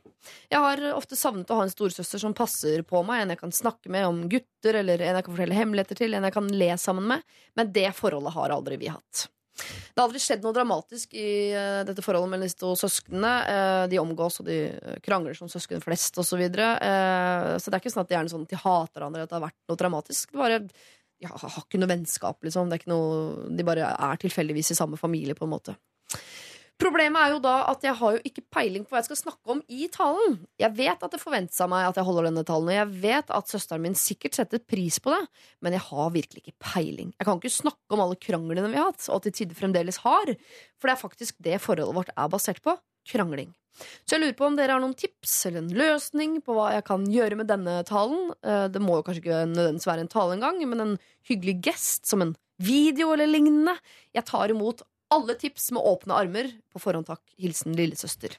Jeg 0.51 0.65
har 0.65 0.83
ofte 0.97 1.17
savnet 1.17 1.51
å 1.55 1.61
ha 1.61 1.67
en 1.67 1.73
storesøster 1.73 2.19
som 2.19 2.35
passer 2.35 2.83
på 2.83 3.05
meg, 3.07 3.23
en 3.23 3.35
jeg 3.37 3.43
kan 3.45 3.55
snakke 3.55 3.93
med 3.95 4.09
om 4.09 4.21
gutter, 4.31 4.81
eller 4.83 4.99
en 4.99 5.21
jeg 5.21 5.29
kan 5.29 5.37
fortelle 5.37 5.61
hemmeligheter 5.61 6.03
til, 6.03 6.19
en 6.19 6.27
jeg 6.27 6.35
kan 6.35 6.51
le 6.51 6.73
sammen 6.81 7.07
med, 7.15 7.27
men 7.55 7.75
det 7.75 7.91
forholdet 7.95 8.35
har 8.35 8.57
aldri 8.59 8.81
vi 8.83 8.91
hatt. 8.91 9.29
Det 9.59 9.99
har 9.99 10.07
aldri 10.07 10.21
skjedd 10.23 10.45
noe 10.45 10.55
dramatisk 10.55 11.15
i 11.19 11.51
eh, 11.51 11.81
dette 11.87 12.03
forholdet 12.05 12.31
mellom 12.31 12.47
disse 12.47 12.61
to 12.61 12.75
søsknene. 12.79 13.33
Eh, 13.51 13.85
de 13.91 13.99
omgås 13.99 14.39
og 14.43 14.47
de 14.47 14.59
eh, 14.71 15.01
krangler 15.05 15.35
som 15.35 15.51
søsken 15.51 15.83
flest 15.83 16.19
osv. 16.19 16.29
Så, 16.29 16.39
videre. 16.39 16.69
så 17.59 17.71
det 17.71 17.79
er 17.79 17.83
ikke 17.83 17.91
sånn 17.91 18.05
at 18.05 18.11
de 18.13 18.17
er 18.19 18.29
sånn 18.31 18.45
at 18.45 18.53
de 18.53 18.61
hater 18.61 19.01
hverandre, 19.01 19.25
at 19.25 19.33
det 19.33 19.39
har 19.39 19.47
vært 19.49 19.71
noe 19.71 19.81
dramatisk. 19.81 20.31
Det 20.31 20.39
bare 20.39 20.61
jeg 21.23 21.31
har 21.35 21.63
ikke 21.65 21.81
noe 21.81 21.91
vennskap, 21.91 22.43
liksom. 22.47 22.71
Noe, 22.91 23.49
de 23.51 23.67
bare 23.67 23.91
er 23.95 24.21
tilfeldigvis 24.23 24.73
i 24.75 24.79
samme 24.79 25.01
familie, 25.01 25.37
på 25.39 25.49
en 25.49 25.55
måte. 25.57 25.75
Problemet 26.79 27.19
er 27.19 27.33
jo 27.33 27.41
da 27.43 27.55
at 27.73 27.83
jeg 27.83 27.99
har 27.99 28.15
jo 28.15 28.21
ikke 28.29 28.45
peiling 28.55 28.85
på 28.87 28.95
hva 28.95 29.01
jeg 29.01 29.09
skal 29.09 29.19
snakke 29.19 29.51
om 29.51 29.63
i 29.67 29.89
talen. 29.91 30.37
Jeg 30.63 30.71
vet 30.79 31.03
at 31.03 31.15
det 31.15 31.19
forventes 31.19 31.59
av 31.65 31.73
meg 31.73 31.89
at 31.89 31.99
jeg 31.99 32.07
holder 32.07 32.29
denne 32.29 32.45
talen, 32.47 32.71
og 32.71 32.77
jeg 32.77 33.01
vet 33.03 33.33
at 33.35 33.51
søsteren 33.51 33.83
min 33.83 33.99
sikkert 33.99 34.39
setter 34.39 34.63
pris 34.63 35.01
på 35.03 35.11
det, 35.11 35.25
men 35.65 35.75
jeg 35.75 35.83
har 35.89 36.13
virkelig 36.15 36.45
ikke 36.45 36.55
peiling. 36.63 37.11
Jeg 37.19 37.27
kan 37.27 37.41
ikke 37.41 37.51
snakke 37.57 37.97
om 37.97 38.05
alle 38.05 38.21
kranglene 38.23 38.71
vi 38.71 38.79
har 38.79 38.93
hatt, 38.93 39.03
og 39.11 39.25
til 39.27 39.35
tider 39.41 39.59
fremdeles 39.59 39.99
har, 40.05 40.37
for 40.79 40.87
det 40.87 40.95
er 40.95 41.03
faktisk 41.03 41.43
det 41.43 41.59
forholdet 41.65 41.99
vårt 41.99 42.15
er 42.15 42.31
basert 42.31 42.63
på 42.63 42.79
krangling. 43.09 43.55
Så 44.05 44.17
jeg 44.17 44.25
lurer 44.25 44.35
på 44.39 44.47
om 44.49 44.57
dere 44.59 44.75
har 44.75 44.83
noen 44.83 44.97
tips 44.99 45.35
eller 45.47 45.61
en 45.63 45.69
løsning 45.79 46.39
på 46.43 46.55
hva 46.57 46.73
jeg 46.75 46.85
kan 46.89 47.05
gjøre 47.07 47.37
med 47.39 47.47
denne 47.47 47.77
talen. 47.87 48.33
Eh, 48.43 48.67
Det 48.75 48.83
må 48.83 48.97
jo 48.99 49.05
kanskje 49.07 49.23
ikke 49.23 49.43
nødvendigvis 49.53 49.87
være 49.87 50.05
en 50.07 50.11
tale 50.13 50.35
engang, 50.35 50.59
men 50.67 50.81
en 50.83 50.95
hyggelig 51.31 51.61
gest 51.69 52.07
som 52.11 52.23
en 52.25 52.35
video 52.59 53.13
eller 53.15 53.31
lignende. 53.31 53.77
Jeg 54.17 54.25
tar 54.27 54.51
imot 54.51 54.83
alle 55.15 55.37
tips 55.39 55.71
med 55.73 55.87
åpne 55.87 56.17
armer. 56.19 56.51
På 56.75 56.83
forhånd 56.83 57.07
takk. 57.07 57.23
Hilsen 57.39 57.77
lillesøster. 57.79 58.35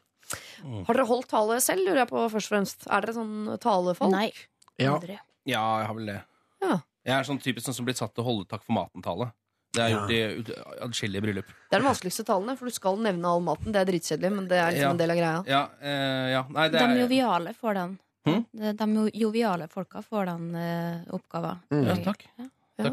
Har 0.85 0.93
dere 0.93 1.07
holdt 1.09 1.29
tale 1.31 1.55
selv, 1.63 1.87
lurer 1.87 2.03
jeg 2.03 2.09
på 2.11 2.27
først 2.29 2.51
og 2.51 2.53
fremst? 2.53 2.83
Er 2.91 3.01
dere 3.01 3.15
sånn 3.15 3.57
talefolk? 3.63 4.11
Nei. 4.11 4.27
Ja. 4.77 4.99
Ja, 5.47 5.63
jeg 5.79 5.87
har 5.87 5.95
vel 5.95 6.05
det. 6.11 6.19
Ja. 6.61 6.75
Jeg 7.07 7.15
er 7.15 7.23
sånn 7.31 7.39
typisk 7.41 7.65
sånn 7.65 7.73
som 7.79 7.87
blitt 7.87 7.97
satt 7.97 8.11
til 8.13 8.21
å 8.25 8.27
holde 8.27 8.45
takk 8.51 8.61
for 8.67 8.75
maten-tale. 8.75 9.31
Det 9.73 9.81
har 9.81 9.89
jeg 9.89 9.97
gjort 9.99 10.11
i 10.11 10.21
ut- 10.39 10.81
adskillige 10.81 11.21
bryllup. 11.21 11.45
Det 11.69 11.75
er 11.77 11.79
den 11.83 11.87
vanskeligste 11.89 12.23
tallene, 12.25 12.55
for 12.57 12.65
du 12.65 12.71
skal 12.73 12.97
nevne 12.97 13.25
all 13.29 13.41
maten. 13.45 13.71
Det 13.71 13.81
er 13.83 13.85
dritkjedelig, 13.91 14.31
men 14.35 14.47
det 14.49 14.57
er 14.57 14.71
liksom 14.71 14.81
Ja. 14.81 14.89
en 14.91 14.97
del 14.97 15.11
av 15.11 15.17
greia. 15.17 15.43
Ja, 15.47 15.63
eh, 15.81 16.29
ja. 16.33 16.43
Nei, 16.49 16.69
det 16.69 16.79
De 16.79 16.85
er 16.85 17.01
joviale 17.07 17.53
får 17.53 17.73
den. 17.77 17.99
Hmm? 18.25 18.45
De, 18.51 18.73
de 18.73 19.11
joviale 19.13 19.67
folka 19.69 20.01
får 20.03 20.25
den 20.25 20.55
uh, 20.55 21.13
oppgaven. 21.15 21.59
ja, 21.71 21.95
Takk. 22.03 22.25
Ja. 22.37 22.45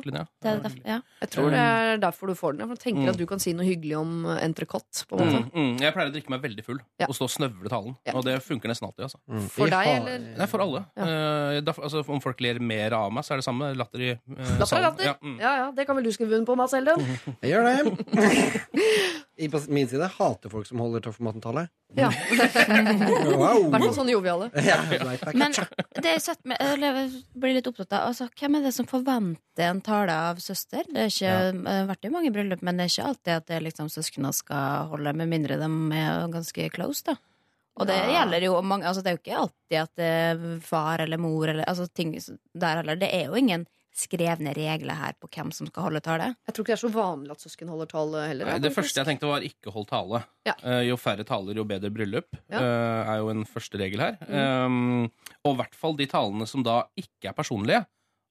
Linnea. 0.06 0.24
Det 0.42 0.50
er 0.50 0.58
derfor, 0.64 0.80
ja. 0.86 0.96
Jeg 1.22 1.30
tror 1.30 1.50
det 1.50 1.60
er 1.62 1.96
derfor 2.02 2.26
du 2.26 2.34
får 2.34 2.56
den. 2.58 2.66
For 2.68 2.74
du 2.74 2.82
tenker 2.82 3.08
at 3.12 3.16
du 3.20 3.26
kan 3.26 3.38
si 3.42 3.52
noe 3.54 3.64
hyggelig 3.66 3.96
om 3.98 4.26
entrecôte. 4.42 5.06
på 5.08 5.18
en 5.20 5.26
måte. 5.26 5.42
Mm, 5.54 5.62
mm. 5.76 5.80
Jeg 5.80 5.94
pleier 5.94 6.10
å 6.10 6.14
drikke 6.16 6.30
meg 6.30 6.42
veldig 6.42 6.64
full 6.66 6.80
Ja. 7.00 7.06
og 7.08 7.14
stå 7.14 7.24
og 7.28 7.30
snøvle 7.30 7.68
talen. 7.72 7.96
Ja. 8.06 8.12
Og 8.18 8.24
det 8.24 8.42
funker 8.42 8.68
nesten 8.68 8.88
alltid. 8.88 9.04
altså 9.06 9.18
Mm. 9.28 9.48
For 9.50 9.66
deg, 9.70 9.86
eller? 10.00 10.18
Nei, 10.38 10.46
for 10.46 10.60
alle. 10.60 10.84
Ja. 10.96 11.02
Eh, 11.56 11.60
da, 11.60 11.72
altså, 11.72 12.02
om 12.08 12.20
folk 12.20 12.40
ler 12.40 12.58
mer 12.60 12.92
av 12.92 13.12
meg, 13.12 13.24
så 13.24 13.32
er 13.34 13.36
det 13.42 13.44
samme 13.46 13.74
latter 13.76 14.00
i 14.00 14.10
uh, 14.12 14.18
Latter 14.36 14.62
er 14.62 14.66
salen. 14.66 14.82
latter. 14.90 15.04
Ja, 15.04 15.14
mm. 15.22 15.38
Ja, 15.40 15.54
ja, 15.56 15.70
Det 15.72 15.86
kan 15.86 15.96
vel 15.96 16.04
du 16.04 16.12
skrive 16.12 16.34
under 16.36 16.46
på, 16.46 16.56
Mads 16.56 16.74
Elden? 16.74 17.04
Jeg 17.42 17.52
gjør 17.52 17.64
det. 17.66 18.66
I 19.36 19.48
på 19.52 19.60
min 19.68 19.88
side 19.88 20.06
hater 20.16 20.48
folk 20.48 20.66
som 20.66 20.80
holder 20.80 21.02
tøff 21.04 21.18
maten-tale. 21.20 21.66
Ja. 21.94 22.08
I 22.32 22.36
hvert 22.40 23.82
fall 23.82 23.92
sånn 23.98 24.08
joviale. 24.10 24.48
Ja. 24.66 24.78
Men 25.36 25.52
det 26.02 26.14
jeg 26.16 26.36
meg, 26.48 26.56
eller 26.62 27.00
jeg 27.02 27.10
blir 27.36 27.56
litt 27.58 27.68
opptatt 27.68 27.92
av 27.92 28.08
altså, 28.08 28.30
Hvem 28.32 28.56
er 28.58 28.66
det 28.66 28.72
som 28.74 28.88
forventer 28.88 29.68
en 29.68 29.82
tale 29.84 30.16
av 30.30 30.40
søster? 30.42 30.88
Det 30.88 31.04
har 31.04 31.12
ikke 31.12 31.36
har 31.68 31.86
vært 31.92 32.08
i 32.08 32.12
mange 32.14 32.32
bryllup, 32.32 32.64
men 32.64 32.80
det 32.80 32.86
er 32.86 32.94
ikke 32.94 33.08
alltid 33.12 33.34
at 33.36 33.48
det 33.52 33.62
liksom 33.68 33.92
søsknene 33.92 34.32
skal 34.36 34.90
holde, 34.94 35.14
med 35.20 35.30
mindre 35.30 35.60
de 35.60 35.70
er 36.00 36.32
ganske 36.32 36.68
close. 36.74 37.04
da 37.06 37.18
Og 37.76 37.88
det 37.92 38.00
gjelder 38.16 38.48
jo 38.48 38.56
mange 38.64 38.88
altså, 38.88 39.04
Det 39.04 39.12
er 39.12 39.18
jo 39.18 39.24
ikke 39.24 39.40
alltid 39.44 39.80
at 39.82 39.94
det 40.00 40.10
er 40.24 40.44
far 40.64 41.04
eller 41.04 41.20
mor 41.20 41.48
eller 41.52 41.68
altså, 41.68 41.86
ting 41.92 42.16
der 42.16 42.80
heller. 42.80 42.96
Det 42.96 43.12
er 43.12 43.28
jo 43.28 43.36
ingen 43.36 43.68
skrevne 43.96 44.52
regler 44.56 44.94
her 44.98 45.14
på 45.16 45.28
hvem 45.32 45.48
som 45.56 45.66
skal 45.70 45.86
holde 45.86 46.02
tale. 46.04 46.26
Jeg 46.46 46.52
tror 46.54 46.64
ikke 46.66 46.74
det 46.74 46.76
er 46.76 46.82
så 46.84 46.90
vanlig 46.92 47.30
at 47.32 47.40
søsken 47.46 47.70
holder 47.72 47.88
tale 47.90 48.22
heller. 48.28 48.50
Nei, 48.50 48.58
Det 48.60 48.72
første 48.76 49.00
jeg 49.00 49.08
tenkte, 49.08 49.30
var 49.30 49.44
ikke 49.46 49.72
hold 49.72 49.86
tale. 49.88 50.20
Ja. 50.44 50.54
Uh, 50.60 50.82
jo 50.84 50.96
færre 51.00 51.24
taler, 51.24 51.56
jo 51.56 51.64
bedre 51.64 51.90
bryllup. 51.94 52.28
Ja. 52.52 52.60
Mm. 52.60 52.66
eh, 52.66 53.10
er 53.14 53.20
jo 53.22 53.30
en 53.32 53.44
første 53.48 53.80
regel 53.80 54.02
her. 54.04 54.18
Um, 54.28 55.06
og 55.44 55.54
i 55.54 55.58
hvert 55.62 55.74
fall 55.80 55.96
de 55.96 56.06
talene 56.12 56.46
som 56.50 56.62
da 56.66 56.82
ikke 57.00 57.30
er 57.32 57.36
personlige, 57.38 57.86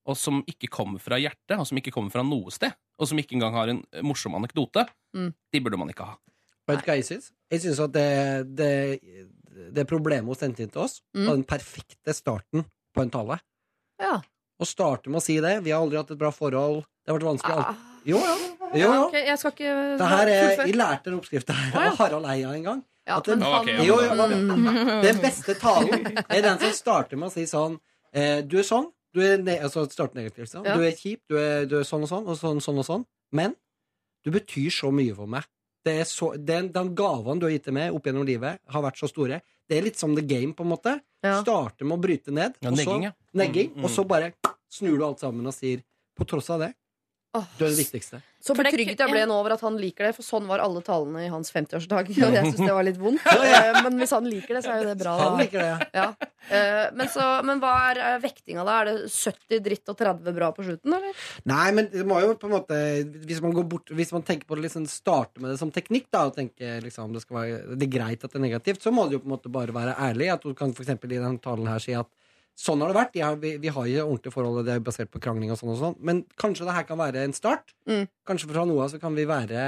og 0.06 0.14
som 0.22 0.44
ikke 0.46 0.70
kommer 0.70 1.02
fra 1.02 1.18
hjertet, 1.18 1.58
og 1.58 1.66
som 1.66 1.78
ikke 1.82 1.92
kommer 1.96 2.14
fra 2.14 2.22
noe 2.22 2.54
sted, 2.54 2.76
og 3.02 3.10
som 3.10 3.18
ikke 3.18 3.34
engang 3.40 3.56
har 3.58 3.72
en 3.74 3.84
morsom 4.06 4.38
anekdote, 4.38 4.86
Mm. 5.16 5.30
de 5.54 5.60
burde 5.64 5.78
man 5.80 5.90
ikke 5.90 6.04
ha. 6.06 6.18
Vet 6.68 6.82
du 6.82 6.90
hva 6.92 6.96
jeg 7.00 7.06
syns? 7.08 7.32
Jeg 7.50 7.62
syns 7.64 7.80
at 7.80 7.92
det, 7.94 8.56
det, 8.58 9.00
det 9.74 9.86
problemet 9.88 10.28
hun 10.28 10.36
sendte 10.38 10.62
inn 10.66 10.70
til 10.74 10.82
oss, 10.84 11.02
Mm. 11.16 11.26
var 11.26 11.36
den 11.40 11.46
perfekte 11.48 12.14
starten 12.14 12.66
på 12.94 13.02
en 13.02 13.10
tale. 13.14 13.40
Ja. 14.02 14.20
Å 14.62 14.66
starte 14.66 15.10
med 15.12 15.20
å 15.20 15.24
si 15.24 15.40
det. 15.44 15.58
Vi 15.66 15.72
har 15.72 15.82
aldri 15.84 15.98
hatt 16.00 16.12
et 16.12 16.18
bra 16.20 16.32
forhold. 16.32 16.84
Det 17.06 17.12
har 17.12 17.20
vært 17.20 17.28
vanskelig. 17.28 17.66
Ah. 17.66 17.76
Jo, 18.06 18.18
ja. 18.22 18.36
Jo, 18.76 18.80
Ja, 18.80 19.06
Okay, 19.06 19.26
jeg 19.26 19.38
skal 19.40 19.52
ikke 19.52 19.74
Det 19.98 20.08
her 20.10 20.28
er, 20.28 20.66
jeg 20.68 20.76
lærte 20.76 21.04
den 21.10 21.20
oppskrifta 21.20 21.54
her 21.54 21.90
av 21.90 21.98
Harald 21.98 22.26
Eia 22.26 22.52
en 22.54 22.64
gang. 22.64 22.84
Ja, 23.08 23.18
at 23.18 23.24
den- 23.26 23.40
men 23.40 23.48
han- 23.52 23.62
Ok, 23.62 23.68
ja, 23.68 23.78
men 23.78 23.86
Jo, 23.86 23.96
jo, 24.02 25.02
Den 25.02 25.18
beste 25.22 25.54
talen 25.60 26.24
er 26.30 26.42
den 26.42 26.60
som 26.60 26.72
starter 26.72 27.18
med 27.18 27.30
å 27.30 27.32
si 27.32 27.44
sånn 27.46 27.80
eh, 28.14 28.42
Du 28.42 28.58
er 28.58 28.64
sånn. 28.64 28.92
Du 29.14 29.22
er 29.22 29.38
ne 29.38 29.60
altså 29.60 29.86
starte 29.90 30.16
negativt. 30.16 30.50
Sånn. 30.52 30.66
Ja. 30.66 30.76
Du 30.76 30.82
er 30.84 30.92
kjip, 30.92 31.20
du 31.30 31.38
er, 31.38 31.66
du 31.66 31.78
er 31.80 31.84
sånn 31.84 32.04
og 32.04 32.10
sånn, 32.10 32.28
og 32.28 32.36
sånn, 32.38 32.60
sånn 32.62 32.80
og 32.80 32.86
sånn. 32.86 33.06
Men 33.32 33.56
du 34.26 34.32
betyr 34.32 34.70
så 34.72 34.92
mye 34.92 35.16
for 35.16 35.28
meg. 35.28 35.46
Det 35.86 36.00
er 36.02 36.04
så, 36.04 36.34
den, 36.44 36.72
den 36.74 36.96
gavene 36.96 37.40
du 37.40 37.46
har 37.46 37.52
gitt 37.54 37.64
til 37.66 37.74
meg 37.74 37.94
opp 37.94 38.04
gjennom 38.04 38.26
livet, 38.26 38.60
har 38.68 38.82
vært 38.82 38.98
så 38.98 39.08
store. 39.08 39.42
Det 39.70 39.78
er 39.78 39.84
litt 39.84 39.98
som 39.98 40.16
the 40.16 40.22
game, 40.22 40.52
på 40.54 40.62
en 40.66 40.72
måte. 40.74 41.00
Ja. 41.24 41.42
Starte 41.44 41.86
med 41.86 41.98
å 41.98 42.02
bryte 42.02 42.32
ned, 42.34 42.56
Ja, 42.62 42.70
og 42.72 42.76
så, 42.78 42.84
negging, 42.86 43.04
ja. 43.04 43.12
negging, 43.36 43.70
Mm, 43.72 43.78
mm. 43.78 43.84
og 43.86 43.90
så 43.92 44.04
bare 44.08 44.34
snur 44.72 44.98
du 44.98 45.06
alt 45.06 45.24
sammen 45.24 45.46
og 45.48 45.56
sier 45.56 45.84
på 46.16 46.28
tross 46.30 46.50
av 46.54 46.64
det, 46.64 46.74
Åh, 47.36 47.44
du 47.60 47.66
er 47.66 47.74
det 47.74 47.82
viktigste. 47.82 48.22
Så 48.40 48.54
betrygget 48.56 49.02
jeg 49.02 49.12
ble 49.12 49.24
nå 49.28 49.36
over 49.42 49.56
at 49.58 49.64
han 49.66 49.76
liker 49.76 50.06
det, 50.08 50.12
for 50.16 50.24
sånn 50.24 50.46
var 50.48 50.62
alle 50.64 50.80
talene 50.86 51.26
i 51.26 51.32
hans 51.34 51.50
50-årsdag. 51.52 52.12
Og 52.28 52.36
jeg 52.38 52.52
syns 52.54 52.62
det 52.62 52.76
var 52.78 52.86
litt 52.88 53.00
vondt. 53.02 53.26
Eh, 53.46 53.80
Men 53.84 53.98
hvis 54.00 54.14
han 54.16 54.26
liker 54.30 54.56
det, 54.56 54.62
så 54.64 54.72
er 54.72 54.84
jo 54.84 54.88
det 54.94 54.96
bra. 55.02 55.16
Han 55.20 55.42
liker 55.42 55.60
det. 55.60 55.88
Ja. 55.98 56.06
Eh, 56.48 56.86
Men, 56.96 57.10
så, 57.12 57.26
men 57.48 57.60
hva 57.60 57.74
er 57.90 58.00
eh, 58.06 58.16
vektinga 58.24 58.64
da? 58.68 58.78
Er 58.82 58.90
det 58.92 59.12
70 59.12 59.64
dritt 59.66 59.92
og 59.92 60.00
30 60.00 60.36
bra 60.38 60.50
på 60.56 60.66
slutten, 60.68 60.96
eller? 60.96 61.26
Nei, 61.52 61.66
men 61.76 61.90
det 61.92 62.06
må 62.08 62.22
jo 62.24 62.36
på 62.40 62.48
en 62.48 62.56
måte 62.56 62.80
Hvis 63.28 63.42
man, 63.44 63.56
går 63.58 63.68
bort, 63.74 63.92
hvis 63.98 64.14
man 64.16 64.24
tenker 64.28 64.48
på 64.48 64.58
det 64.58 64.68
liksom 64.68 64.88
Starter 64.90 65.44
med 65.44 65.52
det 65.54 65.60
som 65.62 65.74
teknikk 65.76 66.08
da 66.14 66.26
Og 66.30 66.38
tenker 66.38 66.86
liksom 66.86 67.16
det, 67.16 67.26
være, 67.28 67.64
det 67.76 67.90
er 67.90 67.94
greit 67.98 68.24
at 68.24 68.32
det 68.32 68.40
er 68.40 68.46
negativt 68.46 68.86
Så 68.86 68.94
må 68.96 69.08
det 69.10 69.18
jo 69.18 69.24
på 69.26 69.30
en 69.30 69.36
måte 69.36 69.52
bare 69.54 69.76
være 69.76 69.98
ærlig 70.08 70.32
At 70.38 70.46
du 70.46 70.56
kan 70.58 70.74
for 70.78 70.86
eksempel 70.86 71.18
i 71.18 71.22
den 71.22 71.42
talen 71.44 71.68
her 71.72 71.84
si 71.84 71.98
at 71.98 72.10
Sånn 72.56 72.80
har 72.80 72.92
det 72.92 72.96
vært, 72.96 73.18
har, 73.20 73.36
vi, 73.42 73.58
vi 73.60 73.72
har 73.76 73.88
jo 73.92 74.06
ordentlige 74.06 74.32
forhold 74.32 74.66
Det 74.66 74.76
er 74.78 74.84
basert 74.84 75.10
på 75.12 75.20
krangling 75.24 75.52
og 75.52 75.60
sånn 75.60 75.74
og 75.74 75.80
sånn 75.82 75.98
Men 76.08 76.22
kanskje 76.40 76.68
det 76.68 76.76
her 76.78 76.86
kan 76.88 77.02
være 77.02 77.26
en 77.28 77.36
start 77.36 77.74
Mm. 77.86 78.08
Kanskje 78.26 78.48
fra 78.50 78.64
noe 78.66 78.86
av 78.86 78.94
så 78.94 79.00
kan 79.02 79.14
vi 79.18 79.26
være 79.30 79.66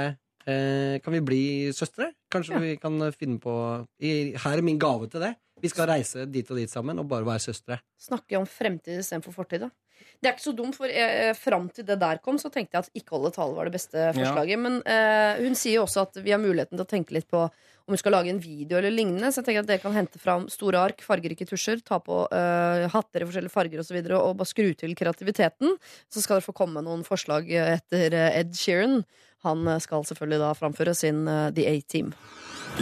eh, 0.48 0.96
Kan 1.04 1.14
vi 1.14 1.20
bli 1.20 1.42
søstre 1.76 2.12
Kanskje 2.32 2.56
Ja. 2.56 2.62
vi 2.64 2.76
kan 2.80 2.96
finne 3.12 3.38
på 3.42 3.52
i, 4.00 4.32
Her 4.34 4.56
er 4.58 4.64
min 4.64 4.80
gave 4.80 5.06
til 5.12 5.20
det 5.20 5.34
Vi 5.60 5.68
skal 5.68 5.90
reise 5.92 6.24
dit 6.26 6.48
og 6.50 6.56
dit 6.56 6.70
sammen 6.72 6.98
Og 6.98 7.06
bare 7.10 7.28
være 7.28 7.44
søstre 7.44 7.78
Snakke 8.00 8.40
om 8.40 8.46
fremtid 8.48 8.98
istedenfor 9.02 9.36
fortid, 9.36 9.66
da. 9.66 9.70
Det 10.18 10.30
er 10.30 10.34
ikke 10.34 10.46
så 10.48 10.56
dumt, 10.58 10.76
for 10.78 10.90
eh, 10.90 11.32
fram 11.38 11.68
til 11.74 11.86
det 11.86 11.98
der 12.00 12.20
kom, 12.24 12.38
så 12.42 12.50
tenkte 12.50 12.78
jeg 12.78 12.86
at 12.86 13.00
ikke 13.02 13.16
holde 13.16 13.32
tale 13.36 13.54
var 13.54 13.68
det 13.68 13.76
beste 13.76 14.10
forslaget. 14.16 14.62
Men 14.64 14.80
eh, 14.82 15.42
hun 15.44 15.58
sier 15.58 15.78
jo 15.78 15.86
også 15.86 16.06
at 16.08 16.20
vi 16.24 16.34
har 16.34 16.42
muligheten 16.42 16.76
til 16.76 16.86
å 16.86 16.92
tenke 16.96 17.16
litt 17.16 17.28
på 17.30 17.46
om 17.88 17.94
vi 17.94 17.98
skal 18.02 18.12
lage 18.12 18.28
en 18.28 18.40
video 18.40 18.76
eller 18.76 18.92
lignende. 18.92 19.30
Så 19.32 19.40
jeg 19.40 19.46
tenker 19.46 19.62
at 19.64 19.70
dere 19.70 19.80
kan 19.80 19.94
hente 19.96 20.20
fram 20.20 20.44
store 20.52 20.82
ark, 20.90 21.00
fargerike 21.00 21.46
tusjer, 21.48 21.80
ta 21.80 21.96
på 22.04 22.20
eh, 22.36 22.84
hatter 22.92 23.24
i 23.24 23.28
forskjellige 23.30 23.54
farger 23.54 23.80
osv. 23.80 23.86
Og, 23.86 23.88
så 23.88 23.96
videre, 23.96 24.18
og 24.20 24.36
bare 24.42 24.50
skru 24.50 24.68
til 24.76 24.92
kreativiteten. 24.98 25.78
Så 26.12 26.20
skal 26.20 26.36
dere 26.36 26.48
få 26.50 26.56
komme 26.58 26.76
med 26.76 26.88
noen 26.90 27.06
forslag 27.08 27.48
eh, 27.48 27.78
etter 27.78 28.12
eh, 28.12 28.36
Ed 28.42 28.52
Sheeran. 28.58 29.00
Han 29.46 29.64
eh, 29.64 29.80
skal 29.80 30.04
selvfølgelig 30.04 30.42
da 30.44 30.52
framføre 30.58 30.94
sin 30.98 31.24
eh, 31.32 31.48
The 31.56 31.64
A-Team. 31.70 32.12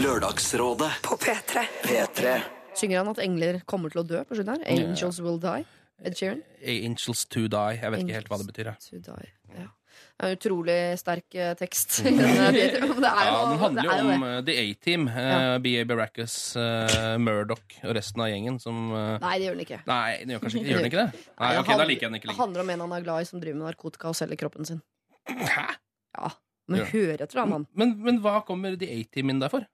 Lørdagsrådet 0.02 0.90
På 1.06 1.14
P3. 1.22 1.62
P3 1.86 2.36
Synger 2.76 3.04
han 3.04 3.14
at 3.14 3.22
engler 3.22 3.62
kommer 3.64 3.94
til 3.94 4.02
å 4.02 4.08
dø 4.10 4.18
på 4.26 4.36
slutten 4.36 4.58
her? 4.58 4.66
Angels 4.68 5.22
will 5.22 5.38
die. 5.40 5.62
Ed 6.04 6.16
Sheeran. 6.18 6.42
Angels 6.66 7.24
to 7.32 7.46
die. 7.48 7.78
Jeg 7.80 7.90
vet 7.94 8.02
ikke 8.04 8.16
helt 8.20 8.28
hva 8.30 8.38
det 8.42 8.46
betyr. 8.50 8.68
jeg. 8.72 9.02
To 9.02 9.14
die. 9.16 9.30
Ja. 9.56 9.66
Det 10.16 10.26
er 10.26 10.28
en 10.32 10.36
utrolig 10.36 10.74
sterk 11.00 11.34
eh, 11.40 11.54
tekst. 11.56 11.94
det 12.04 12.12
er 12.12 12.56
Ja, 13.00 13.36
Den 13.48 13.58
handler 13.62 13.86
jo 13.86 13.94
om 13.96 14.10
det. 14.10 14.16
eh, 14.28 14.42
The 14.44 14.56
A-Team. 14.62 15.06
B.A. 15.64 15.84
Baracus, 15.88 16.34
uh, 16.60 17.16
Murdoch 17.20 17.78
og 17.82 17.94
resten 17.96 18.20
av 18.24 18.28
gjengen 18.28 18.58
som 18.60 18.90
eh, 18.92 19.14
Nei, 19.24 19.32
det 19.40 19.46
gjør 19.48 19.56
den 19.56 19.64
ikke. 19.64 19.78
Nei, 19.88 20.10
den 20.20 20.34
gjør 20.34 20.42
kanskje 20.44 20.60
ikke 20.60 20.70
Gjør 20.74 20.82
den 20.84 20.90
ikke 20.90 21.00
det? 21.04 21.24
Nei, 21.42 21.52
ok, 21.62 21.70
da 21.80 21.86
liker 21.88 22.06
jeg 22.06 22.10
den 22.12 22.18
ikke 22.20 22.26
Det 22.28 22.32
lenger. 22.34 22.42
handler 22.44 22.64
om 22.66 22.74
en 22.76 22.84
han 22.86 22.94
er 22.98 23.06
glad 23.08 23.24
i 23.24 23.30
som 23.30 23.40
driver 23.40 23.58
med 23.62 23.68
narkotika 23.70 24.12
og 24.12 24.18
selger 24.20 24.40
kroppen 24.44 24.68
sin. 24.68 24.82
Hæ? 25.32 25.66
Ja, 26.16 26.30
Men 26.68 26.84
hør 26.92 27.14
etter, 27.22 27.32
da, 27.40 27.46
mann. 27.48 27.64
Men, 27.76 27.96
men 28.04 28.20
hva 28.24 28.40
kommer 28.44 28.76
The 28.80 28.88
A-Team 29.00 29.32
inn 29.32 29.40
der 29.40 29.52
for? 29.52 29.64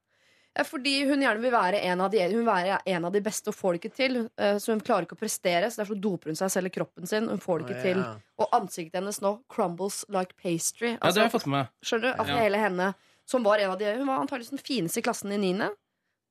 Ja, 0.54 0.64
Fordi 0.68 1.04
hun 1.08 1.22
gjerne 1.24 1.40
vil 1.40 1.52
være 1.54 1.78
en 1.88 2.00
av 2.04 2.10
de, 2.12 2.20
hun 2.28 2.44
være 2.44 2.78
en 2.92 3.04
av 3.08 3.12
de 3.14 3.20
beste 3.24 3.48
og 3.48 3.56
får 3.56 3.72
det 3.72 3.80
ikke 3.82 3.96
til. 3.96 4.16
Eh, 4.36 4.56
Så 4.60 4.72
hun 4.74 4.80
klarer 4.84 5.06
ikke 5.06 5.16
å 5.16 5.20
prestere, 5.22 5.70
så 5.72 5.80
derfor 5.80 5.96
doper 6.00 6.28
hun 6.32 6.36
seg 6.36 6.50
og 6.50 6.66
i 6.68 6.74
kroppen 6.74 7.06
sin. 7.08 7.28
Hun 7.28 7.40
får 7.40 7.62
det 7.62 7.68
ikke 7.70 7.82
til. 7.86 8.02
Og 8.38 8.48
ansiktet 8.52 8.98
hennes 9.00 9.20
nå 9.24 9.38
crumbles 9.48 10.04
like 10.12 10.34
pastry. 10.36 10.92
Ja, 10.98 11.08
det 11.08 11.22
har 11.22 11.30
jeg 11.30 11.36
fått 11.40 11.46
med. 11.48 11.68
Skjønner 11.82 12.12
du? 12.12 12.20
At 12.20 12.28
Ja. 12.28 12.36
hele 12.38 12.58
henne 12.58 12.94
Som 13.24 13.44
var 13.44 13.58
en 13.58 13.70
av 13.70 13.78
de 13.78 13.84
Hun 13.96 14.06
var 14.08 14.18
antakeligvis 14.18 14.50
den 14.50 14.58
fineste 14.58 14.98
i 14.98 15.02
klassen 15.02 15.30
i 15.32 15.38
niende. 15.38 15.70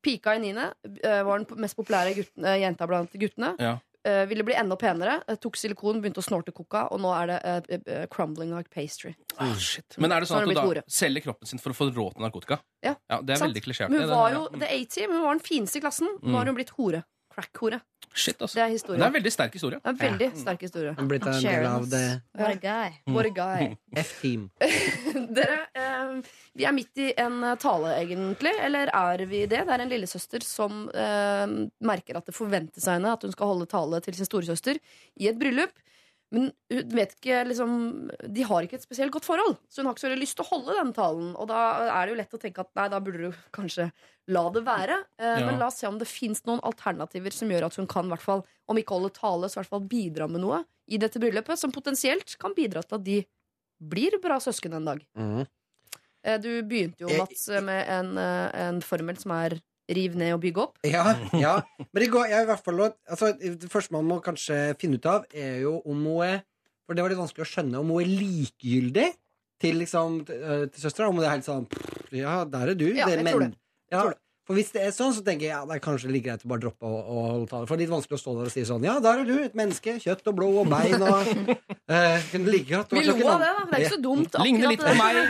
Pika 0.03 0.35
i 0.35 0.39
niende. 0.39 0.73
eh, 1.03 1.23
Var 1.23 1.39
den 1.39 1.57
mest 1.57 1.77
populære 1.77 2.13
gutten, 2.13 2.45
eh, 2.45 2.59
jenta 2.59 2.85
blant 2.85 3.11
guttene. 3.13 3.55
Ja. 3.59 3.79
Eh, 4.03 4.25
ville 4.25 4.41
bli 4.43 4.55
enda 4.57 4.73
penere. 4.81 5.19
Uh, 5.29 5.35
Tok 5.37 5.55
silikon, 5.59 5.99
begynte 6.01 6.17
å 6.17 6.25
snorte 6.25 6.49
coca, 6.51 6.87
og 6.89 6.99
nå 7.03 7.11
er 7.13 7.27
det 7.29 7.81
uh, 7.85 8.07
crumbling 8.09 8.49
like 8.55 8.71
pastry. 8.73 9.11
Oh, 9.39 9.53
shit. 9.61 9.93
Men 10.01 10.11
er 10.15 10.23
det 10.23 10.29
sånn 10.31 10.41
at 10.41 10.49
du 10.49 10.55
da 10.57 10.63
da 10.81 10.81
selger 10.89 11.21
kroppen 11.27 11.45
sin 11.51 11.61
for 11.61 11.69
å 11.69 11.77
få 11.77 11.91
råd 11.93 12.15
til 12.17 12.25
narkotika? 12.25 12.57
Ja, 12.81 12.95
Det 13.21 13.35
er 13.35 13.37
sant? 13.37 13.51
veldig 13.51 13.61
klisjert. 13.67 13.93
Hun 13.93 14.09
var 14.09 14.31
jo 14.33 14.47
ja. 14.49 14.57
The 14.63 14.71
A-Team. 14.73 15.11
Hun 15.13 15.21
var 15.27 15.35
den 15.37 15.45
fineste 15.45 15.77
i 15.77 15.81
klassen. 15.85 16.09
Nå 16.17 16.31
Mm. 16.33 16.37
har 16.39 16.45
hun 16.49 16.55
blitt 16.57 16.73
hore. 16.79 17.03
Crack-hore. 17.31 17.81
Shit, 18.13 18.41
altså. 18.41 18.57
Det 18.57 18.63
er 18.63 18.71
Det 18.75 19.01
er 19.01 19.07
en 19.07 19.13
veldig 19.13 19.31
sterk 19.31 19.53
historie. 19.55 19.79
Det 19.79 19.87
er 19.87 19.93
en 19.93 19.99
veldig 20.01 20.27
sterk 20.35 20.61
historie. 20.65 20.93
Han 20.97 21.07
blitt 21.07 21.27
en 21.27 21.37
del 21.41 21.65
av 21.65 21.85
det 21.89 22.21
What 22.35 22.51
a 22.51 22.55
guy. 22.59 23.13
What 23.13 23.25
a 23.25 23.29
guy. 23.29 23.77
F-team. 24.03 24.49
Dere, 25.37 25.59
eh, 25.75 26.33
vi 26.59 26.67
er 26.67 26.75
midt 26.75 26.99
i 26.99 27.13
en 27.15 27.39
eh, 27.43 27.55
tale, 27.61 27.93
egentlig. 28.01 28.51
Eller 28.59 28.91
er 28.91 29.23
vi 29.31 29.45
det? 29.45 29.63
Det 29.63 29.77
er 29.77 29.85
en 29.85 29.93
lillesøster 29.93 30.43
som 30.43 30.89
eh, 30.91 31.55
merker 31.87 32.19
at 32.19 32.27
det 32.27 32.35
forventes 32.35 32.87
av 32.87 32.99
henne 32.99 33.15
at 33.15 33.23
hun 33.23 33.31
skal 33.31 33.53
holde 33.53 33.69
tale 33.71 34.03
til 34.03 34.19
sin 34.19 34.27
storesøster 34.27 34.81
i 35.15 35.31
et 35.31 35.39
bryllup. 35.39 35.71
Men 36.31 36.45
hun 36.71 36.91
vet 36.95 37.11
ikke, 37.17 37.41
liksom, 37.49 37.71
de 38.31 38.43
har 38.47 38.63
ikke 38.63 38.77
et 38.79 38.85
spesielt 38.85 39.11
godt 39.11 39.25
forhold, 39.27 39.57
så 39.67 39.81
hun 39.81 39.89
har 39.89 39.95
ikke 39.97 40.03
så 40.05 40.07
veldig 40.07 40.21
lyst 40.23 40.37
til 40.39 40.45
å 40.45 40.49
holde 40.53 40.75
den 40.77 40.93
talen. 40.95 41.33
Og 41.35 41.49
da 41.51 41.57
er 41.91 42.05
det 42.07 42.13
jo 42.13 42.19
lett 42.21 42.35
å 42.37 42.39
tenke 42.39 42.63
at 42.63 42.69
nei, 42.79 42.85
da 42.93 43.01
burde 43.03 43.25
du 43.31 43.39
kanskje 43.57 43.89
la 44.31 44.45
det 44.55 44.63
være. 44.63 44.97
Eh, 45.19 45.39
Ja. 45.41 45.45
Men 45.45 45.59
la 45.59 45.67
oss 45.67 45.81
se 45.83 45.89
om 45.89 45.97
det 45.99 46.07
fins 46.07 46.39
noen 46.47 46.63
alternativer 46.63 47.35
som 47.35 47.51
gjør 47.51 47.67
at 47.67 47.75
hun 47.81 47.87
kan, 47.91 48.07
hvert 48.07 48.23
fall, 48.23 48.45
om 48.71 48.79
ikke 48.79 48.95
holde 48.95 49.11
tale, 49.17 49.49
så 49.51 49.59
i 49.59 49.61
hvert 49.63 49.73
fall 49.73 49.87
bidra 49.91 50.29
med 50.31 50.39
noe 50.45 50.61
i 50.87 50.97
dette 51.01 51.19
bryllupet, 51.19 51.59
som 51.59 51.71
potensielt 51.75 52.37
kan 52.39 52.55
bidra 52.55 52.81
til 52.83 52.95
at 52.99 53.03
de 53.03 53.17
blir 53.81 54.15
bra 54.23 54.37
søsken 54.39 54.73
en 54.79 54.85
dag. 54.87 55.03
Mm. 55.17 55.43
Eh, 56.23 56.37
Du 56.39 56.49
begynte 56.63 57.01
jo, 57.03 57.11
Mats, 57.17 57.47
med 57.65 57.87
en, 57.91 58.15
eh, 58.17 58.67
en 58.69 58.79
formel 58.85 59.17
som 59.19 59.31
er 59.35 59.59
riv 59.97 60.15
ned 60.19 60.33
og 60.35 60.41
bygg 60.43 60.57
opp. 60.63 60.77
Ja, 60.87 61.03
ja. 61.37 61.55
Men 61.91 61.99
det, 62.03 62.09
går, 62.13 62.29
jeg, 62.31 62.45
i 62.45 62.49
hvert 62.49 62.63
fall, 62.65 62.79
altså, 63.09 63.31
det 63.39 63.69
første 63.71 63.93
man 63.95 64.07
må 64.09 64.19
kanskje 64.23 64.59
finne 64.81 64.97
ut 65.01 65.05
av, 65.11 65.25
er 65.33 65.59
jo 65.65 65.77
om 65.85 66.05
hun 66.07 66.23
er 66.27 66.41
For 66.87 66.97
det 66.97 67.03
var 67.05 67.13
litt 67.13 67.21
vanskelig 67.21 67.45
å 67.45 67.51
skjønne 67.51 67.79
om 67.79 67.91
hun 67.93 68.01
er 68.03 68.09
likegyldig 68.11 69.07
til, 69.61 69.77
liksom, 69.79 70.25
til, 70.27 70.41
øh, 70.43 70.63
til 70.73 70.81
søstera. 70.83 71.07
Om 71.11 71.19
det 71.21 71.27
er 71.29 71.35
helt 71.37 71.47
sånn 71.47 71.67
Ja, 72.17 72.41
der 72.43 72.71
er 72.73 72.75
du. 72.75 72.87
Ja, 72.91 73.05
det, 73.07 73.19
jeg 73.19 73.23
men- 73.23 73.33
tror 73.33 73.45
det. 73.45 73.53
Ja, 73.91 74.01
tror 74.01 74.15
det. 74.15 74.19
For 74.51 74.59
hvis 74.59 74.73
det 74.75 74.81
er 74.83 74.89
sånn, 74.91 75.13
så 75.15 75.21
tenker 75.23 75.45
jeg 75.47 75.53
ja, 75.53 75.61
det 75.63 75.77
er 75.77 75.81
kanskje 75.83 76.09
like 76.11 76.25
greit 76.25 76.41
å 76.43 76.49
bare 76.51 76.59
droppe 76.65 76.83
å, 76.83 76.97
å 76.99 77.21
holde 77.29 77.47
tale. 77.47 77.67
For 77.69 77.79
det 77.79 77.85
er 77.85 77.87
litt 77.87 77.93
vanskelig 77.93 78.17
å 78.17 78.19
stå 78.19 78.33
der 78.35 78.49
og 78.49 78.51
si 78.51 78.63
sånn 78.67 78.83
Ja, 78.83 78.95
der 79.03 79.21
er 79.21 79.29
du, 79.29 79.35
et 79.45 79.55
menneske. 79.55 79.93
Kjøtt 80.03 80.27
og 80.27 80.35
blod 80.41 80.57
og 80.65 80.67
bein 80.73 80.97
og 80.99 81.29
eh, 81.95 82.25
kunne 82.33 82.51
like 82.51 82.67
godt 82.67 82.95
Vi 82.97 83.05
lo 83.07 83.15
av 83.15 83.45
det, 83.45 83.53
da. 83.55 83.63
Det 83.69 83.77
er 83.77 83.85
ikke 83.85 83.93
så 83.93 84.01
dumt. 84.03 84.35
Ligner 84.45 84.73
litt 84.73 84.83
på 84.83 84.97
meg. 84.99 85.21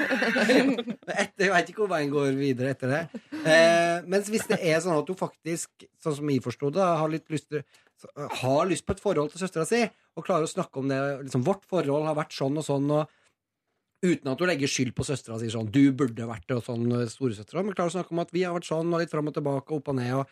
etter, 1.21 1.45
Jeg 1.45 1.53
veit 1.53 1.69
ikke 1.69 1.83
hvor 1.83 1.93
veien 1.93 2.15
går 2.15 2.33
videre 2.39 2.73
etter 2.73 2.95
det. 2.95 3.03
Eh, 3.43 4.01
mens 4.09 4.33
hvis 4.33 4.49
det 4.49 4.57
er 4.57 4.81
sånn 4.81 4.97
at 4.97 5.05
du 5.05 5.13
faktisk, 5.19 5.85
sånn 6.01 6.17
som 6.17 6.33
jeg 6.33 6.41
forsto 6.41 6.73
det, 6.73 6.89
har 7.03 7.13
litt 7.13 7.29
lyst 7.29 7.51
til 7.53 7.61
har 8.41 8.65
lyst 8.65 8.87
på 8.87 8.95
et 8.95 9.01
forhold 9.03 9.29
til 9.29 9.43
søstera 9.43 9.61
si, 9.69 9.83
og 10.17 10.25
klarer 10.25 10.47
å 10.47 10.49
snakke 10.49 10.81
om 10.81 10.87
det 10.89 10.97
liksom, 11.27 11.43
Vårt 11.45 11.67
forhold 11.69 12.07
har 12.07 12.17
vært 12.17 12.33
sånn 12.33 12.57
og 12.57 12.65
sånn, 12.65 12.89
og 12.89 13.20
uten 14.01 14.31
at 14.31 14.39
hun 14.41 14.49
legger 14.49 14.71
skyld 14.71 14.93
på 14.97 15.05
søstera 15.05 15.35
og 15.35 15.41
sier 15.43 15.53
sånn 15.53 15.71
'Du 15.71 15.91
burde 15.93 16.27
vært 16.27 16.47
det', 16.47 16.57
og 16.57 16.65
sånn 16.65 16.87
storesøstera, 17.07 17.63
men 17.63 17.75
klarer 17.77 17.93
å 17.93 17.97
snakke 17.99 18.11
om 18.11 18.23
at 18.23 18.31
vi 18.33 18.43
har 18.43 18.53
vært 18.53 18.69
sånn, 18.69 18.93
og 18.93 18.99
litt 18.99 19.11
fram 19.13 19.27
og 19.29 19.35
tilbake, 19.37 19.69
og 19.71 19.81
opp 19.81 19.91
og 19.93 19.95
ned, 19.95 20.13
og, 20.17 20.27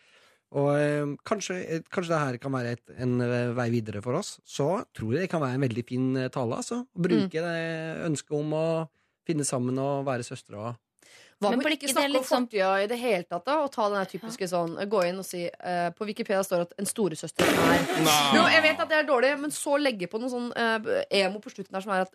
og 0.52 0.70
eh, 0.74 1.16
kanskje, 1.24 1.58
eh, 1.62 1.82
kanskje 1.86 2.10
det 2.10 2.22
her 2.24 2.38
kan 2.42 2.52
være 2.52 2.72
et, 2.74 2.86
en 2.98 3.20
eh, 3.20 3.52
vei 3.54 3.70
videre 3.70 4.02
for 4.02 4.18
oss. 4.18 4.40
Så 4.44 4.84
tror 4.92 5.14
jeg 5.14 5.22
det 5.26 5.30
kan 5.30 5.40
være 5.42 5.54
en 5.54 5.66
veldig 5.68 5.84
fin 5.86 6.16
eh, 6.16 6.28
tale, 6.28 6.58
altså. 6.58 6.82
Å 6.82 7.04
bruke 7.06 7.30
det 7.46 8.06
ønsket 8.08 8.38
om 8.38 8.56
å 8.58 8.66
finne 9.26 9.46
sammen 9.46 9.78
og 9.78 10.06
være 10.08 10.26
søstre 10.26 10.74
Hva 11.40 11.52
Men 11.54 11.62
med 11.62 11.72
ikke 11.72 11.88
snakke 11.88 12.18
om 12.18 12.24
sånn- 12.26 12.46
fortida 12.48 12.82
i 12.82 12.88
det 12.90 12.98
hele 13.00 13.24
tatt, 13.24 13.44
da? 13.46 13.60
Og 13.64 13.70
ta 13.72 13.88
den 13.88 14.08
typiske 14.10 14.48
sånn 14.48 14.74
Gå 14.90 15.04
inn 15.08 15.20
og 15.22 15.24
si 15.24 15.46
uh, 15.46 15.88
På 15.96 16.04
Wikipedia 16.08 16.42
står 16.44 16.64
det 16.64 16.66
at 16.68 16.74
en 16.82 16.90
storesøster 16.90 17.46
er 17.46 17.86
Jo, 18.36 18.42
jeg 18.44 18.62
vet 18.66 18.82
at 18.84 18.90
det 18.90 18.98
er 18.98 19.06
dårlig, 19.08 19.30
men 19.40 19.54
så 19.54 19.78
legge 19.80 20.10
på 20.10 20.20
noe 20.20 20.32
sånn 20.32 20.50
uh, 20.52 20.90
emo 21.08 21.40
på 21.40 21.52
slutten 21.54 21.72
der 21.72 21.86
som 21.86 21.94
er 21.96 22.04
at 22.08 22.12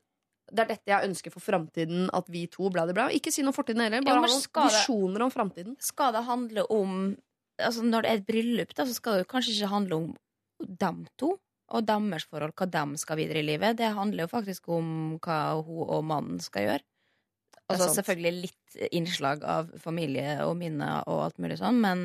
det 0.52 0.62
er 0.62 0.70
dette 0.70 0.92
jeg 0.92 1.10
ønsker 1.10 1.34
for 1.34 1.44
framtiden, 1.44 2.10
at 2.14 2.28
vi 2.30 2.46
to 2.52 2.70
bla, 2.74 2.86
bla, 2.86 2.94
bla. 2.94 3.06
Ikke 3.14 3.34
si 3.34 3.42
noe 3.42 3.54
om 3.54 3.58
fortiden 3.58 3.82
heller. 3.82 4.04
Bare 4.06 4.22
ha 4.22 4.30
noen 4.30 4.68
visjoner 4.70 5.26
om 5.26 5.34
framtiden. 5.34 5.78
Skal 5.82 6.14
det 6.16 6.26
handle 6.28 6.68
om 6.74 7.16
altså 7.56 7.86
Når 7.88 8.04
det 8.04 8.10
er 8.10 8.18
et 8.20 8.28
bryllup, 8.28 8.74
da, 8.76 8.84
så 8.84 8.94
skal 8.98 9.22
det 9.22 9.30
kanskje 9.32 9.54
ikke 9.54 9.72
handle 9.72 9.96
om 9.96 10.08
dem 10.60 11.06
to 11.16 11.38
og 11.74 11.86
deres 11.88 12.26
forhold, 12.28 12.52
hva 12.60 12.68
de 12.70 13.00
skal 13.00 13.18
videre 13.18 13.40
i 13.40 13.48
livet. 13.48 13.78
Det 13.80 13.94
handler 13.96 14.26
jo 14.26 14.32
faktisk 14.34 14.68
om 14.76 14.90
hva 15.24 15.38
hun 15.64 15.88
og 15.88 16.04
mannen 16.06 16.42
skal 16.44 16.68
gjøre. 16.68 16.86
Altså. 17.72 17.88
Selvfølgelig 17.96 18.44
litt 18.44 18.92
innslag 18.94 19.46
av 19.50 19.72
familie 19.82 20.38
og 20.46 20.54
minner 20.60 21.08
og 21.10 21.24
alt 21.24 21.40
mulig 21.42 21.58
sånn, 21.58 21.80
men 21.82 22.04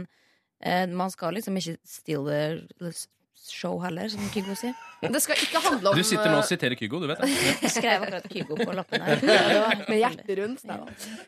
eh, 0.65 0.87
man 0.89 1.13
skal 1.13 1.37
liksom 1.37 1.59
ikke 1.61 1.77
steal 1.85 2.25
the 2.31 2.95
show 3.49 3.79
heller, 3.83 4.09
som 4.13 4.21
Kygo 4.35 4.55
sier. 4.59 4.75
Det 5.01 5.21
skal 5.25 5.39
ikke 5.41 5.61
handle 5.65 5.93
om 5.93 5.97
Du 5.97 6.05
sitter 6.05 6.29
nå 6.29 6.37
og 6.37 6.43
eh, 6.45 6.49
siterer 6.51 6.77
Kygo, 6.77 6.99
du 7.01 7.07
vet 7.09 7.23
det. 7.23 7.29
Jeg 7.63 7.73
skrev 7.73 8.03
akkurat 8.05 8.27
Kygo 8.29 8.57
på 8.61 8.75
lappen 8.77 9.05
her. 9.07 9.23
med 9.89 9.97
hjertet 9.97 10.33
rundt. 10.43 10.65
Ja. 10.69 10.77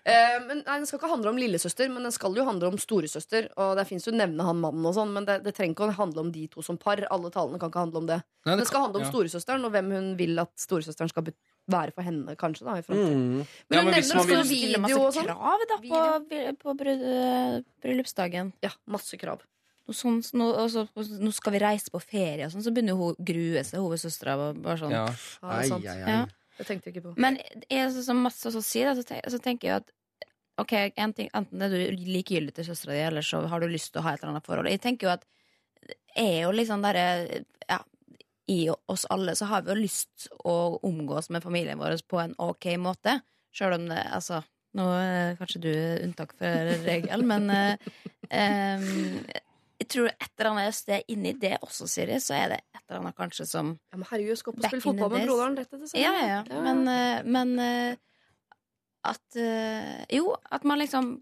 Eh, 0.05 0.35
men 0.45 0.61
nei, 0.61 0.77
Den 0.83 0.85
skal 0.91 1.01
ikke 1.01 1.13
handle 1.15 1.33
om 1.33 1.41
lillesøster, 1.41 1.89
men 1.93 2.05
den 2.05 2.13
skal 2.13 2.37
jo 2.37 2.45
handle 2.49 2.69
om 2.69 2.77
storesøster. 2.81 3.49
Og 3.57 3.73
det 3.81 3.87
fins 3.89 4.05
jo 4.09 4.13
nevne 4.13 4.45
han 4.45 4.61
mannen 4.61 4.91
og 4.91 4.97
sånn, 4.99 5.15
men 5.17 5.29
det, 5.29 5.39
det 5.47 5.55
trenger 5.57 5.73
ikke 5.79 5.89
å 5.89 5.97
handle 6.03 6.27
om 6.27 6.35
de 6.35 6.45
to 6.53 6.65
som 6.67 6.77
par. 6.81 7.01
Alle 7.09 7.33
talene 7.33 7.63
kan 7.63 7.73
ikke 7.73 7.87
handle 7.87 8.03
om 8.05 8.11
det. 8.13 8.21
Nei, 8.45 8.59
Det 8.61 8.69
skal 8.69 8.89
handle 8.89 9.01
om 9.01 9.07
ja. 9.09 9.13
storesøsteren, 9.15 9.65
og 9.65 9.73
hvem 9.73 9.91
hun 9.97 10.13
vil 10.21 10.45
at 10.45 10.53
storesøsteren 10.61 11.13
skal 11.15 11.31
bety 11.31 11.41
være 11.71 11.95
for 11.95 12.03
henne, 12.03 12.35
kanskje. 12.37 12.67
da 12.67 12.75
i 12.75 12.83
mm. 12.83 12.91
Men 12.91 13.47
Ja, 13.71 13.79
hun 13.79 13.85
men 13.87 13.95
nevner 13.95 14.19
også 14.19 14.43
vil- 14.49 14.75
video 14.75 14.99
og 14.99 15.15
sånn. 15.15 15.29
krav 15.31 15.65
da, 15.71 15.79
på, 15.79 16.75
på 16.75 16.75
eh, 16.91 17.61
bryllupsdagen. 17.83 18.53
Ja, 18.63 18.71
masse 18.87 19.17
krav. 19.17 19.45
Sånn, 19.91 20.21
nå, 20.39 20.47
og 20.55 20.71
så- 20.71 20.89
og 20.95 21.05
så- 21.05 21.19
nå 21.21 21.33
skal 21.35 21.53
vi 21.53 21.59
reise 21.59 21.91
på 21.91 22.01
ferie, 22.01 22.47
og 22.47 22.53
sånn, 22.53 22.63
så 22.63 22.73
begynner 22.73 22.97
hun 22.97 23.15
å 23.15 23.25
grue 23.25 23.63
seg, 23.65 23.81
hovedsøstera. 23.81 24.55
Bare 24.63 24.79
sånn. 24.79 24.91
Ja. 24.91 25.07
Ei. 25.43 25.69
ai, 25.71 25.89
ai. 25.89 26.11
Ja. 26.11 26.27
det 26.59 26.67
tenkte 26.67 26.85
jeg 26.87 26.95
ikke 26.95 27.03
på. 27.11 27.19
Men 27.19 27.39
jeg, 27.69 27.91
som 28.05 28.23
Mats 28.23 28.45
også 28.45 28.63
sier, 28.63 28.85
da, 28.85 28.95
så, 28.95 29.05
tenker, 29.05 29.31
så 29.31 29.41
tenker 29.41 29.61
jeg 29.69 29.77
at 29.83 29.91
Ok, 30.59 30.73
en 30.99 31.13
ting, 31.15 31.31
Enten 31.35 31.63
er 31.63 31.71
du 31.71 31.97
likegyldig 31.97 32.53
til 32.55 32.65
søstera 32.65 32.93
di, 32.93 32.99
eller 33.01 33.23
så 33.23 33.49
har 33.49 33.61
du 33.61 33.67
lyst 33.69 33.93
til 33.93 34.03
å 34.03 34.05
ha 34.05 34.13
et 34.13 34.21
eller 34.23 34.35
annet 34.35 34.45
forhold. 34.45 34.69
Jeg 34.69 34.83
tenker 34.83 35.07
jo 35.09 35.13
at 35.15 35.25
er 36.15 36.43
jo 36.43 36.51
liksom 36.53 36.83
derre 36.83 37.45
ja, 37.69 37.79
I 38.49 38.69
oss 38.89 39.07
alle 39.11 39.33
så 39.33 39.47
har 39.47 39.63
vi 39.63 39.73
jo 39.73 39.81
lyst 39.81 40.29
å 40.45 40.79
omgås 40.85 41.31
med 41.31 41.43
familien 41.43 41.79
vår 41.79 41.97
på 42.07 42.21
en 42.23 42.35
ok 42.39 42.77
måte. 42.77 43.23
Sjøl 43.53 43.75
om 43.79 43.89
det 43.89 44.05
Altså, 44.13 44.43
nå 44.77 44.87
er 44.93 45.37
kanskje 45.41 45.61
du 45.61 45.73
unntak 46.05 46.35
for 46.37 46.73
regelen, 46.85 47.27
men 47.27 47.51
eh, 47.51 47.77
jeg 49.83 49.89
tror 49.91 50.09
et 50.13 50.31
eller 50.39 50.51
annet 50.53 50.77
sted 50.77 51.11
inni 51.13 51.33
det 51.43 51.57
også, 51.65 51.89
Siri, 51.91 52.21
så 52.23 52.37
er 52.39 52.55
det 52.55 52.61
et 52.63 52.81
eller 52.87 53.03
annet 53.03 53.19
kanskje 53.19 53.47
som 53.49 53.75
Ja, 53.91 53.99
men 53.99 54.07
herregud, 54.09 54.33
jeg 54.33 54.41
skal 54.41 54.55
opp 54.55 54.63
og 54.63 54.69
spille 54.69 54.85
fotball 54.85 55.13
med 55.17 55.27
broderen. 55.27 55.59
Dette, 55.59 55.81
det 55.81 55.91
sånn. 55.91 56.01
Ja, 56.03 56.13
ja, 56.15 56.39
ja. 56.39 56.63
Men, 56.69 56.83
eh, 56.93 57.27
men 57.27 57.53
eh, 57.59 58.01
at 59.11 59.39
eh, 59.43 60.03
Jo, 60.15 60.37
at 60.55 60.67
man 60.69 60.83
liksom 60.83 61.13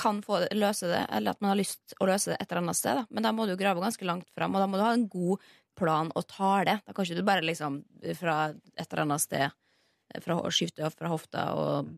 kan 0.00 0.22
få 0.24 0.38
det, 0.46 0.54
løse 0.56 0.88
det, 0.88 1.02
eller 1.12 1.34
at 1.34 1.40
man 1.44 1.52
har 1.52 1.58
lyst 1.60 1.92
å 2.00 2.06
løse 2.08 2.32
det 2.32 2.38
et 2.40 2.46
eller 2.48 2.62
annet 2.62 2.78
sted. 2.78 2.96
Da. 3.02 3.04
Men 3.10 3.26
da 3.26 3.32
må 3.36 3.44
du 3.44 3.56
grave 3.60 3.82
ganske 3.82 4.06
langt 4.08 4.30
fram, 4.32 4.54
og 4.54 4.62
da 4.62 4.68
må 4.70 4.78
du 4.80 4.84
ha 4.86 4.94
en 4.96 5.08
god 5.12 5.42
plan 5.76 6.12
og 6.16 6.24
tale. 6.30 6.64
det. 6.70 6.76
Da 6.86 6.94
kan 6.94 7.04
ikke 7.04 7.18
du 7.20 7.26
bare 7.26 7.44
liksom 7.44 7.82
fra 8.16 8.36
et 8.54 8.86
eller 8.86 9.04
annet 9.04 9.24
sted 9.26 9.50
fra 10.24 10.38
fra, 10.40 10.50
skifte 10.54 10.88
fra 10.94 11.10
hofta 11.12 11.42
og 11.58 11.90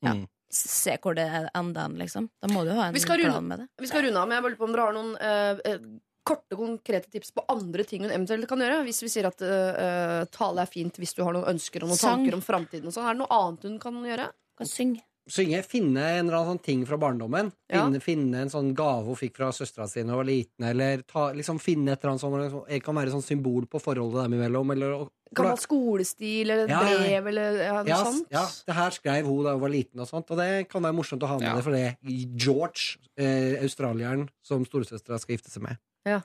ja, 0.00 0.14
Mm. 0.16 0.24
Se 0.50 0.96
hvor 1.02 1.14
det 1.16 1.26
ender, 1.54 1.96
liksom. 2.00 2.28
Da 2.42 2.50
må 2.50 2.64
du 2.66 2.72
ha 2.74 2.88
en 2.88 2.96
plan 2.96 3.46
med 3.46 3.62
det. 3.62 3.66
Vi 3.80 3.90
skal 3.90 4.06
runde 4.06 4.20
av, 4.20 4.28
men 4.28 4.38
jeg 4.38 4.46
bare 4.46 4.54
lurer 4.54 4.62
på 4.62 4.68
om 4.68 4.74
dere 4.74 4.86
har 4.88 4.96
noen 4.96 5.12
eh, 5.22 5.82
korte, 6.26 6.56
konkrete 6.56 7.10
tips 7.10 7.32
på 7.34 7.44
andre 7.48 7.84
ting 7.86 8.04
hun 8.04 8.12
eventuelt 8.12 8.48
kan 8.50 8.62
gjøre. 8.62 8.82
Hvis 8.86 9.02
vi 9.04 9.12
sier 9.12 9.30
at 9.30 9.42
uh, 9.42 10.26
tale 10.34 10.64
er 10.64 10.70
fint 10.70 11.00
hvis 11.00 11.14
du 11.16 11.22
har 11.26 11.34
noen 11.36 11.48
ønsker 11.54 11.84
og 11.84 11.92
noen 11.92 12.00
Sang. 12.00 12.20
tanker 12.20 12.36
om 12.36 12.44
framtiden. 12.44 12.90
og 12.90 12.94
sånn. 12.94 13.08
Er 13.08 13.16
det 13.16 13.22
noe 13.22 13.38
annet 13.38 13.66
hun 13.66 13.78
kan 13.82 14.02
gjøre? 14.06 14.28
Kan 14.60 14.70
synge. 14.70 15.04
Synge, 15.28 15.62
finne 15.66 16.00
en 16.18 16.26
eller 16.28 16.38
annen 16.38 16.54
sånn 16.56 16.62
ting 16.64 16.86
fra 16.88 16.96
barndommen. 17.00 17.50
Ja. 17.70 17.84
Finne, 17.84 18.00
finne 18.00 18.40
en 18.44 18.50
sånn 18.52 18.74
gave 18.74 19.04
hun 19.06 19.16
fikk 19.18 19.36
fra 19.36 19.50
søstera 19.52 19.86
si 19.88 20.02
da 20.02 20.08
hun 20.12 20.20
var 20.22 20.28
liten, 20.28 20.64
eller 20.70 21.02
ta, 21.02 21.30
liksom 21.36 21.60
finne 21.62 21.92
et 21.92 22.00
eller 22.04 22.14
annet 22.16 22.24
sånn, 22.24 22.64
det 22.68 22.80
kan 22.82 22.94
være 22.96 23.12
sånn 23.14 23.22
symbol 23.26 23.66
på 23.70 23.80
forholdet 23.82 24.24
dem 24.26 24.38
imellom. 24.40 24.72
Eller, 24.74 25.06
Gammel 25.36 25.60
skolestil 25.62 26.50
eller 26.50 26.64
et 26.64 26.70
Ja, 26.72 26.80
ja, 26.82 26.90
ja. 26.90 26.98
brev 27.04 27.26
eller 27.30 27.58
ja, 27.62 27.74
noe 27.84 27.86
yes, 27.92 28.00
sånt? 28.02 28.32
ja, 28.34 28.40
det 28.66 28.74
her 28.74 28.90
skrev 28.90 29.26
hun 29.30 29.44
da 29.46 29.52
hun 29.54 29.60
var 29.62 29.70
liten, 29.70 30.00
og 30.02 30.08
sånt 30.10 30.30
Og 30.34 30.40
det 30.40 30.48
kan 30.68 30.82
være 30.82 30.96
morsomt 30.98 31.22
å 31.22 31.28
ha 31.30 31.36
med 31.38 31.46
Ja. 31.46 31.54
det, 31.54 31.62
for 31.62 31.70
det 31.70 32.34
George, 32.34 32.98
eh, 33.16 33.62
australieren 33.62 34.28
som 34.42 34.64
storesøstera 34.66 35.20
skal 35.22 35.36
gifte 35.36 35.50
seg 35.52 35.62
med. 35.62 35.78
I 36.08 36.16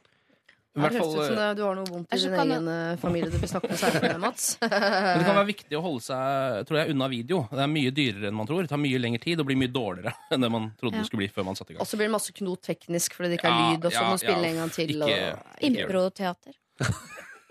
Det 0.76 0.82
hvert 0.84 0.96
høres 1.00 1.08
ut 1.08 1.16
som 1.16 1.38
eh, 1.38 1.40
det, 1.40 1.46
du 1.56 1.62
har 1.64 1.76
noe 1.78 1.88
vondt 1.88 2.12
i 2.12 2.18
din 2.20 2.34
kan 2.36 2.52
egen 2.52 2.66
eh, 2.68 2.98
familie 3.00 3.30
du 3.32 3.38
vil 3.40 3.48
snakke 3.52 3.70
med 3.72 3.80
seinere, 3.80 4.18
Mats. 4.20 4.48
Men 4.62 5.22
det 5.22 5.28
kan 5.30 5.38
være 5.40 5.48
viktig 5.48 5.78
å 5.80 5.82
holde 5.86 6.04
seg 6.04 6.66
tror 6.68 6.80
jeg, 6.82 6.92
unna 6.92 7.08
video. 7.14 7.40
Det 7.52 7.64
er 7.64 7.72
mye 7.72 7.94
dyrere 7.96 8.28
enn 8.28 8.36
man 8.36 8.50
tror. 8.50 8.66
Det 8.68 8.74
tar 8.74 8.82
mye 8.84 9.00
lengre 9.00 9.24
tid 9.24 9.40
og 9.40 9.48
blir 9.48 9.60
mye 9.62 9.72
dårligere 9.72 10.12
enn 10.36 10.44
det 10.44 10.52
man 10.52 10.70
trodde 10.76 11.00
Ja. 11.00 11.06
det 11.06 11.08
skulle 11.10 11.24
bli 11.24 11.32
før 11.32 11.48
man 11.48 11.56
satte 11.56 11.72
i 11.72 11.78
gang. 11.78 11.82
Og 11.86 11.88
så 11.88 11.96
blir 12.02 12.12
det 12.12 12.16
masse 12.18 12.36
knot 12.36 12.62
teknisk 12.68 13.16
fordi 13.16 13.32
det 13.32 13.40
ikke 13.40 13.52
er 13.54 13.56
Ja, 13.56 13.72
lyd, 13.72 13.88
og 13.88 13.92
så 13.96 13.98
ja, 14.02 14.04
må 14.04 14.16
man 14.18 14.24
spille 14.26 14.44
ja. 14.44 14.52
en 14.52 14.62
gang 14.66 14.76
til. 14.76 14.96
Ikke- 14.96 15.08
Og, 15.08 15.56
ikke. 15.56 15.72
Improteater. 15.72 16.60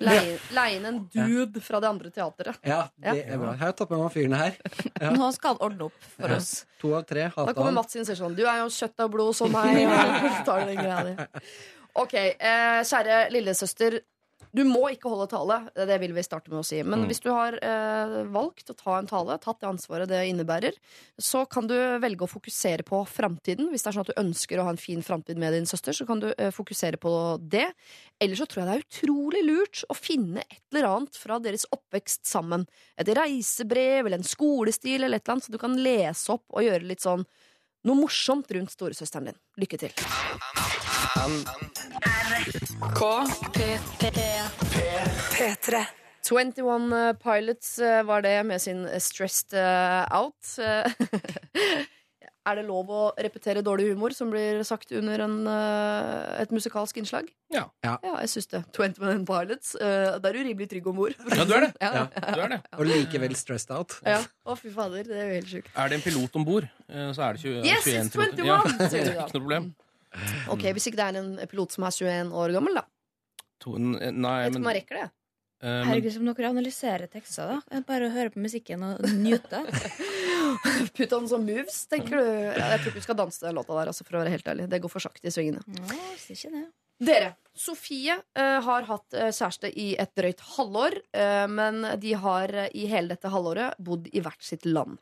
leie, 0.05 0.37
leie 0.59 0.77
inn 0.79 0.87
en 0.93 0.99
dude 1.15 1.61
fra 1.65 1.81
det 1.81 1.89
andre 1.89 2.11
teateret. 2.13 2.61
Ja, 2.67 2.83
det 3.01 3.15
er 3.25 3.39
bra. 3.41 3.55
Jeg 3.57 3.63
har 3.65 3.77
tatt 3.81 3.93
med 3.95 4.03
meg 4.05 4.13
fyrene 4.15 4.41
her. 4.45 4.59
Ja. 5.01 5.15
Nå 5.17 5.31
skal 5.37 5.55
han 5.55 5.63
ordne 5.65 5.89
opp 5.89 5.97
for 6.19 6.29
Ja. 6.29 6.37
oss. 6.43 6.53
To 6.85 6.93
av 6.99 7.07
tre. 7.09 7.31
Da 7.33 7.55
kommer. 7.57 7.73
Mats 7.81 7.97
inn 7.97 8.05
og 8.05 8.11
sier 8.11 8.19
sånn 8.21 8.37
Du 8.37 8.43
er 8.45 8.61
jo 8.61 8.69
kjøtt 8.69 9.01
og 9.07 9.15
blod 9.17 9.33
som 9.39 9.49
meg. 9.55 9.81
Og 9.89 10.43
tar 10.45 10.67
den 10.69 10.77
greia 10.77 11.01
di. 11.09 11.15
Ok, 11.95 12.15
eh, 12.15 12.81
kjære 12.83 13.31
lillesøster. 13.31 14.01
Du 14.55 14.61
må 14.63 14.85
ikke 14.93 15.11
holde 15.11 15.27
tale, 15.33 15.57
det 15.75 15.97
vil 15.99 16.13
vi 16.15 16.23
starte 16.23 16.47
med 16.51 16.61
å 16.61 16.65
si. 16.67 16.77
Men 16.83 17.01
Mm. 17.03 17.07
hvis 17.09 17.21
du 17.23 17.29
har 17.31 17.55
eh, 17.59 18.23
valgt 18.31 18.71
å 18.71 18.77
ta 18.79 18.99
en 19.01 19.07
tale, 19.11 19.35
tatt 19.43 19.59
det 19.59 19.67
ansvaret 19.67 20.07
det 20.07 20.21
innebærer, 20.31 20.77
så 21.19 21.43
kan 21.51 21.67
du 21.67 21.75
velge 21.99 22.23
å 22.23 22.31
fokusere 22.31 22.85
på 22.87 23.01
framtiden. 23.07 23.67
Hvis 23.71 23.83
det 23.83 23.89
er 23.91 23.97
sånn 23.97 24.07
at 24.07 24.13
du 24.15 24.21
ønsker 24.23 24.59
å 24.61 24.65
ha 24.65 24.71
en 24.71 24.77
fin 24.79 25.03
framtid 25.03 25.39
med 25.39 25.55
din 25.57 25.67
søster, 25.67 25.91
så 25.93 26.07
kan 26.07 26.21
du 26.23 26.29
eh, 26.39 26.51
fokusere 26.55 26.99
på 27.03 27.15
det. 27.51 27.67
Eller 28.21 28.37
så 28.39 28.47
tror 28.47 28.63
jeg 28.63 28.71
det 28.71 28.77
er 28.79 28.87
utrolig 28.87 29.43
lurt 29.45 29.83
å 29.91 29.95
finne 29.99 30.45
et 30.47 30.63
eller 30.73 30.87
annet 30.87 31.17
fra 31.19 31.41
deres 31.43 31.67
oppvekst 31.75 32.23
sammen. 32.25 32.67
Et 32.97 33.11
reisebrev 33.11 34.07
eller 34.07 34.19
en 34.19 34.23
skolestil 34.23 35.03
eller 35.03 35.17
et 35.19 35.27
eller 35.27 35.35
annet, 35.35 35.49
så 35.51 35.51
du 35.51 35.59
kan 35.59 35.75
lese 35.75 36.31
opp 36.31 36.45
og 36.55 36.63
gjøre 36.63 36.87
litt 36.87 37.03
sånn 37.03 37.27
noe 37.85 37.97
morsomt 38.07 38.47
rundt 38.55 38.71
storesøsteren 38.71 39.33
din. 39.33 39.41
Lykke 39.59 39.79
til. 39.83 40.84
P3. 45.35 45.85
21 46.25 47.15
Pilots 47.23 47.79
eh, 47.79 48.03
var 48.03 48.23
det 48.23 48.47
med 48.47 48.61
sin 48.63 48.87
Stressed 49.01 49.53
eh, 49.59 50.07
Out. 50.17 50.57
Er 52.45 52.59
det 52.59 52.67
lov 52.69 52.91
å 52.93 53.03
repetere 53.17 53.63
dårlig 53.65 53.87
humor 53.95 54.13
som 54.13 54.29
blir 54.29 54.59
sagt 54.69 54.91
under 54.93 55.23
en, 55.25 55.37
et 55.49 56.51
musikalsk 56.53 56.99
innslag? 57.01 57.31
Ja. 57.49 57.63
Ja. 57.81 57.95
jeg 58.21 58.29
syns 58.35 58.51
det. 58.53 58.61
21 58.77 59.25
Pilots. 59.25 59.71
eh, 59.81 60.19
Da 60.21 60.29
er 60.29 60.37
du 60.37 60.43
rimelig 60.45 60.69
trygg 60.69 60.91
om 60.93 60.99
ord. 61.07 61.17
Ja, 61.33 61.47
du 61.49 61.55
er 61.57 61.65
det. 61.65 61.71
Ja. 61.81 62.05
Du 62.13 62.43
er 62.45 62.53
det. 62.53 62.61
Og 62.79 62.85
likevel 62.91 63.33
stressed 63.41 63.73
out. 63.73 63.97
Ja. 64.05 64.19
Å, 64.45 64.59
fy 64.61 64.69
fader. 64.77 65.09
Det 65.09 65.17
er 65.17 65.25
jo 65.31 65.39
helt 65.39 65.49
sjukt. 65.55 65.73
Er 65.73 65.89
det 65.89 65.97
en 66.01 66.05
pilot 66.05 66.37
om 66.41 66.45
bord, 66.45 66.69
så 66.89 67.25
er 67.31 67.39
det 67.41 67.45
20, 67.47 67.65
Yes, 67.65 67.89
21 67.89 68.13
it's 68.13 68.21
21, 68.21 68.45
Ja, 68.51 68.61
sier 68.93 69.09
du 69.09 69.13
da. 69.15 69.25
Ikke 69.25 69.25
noe 69.25 69.41
problem. 69.41 69.73
Ok, 70.53 70.69
Hvis 70.77 70.89
ikke 70.91 71.01
det 71.01 71.09
er 71.11 71.21
en 71.21 71.35
pilot 71.51 71.75
som 71.77 71.87
er 71.89 71.95
21 71.97 72.33
år 72.41 72.55
gammel, 72.57 72.81
da. 72.81 72.87
To, 73.65 73.77
nei, 73.79 74.01
Jeg 74.01 74.51
vet 74.51 74.55
ikke 74.55 74.61
om 74.61 74.69
man 74.69 74.79
rekker 74.79 75.01
det. 75.01 75.11
Uh, 75.65 75.81
Herregud, 75.89 76.13
som 76.13 76.29
dere 76.29 76.49
analyserer 76.51 77.09
tekster, 77.09 77.55
da. 77.55 77.83
Bare 77.89 78.11
å 78.11 78.13
høre 78.13 78.35
på 78.35 78.43
musikken 78.45 78.83
og 78.85 79.05
nyte. 79.17 79.63
Put 80.97 81.15
on 81.17 81.29
some 81.31 81.47
moves, 81.49 81.85
tenker 81.89 82.19
du. 82.21 82.25
Ja, 82.27 82.75
jeg 82.75 82.83
tror 82.83 82.93
ikke 82.93 83.01
du 83.01 83.07
skal 83.07 83.21
danse 83.23 83.47
den 83.47 83.57
låta 83.57 83.73
der, 83.79 83.93
altså, 83.93 84.05
for 84.05 84.19
å 84.19 84.25
være 84.25 84.35
helt 84.35 84.51
ærlig. 84.51 84.69
Det 84.73 84.83
går 84.85 84.93
for 84.93 85.05
sakte 85.05 85.31
i 85.31 85.35
svingene. 85.35 85.65
Visste 86.13 86.37
ikke 86.37 86.53
det. 86.53 86.67
Dere, 87.05 87.33
Sofie 87.55 88.15
uh, 88.39 88.61
har 88.67 88.87
hatt 88.87 89.15
eh, 89.15 89.31
kjæreste 89.35 89.71
i 89.79 89.93
et 89.99 90.11
drøyt 90.19 90.43
halvår, 90.57 90.97
eh, 91.15 91.47
men 91.51 91.83
de 92.03 92.15
har 92.19 92.55
eh, 92.55 92.71
i 92.75 92.87
hele 92.91 93.15
dette 93.15 93.31
halvåret 93.31 93.79
bodd 93.83 94.09
i 94.11 94.23
hvert 94.23 94.43
sitt 94.43 94.67
land. 94.67 94.99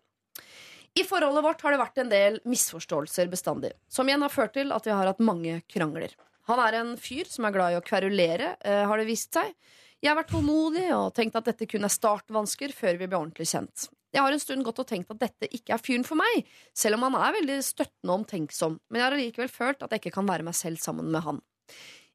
I 0.93 1.05
forholdet 1.09 1.45
vårt 1.45 1.63
har 1.65 1.73
det 1.73 1.81
vært 1.81 2.01
en 2.03 2.11
del 2.13 2.35
misforståelser 2.45 3.31
bestandig, 3.33 3.73
som 3.89 4.09
igjen 4.09 4.25
har 4.27 4.33
ført 4.33 4.53
til 4.59 4.75
at 4.77 4.85
vi 4.85 4.93
har 4.93 5.09
hatt 5.09 5.23
mange 5.25 5.63
krangler. 5.73 6.13
Han 6.51 6.61
er 6.61 6.77
en 6.81 6.97
fyr 7.01 7.29
som 7.31 7.47
er 7.49 7.55
glad 7.55 7.73
i 7.73 7.79
å 7.79 7.85
kverulere, 7.87 8.57
eh, 8.61 8.85
har 8.85 9.01
det 9.01 9.09
vist 9.09 9.33
seg. 9.33 9.55
Jeg 10.03 10.11
har 10.11 10.19
vært 10.19 10.33
tålmodig 10.35 10.91
og 10.93 11.15
tenkt 11.15 11.39
at 11.39 11.47
dette 11.49 11.69
kun 11.71 11.87
er 11.87 11.93
startvansker 11.95 12.75
før 12.77 12.99
vi 12.99 13.07
blir 13.07 13.21
ordentlig 13.21 13.49
kjent. 13.49 13.89
Jeg 14.13 14.21
har 14.21 14.35
en 14.35 14.43
stund 14.43 14.65
gått 14.67 14.83
og 14.83 14.89
tenkt 14.91 15.11
at 15.15 15.23
dette 15.23 15.49
ikke 15.49 15.73
er 15.73 15.81
fyren 15.81 16.05
for 16.05 16.21
meg, 16.21 16.45
selv 16.75 16.99
om 16.99 17.07
han 17.07 17.17
er 17.17 17.39
veldig 17.39 17.57
støttende 17.65 18.13
og 18.13 18.19
omtenksom, 18.21 18.79
men 18.91 19.01
jeg 19.01 19.07
har 19.07 19.17
allikevel 19.17 19.49
følt 19.49 19.83
at 19.87 19.95
jeg 19.95 20.03
ikke 20.03 20.17
kan 20.19 20.29
være 20.29 20.45
meg 20.45 20.59
selv 20.59 20.83
sammen 20.83 21.09
med 21.09 21.25
han. 21.25 21.41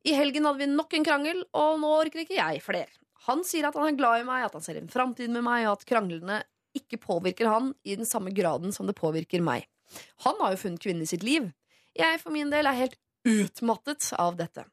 I 0.06 0.14
helgen 0.14 0.46
hadde 0.46 0.62
vi 0.62 0.70
nok 0.70 0.94
en 0.94 1.08
krangel, 1.08 1.42
og 1.58 1.80
nå 1.82 1.96
orker 2.04 2.22
ikke 2.22 2.38
jeg 2.38 2.62
flere. 2.62 2.92
Han 3.26 3.42
sier 3.44 3.66
at 3.68 3.76
han 3.80 3.90
er 3.90 3.98
glad 3.98 4.22
i 4.22 4.28
meg, 4.28 4.46
at 4.46 4.54
han 4.54 4.62
ser 4.62 4.78
en 4.78 4.92
framtid 4.92 5.34
med 5.34 5.48
meg, 5.48 5.66
og 5.66 5.80
at 5.80 5.88
kranglene 5.90 6.44
ikke 6.78 7.00
påvirker 7.02 7.50
han 7.52 7.74
i 7.84 7.98
den 8.00 8.08
samme 8.08 8.34
graden 8.36 8.74
som 8.76 8.88
det 8.90 8.98
påvirker 8.98 9.44
meg. 9.44 9.68
Han 10.26 10.40
har 10.42 10.54
jo 10.54 10.64
funnet 10.64 10.84
kvinnen 10.84 11.06
i 11.06 11.10
sitt 11.10 11.26
liv. 11.26 11.52
Jeg 11.98 12.22
for 12.22 12.36
min 12.36 12.52
del 12.54 12.68
er 12.70 12.78
helt 12.78 12.98
utmattet 13.28 14.12
av 14.18 14.38
dette. 14.40 14.66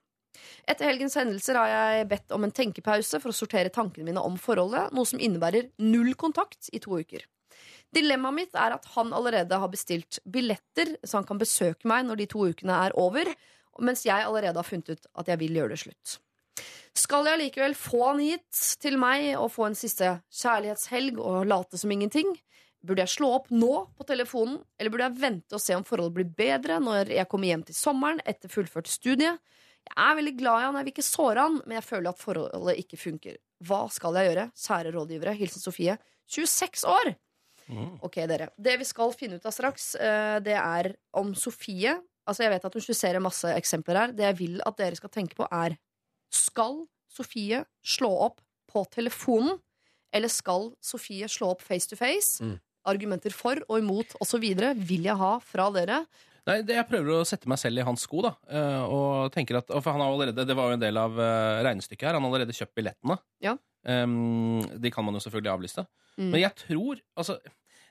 Etter 0.69 0.89
helgens 0.89 1.15
hendelser 1.19 1.59
har 1.59 1.71
jeg 1.71 2.09
bedt 2.11 2.35
om 2.35 2.45
en 2.45 2.55
tenkepause 2.55 3.21
for 3.23 3.31
å 3.31 3.37
sortere 3.37 3.73
tankene 3.73 4.09
mine 4.09 4.23
om 4.23 4.37
forholdet, 4.41 4.93
noe 4.95 5.09
som 5.09 5.23
innebærer 5.23 5.71
null 5.83 6.13
kontakt 6.19 6.71
i 6.75 6.83
to 6.83 6.99
uker. 6.99 7.25
Dilemmaet 7.95 8.35
mitt 8.35 8.59
er 8.59 8.75
at 8.75 8.89
han 8.97 9.13
allerede 9.15 9.59
har 9.63 9.71
bestilt 9.71 10.19
billetter, 10.27 10.97
så 11.07 11.21
han 11.21 11.29
kan 11.29 11.39
besøke 11.39 11.87
meg 11.89 12.09
når 12.09 12.23
de 12.23 12.29
to 12.33 12.49
ukene 12.51 12.81
er 12.89 12.97
over, 12.99 13.31
mens 13.85 14.05
jeg 14.07 14.27
allerede 14.27 14.59
har 14.59 14.67
funnet 14.67 14.97
ut 14.97 15.09
at 15.15 15.31
jeg 15.31 15.41
vil 15.43 15.61
gjøre 15.61 15.75
det 15.75 15.83
slutt. 15.85 16.19
Skal 16.95 17.27
jeg 17.27 17.41
likevel 17.41 17.75
få 17.75 18.01
han 18.07 18.21
hit 18.23 18.59
til 18.83 18.97
meg 19.03 19.33
og 19.35 19.49
få 19.51 19.67
en 19.67 19.79
siste 19.79 20.13
kjærlighetshelg 20.31 21.19
og 21.19 21.49
late 21.51 21.81
som 21.81 21.91
ingenting? 21.91 22.31
Burde 22.85 23.03
jeg 23.03 23.15
slå 23.17 23.33
opp 23.39 23.49
nå 23.51 23.73
på 23.97 24.07
telefonen, 24.07 24.61
eller 24.79 24.93
burde 24.93 25.09
jeg 25.09 25.21
vente 25.23 25.57
og 25.57 25.63
se 25.63 25.75
om 25.75 25.87
forholdet 25.89 26.15
blir 26.19 26.31
bedre 26.39 26.79
når 26.85 27.11
jeg 27.17 27.29
kommer 27.33 27.51
hjem 27.51 27.65
til 27.67 27.77
sommeren 27.79 28.21
etter 28.29 28.53
fullført 28.53 28.91
studie? 28.93 29.33
Jeg 29.85 29.97
er 30.01 30.19
veldig 30.21 30.35
glad 30.39 30.61
i 30.61 30.67
han, 30.69 30.79
jeg 30.79 30.87
vil 30.87 30.95
ikke 30.95 31.07
såre 31.07 31.49
han, 31.49 31.59
men 31.65 31.79
jeg 31.81 31.87
føler 31.89 32.13
at 32.13 32.23
forholdet 32.23 32.81
ikke 32.85 33.01
funker. 33.01 33.41
Hva 33.65 33.83
skal 33.93 34.21
jeg 34.21 34.31
gjøre? 34.31 34.47
Kjære 34.65 34.93
rådgivere. 34.95 35.37
Hilsen 35.41 35.65
Sofie. 35.65 35.97
26 36.31 36.87
år! 36.89 37.15
Ok, 38.05 38.21
dere. 38.29 38.51
Det 38.61 38.77
vi 38.81 38.87
skal 38.87 39.13
finne 39.17 39.41
ut 39.41 39.49
av 39.49 39.55
straks, 39.57 39.95
eh, 39.97 40.39
det 40.45 40.57
er 40.61 40.95
om 41.17 41.35
Sofie 41.35 41.99
Altså, 42.25 42.47
jeg 42.47 42.55
vet 42.55 42.65
at 42.65 42.73
hun 42.73 42.81
skisserer 42.81 43.21
masse 43.21 43.51
eksempler 43.53 43.99
her. 44.01 44.13
Det 44.17 44.25
jeg 44.25 44.37
vil 44.39 44.61
at 44.65 44.79
dere 44.79 44.97
skal 44.97 45.11
tenke 45.13 45.37
på, 45.37 45.45
er 45.45 45.75
Skal 46.33 46.85
Sofie 47.15 47.65
slå 47.85 48.11
opp 48.27 48.41
på 48.71 48.85
telefonen, 48.91 49.59
eller 50.15 50.31
skal 50.33 50.73
Sofie 50.83 51.29
slå 51.31 51.53
opp 51.55 51.63
face 51.63 51.91
to 51.91 51.99
face? 51.99 52.43
Mm. 52.43 52.57
Argumenter 52.91 53.33
for 53.33 53.61
og 53.69 53.81
imot 53.81 54.15
osv. 54.21 54.45
vil 54.45 55.07
jeg 55.09 55.17
ha 55.21 55.33
fra 55.41 55.71
dere. 55.73 56.05
Nei, 56.45 56.59
det, 56.61 56.75
Jeg 56.77 56.89
prøver 56.91 57.23
å 57.23 57.25
sette 57.25 57.49
meg 57.49 57.57
selv 57.61 57.81
i 57.81 57.85
hans 57.87 58.03
sko. 58.05 58.21
da 58.21 58.35
eh, 58.53 58.83
Og 58.93 59.33
tenker 59.33 59.57
at, 59.63 59.71
For 59.81 59.95
han 59.95 60.03
har 60.05 60.13
allerede, 60.13 60.45
Det 60.45 60.57
var 60.57 60.69
jo 60.69 60.77
en 60.77 60.83
del 60.83 60.99
av 61.01 61.17
eh, 61.17 61.63
regnestykket 61.65 62.05
her. 62.11 62.19
Han 62.19 62.27
har 62.27 62.35
allerede 62.35 62.57
kjøpt 62.57 62.75
billettene. 62.77 63.17
Ja. 63.41 63.55
Um, 63.85 64.61
de 64.81 64.93
kan 64.93 65.05
man 65.05 65.17
jo 65.17 65.23
selvfølgelig 65.25 65.53
avlyse. 65.55 65.87
Mm. 66.19 66.29
Men 66.29 66.41
jeg 66.43 66.55
tror 66.61 67.01
altså, 67.21 67.39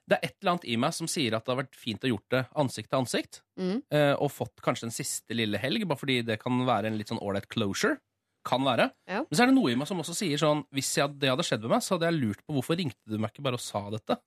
Det 0.09 0.17
er 0.17 0.27
et 0.29 0.35
eller 0.41 0.53
annet 0.53 0.69
i 0.69 0.77
meg 0.85 0.93
som 0.97 1.09
sier 1.09 1.33
at 1.37 1.45
det 1.45 1.53
har 1.53 1.61
vært 1.63 1.77
fint 1.77 2.05
å 2.05 2.09
gjort 2.13 2.29
det 2.35 2.43
ansikt 2.61 2.91
til 2.91 3.01
ansikt. 3.01 3.41
Mm. 3.57 3.75
eh, 3.89 4.13
Og 4.21 4.29
fått 4.37 4.61
kanskje 4.61 4.89
en 4.91 4.95
siste 5.01 5.33
lille 5.37 5.57
helg, 5.57 5.87
bare 5.89 6.03
fordi 6.05 6.21
det 6.27 6.37
kan 6.43 6.61
være 6.69 6.91
en 6.91 6.99
litt 7.01 7.09
sånn 7.09 7.21
ålreit 7.25 7.49
closure. 7.49 7.97
Kan 8.43 8.65
være. 8.67 8.89
Ja. 9.07 9.21
Men 9.23 9.37
så 9.37 9.43
er 9.45 9.49
det 9.51 9.55
noe 9.55 9.71
i 9.71 9.75
meg 9.79 9.87
som 9.87 10.01
også 10.03 10.13
sier 10.17 10.39
sånn 10.41 10.65
Hvis 10.75 10.89
jeg, 10.99 11.13
det 11.21 11.29
hadde 11.31 11.45
skjedd 11.47 11.61
med 11.63 11.77
meg, 11.77 11.83
så 11.85 11.95
hadde 11.95 12.09
jeg 12.09 12.19
lurt 12.19 12.41
på 12.43 12.55
hvorfor 12.57 12.75
ringte 12.79 12.99
du 13.07 13.15
meg 13.17 13.31
ikke 13.31 13.45
bare 13.45 13.59
og 13.59 13.63
sa 13.63 13.85
dette. 13.93 14.17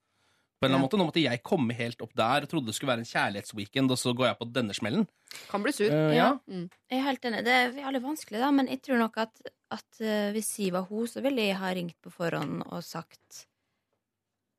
På 0.56 0.64
en 0.64 0.70
eller 0.70 0.78
annen 0.78 0.80
Ja. 0.80 0.86
måte, 0.86 0.96
Nå 0.96 1.04
måtte 1.10 1.20
jeg 1.20 1.42
komme 1.44 1.74
helt 1.76 2.00
opp 2.00 2.14
der 2.16 2.46
og 2.46 2.48
trodde 2.48 2.70
det 2.70 2.74
skulle 2.78 2.94
være 2.94 3.02
en 3.04 3.10
kjærlighetsweekend, 3.10 3.92
og 3.92 3.98
så 4.00 4.14
går 4.16 4.30
jeg 4.30 4.38
på 4.38 4.46
denne 4.56 4.72
smellen. 4.72 5.04
Kan 5.50 5.62
bli 5.66 5.72
sur. 5.76 5.92
Uh, 5.92 6.14
ja. 6.16 6.30
Mm. 6.48 6.70
Jeg 6.88 6.96
er 6.98 7.04
helt 7.10 7.28
enig. 7.28 7.42
Det 7.44 7.52
er 7.58 7.74
veldig 7.76 8.00
vanskelig, 8.06 8.40
da, 8.40 8.48
men 8.56 8.70
jeg 8.72 8.80
tror 8.86 9.02
nok 9.02 9.18
at, 9.20 9.42
at 9.76 10.00
eh, 10.00 10.30
hvis 10.32 10.48
jeg 10.64 10.72
var 10.72 10.88
hun, 10.88 11.04
så 11.12 11.20
ville 11.20 11.44
jeg 11.44 11.58
ha 11.60 11.74
ringt 11.76 11.98
på 12.00 12.08
forhånd 12.14 12.62
og 12.70 12.80
sagt 12.86 13.44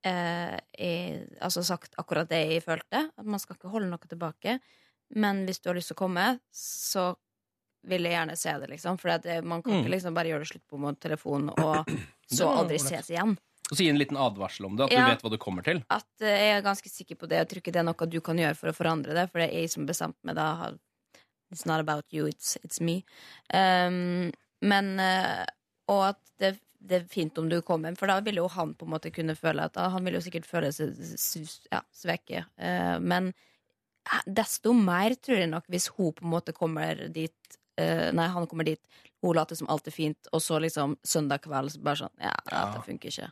eh, 0.06 0.58
jeg, 0.78 1.26
Altså 1.42 1.64
sagt 1.66 1.98
akkurat 1.98 2.30
det 2.30 2.44
jeg 2.46 2.66
følte. 2.66 3.08
At 3.18 3.26
man 3.26 3.42
skal 3.42 3.58
ikke 3.58 3.74
holde 3.74 3.90
noe 3.90 4.06
tilbake. 4.10 4.60
Men 5.18 5.46
hvis 5.48 5.62
du 5.64 5.70
har 5.72 5.78
lyst 5.80 5.90
til 5.94 5.98
å 5.98 6.04
komme, 6.04 6.28
så 6.54 7.10
vil 7.88 8.08
jeg 8.08 8.14
gjerne 8.18 8.38
se 8.38 8.54
det, 8.62 8.70
liksom. 8.76 8.98
For 9.02 9.18
det, 9.24 9.42
man 9.44 9.64
kan 9.64 9.74
Mm. 9.74 9.82
ikke 9.84 9.94
liksom 9.96 10.16
bare 10.18 10.32
gjøre 10.32 10.44
det 10.46 10.52
slutt 10.52 10.68
på 10.68 10.80
med 10.84 11.00
telefon, 11.04 11.50
og 11.56 11.88
så 12.38 12.50
aldri 12.52 12.80
ses 12.84 13.10
igjen. 13.14 13.38
Og 13.68 13.76
så 13.76 13.84
gi 13.84 13.90
en 13.92 14.00
liten 14.00 14.16
advarsel 14.20 14.66
om 14.70 14.78
det, 14.80 14.86
at 14.88 14.92
Ja. 14.96 15.06
du 15.06 15.12
vet 15.12 15.24
hva 15.26 15.32
du 15.32 15.38
kommer 15.44 15.64
til. 15.66 15.82
At 15.92 16.08
uh, 16.24 16.28
jeg 16.28 16.52
er 16.58 16.62
ganske 16.64 16.88
sikker 16.92 17.16
på 17.20 17.28
det. 17.28 17.42
Jeg 17.42 17.48
tror 17.52 17.60
ikke 17.64 17.74
det 17.76 17.82
er 17.82 17.88
noe 17.90 18.08
du 18.12 18.22
kan 18.24 18.38
gjøre 18.40 18.56
for 18.56 18.72
å 18.72 18.76
forandre 18.78 19.16
det, 19.18 19.26
for 19.32 19.40
det 19.44 19.50
er 19.50 19.60
jeg 19.66 19.72
som 19.74 19.86
bestemte 19.90 20.24
meg 20.24 20.36
da. 20.40 20.72
It's 21.52 21.66
not 21.66 21.80
about 21.80 22.04
you, 22.12 22.28
it's, 22.28 22.56
it's 22.64 22.80
me. 22.84 23.04
Um, 23.54 24.32
men 24.62 24.98
uh, 25.00 25.46
Og 25.88 26.02
at 26.10 26.20
det, 26.40 26.58
det 26.84 26.98
er 27.02 27.06
fint 27.12 27.38
om 27.40 27.48
du 27.50 27.62
kommer, 27.64 27.96
for 27.96 28.08
da 28.12 28.20
vil 28.24 28.36
jo 28.42 28.48
han 28.52 28.74
på 28.76 28.84
en 28.88 28.92
måte 28.92 29.12
kunne 29.16 29.36
føle 29.36 29.64
at 29.64 29.78
ah, 29.80 29.90
Han 29.94 30.04
vil 30.04 30.18
jo 30.18 30.24
sikkert 30.26 30.46
føle 30.48 30.72
seg 30.76 30.92
ja, 31.72 31.80
svekket. 31.96 32.48
Uh, 32.60 32.98
men 33.00 33.30
eh, 34.12 34.24
desto 34.28 34.74
mer 34.76 35.16
tror 35.16 35.40
jeg 35.40 35.52
nok 35.52 35.68
hvis 35.72 35.88
hun 35.96 36.12
på 36.18 36.26
en 36.28 36.34
måte 36.36 36.56
kommer 36.56 37.08
dit 37.16 37.57
eh, 37.78 38.12
Nei, 38.12 38.28
han 38.34 38.48
kommer 38.48 38.66
dit, 38.66 38.80
hun 39.24 39.36
later 39.36 39.56
som 39.56 39.70
alt 39.70 39.88
er 39.88 39.92
fint, 39.96 40.18
og 40.34 40.42
så 40.42 40.60
liksom 40.62 40.98
søndag 41.06 41.42
kveld 41.46 41.72
så 41.74 41.82
bare 41.84 41.96
sånn 42.04 42.14
Ja, 42.22 42.34
Ja. 42.52 42.66
dette 42.74 42.86
funker 42.86 43.10
ikke. 43.14 43.32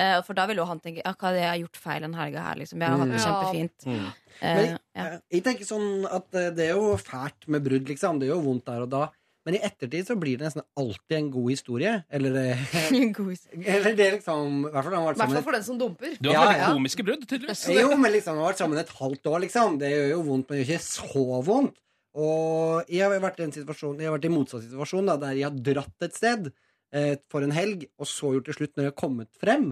Uh, 0.00 0.22
for 0.24 0.32
da 0.32 0.46
vil 0.48 0.56
jo 0.56 0.64
han 0.64 0.80
tenke 0.80 1.02
ja, 1.04 1.12
hva 1.12 1.28
er 1.28 1.34
det 1.36 1.40
jeg 1.42 1.50
har 1.52 1.58
gjort 1.66 1.76
feil 1.76 2.00
den 2.00 2.14
helga 2.16 2.40
her, 2.46 2.54
liksom. 2.56 2.80
Jeg 2.80 2.88
har 2.88 2.98
hatt 2.98 3.10
det 3.12 3.20
Mm. 3.20 3.26
kjempefint. 3.28 3.84
Mm. 3.84 4.06
Uh, 4.06 4.54
Men- 4.56 4.78
ja. 4.96 5.18
Jeg 5.30 5.42
tenker 5.44 5.64
sånn 5.68 6.06
at 6.10 6.30
det 6.32 6.58
er 6.70 6.72
jo 6.74 6.96
fælt 6.96 7.46
med 7.48 7.62
brudd, 7.62 7.84
liksom. 7.88 8.18
Det 8.18 8.28
gjør 8.30 8.42
vondt 8.42 8.64
der 8.64 8.80
og 8.82 8.88
da. 8.90 9.10
Men 9.44 9.56
i 9.56 9.58
ettertid 9.58 10.06
så 10.06 10.14
blir 10.18 10.38
det 10.38 10.46
nesten 10.46 10.62
alltid 10.78 11.16
en 11.18 11.30
god 11.30 11.50
historie. 11.50 12.04
Eller, 12.10 12.54
God 13.12 13.30
historie. 13.34 13.66
eller 13.68 13.94
det 13.94 14.06
liksom 14.22 14.66
I 14.68 14.70
fall 14.72 15.12
hvert 15.12 15.18
fall 15.18 15.42
for 15.42 15.52
den 15.52 15.62
som 15.66 15.78
dumper. 15.78 16.16
Du 16.22 16.28
har 16.30 16.34
Ja, 16.36 16.44
veldig 16.46 16.58
ja. 16.62 16.72
komiske 16.72 17.04
brudd, 17.04 17.26
tydeligvis. 17.26 17.68
Jo, 17.74 17.96
men 17.96 18.12
liksom, 18.12 18.36
vi 18.38 18.40
har 18.44 18.52
vært 18.52 18.58
sammen 18.62 18.78
et 18.78 18.88
halvt 18.88 19.22
år, 19.26 19.40
liksom. 19.44 19.78
Det 19.78 19.90
gjør 19.92 20.08
jo 20.14 20.22
vondt, 20.22 20.48
men 20.48 20.58
det 20.58 20.66
gjør 20.68 20.78
ikke 20.78 20.88
så 20.88 21.42
vondt. 21.44 21.74
Og 22.18 22.90
jeg 22.92 23.06
har 23.06 23.22
vært 23.22 23.38
i 23.40 23.46
en 23.46 23.54
situasjon 23.54 24.00
Jeg 24.02 24.10
har 24.10 24.18
vært 24.18 24.26
i 24.28 24.32
motsatt 24.32 24.66
situasjon, 24.66 25.06
da, 25.08 25.16
der 25.20 25.38
jeg 25.38 25.48
har 25.48 25.62
dratt 25.70 26.04
et 26.04 26.18
sted 26.18 26.50
eh, 26.92 27.14
for 27.32 27.44
en 27.44 27.54
helg, 27.56 27.86
og 27.96 28.08
så 28.10 28.34
gjort 28.34 28.50
det 28.50 28.56
slutt 28.58 28.74
når 28.76 28.86
jeg 28.88 28.92
har 28.92 29.00
kommet 29.00 29.30
frem. 29.40 29.70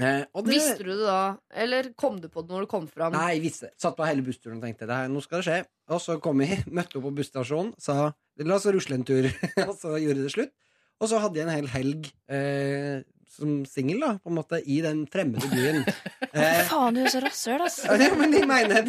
Eh, 0.00 0.24
og 0.32 0.46
det, 0.46 0.54
Visste 0.56 0.84
du 0.84 0.92
det 0.94 1.04
da? 1.04 1.36
Eller 1.64 1.90
kom 2.00 2.18
du 2.20 2.28
på 2.32 2.44
det 2.44 2.54
når 2.54 2.64
du 2.64 2.70
kom 2.70 2.86
fram? 2.88 3.12
Nei, 3.12 3.34
jeg 3.36 3.42
visste 3.44 3.72
Satt 3.80 3.96
på 3.98 4.06
hele 4.08 4.24
bussturen 4.24 4.56
og 4.56 4.64
tenkte 4.64 4.88
her, 4.88 5.10
nå 5.12 5.20
skal 5.24 5.42
det 5.42 5.48
skje. 5.48 5.58
Og 5.92 6.00
så 6.04 6.18
kom 6.24 6.44
jeg, 6.44 6.62
møtte 6.76 7.00
opp 7.00 7.08
på 7.08 7.16
busstasjonen, 7.20 7.74
sa 7.80 8.12
la 8.42 8.56
oss 8.56 8.68
rusle 8.72 8.96
en 8.96 9.08
tur, 9.08 9.28
og 9.68 9.74
så 9.78 9.96
gjorde 10.00 10.24
det 10.24 10.32
slutt. 10.36 10.54
Og 11.02 11.10
så 11.10 11.18
hadde 11.18 11.40
jeg 11.40 11.48
en 11.48 11.56
hel 11.56 11.68
helg 11.72 12.06
eh, 12.30 13.02
som 13.32 13.62
singel, 13.66 14.02
da, 14.02 14.10
på 14.22 14.30
en 14.30 14.36
måte, 14.36 14.60
i 14.68 14.78
den 14.84 15.06
fremmede 15.10 15.48
byen. 15.52 15.84
Eh, 16.32 16.62
Faen, 16.64 16.94
du 16.96 17.02
er 17.02 17.10
så 17.12 17.18
rasshøl, 17.20 17.60
ass. 17.60 17.74
ja, 18.00 18.06
men 18.16 18.32
jeg 18.32 18.46
mener 18.48 18.86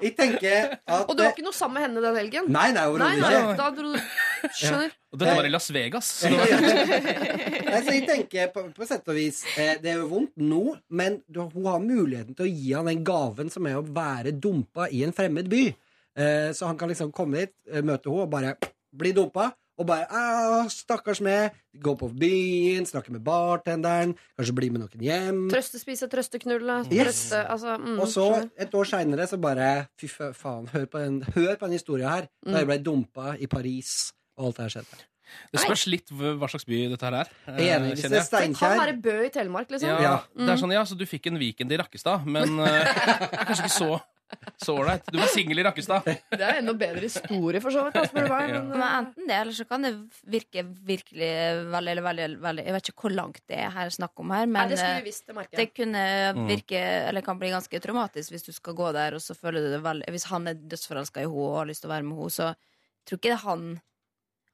Jeg 0.00 0.14
tenker 0.16 0.70
at 0.80 1.02
Og 1.04 1.18
du 1.18 1.20
var 1.20 1.34
ikke 1.34 1.44
noe 1.44 1.52
sammen 1.52 1.76
med 1.76 1.84
henne 1.84 2.00
den 2.00 2.16
helgen? 2.16 2.46
Nei, 2.48 2.70
nei, 2.72 2.86
overhodet 2.88 3.26
ikke. 3.26 3.56
da 3.58 3.66
dro 3.76 3.90
du 3.90 3.98
Skjønner. 4.56 4.94
Og 5.12 5.20
dette 5.20 5.34
var 5.36 5.48
i 5.50 5.50
Las 5.52 5.68
Vegas. 5.76 6.08
Så 6.22 6.30
altså, 6.32 7.92
jeg 7.98 8.06
tenker 8.08 8.48
på, 8.54 8.64
på 8.72 8.88
sett 8.88 9.04
og 9.12 9.18
vis 9.18 9.42
eh, 9.52 9.74
Det 9.84 9.92
er 9.92 10.00
jo 10.00 10.08
vondt 10.14 10.32
nå, 10.40 10.62
men 10.96 11.20
du, 11.28 11.42
hun 11.52 11.68
har 11.68 11.84
muligheten 11.84 12.38
til 12.38 12.48
å 12.48 12.52
gi 12.54 12.72
han 12.72 12.88
den 12.88 13.04
gaven 13.04 13.52
som 13.52 13.68
er 13.68 13.76
å 13.76 13.84
være 13.84 14.32
dumpa 14.32 14.88
i 14.88 15.04
en 15.04 15.12
fremmed 15.12 15.52
by. 15.52 15.66
Eh, 16.16 16.48
så 16.56 16.72
han 16.72 16.80
kan 16.80 16.88
liksom 16.88 17.12
komme 17.12 17.44
dit, 17.44 17.54
eh, 17.68 17.84
møte 17.84 18.08
henne 18.08 18.24
og 18.24 18.32
bare 18.32 18.56
bli 18.96 19.12
dumpa. 19.20 19.50
Og 19.82 19.86
bare 19.88 20.06
«Ah, 20.14 20.68
'Stakkars 20.70 21.18
meg'. 21.24 21.50
Gå 21.82 21.94
på 21.98 22.06
byen, 22.14 22.84
snakke 22.86 23.10
med 23.14 23.22
bartenderen, 23.24 24.12
kanskje 24.38 24.54
bli 24.54 24.68
med 24.70 24.82
noen 24.84 25.00
hjem. 25.02 25.38
Trøstespise, 25.50 26.06
trøsteknulle. 26.12 26.82
Yes. 26.92 27.06
Trøste, 27.32 27.40
altså, 27.50 27.76
mm, 27.80 27.98
Og 27.98 28.08
så, 28.12 28.26
et 28.60 28.74
år 28.78 28.84
seinere, 28.90 29.26
så 29.26 29.40
bare 29.40 29.86
Fy 29.98 30.06
faen, 30.06 30.68
hør 30.72 30.84
på 30.92 31.00
den, 31.02 31.22
hør 31.34 31.56
på 31.56 31.66
den 31.66 31.72
historia 31.78 32.08
her. 32.12 32.28
Da 32.46 32.58
jeg 32.62 32.68
ble 32.68 32.78
dumpa 32.84 33.32
i 33.40 33.46
Paris, 33.50 34.12
og 34.36 34.46
alt 34.52 34.56
det 34.60 34.68
her 34.68 34.74
skjedde. 34.76 35.00
det 35.52 35.60
spørs 35.62 35.86
litt 35.88 36.10
hva 36.12 36.48
slags 36.50 36.66
by 36.68 36.82
dette 36.92 37.08
her 37.08 37.14
er. 37.22 37.28
Enig. 37.48 37.64
eh, 37.64 37.94
Hvis 37.96 38.02
det 38.02 38.38
er 38.38 38.42
jeg. 38.44 38.54
Kan 38.60 38.78
være 38.78 38.96
Bø 39.02 39.16
i 39.24 39.30
Telemark, 39.32 39.70
liksom. 39.72 39.88
Ja, 39.88 40.00
Ja. 40.02 40.16
Det 40.36 40.48
er 40.52 40.60
sånn, 40.60 40.72
ja, 40.76 40.84
så 40.84 40.94
du 40.98 41.06
fikk 41.08 41.26
en 41.32 41.38
weekend 41.40 41.72
i 41.72 41.78
Rakkestad, 41.80 42.26
men 42.26 42.60
eh, 42.60 42.84
kanskje 43.48 43.64
ikke 43.64 43.78
så 43.80 44.00
så 44.62 44.74
ålreit. 44.78 45.04
Du 45.12 45.18
var 45.18 45.26
singel 45.32 45.58
i 45.58 45.64
Rakkestad. 45.66 46.06
Det 46.30 46.40
er 46.40 46.58
enda 46.60 46.72
bedre 46.78 47.02
historie, 47.04 47.60
for 47.60 47.74
så 47.74 47.84
vidt. 47.86 47.94
da, 47.98 48.04
spør 48.08 48.26
du 48.28 48.32
meg, 48.34 48.50
men, 48.54 48.68
Men 48.72 48.82
enten 48.98 49.26
det, 49.28 49.36
eller 49.40 49.52
så 49.56 49.66
kan 49.68 49.82
det 49.86 49.92
virke 50.36 50.64
virkelig 50.88 51.30
veldig, 51.72 51.92
eller 51.96 52.06
veldig, 52.06 52.28
veldig 52.42 52.64
Jeg 52.66 52.76
vet 52.76 52.90
ikke 52.92 53.06
hvor 53.06 53.14
langt 53.16 53.40
det 53.50 53.58
er 53.58 53.70
her 53.74 53.90
snakk 53.94 54.22
om 54.24 54.30
her, 54.34 54.46
Nei, 54.46 54.66
det 54.70 54.78
skulle 54.80 54.98
eh, 55.02 55.06
visst, 55.06 55.26
det 55.26 55.46
det 55.62 55.68
kunne 55.74 56.04
Mm. 56.32 56.46
virke 56.48 56.78
Eller 57.08 57.20
kan 57.26 57.38
bli 57.38 57.50
ganske 57.52 57.80
traumatisk 57.82 58.30
hvis 58.32 58.44
du 58.46 58.52
skal 58.52 58.74
gå 58.78 58.92
der, 58.94 59.14
og 59.14 59.20
så 59.20 59.34
føler 59.36 59.60
du 59.66 59.70
det 59.76 59.82
veldig 59.84 60.08
Hvis 60.14 60.24
han 60.30 60.46
er 60.48 60.54
dødsforelska 60.54 61.20
i 61.20 61.26
henne 61.26 61.34
og 61.48 61.56
har 61.60 61.66
lyst 61.68 61.82
til 61.84 61.90
å 61.90 61.94
være 61.94 62.06
med 62.08 62.16
henne, 62.18 62.30
så 62.30 62.52
tror 63.06 63.18
ikke 63.18 63.32
det 63.32 63.38
er 63.38 63.46
han 63.48 63.64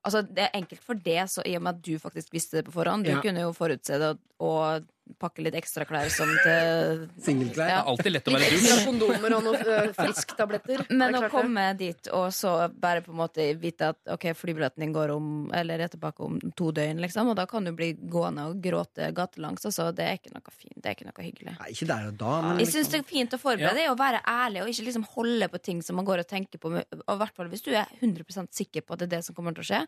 Altså, 0.06 0.22
det 0.22 0.44
er 0.46 0.54
enkelt 0.54 0.80
for 0.86 0.94
det, 0.94 1.18
så 1.28 1.42
i 1.44 1.56
og 1.58 1.62
med 1.66 1.74
at 1.74 1.80
du 1.84 1.98
faktisk 2.00 2.30
visste 2.32 2.56
det 2.60 2.64
på 2.68 2.72
forhånd. 2.72 3.04
Du 3.04 3.10
Ja. 3.10 3.20
kunne 3.20 3.42
jo 3.42 3.50
forutse 3.52 3.98
det 3.98 4.08
og, 4.14 4.20
og 4.40 4.86
pakke 5.18 5.42
litt 5.46 5.54
ekstra 5.58 5.84
klær 5.88 6.10
som 6.12 6.30
til 6.44 7.06
singelklær. 7.26 7.68
Det 7.70 7.76
er 7.78 7.90
alltid 7.92 8.12
lett 8.14 8.28
å 8.28 8.34
være 8.34 8.48
ekstra 8.52 8.76
dusj. 8.76 8.86
kondomer 8.88 9.34
og 9.38 9.44
noen 9.46 9.62
uh, 9.68 9.92
frisktabletter. 9.96 10.84
Men 10.90 11.16
å 11.18 11.22
det. 11.24 11.30
komme 11.32 11.64
dit 11.78 12.10
og 12.14 12.26
så 12.36 12.52
bare 12.74 13.02
på 13.06 13.12
en 13.14 13.20
måte 13.22 13.46
vite 13.60 13.90
at 13.94 14.12
ok, 14.14 14.28
flybilletten 14.38 14.84
din 14.84 14.92
går 14.94 15.12
om 15.14 15.28
Eller 15.54 15.80
er 15.86 15.92
tilbake 15.92 16.22
om 16.24 16.38
to 16.58 16.70
døgn, 16.76 17.00
liksom, 17.02 17.30
og 17.32 17.36
da 17.38 17.46
kan 17.50 17.64
du 17.66 17.72
bli 17.76 17.92
gående 17.98 18.48
og 18.50 18.60
gråte 18.64 19.10
gatelangs. 19.16 19.64
Altså, 19.68 19.88
det 19.96 20.04
er 20.06 20.18
ikke 20.20 20.34
noe 20.34 20.52
fint. 20.54 20.76
Det 20.78 20.90
er 20.92 20.96
ikke 20.98 21.08
noe 21.08 21.24
hyggelig. 21.26 21.56
Nei, 21.58 21.70
ikke 21.74 21.88
der 21.90 22.08
og 22.10 22.18
da, 22.20 22.34
men 22.48 22.62
Jeg 22.62 22.72
syns 22.74 22.92
det 22.92 23.00
er 23.02 23.08
fint 23.08 23.34
å 23.34 23.40
forberede 23.40 23.72
Ja. 23.72 23.88
deg 23.88 23.92
å 23.92 23.98
være 23.98 24.20
ærlig, 24.28 24.62
og 24.62 24.68
ikke 24.72 24.86
liksom 24.88 25.06
holde 25.14 25.48
på 25.52 25.62
ting 25.62 25.82
som 25.82 25.96
man 25.98 26.06
går 26.08 26.24
og 26.24 26.28
tenker 26.30 26.60
på. 26.62 26.70
Og 26.74 27.14
i 27.14 27.18
hvert 27.22 27.34
fall 27.36 27.48
hvis 27.52 27.64
du 27.66 27.72
er 27.74 27.86
100% 28.02 28.52
sikker 28.54 28.84
på 28.86 28.94
at 28.96 29.02
det 29.02 29.08
er 29.10 29.16
det 29.18 29.24
som 29.26 29.34
kommer 29.36 29.56
til 29.56 29.64
å 29.64 29.68
skje. 29.72 29.80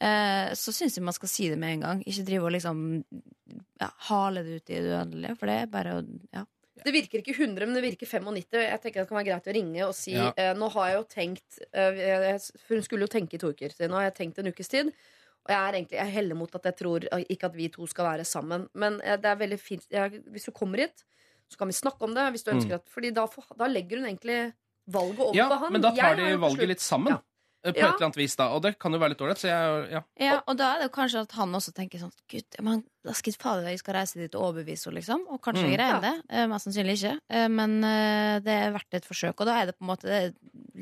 Eh, 0.00 0.50
så 0.58 0.72
syns 0.74 0.96
jeg 0.98 1.04
man 1.06 1.14
skal 1.14 1.28
si 1.30 1.48
det 1.48 1.58
med 1.58 1.76
en 1.76 1.84
gang. 1.86 2.00
Ikke 2.06 2.24
drive 2.26 2.48
og 2.48 2.52
liksom 2.56 3.04
ja, 3.80 3.88
hale 4.08 4.42
det 4.42 4.56
ut 4.62 4.70
i 4.74 4.80
det 4.82 4.90
uendelige. 4.90 5.36
For 5.38 5.46
det 5.50 5.56
er 5.62 5.66
bare 5.70 5.96
å 6.00 6.04
ja. 6.34 6.44
Det 6.84 6.92
virker 6.92 7.20
ikke 7.22 7.32
100, 7.38 7.64
men 7.68 7.76
det 7.78 7.84
virker 7.84 8.06
95. 8.10 8.58
Jeg 8.60 8.80
tenker 8.82 9.00
det 9.04 9.08
kan 9.08 9.16
være 9.20 9.28
greit 9.30 9.46
å 9.48 9.54
ringe 9.54 9.84
og 9.86 9.94
si 9.96 10.12
Ja. 10.12 10.32
eh, 10.36 10.52
Nå 10.58 10.68
har 10.74 10.88
jeg 10.90 10.96
jo 10.98 11.04
tenkt 11.14 11.58
eh, 11.72 12.38
For 12.66 12.74
hun 12.74 12.82
skulle 12.82 13.06
jo 13.06 13.12
tenke 13.14 13.34
i 13.38 13.38
to 13.40 13.52
uker. 13.54 13.70
Så 13.72 13.88
nå 13.88 13.94
har 13.94 14.08
jeg 14.10 14.16
tenkt 14.18 14.38
en 14.42 14.50
ukes 14.50 14.68
tid. 14.68 14.90
Og 15.44 15.52
jeg 15.52 15.60
er 15.60 15.72
egentlig 15.78 15.98
jeg 16.00 16.12
heller 16.16 16.34
mot 16.40 16.54
at 16.56 16.64
jeg 16.64 16.76
tror 16.76 17.06
ikke 17.28 17.46
at 17.46 17.54
vi 17.56 17.68
to 17.68 17.86
skal 17.86 18.04
være 18.10 18.24
sammen. 18.26 18.66
Men 18.74 18.98
eh, 19.04 19.16
det 19.16 19.30
er 19.30 19.36
veldig 19.36 19.60
fint 19.60 19.86
jeg, 19.92 20.22
Hvis 20.34 20.44
du 20.50 20.52
kommer 20.52 20.78
hit, 20.82 21.04
så 21.48 21.56
kan 21.60 21.68
vi 21.70 21.76
snakke 21.78 22.02
om 22.02 22.14
det. 22.16 22.26
Hvis 22.34 22.44
du 22.44 22.50
Mm. 22.50 22.58
ønsker 22.58 22.74
at 22.82 22.88
Fordi 22.90 23.10
da, 23.14 23.26
da 23.56 23.66
legger 23.70 23.98
hun 24.02 24.06
egentlig 24.10 24.52
valget 24.90 25.20
over 25.20 25.36
Ja, 25.36 25.48
på 25.48 25.58
han. 25.62 25.72
men 25.72 25.80
da 25.80 25.90
tar 25.94 26.16
de 26.16 26.36
valget 26.36 26.68
litt 26.68 26.80
sammen. 26.84 27.14
Ja. 27.14 27.20
Eh, 27.64 27.72
På 27.72 27.78
Ja. 27.78 27.88
et 27.88 27.94
eller 27.96 28.06
annet 28.06 28.16
vis 28.16 28.36
da 28.36 28.48
Og 28.54 28.62
det 28.62 28.78
kan 28.78 28.92
jo 28.92 28.98
være 28.98 29.08
litt 29.14 29.18
ålreit. 29.24 29.38
Så 29.38 29.48
jeg, 29.48 29.90
ja. 29.90 30.02
Ja, 30.20 30.40
og 30.46 30.56
da 30.56 30.74
er 30.76 30.80
det 30.84 30.92
kanskje 30.92 31.20
at 31.22 31.32
han 31.32 31.52
også 31.52 31.72
tenker 31.74 31.98
sånn 31.98 32.12
Gud, 32.30 32.44
men 32.62 32.84
da 33.04 33.12
skal 33.12 33.32
fader, 33.38 33.68
jeg 33.68 33.78
skal 33.78 33.94
reise 33.94 34.14
dit 34.20 34.34
og 34.34 34.42
overbevise 34.54 34.86
henne, 34.86 34.96
liksom. 35.00 35.26
Og 35.30 35.40
kanskje 35.42 35.64
Mm. 35.64 35.70
jeg 35.70 35.78
greier 35.78 35.94
Ja. 35.94 36.00
det. 36.00 36.22
Eh, 36.30 36.46
Mest 36.46 36.66
sannsynlig 36.66 36.96
ikke. 37.02 37.18
Eh, 37.30 37.48
Men 37.48 37.84
eh, 37.84 38.38
det 38.40 38.52
er 38.52 38.72
verdt 38.72 38.92
et 38.94 39.04
forsøk. 39.04 39.34
Og 39.40 39.46
da 39.46 39.60
er 39.62 39.66
det 39.66 39.78
på 39.78 39.82
en 39.82 39.88
måte 39.96 40.02
det 40.08 40.34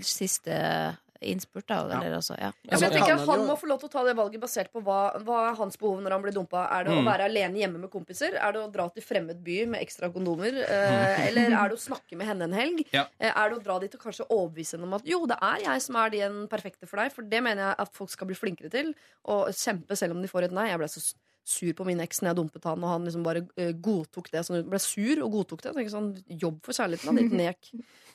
siste 0.05 0.97
innspurt, 1.25 1.67
da. 1.69 1.79
Eller 1.99 2.17
altså, 2.19 2.35
ja. 2.39 2.51
Ja, 2.67 2.79
men 2.79 2.81
jeg 2.87 2.93
tenker 2.99 3.25
Han 3.27 3.47
må 3.47 3.57
få 3.59 3.67
lov 3.71 3.81
til 3.83 3.89
å 3.89 3.93
ta 3.93 4.05
det 4.05 4.15
valget 4.19 4.41
basert 4.43 4.71
på 4.73 4.83
hva, 4.83 4.99
hva 5.23 5.39
er 5.51 5.55
hans 5.59 5.77
behov 5.81 6.01
når 6.03 6.11
han 6.17 6.23
blir 6.23 6.33
dumpa. 6.37 6.67
Er 6.79 6.85
det 6.85 6.93
å 6.93 7.01
Mm. 7.03 7.07
være 7.11 7.25
alene 7.31 7.59
hjemme 7.63 7.79
med 7.81 7.91
kompiser? 7.91 8.35
Er 8.35 8.53
det 8.53 8.61
å 8.63 8.71
dra 8.73 8.89
til 8.91 9.03
fremmed 9.03 9.43
by 9.45 9.67
med 9.67 9.81
ekstra 9.83 10.11
kondomer? 10.13 10.53
Eh, 10.63 11.27
eller 11.29 11.51
er 11.53 11.69
det 11.73 11.79
å 11.79 11.81
snakke 11.81 12.17
med 12.17 12.27
henne 12.27 12.45
en 12.45 12.53
helg? 12.53 12.85
Ja. 12.93 13.07
Eh, 13.19 13.31
er 13.31 13.51
det 13.51 13.59
å 13.59 13.63
dra 13.65 13.79
dit 13.79 13.95
og 13.95 14.01
kanskje 14.01 14.27
overbevise 14.29 14.77
henne 14.77 14.85
om 14.91 14.95
at 14.95 15.07
jo, 15.07 15.25
det 15.27 15.39
er 15.43 15.61
jeg 15.69 15.83
som 15.83 15.97
er 15.97 16.11
den 16.11 16.47
perfekte 16.49 16.87
for 16.89 16.97
deg? 17.03 17.13
For 17.13 17.23
det 17.23 17.43
mener 17.43 17.69
jeg 17.71 17.77
at 17.87 17.93
folk 17.95 18.11
skal 18.11 18.27
bli 18.27 18.37
flinkere 18.37 18.71
til. 18.71 18.95
Og 19.31 19.49
kjempe 19.55 19.97
selv 19.97 20.13
om 20.17 20.23
de 20.23 20.29
får 20.29 20.45
et 20.51 20.53
nei. 20.53 20.69
Jeg 20.71 20.79
ble 20.79 20.89
så 20.89 21.01
sur 21.49 21.73
på 21.75 21.87
min 21.87 22.01
eks 22.05 22.23
når 22.23 22.31
jeg 22.31 22.39
dumpet 22.39 22.69
han, 22.69 22.85
og 22.85 22.93
han 22.95 23.07
liksom 23.09 23.25
bare 23.27 23.45
eh, 23.59 23.73
godtok 23.75 24.31
det. 24.33 24.45
Så 24.47 24.57
hun 24.57 24.71
ble 24.71 24.81
sur 24.83 25.25
og 25.25 25.35
godtok 25.37 25.65
det. 25.65 25.75
Tenkte 25.77 25.95
sånn, 25.95 26.13
Jobb 26.43 26.61
for 26.67 26.79
kjærligheten, 26.79 27.19
da, 27.19 27.25
ditt 27.25 27.37
nek. 27.39 27.73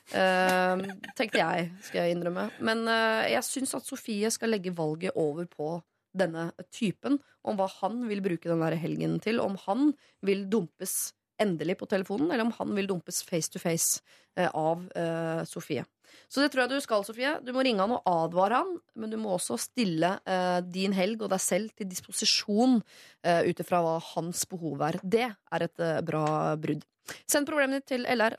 Uh, 0.08 0.86
tenkte 1.18 1.42
jeg, 1.42 1.68
skal 1.84 2.02
jeg 2.02 2.16
innrømme. 2.16 2.48
Men 2.64 2.86
uh, 2.88 3.26
jeg 3.28 3.44
syns 3.46 3.76
at 3.76 3.88
Sofie 3.88 4.32
skal 4.34 4.54
legge 4.54 4.74
valget 4.76 5.16
over 5.20 5.48
på 5.50 5.76
denne 6.18 6.50
typen. 6.72 7.20
Om 7.48 7.58
hva 7.60 7.68
han 7.78 8.00
vil 8.08 8.24
bruke 8.24 8.50
den 8.50 8.64
der 8.64 8.78
helgen 8.80 9.18
til. 9.24 9.42
Om 9.44 9.58
han 9.66 9.92
vil 10.24 10.46
dumpes 10.50 11.12
endelig 11.42 11.78
på 11.80 11.88
telefonen, 11.90 12.30
eller 12.32 12.46
om 12.46 12.54
han 12.58 12.74
vil 12.76 12.88
dumpes 12.90 13.22
face 13.26 13.52
to 13.52 13.62
face 13.62 14.02
eh, 14.36 14.50
av 14.50 14.84
eh, 14.96 15.44
Sofie. 15.48 15.84
Så 16.28 16.42
det 16.42 16.50
tror 16.52 16.64
jeg 16.64 16.76
du 16.76 16.84
skal, 16.84 17.04
Sofie. 17.06 17.34
Du 17.44 17.52
må 17.56 17.64
ringe 17.64 17.84
han 17.84 17.94
og 17.96 18.08
advare 18.08 18.60
han, 18.62 18.74
men 18.98 19.12
du 19.12 19.18
må 19.20 19.34
også 19.36 19.58
stille 19.60 20.14
eh, 20.28 20.58
din 20.64 20.96
helg 20.96 21.24
og 21.24 21.32
deg 21.32 21.42
selv 21.42 21.72
til 21.76 21.88
disposisjon 21.88 22.78
uh, 22.80 23.42
ut 23.44 23.62
ifra 23.64 23.80
hva 23.84 23.96
hans 24.14 24.44
behov 24.50 24.84
er. 24.88 25.00
Det 25.02 25.26
er 25.28 25.66
et 25.68 25.84
eh, 25.84 26.00
bra 26.04 26.56
brudd. 26.60 26.84
Send 27.28 27.48
problemet 27.48 27.80
ditt 27.80 27.94
til 27.94 28.04
lr 28.04 28.36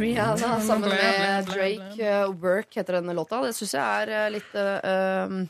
Rihanna 0.00 0.60
sammen 0.64 0.88
med 0.90 1.44
Drake. 1.46 2.24
Uh, 2.24 2.34
Work 2.40 2.76
heter 2.76 2.92
denne 3.00 3.14
låta. 3.16 3.40
Det 3.44 3.54
syns 3.56 3.74
jeg 3.76 4.04
er 4.04 4.12
eh, 4.16 4.28
litt 4.36 4.54
um, 4.60 5.40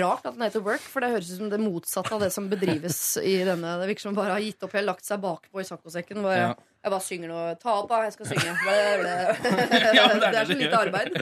rart 0.00 0.26
at 0.28 0.36
den 0.36 0.44
heter 0.46 0.62
Work, 0.64 0.84
for 0.86 1.02
det 1.02 1.08
høres 1.14 1.30
ut 1.32 1.40
som 1.40 1.48
det 1.50 1.58
motsatte 1.62 2.12
av 2.14 2.20
det 2.22 2.28
som 2.34 2.48
bedrives 2.50 3.00
i 3.32 3.38
denne. 3.48 3.76
Det 3.80 3.88
virker 3.90 4.06
som 4.08 4.16
bare 4.18 4.36
har 4.36 4.44
gitt 4.44 4.62
opp 4.66 4.76
helt, 4.76 4.88
lagt 4.90 5.06
seg 5.08 5.22
bakpå 5.24 5.62
i 5.62 5.68
saccosekken. 5.68 6.20
Bare, 6.26 6.42
Ja. 6.50 6.50
Jeg 6.80 6.92
bare 6.94 7.04
synger 7.04 7.28
noe. 7.28 7.48
Ta 7.60 7.72
opp, 7.82 7.90
da. 7.90 7.96
Jeg 8.06 8.14
skal 8.14 8.28
synge. 8.30 8.52
Ble, 8.62 8.76
ble. 9.02 9.16
Det 9.42 10.28
er 10.30 10.46
så 10.48 10.54
lite 10.56 10.78
arbeid. 10.78 11.18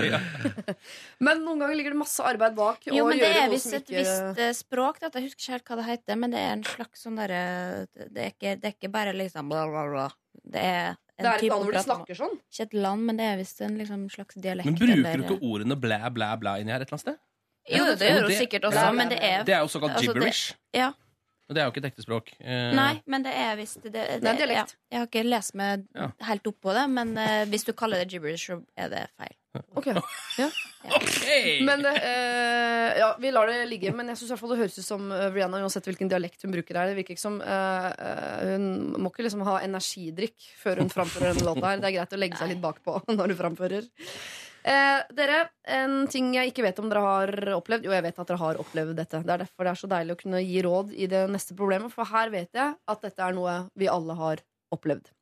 Men 1.27 1.41
noen 1.43 1.65
ganger 1.65 1.75
ligger 1.81 1.97
det 1.97 1.99
masse 1.99 2.23
arbeid 2.23 2.55
bak. 2.55 2.87
Jo, 2.87 3.09
men 3.09 3.19
det 3.19 3.31
er 3.41 3.51
visst 3.51 3.73
et 3.75 3.91
ikke- 3.91 4.05
visst 4.39 4.61
språk. 4.63 5.01
Dette. 5.03 5.19
Jeg 5.19 5.33
husker 5.33 5.43
ikke 5.43 5.57
helt 5.57 5.73
hva 5.73 5.79
det 5.81 5.87
heter, 5.89 6.21
men 6.23 6.31
det 6.37 6.45
er 6.45 6.53
en 6.61 6.63
slags 6.69 7.03
sånn 7.03 7.19
derre 7.19 7.41
det, 8.07 8.29
det 8.39 8.55
er 8.63 8.77
ikke 8.77 8.93
bare 8.95 9.17
liksom 9.19 9.51
bla, 9.51 9.65
bla, 9.73 9.83
bla. 9.91 10.07
Det 10.47 10.63
er 10.63 10.95
Det 11.19 11.27
er 11.27 11.35
et 11.35 11.43
land 11.51 11.65
hvor 11.65 11.73
de 11.75 11.83
snakker 11.83 12.15
sånn. 12.15 12.35
Ikke 12.53 12.63
et 12.69 12.75
land, 12.75 13.01
men 13.09 13.17
det 13.19 13.25
er 13.27 13.37
visst 13.41 13.61
en 13.67 13.75
liksom, 13.79 14.05
slags 14.11 14.35
dialekt. 14.39 14.67
Men 14.71 14.77
bruker 14.79 15.17
du 15.19 15.25
ikke 15.27 15.39
ordene 15.43 15.77
blæ, 15.81 15.99
blæ, 16.15 16.29
blæ 16.39 16.53
inni 16.63 16.71
her 16.71 16.81
et 16.85 16.87
eller 16.87 16.95
annet 16.95 17.07
sted? 17.07 17.19
Jo, 17.69 17.85
det 18.01 18.07
gjør 18.09 18.23
hun 18.29 18.37
sikkert 18.39 18.65
også, 18.71 18.93
men 18.97 19.11
det 19.11 19.19
er 19.21 19.43
Det 19.45 19.55
er 19.55 19.59
jo 19.61 19.69
såkalt 19.69 19.93
Altså, 19.99 20.13
det- 20.13 20.15
gibberish. 20.15 20.55
Ja. 20.75 20.93
Og 21.49 21.57
det 21.57 21.63
er 21.63 21.65
jo 21.69 21.73
ikke 21.73 21.81
et 21.81 21.89
ekte 21.89 22.05
språk. 22.05 22.31
Eh, 22.45 22.75
Nei, 22.77 22.91
men 23.09 23.25
det 23.25 23.33
er 23.33 23.55
visst 23.57 23.81
det, 23.81 23.93
det, 23.95 24.07
Det 24.21 24.29
er 24.35 24.41
dialekt. 24.43 24.75
Ja, 24.77 24.91
jeg 24.93 25.01
har 25.01 25.07
ikke 25.09 25.25
lest 25.25 25.55
meg 25.57 25.87
Ja. 25.97 26.11
helt 26.29 26.47
opp 26.51 26.59
på 26.61 26.75
det, 26.77 26.85
men 26.93 27.17
eh, 27.17 27.45
hvis 27.49 27.65
du 27.65 27.73
kaller 27.73 28.03
det 28.05 28.13
gibberish, 28.13 28.51
så 28.51 28.59
er 28.77 28.91
det 28.93 29.07
feil. 29.17 29.33
Ok. 29.75 29.87
ok! 29.97 31.63
Men 31.65 31.87
eh, 31.89 32.99
ja, 33.01 33.09
vi 33.19 33.31
lar 33.33 33.49
det 33.49 33.63
ligge. 33.71 33.93
Men 33.97 34.13
jeg 34.13 34.37
fall 34.39 34.53
det 34.53 34.59
høres 34.61 34.77
ut 34.79 34.87
som 34.87 35.09
eh, 35.13 35.29
Rihanna, 35.33 35.63
uansett 35.65 35.89
hvilken 35.89 36.11
dialekt 36.13 36.45
hun 36.45 36.53
bruker 36.55 36.79
her. 36.79 36.93
Det 36.93 36.99
virker 37.01 37.17
ikke 37.17 37.25
som 37.25 37.41
eh, 37.41 37.89
eh, 37.89 38.53
Hun 38.53 38.69
må 39.01 39.13
ikke 39.13 39.25
liksom 39.27 39.47
ha 39.49 39.59
energidrikk 39.65 40.51
før 40.61 40.85
hun 40.85 40.93
framfører 40.93 41.33
denne 41.33 41.49
låta 41.49 41.73
her. 41.73 41.81
Det 41.81 41.91
er 41.91 41.97
greit 41.97 42.13
å 42.15 42.21
legge 42.21 42.41
seg 42.41 42.53
litt 42.53 42.63
bakpå 42.63 43.01
når 43.19 43.33
du 43.33 43.39
framfører. 43.41 43.89
Eh, 44.63 45.01
dere, 45.15 45.45
en 45.71 46.09
ting 46.11 46.33
jeg 46.35 46.51
ikke 46.51 46.65
vet 46.67 46.81
om 46.83 46.89
dere 46.91 47.05
har 47.05 47.33
opplevd 47.55 47.87
Jo, 47.87 47.93
jeg 47.95 48.05
vet 48.09 48.19
at 48.19 48.31
dere 48.31 48.41
har 48.43 48.59
opplevd 48.63 48.97
dette. 48.99 49.23
Det 49.23 49.35
er 49.35 49.45
derfor 49.45 49.69
det 49.69 49.75
er 49.75 49.83
så 49.83 49.91
deilig 49.91 50.17
å 50.17 50.21
kunne 50.25 50.43
gi 50.43 50.65
råd 50.67 50.93
i 50.97 51.11
det 51.11 51.23
neste 51.31 51.57
problemet, 51.59 51.95
for 51.95 52.09
her 52.11 52.33
vet 52.35 52.51
jeg 52.59 52.75
at 52.75 53.07
dette 53.07 53.25
er 53.25 53.37
noe 53.37 53.61
vi 53.79 53.91
alle 53.91 54.19
har 54.19 54.43
opplevd. 54.75 55.13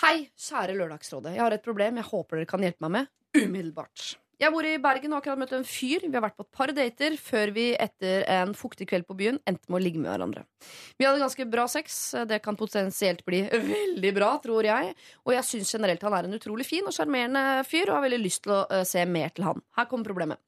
Hei, 0.00 0.30
kjære 0.40 0.78
Lørdagsrådet. 0.78 1.34
Jeg 1.36 1.44
har 1.44 1.52
et 1.52 1.64
problem 1.64 2.00
jeg 2.00 2.08
håper 2.08 2.40
dere 2.40 2.48
kan 2.48 2.64
hjelpe 2.64 2.88
meg 2.88 2.96
med 2.96 3.44
umiddelbart. 3.44 4.14
Jeg 4.40 4.54
bor 4.54 4.64
i 4.64 4.78
Bergen 4.80 5.12
og 5.12 5.18
akkurat 5.20 5.40
møtt 5.42 5.50
en 5.52 5.66
fyr. 5.68 6.06
Vi 6.06 6.14
har 6.16 6.22
vært 6.24 6.38
på 6.38 6.46
et 6.46 6.56
par 6.56 6.70
dater 6.72 7.16
før 7.20 7.50
vi 7.52 7.66
etter 7.76 8.24
en 8.32 8.54
fuktig 8.56 8.86
kveld 8.88 9.04
på 9.04 9.16
byen 9.18 9.36
endte 9.44 9.68
med 9.68 9.76
å 9.76 9.82
ligge 9.84 10.00
med 10.00 10.08
hverandre. 10.14 10.46
Vi 10.96 11.04
hadde 11.04 11.20
ganske 11.20 11.44
bra 11.52 11.66
sex. 11.68 11.98
Det 12.30 12.40
kan 12.44 12.56
potensielt 12.56 13.20
bli 13.28 13.42
veldig 13.74 14.14
bra, 14.16 14.32
tror 14.40 14.64
jeg. 14.64 14.94
Og 15.26 15.36
jeg 15.36 15.48
syns 15.50 15.74
generelt 15.76 16.08
han 16.08 16.16
er 16.16 16.28
en 16.28 16.38
utrolig 16.40 16.64
fin 16.68 16.88
og 16.88 16.96
sjarmerende 16.96 17.66
fyr, 17.68 17.90
og 17.90 17.98
har 17.98 18.06
veldig 18.08 18.22
lyst 18.24 18.46
til 18.46 18.56
å 18.56 18.62
eh, 18.72 18.86
se 18.88 19.04
mer 19.04 19.36
til 19.36 19.44
han. 19.50 19.60
Her 19.76 19.90
kommer 19.92 20.08
problemet. 20.08 20.40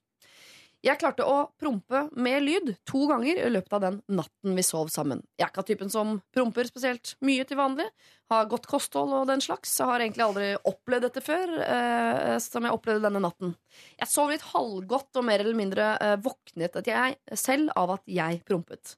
Jeg 0.83 0.99
klarte 0.99 1.23
å 1.23 1.45
prompe 1.63 2.09
med 2.19 2.43
lyd 2.43 2.73
to 2.89 3.05
ganger 3.07 3.39
i 3.39 3.51
løpet 3.55 3.77
av 3.77 3.85
den 3.85 4.01
natten 4.19 4.57
vi 4.59 4.65
sov 4.67 4.89
sammen. 4.91 5.21
Jeg 5.39 5.47
er 5.47 5.53
ikke 5.53 5.63
av 5.63 5.69
typen 5.69 5.93
som 5.93 6.17
promper 6.35 6.67
spesielt 6.67 7.15
mye 7.23 7.45
til 7.47 7.61
vanlig. 7.61 7.87
Har 8.33 8.49
godt 8.51 8.67
kosthold 8.67 9.15
og 9.15 9.29
den 9.31 9.45
slags. 9.45 9.77
Jeg 9.79 9.87
har 9.87 10.03
egentlig 10.03 10.25
aldri 10.27 10.49
opplevd 10.59 11.07
dette 11.07 11.23
før, 11.23 11.55
eh, 11.63 12.35
som 12.43 12.67
jeg 12.67 12.75
opplevde 12.75 13.07
denne 13.07 13.23
natten. 13.23 13.55
Jeg 14.01 14.11
sov 14.11 14.33
litt 14.33 14.49
halvgodt 14.51 15.21
og 15.21 15.29
mer 15.29 15.45
eller 15.45 15.59
mindre 15.59 15.93
eh, 16.03 16.17
våknet 16.25 16.81
jeg 16.83 17.39
selv 17.39 17.71
av 17.79 17.95
at 18.01 18.11
jeg 18.11 18.43
prompet. 18.49 18.97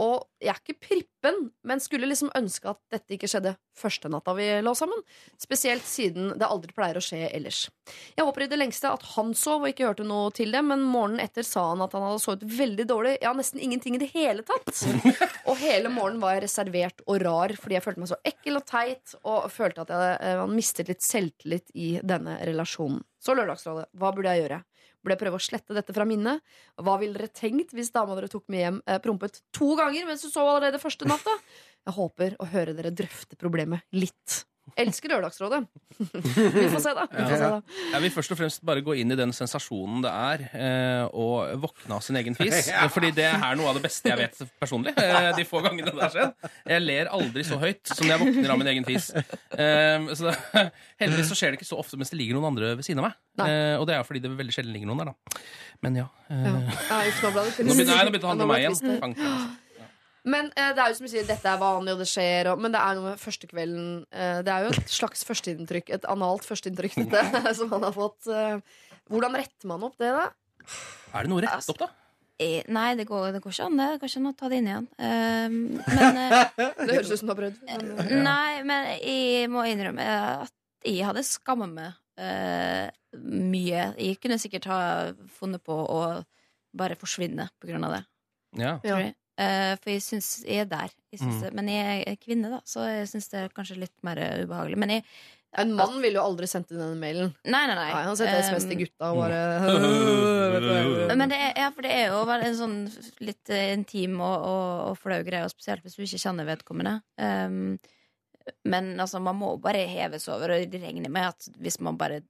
Og 0.00 0.24
jeg 0.40 0.54
er 0.54 0.60
ikke 0.62 0.86
prippen, 0.86 1.40
men 1.68 1.82
skulle 1.82 2.08
liksom 2.08 2.30
ønske 2.36 2.70
at 2.72 2.78
dette 2.92 3.16
ikke 3.16 3.28
skjedde 3.28 3.52
første 3.76 4.08
natta 4.12 4.32
vi 4.36 4.46
lå 4.64 4.72
sammen. 4.76 5.02
Spesielt 5.40 5.84
siden 5.84 6.32
det 6.40 6.48
aldri 6.48 6.72
pleier 6.76 6.96
å 6.96 7.02
skje 7.04 7.26
ellers. 7.28 7.66
Jeg 8.16 8.24
håper 8.24 8.46
i 8.46 8.48
det 8.50 8.60
lengste 8.60 8.92
at 8.94 9.04
han 9.14 9.34
sov 9.36 9.66
og 9.66 9.72
ikke 9.72 9.88
hørte 9.90 10.06
noe 10.08 10.30
til 10.36 10.54
det, 10.54 10.62
men 10.64 10.84
morgenen 10.86 11.20
etter 11.24 11.44
sa 11.46 11.66
han 11.72 11.84
at 11.84 11.96
han 11.96 12.06
hadde 12.06 12.22
sovet 12.24 12.46
veldig 12.48 12.86
dårlig. 12.88 13.14
Ja, 13.20 13.34
nesten 13.36 13.60
ingenting 13.60 13.98
i 13.98 14.02
det 14.02 14.10
hele 14.14 14.44
tatt. 14.46 14.72
Og 15.50 15.58
hele 15.60 15.90
morgenen 15.92 16.22
var 16.22 16.36
jeg 16.36 16.44
reservert 16.46 17.04
og 17.06 17.20
rar 17.24 17.54
fordi 17.58 17.76
jeg 17.76 17.84
følte 17.84 18.02
meg 18.02 18.10
så 18.10 18.18
ekkel 18.30 18.60
og 18.60 18.66
teit 18.68 19.14
og 19.20 19.46
følte 19.52 19.84
at 19.84 19.92
jeg 19.92 20.16
eh, 20.16 20.36
hadde 20.40 20.56
mistet 20.56 20.90
litt 20.92 21.04
selvtillit 21.04 21.72
i 21.74 21.92
denne 22.06 22.38
relasjonen. 22.46 23.02
Så 23.20 23.34
Lørdagsrådet, 23.36 23.90
hva 24.00 24.12
burde 24.16 24.32
jeg 24.32 24.44
gjøre? 24.44 24.60
Burde 25.00 25.16
jeg 25.16 25.22
prøve 25.22 25.40
å 25.40 25.42
slette 25.42 25.76
dette 25.76 25.94
fra 25.96 26.04
minnet? 26.08 26.44
Hva 26.80 26.98
ville 27.00 27.16
dere 27.16 27.32
tenkt 27.32 27.72
hvis 27.76 27.92
dama 27.94 28.16
dere 28.18 28.28
tok 28.32 28.44
med 28.52 28.64
hjem 28.64 28.78
eh, 28.84 29.00
prompet 29.00 29.40
to 29.56 29.72
ganger 29.78 30.08
mens 30.08 30.26
du 30.26 30.28
sov 30.28 30.48
allerede 30.50 30.82
første 30.82 31.08
natta? 31.08 31.36
Jeg 31.88 31.96
håper 31.96 32.36
å 32.36 32.48
høre 32.52 32.76
dere 32.76 32.92
drøfte 32.92 33.38
problemet 33.40 33.86
litt. 33.96 34.42
Elsker 34.78 35.10
Lørdagsrådet. 35.10 35.64
Vi 35.98 36.66
får 36.70 36.82
se, 36.84 36.92
da. 36.94 37.04
Vi 37.10 37.24
får 37.26 37.34
se, 37.36 37.48
da. 37.50 37.58
Jeg 37.94 38.02
vil 38.04 38.12
først 38.14 38.34
og 38.34 38.38
fremst 38.38 38.62
bare 38.66 38.82
gå 38.86 38.94
inn 39.00 39.12
i 39.12 39.16
den 39.18 39.32
sensasjonen 39.34 40.04
det 40.04 40.12
er 40.14 40.44
eh, 40.54 41.04
å 41.10 41.26
våkne 41.60 41.96
av 41.98 42.04
sin 42.06 42.18
egen 42.20 42.36
fis. 42.38 42.70
Fordi 42.94 43.10
det 43.16 43.26
er 43.32 43.58
noe 43.58 43.72
av 43.72 43.78
det 43.80 43.82
beste 43.84 44.12
jeg 44.12 44.20
vet 44.20 44.38
personlig. 44.62 44.94
Eh, 45.00 45.30
de 45.36 45.46
få 45.48 45.62
gangene 45.64 45.90
det 45.90 46.04
har 46.04 46.14
skjedd. 46.14 46.50
Jeg 46.70 46.84
ler 46.86 47.10
aldri 47.18 47.44
så 47.46 47.58
høyt 47.60 47.82
som 47.90 48.06
når 48.06 48.14
jeg 48.14 48.22
våkner 48.24 48.54
av 48.54 48.62
min 48.62 48.72
egen 48.74 48.86
fis. 48.88 49.10
Eh, 49.16 50.08
så 50.14 50.30
det, 50.30 50.36
heldigvis 51.02 51.32
så 51.32 51.40
skjer 51.40 51.54
det 51.56 51.60
ikke 51.60 51.70
så 51.72 51.80
ofte 51.82 51.98
mens 52.00 52.14
det 52.14 52.20
ligger 52.20 52.38
noen 52.38 52.52
andre 52.52 52.74
ved 52.78 52.86
siden 52.86 53.02
av 53.02 53.10
meg. 53.10 53.18
Eh, 53.46 53.74
og 53.80 53.88
det 53.90 53.98
er 53.98 54.06
fordi 54.06 54.22
det 54.24 54.32
veldig 54.38 54.54
sjelden 54.54 54.76
ligger 54.76 54.92
noen 54.92 55.02
der, 55.04 55.12
da. 55.12 55.42
Men 55.84 56.02
ja. 56.04 56.08
Eh, 56.30 56.46
Ja. 56.46 56.52
Ja, 56.90 57.02
nå 57.64 57.74
begynner, 57.74 58.10
det 58.12 58.22
å 58.22 58.30
handle 58.30 58.46
om 58.46 58.50
meg 58.54 58.64
igjen. 58.64 58.76
Fanker 58.78 59.00
Fanken, 59.02 59.26
altså. 59.26 59.59
Men 60.24 60.50
eh, 60.52 60.72
det 60.76 60.82
er 60.82 60.92
jo 60.92 60.98
som 60.98 61.06
du 61.08 61.12
sier, 61.12 61.28
dette 61.28 61.48
er 61.48 61.60
vanlig, 61.60 61.94
og 61.94 62.02
det 62.02 62.08
skjer, 62.10 62.50
og, 62.52 62.60
men 62.60 62.74
det 62.74 62.82
er 62.82 62.98
noe 62.98 63.12
med 63.12 63.22
første 63.22 63.48
kvelden 63.50 63.86
eh, 64.12 64.42
Det 64.44 64.52
er 64.52 64.66
jo 64.66 64.74
et 64.74 64.92
slags 64.92 65.24
førsteinntrykk, 65.28 65.94
et 65.96 66.10
analt 66.12 66.44
førsteinntrykk, 66.48 66.98
dette, 67.14 67.54
som 67.58 67.72
han 67.72 67.88
har 67.88 67.96
fått. 67.96 68.28
Eh, 68.28 68.60
hvordan 69.10 69.38
retter 69.40 69.70
man 69.70 69.88
opp 69.88 69.96
det, 70.00 70.12
da? 70.12 70.28
Er 71.14 71.26
det 71.26 71.32
noe 71.32 71.42
rett 71.46 71.72
opp, 71.72 71.80
da? 71.80 71.90
Eh, 72.40 72.64
Nei, 72.72 72.94
det 72.96 73.04
går, 73.08 73.32
det 73.34 73.42
går 73.44 73.52
ikke 73.52 73.66
an. 73.68 73.76
Det 73.76 73.88
Det 73.90 74.00
går 74.00 74.10
ikke 74.12 74.20
an 74.20 74.30
å 74.30 74.36
ta 74.38 74.48
det 74.48 74.60
inn 74.60 74.70
igjen. 74.70 74.86
Um, 74.96 75.58
men 75.84 76.20
eh, 76.22 76.36
Det 76.86 76.94
høres 76.94 77.10
ut 77.12 77.20
som 77.20 77.28
du 77.28 77.34
har 77.34 77.40
prøvd. 77.42 77.58
Men, 77.68 77.90
eh, 78.00 78.14
Nei, 78.24 78.62
men 78.64 78.88
jeg 78.96 79.50
må 79.52 79.64
innrømme 79.68 80.06
at 80.46 80.54
jeg 80.86 81.04
hadde 81.04 81.24
skamma 81.28 81.68
meg 81.68 81.90
eh, 82.16 82.88
mye. 83.20 83.90
Jeg 84.00 84.20
kunne 84.22 84.40
sikkert 84.40 84.70
ha 84.70 84.80
funnet 85.36 85.64
på 85.66 85.76
å 85.76 86.00
bare 86.72 86.96
forsvinne 86.96 87.50
på 87.60 87.68
grunn 87.68 87.84
av 87.84 87.98
det. 87.98 88.02
Ja. 88.56 88.72
ja. 88.72 88.78
tror 88.86 89.04
jeg. 89.04 89.16
Eh, 89.40 89.74
for 89.80 89.92
jeg 89.94 90.02
syns 90.04 90.30
jeg 90.44 90.66
er 90.66 90.70
der. 90.70 90.92
Jeg 91.12 91.20
syns 91.22 91.38
Mm. 91.38 91.42
det, 91.46 91.50
men 91.56 91.68
jeg 91.72 92.00
er 92.10 92.16
kvinne, 92.20 92.50
da, 92.52 92.58
så 92.68 92.84
jeg 92.86 93.06
syns 93.08 93.28
det 93.32 93.38
er 93.40 93.52
kanskje 93.56 93.78
litt 93.80 93.94
mer 94.04 94.18
eh, 94.20 94.42
ubehagelig. 94.44 94.76
Men 94.82 94.90
jeg 94.98 95.04
En 95.58 95.72
mann 95.74 95.96
ville 95.98 96.14
jo 96.14 96.22
aldri 96.22 96.46
sendt 96.46 96.70
inn 96.70 96.78
denne 96.78 96.98
mailen. 97.00 97.32
Nei, 97.42 97.62
nei, 97.66 97.74
nei. 97.74 97.86
Nei, 97.90 98.02
han 98.06 98.18
sendte 98.18 98.42
SMS 98.44 98.68
til 98.68 98.76
Um, 98.76 98.82
gutta 98.84 99.08
og 99.10 99.16
bare 99.18 99.38
gjør? 101.00 101.14
Men 101.18 101.32
det 101.32 101.38
er, 101.40 101.54
ja, 101.58 101.70
for 101.74 101.82
det 101.86 101.90
er 101.90 102.12
jo 102.12 102.20
en 102.36 102.58
sånn 102.60 102.76
litt 103.26 103.50
eh, 103.50 103.72
intim 103.74 104.20
og, 104.22 104.44
og, 104.46 104.68
og 104.90 105.00
flau 105.00 105.18
greie, 105.26 105.42
og 105.42 105.50
spesielt 105.50 105.82
hvis 105.82 105.96
du 105.98 106.04
ikke 106.04 106.22
kjenner 106.22 106.46
vedkommende. 106.52 107.00
Um, 107.18 107.78
men 108.64 108.92
altså, 109.00 109.20
man 109.22 109.36
må 109.38 109.56
bare 109.62 109.82
heves 109.90 110.28
over, 110.32 110.54
og 110.54 110.70
det 110.70 110.80
regner 110.82 111.10
med 111.12 111.32
at 111.32 111.50
hvis 111.60 111.80
man 111.80 111.98
bare 112.00 112.20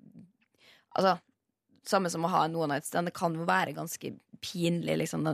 Altså, 0.90 1.12
samme 1.86 2.10
som 2.10 2.24
å 2.26 2.28
ha 2.32 2.40
en 2.48 2.56
one 2.58 2.74
night 2.74 2.84
stand, 2.88 3.06
det 3.06 3.14
kan 3.14 3.34
jo 3.38 3.44
være 3.46 3.76
ganske 3.76 4.08
pinlig 4.44 4.98
liksom, 5.02 5.26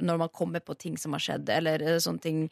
når 0.00 0.20
man 0.24 0.34
kommer 0.34 0.64
på 0.64 0.76
ting 0.80 0.98
som 1.00 1.14
har 1.16 1.24
skjedd, 1.24 1.48
eller 1.58 1.84
eh, 1.84 2.00
sånne 2.02 2.24
ting 2.24 2.44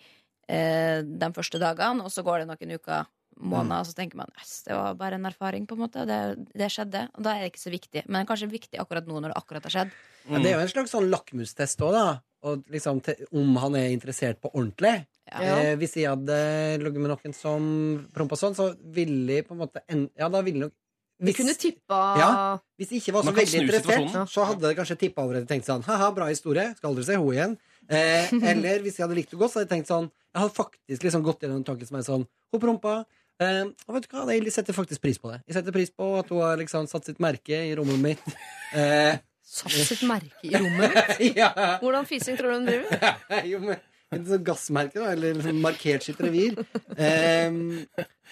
eh, 0.49 1.03
de 1.03 1.31
første 1.37 1.61
dagene, 1.63 2.07
og 2.07 2.13
så 2.13 2.25
går 2.27 2.43
det 2.43 2.51
noen 2.51 2.77
uker, 2.79 3.09
måneder, 3.37 3.83
og 3.83 3.89
så 3.89 3.97
tenker 3.97 4.17
man 4.17 4.31
at 4.33 4.53
det 4.65 4.77
var 4.77 4.95
bare 4.97 5.19
en 5.19 5.29
erfaring, 5.29 5.67
på 5.69 5.77
en 5.77 5.83
måte. 5.85 6.05
Det, 6.09 6.21
det 6.57 6.71
skjedde. 6.73 7.03
Og 7.17 7.27
da 7.27 7.35
er 7.35 7.45
det 7.45 7.51
ikke 7.53 7.67
så 7.67 7.73
viktig. 7.75 8.05
Men 8.07 8.19
det 8.19 8.23
er 8.23 8.31
kanskje 8.31 8.49
viktig 8.53 8.81
akkurat 8.81 9.09
nå 9.09 9.19
når 9.21 9.35
det 9.35 9.41
akkurat 9.43 9.69
har 9.69 9.75
skjedd. 9.75 9.93
Ja, 10.27 10.41
det 10.41 10.49
er 10.49 10.57
jo 10.57 10.63
en 10.65 10.73
slags 10.73 10.95
sånn 10.97 11.11
lakmustest 11.13 11.85
òg, 11.85 11.93
da. 11.97 12.07
Og 12.47 12.65
liksom, 12.73 13.03
om 13.37 13.61
han 13.61 13.77
er 13.79 13.93
interessert 13.93 14.41
på 14.41 14.53
ordentlig. 14.55 14.95
Ja. 15.27 15.43
Eh, 15.43 15.75
hvis 15.81 15.97
jeg 15.99 16.09
hadde 16.09 16.39
ligget 16.81 17.03
med 17.03 17.13
noen 17.13 17.37
som 17.37 17.69
prompa 18.15 18.39
sånn, 18.39 18.57
så 18.57 18.71
ville 18.97 19.41
jeg 19.41 19.49
på 19.49 19.57
en 19.57 19.63
måte 19.65 19.83
en, 19.91 20.07
Ja, 20.17 20.31
da 20.33 20.43
ville 20.47 20.69
nok 20.69 20.77
Vi 21.19 21.33
kunne 21.33 21.55
tippa 21.57 21.99
Ja. 22.21 22.31
Hvis 22.77 22.91
jeg 22.93 23.01
ikke 23.01 23.15
var 23.17 23.25
så 23.25 23.33
veldig 23.33 23.61
interessert, 23.63 24.17
så 24.29 24.45
hadde 24.51 24.69
jeg 24.69 24.77
kanskje 24.77 24.97
tippa 25.01 25.25
over 25.25 25.41
og 25.41 25.49
tenkt 25.49 25.69
sånn 25.69 25.85
Haha, 25.87 26.11
bra 26.17 26.27
historie, 26.29 26.75
skal 26.77 26.91
aldri 26.91 27.05
se 27.07 27.17
henne 27.17 27.33
igjen. 27.37 27.55
Eh, 27.89 28.33
eller 28.53 28.83
hvis 28.85 28.99
jeg 28.99 29.07
hadde 29.07 29.17
likt 29.17 29.33
henne 29.33 29.41
godt, 29.41 29.55
så 29.55 29.61
hadde 29.61 29.69
jeg 29.71 29.75
tenkt 29.79 29.93
sånn 29.93 30.11
Jeg 30.11 30.43
har 30.43 30.51
faktisk 30.53 31.07
liksom 31.07 31.23
gått 31.25 31.47
gjennom 31.47 31.63
tanken 31.65 31.89
som 31.89 31.97
er 32.01 32.05
sånn 32.09 32.27
Hun 32.53 32.61
prompa. 32.61 32.99
Eh, 33.41 33.65
og 33.87 33.97
vet 33.97 34.09
du 34.09 34.13
hva, 34.17 34.27
jeg 34.33 34.53
setter 34.53 34.77
faktisk 34.77 35.05
pris 35.05 35.21
på 35.21 35.31
det. 35.33 35.41
Jeg 35.47 35.59
setter 35.59 35.73
pris 35.73 35.93
på 35.93 36.11
at 36.19 36.29
hun 36.33 36.41
har 36.45 36.61
liksom 36.61 36.89
satt 36.91 37.09
sitt 37.09 37.21
merke 37.23 37.65
i 37.69 37.73
rommet 37.79 38.03
mitt. 38.11 38.29
Eh, 38.77 39.15
Satt 39.47 39.71
sitt 39.71 40.01
merke 40.03 40.43
i 40.43 40.51
rommet. 40.59 40.97
ja. 41.39 41.53
Hvordan 41.79 42.05
fising 42.05 42.35
tror 42.37 42.51
du 42.51 42.57
hun 42.57 42.65
driver? 42.67 43.21
jo, 43.47 43.61
med 43.63 43.79
et 44.15 44.29
sånt 44.29 44.45
gassmerke, 44.47 45.01
da, 45.01 45.11
eller 45.17 45.35
liksom 45.35 45.59
markert 45.65 46.07
sitt 46.07 46.21
revir. 46.23 46.55
Um, 46.97 47.87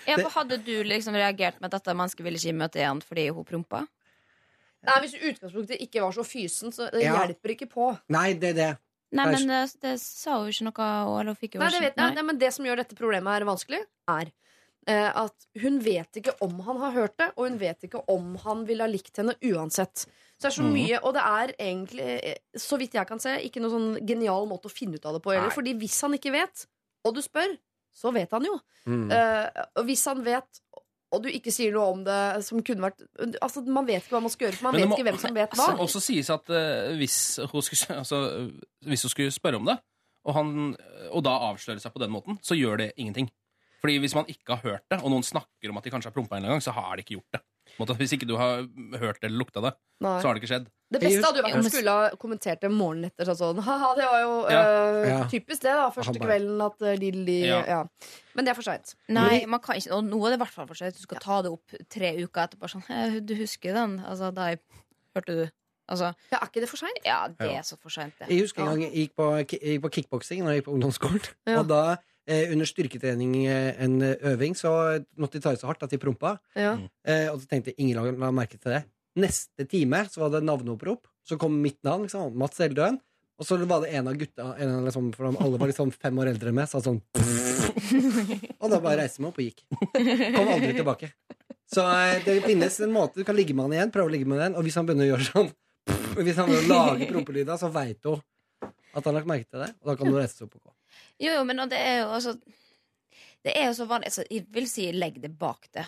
Ja, 0.06 0.18
for 0.18 0.30
Hadde 0.34 0.59
du 0.62 0.72
liksom 0.86 1.14
reagert 1.16 1.60
med 1.60 1.70
at 1.72 1.80
dette 1.80 1.94
mennesket 1.96 2.24
ville 2.26 2.38
ikke 2.40 2.56
møte 2.59 2.80
igjen 2.82 3.02
fordi 3.05 3.28
hun 3.34 3.46
prompa? 3.48 3.84
Nei, 4.84 4.96
Hvis 5.05 5.14
utgangspunktet 5.16 5.80
ikke 5.80 6.02
var 6.05 6.12
så 6.12 6.24
fysen, 6.26 6.72
så 6.74 6.90
det 6.92 7.02
Ja. 7.06 7.14
hjelper 7.24 7.55
ikke 7.55 7.68
på. 7.70 7.98
nei, 8.09 8.34
det 8.34 8.51
er 8.51 8.59
det. 8.59 8.72
Nei, 9.14 9.26
men 9.30 9.46
det, 9.46 9.60
det 9.80 10.01
sa 10.02 10.40
hun 10.40 10.51
ikke 10.51 10.66
noe 10.66 10.86
jo 11.06 11.14
Nei, 11.22 11.24
det, 11.24 11.48
ikke 11.48 11.60
vet, 11.80 11.96
nei, 11.96 12.10
nei, 12.14 12.22
men 12.22 12.38
det 12.38 12.52
som 12.52 12.66
gjør 12.66 12.82
dette 12.82 12.96
problemet 12.98 13.30
her 13.32 13.46
vanskelig, 13.46 13.80
er 14.10 14.32
at 14.93 15.47
hun 15.62 15.78
vet 15.81 16.16
ikke 16.20 16.35
om 16.43 16.61
han 16.66 16.77
har 16.82 16.93
hørt 16.93 17.16
det, 17.19 17.31
og 17.36 17.48
hun 17.48 17.59
vet 17.59 17.82
ikke 17.85 18.02
om 18.09 18.36
han 18.44 18.65
ville 18.69 18.85
ha 18.85 18.89
likt 18.90 19.16
henne 19.16 19.35
uansett. 19.43 20.05
Så 20.36 20.48
det 20.48 20.51
er 20.51 20.56
så 20.59 20.62
Mhm. 20.66 20.73
mye, 20.74 20.98
Og 21.02 21.15
det 21.15 21.23
er 21.23 21.55
egentlig, 21.59 22.24
eh, 22.24 22.35
så 22.56 22.77
vidt 22.78 22.93
jeg 22.93 23.06
kan 23.06 23.19
se, 23.19 23.31
ikke 23.40 23.61
noen 23.62 23.70
sånn 23.70 24.06
genial 24.06 24.47
måte 24.47 24.66
å 24.66 24.70
finne 24.73 24.94
ut 24.97 25.06
av 25.06 25.15
det 25.15 25.23
på 25.23 25.32
heller. 25.32 25.51
Fordi 25.51 25.74
hvis 25.78 26.01
han 26.02 26.12
ikke 26.12 26.32
vet, 26.32 26.66
og 27.05 27.15
du 27.15 27.20
spør, 27.23 27.56
så 27.94 28.12
vet 28.12 28.31
han 28.31 28.44
jo. 28.44 28.59
Mm. 28.86 29.11
Uh, 29.11 29.48
og 29.77 29.85
hvis 29.86 30.05
han 30.05 30.23
vet, 30.24 30.61
og 31.12 31.23
du 31.23 31.28
ikke 31.31 31.52
sier 31.52 31.70
noe 31.73 31.93
om 31.93 32.02
det 32.05 32.44
som 32.44 32.61
kunne 32.61 32.90
vært 32.90 33.06
Altså, 33.40 33.62
Man 33.65 33.86
vet 33.86 34.02
ikke 34.02 34.16
hva 34.16 34.20
man 34.23 34.31
skal 34.31 34.48
gjøre, 34.48 34.55
for 34.59 34.65
man 34.73 34.74
vet 34.81 34.89
må 34.89 34.97
ikke 34.98 35.05
hvem 35.12 35.19
som 35.20 35.35
vet 35.35 35.51
hva. 35.51 35.69
også- 35.69 35.78
også 35.78 36.01
sies 36.02 36.28
at 36.31 36.51
uh, 36.51 36.97
hvis, 36.98 37.36
hun 37.51 37.62
skulle, 37.62 37.97
altså, 37.98 38.51
hvis 38.85 39.02
hun 39.02 39.11
skulle 39.11 39.31
spørre 39.31 39.56
om 39.56 39.65
det, 39.65 39.78
og, 40.27 40.35
han, 40.35 40.77
og 41.12 41.23
da 41.23 41.31
avsløre 41.39 41.81
seg 41.81 41.93
på 41.94 42.01
den 42.01 42.11
måten, 42.11 42.39
så 42.43 42.56
gjør 42.59 42.78
det 42.78 42.93
ingenting. 42.97 43.31
Fordi 43.85 43.98
hvis 44.01 44.15
man 44.16 44.24
ikke 44.32 44.56
har 44.56 44.62
hørt 44.65 44.85
det, 44.89 44.97
og 45.05 45.11
noen 45.12 45.24
snakker 45.27 45.69
om 45.69 45.77
at 45.77 45.85
de 45.85 45.90
kanskje 45.93 46.09
har 46.09 46.15
prompa 46.16 46.39
en 46.40 46.47
gang, 46.48 46.62
så 46.65 46.73
har 46.73 46.97
de 46.97 47.02
ikke 47.05 47.19
gjort 47.19 47.36
det. 47.36 47.40
Måte, 47.81 47.94
Hvis 47.98 48.12
ikke 48.15 48.27
du 48.28 48.36
har 48.39 48.62
hørt 49.01 49.19
det 49.20 49.28
eller 49.28 49.40
lukta 49.40 49.61
det, 49.65 49.73
Nei. 50.05 50.20
så 50.23 50.28
har 50.28 50.36
det 50.36 50.40
ikke 50.43 50.51
skjedd. 50.52 50.66
Det 50.94 51.01
beste 51.02 51.24
hadde 51.27 51.40
jo 51.40 51.44
vært 51.44 51.56
om 51.59 51.65
du 51.65 51.70
skulle 51.73 51.94
ha 51.97 52.11
kommentert 52.23 52.61
det 52.62 52.70
morgenen 52.70 53.09
etter. 53.11 53.27
Sånn, 53.27 53.39
sånn, 53.40 53.62
Haha, 53.66 53.89
det 53.98 54.05
var 54.06 54.20
jo 54.23 54.35
Ja. 54.52 54.61
øh, 54.62 55.09
Ja. 55.09 55.19
typisk 55.32 55.65
det, 55.65 55.73
da. 55.74 55.89
Første 55.90 56.20
kvelden 56.23 56.61
at 56.65 56.81
uh, 56.86 56.94
Lilly 57.01 57.39
Ja. 57.48 57.59
ja. 57.66 57.81
Men 58.36 58.44
det 58.44 58.52
er 58.52 58.55
for 58.55 58.62
seint. 58.62 58.94
Nei, 59.09 59.44
man 59.47 59.61
kan 59.61 59.77
ikke, 59.77 59.93
og 59.97 60.05
nå 60.05 60.20
er 60.24 60.31
det 60.31 60.39
i 60.39 60.43
hvert 60.44 60.55
fall 60.55 60.66
for 60.69 60.74
sent. 60.74 60.94
Du 60.94 61.02
skal 61.02 61.19
ta 61.19 61.43
det 61.43 61.51
opp 61.51 61.74
tre 61.90 62.12
uker 62.23 62.47
etterpå. 62.47 62.70
Sånn, 62.70 62.85
«Eh, 62.89 63.20
du 63.20 63.35
husker 63.35 63.74
den? 63.74 63.98
Altså, 64.06 64.32
da 64.32 64.48
jeg 64.55 64.61
hørte 65.16 65.27
du 65.43 65.51
Altså, 65.90 66.15
Ja, 66.32 66.39
er 66.40 66.47
ikke 66.48 66.61
det 66.62 66.69
for 66.70 66.78
seint? 66.81 66.97
ja, 67.05 67.28
det 67.28 67.51
er 67.59 67.61
så 67.61 67.77
for 67.77 67.90
seint, 67.90 68.15
det. 68.19 68.28
Jeg 68.31 68.40
husker 68.40 68.62
en 68.62 68.69
gang 68.70 68.81
jeg 68.89 68.93
gikk 69.11 69.16
på, 69.16 69.36
jeg 69.36 69.47
gikk 69.48 69.82
på 69.82 69.90
kickboksing 69.93 70.40
da 70.44 70.52
jeg 70.55 70.62
gikk 70.62 70.70
på 70.70 70.73
ungdomsskolen. 70.78 71.20
Ja. 71.47 71.59
Og 71.61 71.69
da, 71.69 71.97
eh, 72.28 72.52
under 72.52 72.68
styrketrening, 72.68 73.36
eh, 73.46 73.70
en 73.84 73.98
øving, 74.02 74.56
så 74.59 74.72
måtte 75.20 75.38
de 75.38 75.44
ta 75.44 75.55
i 75.55 75.60
så 75.60 75.70
hardt 75.70 75.84
at 75.86 75.94
de 75.94 76.01
prompa. 76.02 76.36
Ja. 76.59 76.76
Eh, 77.06 77.28
og 77.32 77.40
så 77.42 77.51
tenkte 77.51 77.72
jeg 77.72 77.80
ingen 77.84 78.18
la, 78.20 78.30
merke 78.34 78.59
til 78.59 78.76
det. 78.76 78.84
Neste 79.20 79.66
time 79.70 80.05
så 80.10 80.24
var 80.24 80.34
det 80.34 80.44
navneopprop. 80.46 81.06
Så 81.24 81.38
kom 81.40 81.56
mitt 81.62 81.80
navn. 81.86 82.09
Liksom, 82.09 82.34
Mats 82.36 82.60
Eldøen. 82.60 82.98
Og 83.38 83.46
så 83.46 83.59
var 83.66 83.82
det 83.82 83.94
en 83.98 84.09
av 84.09 84.14
gutta 84.14 84.52
en 84.62 84.76
av 84.76 84.84
liksom, 84.86 85.09
For 85.16 85.26
alle 85.26 85.59
var 85.59 85.66
liksom 85.66 85.90
fem 85.90 86.18
år 86.22 86.30
eldre 86.30 86.52
enn 86.52 86.59
meg. 86.60 86.68
Sa 86.70 86.78
sånn 86.82 87.01
Og 88.62 88.68
da 88.70 88.78
bare 88.78 89.01
reiste 89.01 89.18
jeg 89.18 89.24
meg 89.24 89.30
opp 89.32 89.40
og 89.40 89.48
gikk. 89.48 89.64
Kom 90.36 90.52
aldri 90.55 90.70
tilbake. 90.76 91.10
Så 91.74 91.82
eh, 91.88 92.20
det 92.26 92.36
finnes 92.44 92.78
en 92.84 92.94
måte 92.94 93.18
du 93.18 93.26
kan 93.26 93.36
ligge 93.36 93.56
med 93.56 93.66
han 93.66 93.76
igjen, 93.78 93.92
prøve 93.94 94.10
å 94.10 94.14
ligge 94.14 94.28
med 94.30 94.38
den, 94.42 94.55
og 94.55 94.66
hvis 94.66 94.76
han 94.78 94.86
begynner 94.86 95.09
å 95.09 95.14
gjøre 95.14 95.26
sånn 95.30 95.51
Hvis 96.26 96.38
han 96.38 96.51
begynner 96.51 96.76
å 96.76 96.86
lage 96.92 97.09
prompelyder, 97.10 97.59
så 97.59 97.70
veit 97.74 98.06
hun 98.06 98.20
at 98.94 99.01
han 99.01 99.10
har 99.10 99.16
lagt 99.16 99.26
merke 99.30 99.48
til 99.48 99.64
det, 99.64 99.72
og 99.82 99.90
da 99.90 99.94
kan 99.98 100.12
du 100.12 100.14
reise 100.14 100.36
seg 100.36 100.46
opp 100.46 100.59
og 100.60 100.68
gå. 100.68 100.73
Jo, 101.23 101.36
jo, 101.39 101.45
men 101.47 101.62
det 101.70 101.78
er 101.78 102.01
jo 102.03 102.11
altså 102.16 102.35
Det 103.45 103.53
er 103.55 103.69
jo 103.69 103.77
så 103.77 103.86
vanlig 103.86 104.11
altså, 104.11 104.24
Jeg 104.31 104.47
vil 104.55 104.66
si 104.70 104.89
legg 104.93 105.20
det 105.23 105.31
bak 105.39 105.69
det. 105.77 105.86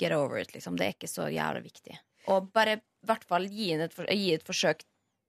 Get 0.00 0.14
over 0.16 0.40
it, 0.40 0.54
liksom. 0.54 0.78
Det 0.78 0.86
er 0.86 0.96
ikke 0.96 1.10
så 1.10 1.28
jævla 1.30 1.62
viktig. 1.64 1.98
Og 2.32 2.50
bare 2.54 2.78
i 2.78 2.82
hvert 3.06 3.24
fall 3.24 3.46
gi, 3.46 3.72
et, 3.76 3.98
gi 4.10 4.30
et 4.34 4.46
forsøk 4.46 4.82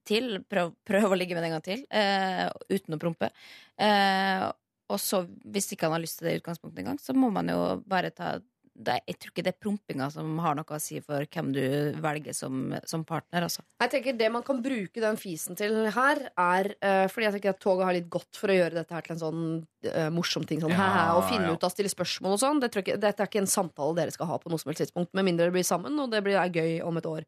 til. 0.08 0.40
Prøv, 0.50 0.72
prøv 0.88 1.12
å 1.12 1.20
ligge 1.20 1.36
med 1.38 1.44
det 1.46 1.52
en 1.52 1.58
gang 1.58 1.66
til, 1.66 1.84
uh, 1.94 2.48
uten 2.72 2.96
å 2.96 3.02
prompe. 3.02 3.30
Uh, 3.78 4.48
og 4.90 5.02
så, 5.04 5.22
hvis 5.52 5.70
ikke 5.76 5.86
han 5.86 5.98
har 5.98 6.02
lyst 6.02 6.22
til 6.22 6.30
det 6.30 6.38
i 6.38 6.42
utgangspunktet 6.42 6.82
engang, 6.82 6.98
så 7.04 7.14
må 7.14 7.30
man 7.34 7.52
jo 7.52 7.60
bare 7.86 8.14
ta 8.16 8.38
det, 8.78 8.98
Jeg 9.10 9.18
tror 9.18 9.32
ikke 9.32 9.44
det 9.46 9.52
er 9.52 9.62
prompinga 9.64 10.08
som 10.14 10.38
har 10.44 10.58
noe 10.58 10.76
å 10.76 10.80
si 10.82 11.00
for 11.04 11.26
hvem 11.34 11.50
du 11.56 11.64
velger 12.04 12.36
som, 12.36 12.76
som 12.88 13.04
partner, 13.08 13.48
altså. 13.48 13.64
Jeg 13.82 13.94
tenker 13.94 14.18
Det 14.20 14.30
man 14.34 14.46
kan 14.46 14.62
bruke 14.64 15.02
den 15.02 15.18
fisen 15.20 15.58
til 15.58 15.90
her, 15.96 16.22
er 16.30 16.72
uh, 16.78 17.06
Fordi 17.12 17.28
jeg 17.28 17.36
tenker 17.38 17.56
at 17.56 17.62
toget 17.64 17.88
har 17.90 17.98
litt 17.98 18.10
godt 18.14 18.40
for 18.40 18.54
å 18.54 18.58
gjøre 18.58 18.80
dette 18.80 18.98
her 18.98 19.06
til 19.06 19.16
en 19.16 19.24
sånn 19.24 19.44
uh, 19.90 20.10
morsom 20.14 20.46
ting. 20.48 20.62
Sånn, 20.64 20.76
Ja, 20.76 21.16
og 21.18 21.26
finne 21.30 21.50
ja. 21.50 21.56
ut 21.58 21.68
av 21.68 21.74
stille 21.74 21.92
spørsmål 21.92 22.38
og 22.38 22.44
sånn. 22.44 22.62
Det 22.64 22.72
tror 22.74 22.84
jeg 22.84 22.90
ikke, 22.90 23.04
dette 23.08 23.24
er 23.26 23.32
ikke 23.32 23.44
en 23.44 23.56
samtale 23.58 23.98
dere 24.02 24.14
skal 24.14 24.30
ha 24.32 24.42
på 24.42 24.52
noe 24.52 24.62
som 24.62 24.72
helst 24.72 24.86
tidspunkt. 24.86 25.14
Med 25.18 25.28
mindre 25.28 25.48
dere 25.48 25.56
blir 25.56 25.68
sammen, 25.68 25.98
og 26.04 26.12
det 26.14 26.22
blir, 26.26 26.38
er 26.40 26.54
gøy 26.54 26.82
om 26.86 27.02
et 27.02 27.10
år. 27.10 27.26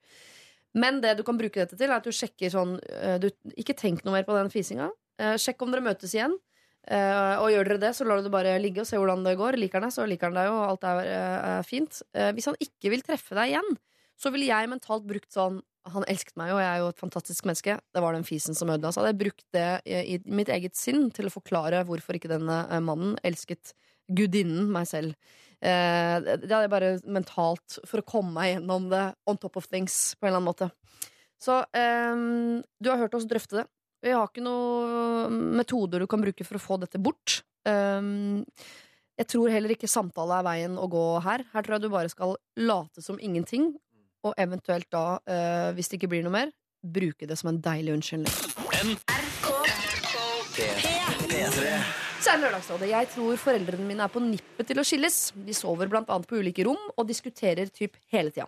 Men 0.77 0.99
det 1.01 1.15
du 1.17 1.23
kan 1.25 1.39
bruke 1.39 1.63
dette 1.63 1.77
til, 1.77 1.89
er 1.89 1.97
at 1.97 2.05
du 2.05 2.13
sjekker 2.13 2.53
sånn 2.53 2.77
uh, 2.77 3.17
du, 3.21 3.31
Ikke 3.57 3.77
tenk 3.77 4.05
noe 4.05 4.19
mer 4.19 4.27
på 4.27 4.37
den 4.37 4.53
fisinga. 4.53 4.91
Sjekk 5.19 5.65
om 5.65 5.73
dere 5.73 5.83
møtes 5.83 6.13
igjen. 6.15 6.37
Eh, 6.87 7.35
og 7.37 7.51
gjør 7.51 7.67
dere 7.67 7.81
det, 7.83 7.91
så 7.97 8.05
lar 8.07 8.19
du 8.19 8.25
det 8.25 8.33
bare 8.33 8.55
ligge 8.61 8.83
og 8.83 8.87
se 8.89 8.99
hvordan 8.99 9.25
det 9.27 9.37
går. 9.39 9.59
Liker 9.59 9.79
han 9.79 9.89
deg, 9.89 9.95
så 9.95 10.05
liker 10.09 10.29
han 10.29 10.39
deg 10.39 10.47
jo, 10.49 10.59
alt 10.65 10.85
er, 10.87 11.01
eh, 11.03 11.39
er 11.51 11.67
fint. 11.67 12.01
Uh, 12.15 12.29
hvis 12.37 12.47
han 12.49 12.57
ikke 12.63 12.93
vil 12.95 13.03
treffe 13.05 13.37
deg 13.37 13.53
igjen, 13.53 13.75
så 14.19 14.31
ville 14.33 14.49
jeg 14.49 14.71
mentalt 14.71 15.05
brukt 15.07 15.31
sånn 15.31 15.61
Han 15.89 16.03
elsket 16.11 16.35
meg 16.37 16.49
jo, 16.51 16.57
jeg 16.59 16.67
er 16.69 16.81
jo 16.83 16.89
et 16.91 16.99
fantastisk 16.99 17.45
menneske. 17.47 17.77
Det 17.95 18.01
var 18.03 18.13
den 18.13 18.25
fisen 18.27 18.53
som 18.53 18.69
ødela. 18.69 18.91
Så 18.93 18.99
hadde 18.99 19.13
jeg 19.13 19.21
brukt 19.23 19.45
det 19.55 19.69
i, 19.89 20.01
i 20.13 20.17
mitt 20.27 20.51
eget 20.53 20.75
sinn 20.77 21.07
til 21.15 21.29
å 21.29 21.31
forklare 21.33 21.79
hvorfor 21.87 22.17
ikke 22.19 22.29
denne 22.29 22.57
mannen 22.85 23.15
elsket 23.25 23.71
gudinnen, 24.11 24.67
meg 24.75 24.85
selv. 24.91 25.15
Uh, 25.63 26.19
det 26.19 26.51
hadde 26.51 26.65
jeg 26.67 26.73
bare 26.75 26.91
mentalt 27.09 27.79
for 27.89 28.03
å 28.03 28.05
komme 28.05 28.35
meg 28.35 28.51
gjennom 28.51 28.89
det 28.91 29.05
on 29.25 29.39
top 29.39 29.57
of 29.57 29.65
things, 29.71 30.13
på 30.19 30.27
en 30.27 30.33
eller 30.33 30.43
annen 30.43 30.51
måte. 30.51 30.69
Så 31.41 31.61
um, 31.63 32.59
du 32.77 32.91
har 32.91 33.01
hørt 33.01 33.15
oss 33.17 33.25
drøfte 33.25 33.61
det. 33.61 33.65
Vi 33.99 34.13
har 34.15 34.29
ikke 34.29 34.43
noen 34.43 35.39
metoder 35.59 35.99
du 35.99 36.07
kan 36.07 36.21
bruke 36.23 36.45
for 36.47 36.59
å 36.59 36.63
få 36.63 36.77
dette 36.79 37.01
bort. 37.03 37.41
Um, 37.67 38.45
jeg 39.19 39.27
tror 39.33 39.51
heller 39.51 39.73
ikke 39.75 39.89
samtale 39.91 40.39
er 40.39 40.45
veien 40.47 40.77
å 40.79 40.87
gå 40.91 41.03
her. 41.25 41.43
Her 41.51 41.65
tror 41.65 41.75
jeg 41.75 41.83
du 41.83 41.91
bare 41.91 42.11
skal 42.11 42.37
late 42.61 43.03
som 43.03 43.19
ingenting, 43.19 43.73
og 44.23 44.35
eventuelt 44.39 44.87
da, 44.95 45.19
uh, 45.19 45.69
hvis 45.75 45.91
det 45.91 45.99
ikke 45.99 46.13
blir 46.15 46.23
noe 46.23 46.35
mer, 46.37 46.53
bruke 46.79 47.27
det 47.27 47.35
som 47.39 47.51
en 47.51 47.59
deilig 47.63 47.97
unnskyldning. 47.97 48.31
P3. 51.29 51.73
Så 52.19 52.33
er 52.33 52.39
det 52.39 52.43
Lørdagsrådet. 52.43 52.87
Jeg 52.91 53.07
tror 53.13 53.39
foreldrene 53.39 53.85
mine 53.87 54.03
er 54.03 54.11
på 54.11 54.21
nippet 54.23 54.67
til 54.67 54.79
å 54.81 54.83
skilles. 54.87 55.19
De 55.35 55.55
sover 55.55 55.91
blant 55.91 56.09
annet 56.11 56.27
på 56.27 56.39
ulike 56.39 56.65
rom 56.67 56.79
og 56.95 57.07
diskuterer 57.07 57.71
typ 57.71 57.95
hele 58.11 58.31
tida. 58.35 58.47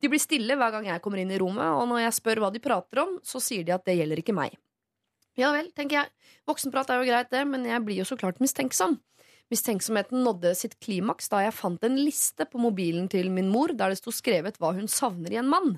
De 0.00 0.08
blir 0.08 0.22
stille 0.22 0.56
hver 0.56 0.72
gang 0.72 0.86
jeg 0.88 1.02
kommer 1.04 1.20
inn 1.20 1.32
i 1.34 1.38
rommet, 1.38 1.74
og 1.76 1.88
når 1.90 2.06
jeg 2.06 2.16
spør 2.16 2.42
hva 2.44 2.50
de 2.54 2.62
prater 2.62 3.02
om, 3.02 3.18
så 3.26 3.42
sier 3.42 3.66
de 3.66 3.74
at 3.74 3.84
det 3.84 3.98
gjelder 3.98 4.22
ikke 4.22 4.36
meg. 4.36 4.54
Ja 5.38 5.52
vel, 5.54 5.70
tenker 5.76 6.00
jeg. 6.00 6.10
Voksenprat 6.48 6.90
er 6.90 7.00
jo 7.00 7.08
greit, 7.10 7.30
det, 7.30 7.44
men 7.48 7.66
jeg 7.68 7.84
blir 7.86 8.00
jo 8.02 8.08
så 8.08 8.18
klart 8.18 8.40
mistenksom. 8.42 8.98
Mistenksomheten 9.50 10.22
nådde 10.22 10.52
sitt 10.54 10.76
klimaks 10.82 11.30
da 11.30 11.42
jeg 11.42 11.56
fant 11.56 11.82
en 11.86 11.96
liste 11.98 12.46
på 12.46 12.60
mobilen 12.62 13.08
til 13.10 13.32
min 13.34 13.48
mor 13.50 13.72
der 13.74 13.90
det 13.90 13.98
sto 13.98 14.12
skrevet 14.14 14.60
hva 14.62 14.72
hun 14.76 14.86
savner 14.90 15.34
i 15.34 15.40
en 15.40 15.50
mann. 15.50 15.72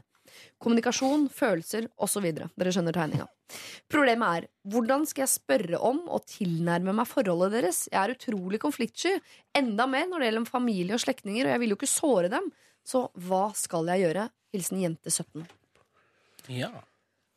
Kommunikasjon, 0.62 1.26
følelser 1.32 1.88
osv. 2.00 2.26
Dere 2.32 2.72
skjønner 2.72 2.96
tegninga. 2.96 3.26
Problemet 3.92 4.36
er 4.36 4.46
hvordan 4.72 5.04
skal 5.08 5.24
jeg 5.24 5.34
spørre 5.34 5.80
om 5.84 6.02
og 6.08 6.24
tilnærme 6.28 6.94
meg 6.96 7.08
forholdet 7.08 7.56
deres? 7.58 7.82
Jeg 7.92 8.00
er 8.00 8.14
utrolig 8.14 8.60
konfliktsky. 8.62 9.18
Enda 9.56 9.88
mer 9.88 10.08
når 10.08 10.20
det 10.20 10.30
gjelder 10.30 10.52
familie 10.52 10.96
og 10.96 11.04
slektninger, 11.04 11.48
og 11.48 11.54
jeg 11.54 11.64
vil 11.64 11.74
jo 11.74 11.80
ikke 11.80 11.92
såre 11.92 12.32
dem. 12.32 12.48
Så 12.84 13.06
hva 13.24 13.44
skal 13.56 13.92
jeg 13.92 14.06
gjøre? 14.06 14.28
Hilsen 14.52 14.84
jente 14.84 15.12
17. 15.12 15.44
Ja. 16.52 16.72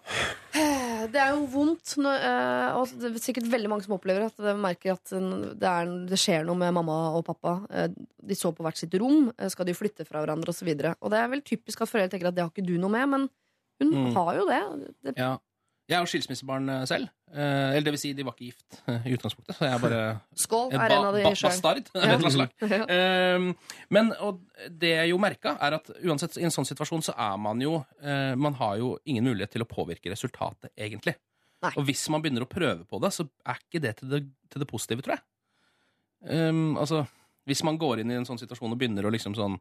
Det 1.12 1.22
er 1.22 1.32
jo 1.36 1.46
vondt, 1.52 1.96
eh, 1.98 2.76
og 2.78 2.90
det 3.02 3.12
er 3.12 3.20
sikkert 3.24 3.48
veldig 3.52 3.70
mange 3.72 3.86
som 3.86 3.96
opplever 3.98 4.26
at 4.28 4.38
de 4.42 4.54
merker 4.60 4.94
at 4.96 5.12
det, 5.12 5.70
er, 5.70 5.92
det 6.10 6.20
skjer 6.20 6.46
noe 6.48 6.58
med 6.60 6.74
mamma 6.76 6.96
og 7.18 7.26
pappa. 7.28 7.56
Eh, 7.70 7.88
De 8.26 8.36
så 8.38 8.52
på 8.56 8.64
hvert 8.66 8.78
sitt 8.80 8.94
rom. 9.02 9.32
eh, 9.38 9.50
Skal 9.50 9.66
de 9.70 9.74
flytte 9.78 10.06
fra 10.08 10.22
hverandre 10.24 10.50
osv. 10.54 10.68
Og, 10.74 10.82
så 10.82 10.96
og 11.02 11.12
det 11.12 11.20
er 11.22 11.28
vel 11.34 11.42
typisk 11.46 11.82
at 11.86 11.92
foreldre 11.92 12.14
tenker 12.16 12.28
at 12.32 12.36
det 12.38 12.44
har 12.46 12.52
ikke 12.54 12.66
du 12.68 12.78
noe 12.82 12.90
med, 12.94 13.08
men 13.10 13.30
hun 13.82 13.92
Mm. 13.92 14.14
har 14.16 14.36
jo 14.38 14.46
det. 14.48 14.62
det 15.04 15.18
ja. 15.18 15.34
Jeg 15.86 16.00
er 16.00 16.02
jo 16.02 16.10
skilsmissebarn 16.10 16.70
eh, 16.74 16.84
selv. 16.90 17.10
Eh, 17.30 17.76
eller 17.76 17.86
det 17.86 17.92
vil 17.94 18.02
si, 18.02 18.12
de 18.18 18.24
var 18.26 18.34
ikke 18.34 18.48
gift 18.48 18.80
i 19.10 19.14
utgangspunktet. 19.14 19.58
Så 19.58 19.68
jeg 19.68 19.76
er 19.76 19.84
bare 19.84 20.00
Skål 20.42 20.74
er 20.74 20.80
ba 20.82 20.88
en 20.88 21.10
av 21.12 21.18
de 21.18 21.26
ba 21.28 21.34
bastard 21.36 21.92
Ja. 22.00 22.16
slag. 22.36 22.56
Ehm, 22.90 23.52
men 23.94 24.10
og 24.18 24.42
det 24.82 24.96
jeg 24.96 25.12
jo 25.12 25.20
merka, 25.22 25.54
er 25.62 25.78
at 25.78 25.92
uansett 26.02 26.40
i 26.42 26.48
en 26.48 26.54
sånn 26.54 26.66
situasjon 26.66 27.06
så 27.06 27.14
er 27.28 27.38
man 27.42 27.62
jo 27.62 27.78
eh, 28.02 28.34
Man 28.40 28.58
har 28.58 28.80
jo 28.82 28.96
ingen 29.06 29.28
mulighet 29.30 29.54
til 29.54 29.66
å 29.66 29.70
påvirke 29.70 30.10
resultatet, 30.14 30.72
egentlig. 30.74 31.18
Nei. 31.66 31.72
Og 31.78 31.86
hvis 31.88 32.02
man 32.14 32.24
begynner 32.24 32.46
å 32.46 32.50
prøve 32.50 32.82
på 32.90 33.00
det, 33.04 33.14
så 33.14 33.28
er 33.46 33.62
ikke 33.62 33.84
det 33.84 33.94
til 34.02 34.10
det, 34.12 34.24
til 34.54 34.62
det 34.64 34.70
positive, 34.70 35.06
tror 35.06 35.18
jeg. 35.18 35.26
Um, 36.26 36.74
altså, 36.82 37.04
hvis 37.46 37.62
man 37.66 37.78
går 37.78 38.02
inn 38.02 38.12
i 38.12 38.18
en 38.18 38.26
sånn 38.26 38.40
situasjon 38.42 38.74
og 38.74 38.80
begynner 38.82 39.06
å 39.06 39.12
liksom 39.14 39.36
sånn 39.38 39.60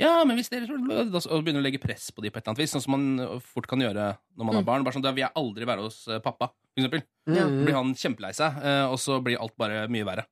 ja, 0.00 0.24
men 0.24 0.36
hvis 0.36 0.50
dere 0.50 0.66
Og 0.66 1.44
begynner 1.44 1.60
å 1.60 1.64
legge 1.64 1.80
press 1.82 2.10
på 2.10 2.22
dem 2.22 2.32
på 2.32 2.38
et 2.38 2.42
eller 2.46 2.52
annet 2.54 2.62
vis, 2.64 2.72
sånn 2.74 2.82
som 2.82 2.94
man 2.96 3.40
fort 3.40 3.66
kan 3.70 3.78
gjøre 3.80 4.16
når 4.36 4.44
man 4.44 4.54
har 4.56 4.62
Mm. 4.62 4.66
barn. 4.66 4.84
Bare 4.84 4.94
sånn, 4.94 5.02
Da 5.02 5.12
vil 5.12 5.22
jeg 5.24 5.32
aldri 5.36 5.64
være 5.64 5.82
hos 5.82 6.04
pappa, 6.22 6.48
for 6.50 6.80
eksempel. 6.82 7.02
Ja. 7.26 7.46
Mm. 7.46 7.64
blir 7.64 7.74
han 7.74 7.94
kjempelei 7.94 8.32
seg, 8.34 8.56
og 8.90 8.98
så 8.98 9.22
blir 9.22 9.38
alt 9.40 9.56
bare 9.56 9.86
mye 9.88 10.04
verre. 10.04 10.26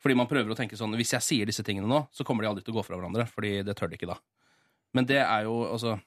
Fordi 0.00 0.16
man 0.16 0.26
prøver 0.26 0.48
å 0.52 0.56
tenke 0.56 0.76
sånn 0.76 0.94
Hvis 0.96 1.12
jeg 1.12 1.20
sier 1.20 1.46
disse 1.46 1.62
tingene 1.62 1.86
nå, 1.88 2.08
så 2.12 2.24
kommer 2.24 2.42
de 2.42 2.48
aldri 2.48 2.64
til 2.64 2.72
å 2.74 2.78
gå 2.80 2.84
fra 2.86 2.96
hverandre. 2.96 3.26
Fordi 3.28 3.62
det 3.64 3.76
tør 3.76 3.90
de 3.90 3.96
ikke 3.98 4.08
da. 4.08 4.18
Men 4.94 5.04
det 5.06 5.18
er 5.20 5.44
jo 5.44 5.64
altså 5.70 6.00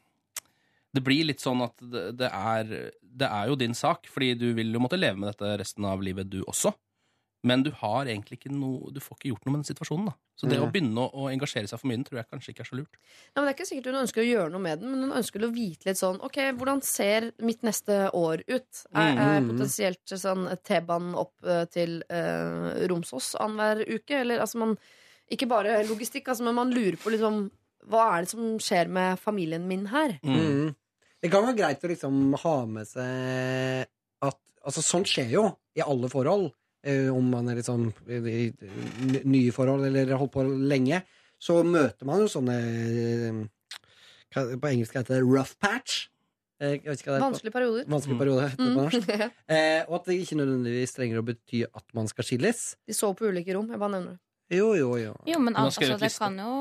Det 0.94 1.04
blir 1.04 1.26
litt 1.26 1.40
sånn 1.40 1.62
at 1.64 1.76
det, 1.78 2.18
det 2.18 2.30
er 2.32 2.64
Det 3.02 3.28
er 3.30 3.48
jo 3.48 3.56
din 3.56 3.74
sak, 3.74 4.06
fordi 4.08 4.38
du 4.38 4.54
vil 4.54 4.72
jo 4.74 4.80
måtte 4.80 4.98
leve 5.00 5.18
med 5.18 5.30
dette 5.34 5.58
resten 5.60 5.86
av 5.86 6.02
livet, 6.02 6.30
du 6.30 6.44
også. 6.44 6.74
Men 7.44 7.64
du 7.64 7.72
har 7.76 8.08
egentlig 8.08 8.38
ikke 8.40 8.52
noe 8.56 8.92
Du 8.96 9.02
får 9.04 9.18
ikke 9.18 9.30
gjort 9.34 9.46
noe 9.46 9.52
med 9.58 9.64
den 9.64 9.68
situasjonen, 9.76 10.06
da. 10.08 10.14
Så 10.40 10.48
det 10.48 10.58
Mm. 10.58 10.64
å 10.64 10.72
begynne 10.72 11.02
å, 11.04 11.10
å 11.14 11.32
engasjere 11.32 11.68
seg 11.68 11.80
for 11.80 11.88
mye 11.90 11.98
den 12.00 12.06
tror 12.08 12.18
jeg 12.22 12.30
kanskje 12.32 12.50
ikke 12.54 12.64
er 12.64 12.70
så 12.70 12.78
lurt. 12.80 12.96
Ja, 13.36 13.42
men 13.42 13.46
det 13.46 13.52
er 13.52 13.58
ikke 13.58 13.68
sikkert 13.70 13.90
hun 13.92 14.02
ønsker 14.02 14.22
å 14.24 14.28
gjøre 14.30 14.52
noe 14.54 14.62
med 14.64 14.80
den, 14.82 14.92
men 14.92 15.04
hun 15.04 15.18
ønsker 15.20 15.44
å 15.44 15.52
vite 15.54 15.86
litt 15.90 16.00
sånn 16.00 16.22
Ok, 16.24 16.38
hvordan 16.58 16.82
ser 16.84 17.32
mitt 17.44 17.62
neste 17.68 17.98
år 18.16 18.44
ut? 18.48 18.86
Er, 18.96 19.12
er 19.18 19.42
Mm. 19.42 19.50
potensielt 19.52 20.06
sånn 20.08 20.48
T-banen 20.64 21.16
opp 21.20 21.34
eh, 21.44 21.66
til 21.66 22.02
eh, 22.10 22.88
Romsås 22.88 23.36
annenhver 23.36 23.84
uke? 23.92 24.22
Eller 24.24 24.40
altså 24.40 24.58
man 24.64 24.78
Ikke 25.32 25.48
bare 25.48 25.84
logistikk, 25.88 26.28
altså, 26.28 26.44
men 26.44 26.56
man 26.56 26.72
lurer 26.72 26.96
på 26.98 27.12
liksom 27.12 27.50
Hva 27.88 28.18
er 28.18 28.22
det 28.24 28.30
som 28.30 28.58
skjer 28.60 28.88
med 28.88 29.20
familien 29.20 29.68
min 29.68 29.88
her? 29.88 30.20
Mm. 30.24 30.74
Det 31.22 31.30
kan 31.32 31.44
være 31.46 31.58
greit 31.58 31.84
å 31.84 31.88
liksom 31.92 32.34
ha 32.44 32.66
med 32.66 32.88
seg 32.88 33.88
at 34.24 34.38
Altså, 34.66 34.82
sånt 34.82 35.08
skjer 35.12 35.30
jo 35.30 35.46
i 35.76 35.82
alle 35.84 36.08
forhold. 36.08 36.54
Eh, 36.84 37.08
om 37.16 37.30
man 37.32 37.48
er 37.48 37.56
litt 37.62 37.68
sånn 37.70 37.86
i, 38.12 38.50
nye 39.24 39.52
forhold 39.56 39.86
eller 39.88 40.10
har 40.12 40.20
holdt 40.20 40.34
på 40.36 40.44
lenge. 40.68 41.00
Så 41.40 41.62
møter 41.64 42.08
man 42.08 42.20
jo 42.24 42.28
sånne 42.32 42.56
eh, 42.60 43.38
På 44.34 44.68
engelsk 44.68 44.96
heter 44.98 45.20
det 45.20 45.24
rough 45.24 45.54
patch. 45.64 46.08
Eh, 46.64 46.80
Vanskelige 46.84 47.52
perioder. 47.54 47.86
Vanskelig 47.92 48.18
periode 48.20 48.50
heter 48.50 48.64
det 48.64 48.74
på 48.76 48.82
norsk. 48.82 49.08
Mm. 49.14 49.56
Eh, 49.56 49.82
og 49.88 49.96
at 50.00 50.06
det 50.10 50.18
ikke 50.24 50.38
nødvendigvis 50.40 50.94
trenger 50.96 51.20
å 51.20 51.26
bety 51.28 51.64
at 51.68 51.86
man 51.96 52.08
skal 52.12 52.26
skilles. 52.28 52.62
De 52.88 52.96
så 52.96 53.10
på 53.18 53.28
ulike 53.32 53.56
rom. 53.56 53.68
Jeg 53.72 53.80
bare 53.82 53.96
nevner 53.98 54.16
det. 54.16 54.22
Jo, 54.60 54.70
jo, 54.78 54.90
jo. 55.00 55.14
Jo, 55.28 55.40
men 55.44 55.56
altså, 55.58 55.82
det 55.88 55.98
liste. 56.02 56.20
kan 56.22 56.36
jo 56.40 56.54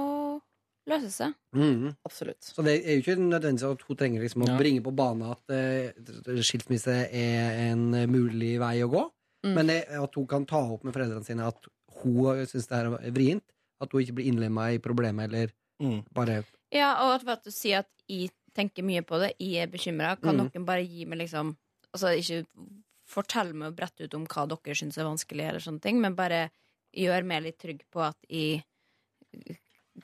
løse 0.91 1.11
seg. 1.15 1.35
Mm. 1.55 1.93
Absolutt. 2.09 2.43
Så 2.43 2.65
det 2.67 2.77
er 2.81 2.97
jo 2.99 3.03
ikke 3.05 3.17
nødvendigvis 3.21 3.67
at 3.69 3.83
hun 3.89 3.99
trenger 4.01 4.25
liksom 4.25 4.45
å 4.47 4.49
Ja. 4.51 4.59
bringe 4.59 4.83
på 4.87 4.95
bane 4.97 5.31
at 5.35 5.55
uh, 5.55 6.39
skilsmisse 6.43 6.95
er 7.11 7.61
en 7.71 7.85
mulig 8.11 8.55
vei 8.63 8.77
å 8.87 8.91
gå. 8.91 9.05
Mm. 9.45 9.55
Men 9.55 9.67
det, 9.67 9.89
at 9.89 10.15
hun 10.15 10.27
kan 10.27 10.45
ta 10.47 10.61
opp 10.73 10.85
med 10.85 10.95
foreldrene 10.95 11.25
sine 11.27 11.47
at 11.49 11.67
hun 12.03 12.47
syns 12.47 12.69
det 12.69 12.77
her 12.79 12.93
er 12.99 13.11
vrient. 13.11 13.43
At 13.83 13.91
hun 13.93 14.03
ikke 14.03 14.15
blir 14.15 14.29
innlemma 14.31 14.69
i 14.75 14.79
problemet, 14.79 15.25
eller 15.33 15.51
Mm. 15.83 16.05
bare 16.15 16.45
Ja, 16.71 16.93
og 17.03 17.15
at- 17.21 17.29
at 17.29 17.43
du 17.45 17.51
sier 17.51 17.79
at 17.81 17.89
jeg 18.09 18.31
tenker 18.55 18.85
mye 18.85 19.03
på 19.03 19.19
det, 19.19 19.35
jeg 19.41 19.63
er 19.63 19.67
bekymra. 19.67 20.21
Kan 20.21 20.37
Mm. 20.37 20.51
noen 20.53 20.65
bare 20.65 20.87
gi 20.87 21.05
meg 21.05 21.19
liksom 21.19 21.57
Altså 21.95 22.17
ikke 22.17 22.47
fortell 23.07 23.53
meg 23.53 23.69
og 23.69 23.77
brette 23.77 24.05
ut 24.05 24.15
om 24.15 24.27
hva 24.27 24.47
dere 24.49 24.75
syns 24.75 24.97
er 24.97 25.05
vanskelig, 25.05 25.47
eller 25.49 25.61
sånne 25.61 25.81
ting, 25.83 26.01
men 26.01 26.15
bare 26.15 26.51
gjør 26.97 27.23
meg 27.27 27.43
litt 27.43 27.59
trygg 27.59 27.83
på 27.93 28.01
at 28.01 28.17
jeg 28.31 28.65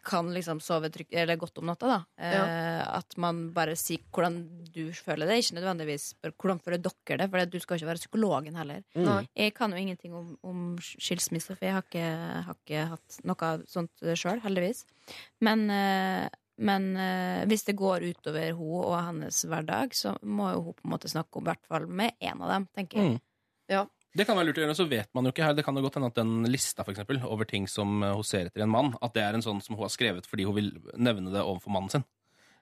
kan 0.04 0.28
liksom 0.34 0.60
sove 0.60 0.90
trygt, 0.92 1.14
eller 1.16 1.38
godt 1.40 1.58
om 1.58 1.68
natta, 1.68 1.88
da. 1.88 1.98
Eh, 2.20 2.80
at 2.98 3.16
man 3.20 3.46
bare 3.56 3.76
sier 3.78 4.02
hvordan 4.12 4.40
du 4.74 4.90
føler 4.92 5.28
det, 5.28 5.38
ikke 5.40 5.56
nødvendigvis 5.56 6.10
hvordan 6.28 6.60
føler 6.64 6.82
dere 6.84 7.20
det, 7.22 7.28
for 7.32 7.52
du 7.52 7.58
skal 7.62 7.78
ikke 7.78 7.90
være 7.90 8.02
psykologen 8.02 8.58
heller. 8.60 8.82
Mm. 8.94 9.28
Jeg 9.32 9.54
kan 9.56 9.72
jo 9.72 9.80
ingenting 9.80 10.16
om, 10.18 10.34
om 10.44 10.66
skilsmisse, 10.82 11.56
for 11.56 11.68
jeg 11.68 11.78
har 11.78 11.86
ikke, 11.86 12.10
har 12.48 12.58
ikke 12.58 12.84
hatt 12.92 13.22
noe 13.28 13.54
sånt 13.70 14.04
sjøl, 14.12 14.42
heldigvis. 14.44 14.84
Men, 15.44 15.64
eh, 15.72 16.26
men 16.68 16.90
eh, 17.00 17.46
hvis 17.48 17.64
det 17.70 17.78
går 17.78 18.04
utover 18.10 18.52
hun 18.58 18.82
og 18.82 18.98
hennes 18.98 19.40
hverdag, 19.48 19.96
så 19.96 20.18
må 20.22 20.52
jo 20.52 20.66
hun 20.68 20.76
på 20.76 20.88
en 20.88 20.96
måte 20.98 21.12
snakke 21.12 21.40
om 21.40 21.48
i 21.48 21.52
hvert 21.52 21.70
fall 21.70 21.88
med 21.88 22.18
én 22.20 22.44
av 22.44 22.52
dem, 22.58 22.68
tenker 22.76 23.00
jeg. 23.00 23.16
Mm. 23.16 23.24
Ja. 23.72 23.86
Det 24.16 24.24
kan 24.24 24.38
være 24.38 24.48
lurt 24.48 24.58
å 24.58 24.62
gjøre, 24.64 24.76
så 24.78 24.86
vet 24.88 25.10
man 25.16 25.26
jo 25.26 25.32
ikke 25.34 25.44
her. 25.44 25.56
Det 25.56 25.64
kan 25.66 25.76
jo 25.76 25.82
godt 25.84 25.98
hende 25.98 26.08
at 26.08 26.16
den 26.18 26.46
lista 26.48 26.84
for 26.84 26.94
eksempel, 26.94 27.20
over 27.28 27.48
ting 27.48 27.68
som 27.70 28.00
eh, 28.02 28.14
hun 28.16 28.26
ser 28.26 28.48
etter 28.48 28.62
i 28.62 28.66
en 28.66 28.72
mann, 28.72 28.94
at 29.04 29.14
det 29.16 29.24
er 29.24 29.36
en 29.36 29.44
sånn 29.44 29.60
som 29.64 29.76
hun 29.76 29.84
har 29.84 29.92
skrevet 29.92 30.28
fordi 30.28 30.46
hun 30.48 30.56
vil 30.56 30.70
nevne 30.96 31.34
det 31.34 31.44
overfor 31.44 31.74
mannen 31.74 31.92
sin. 31.92 32.06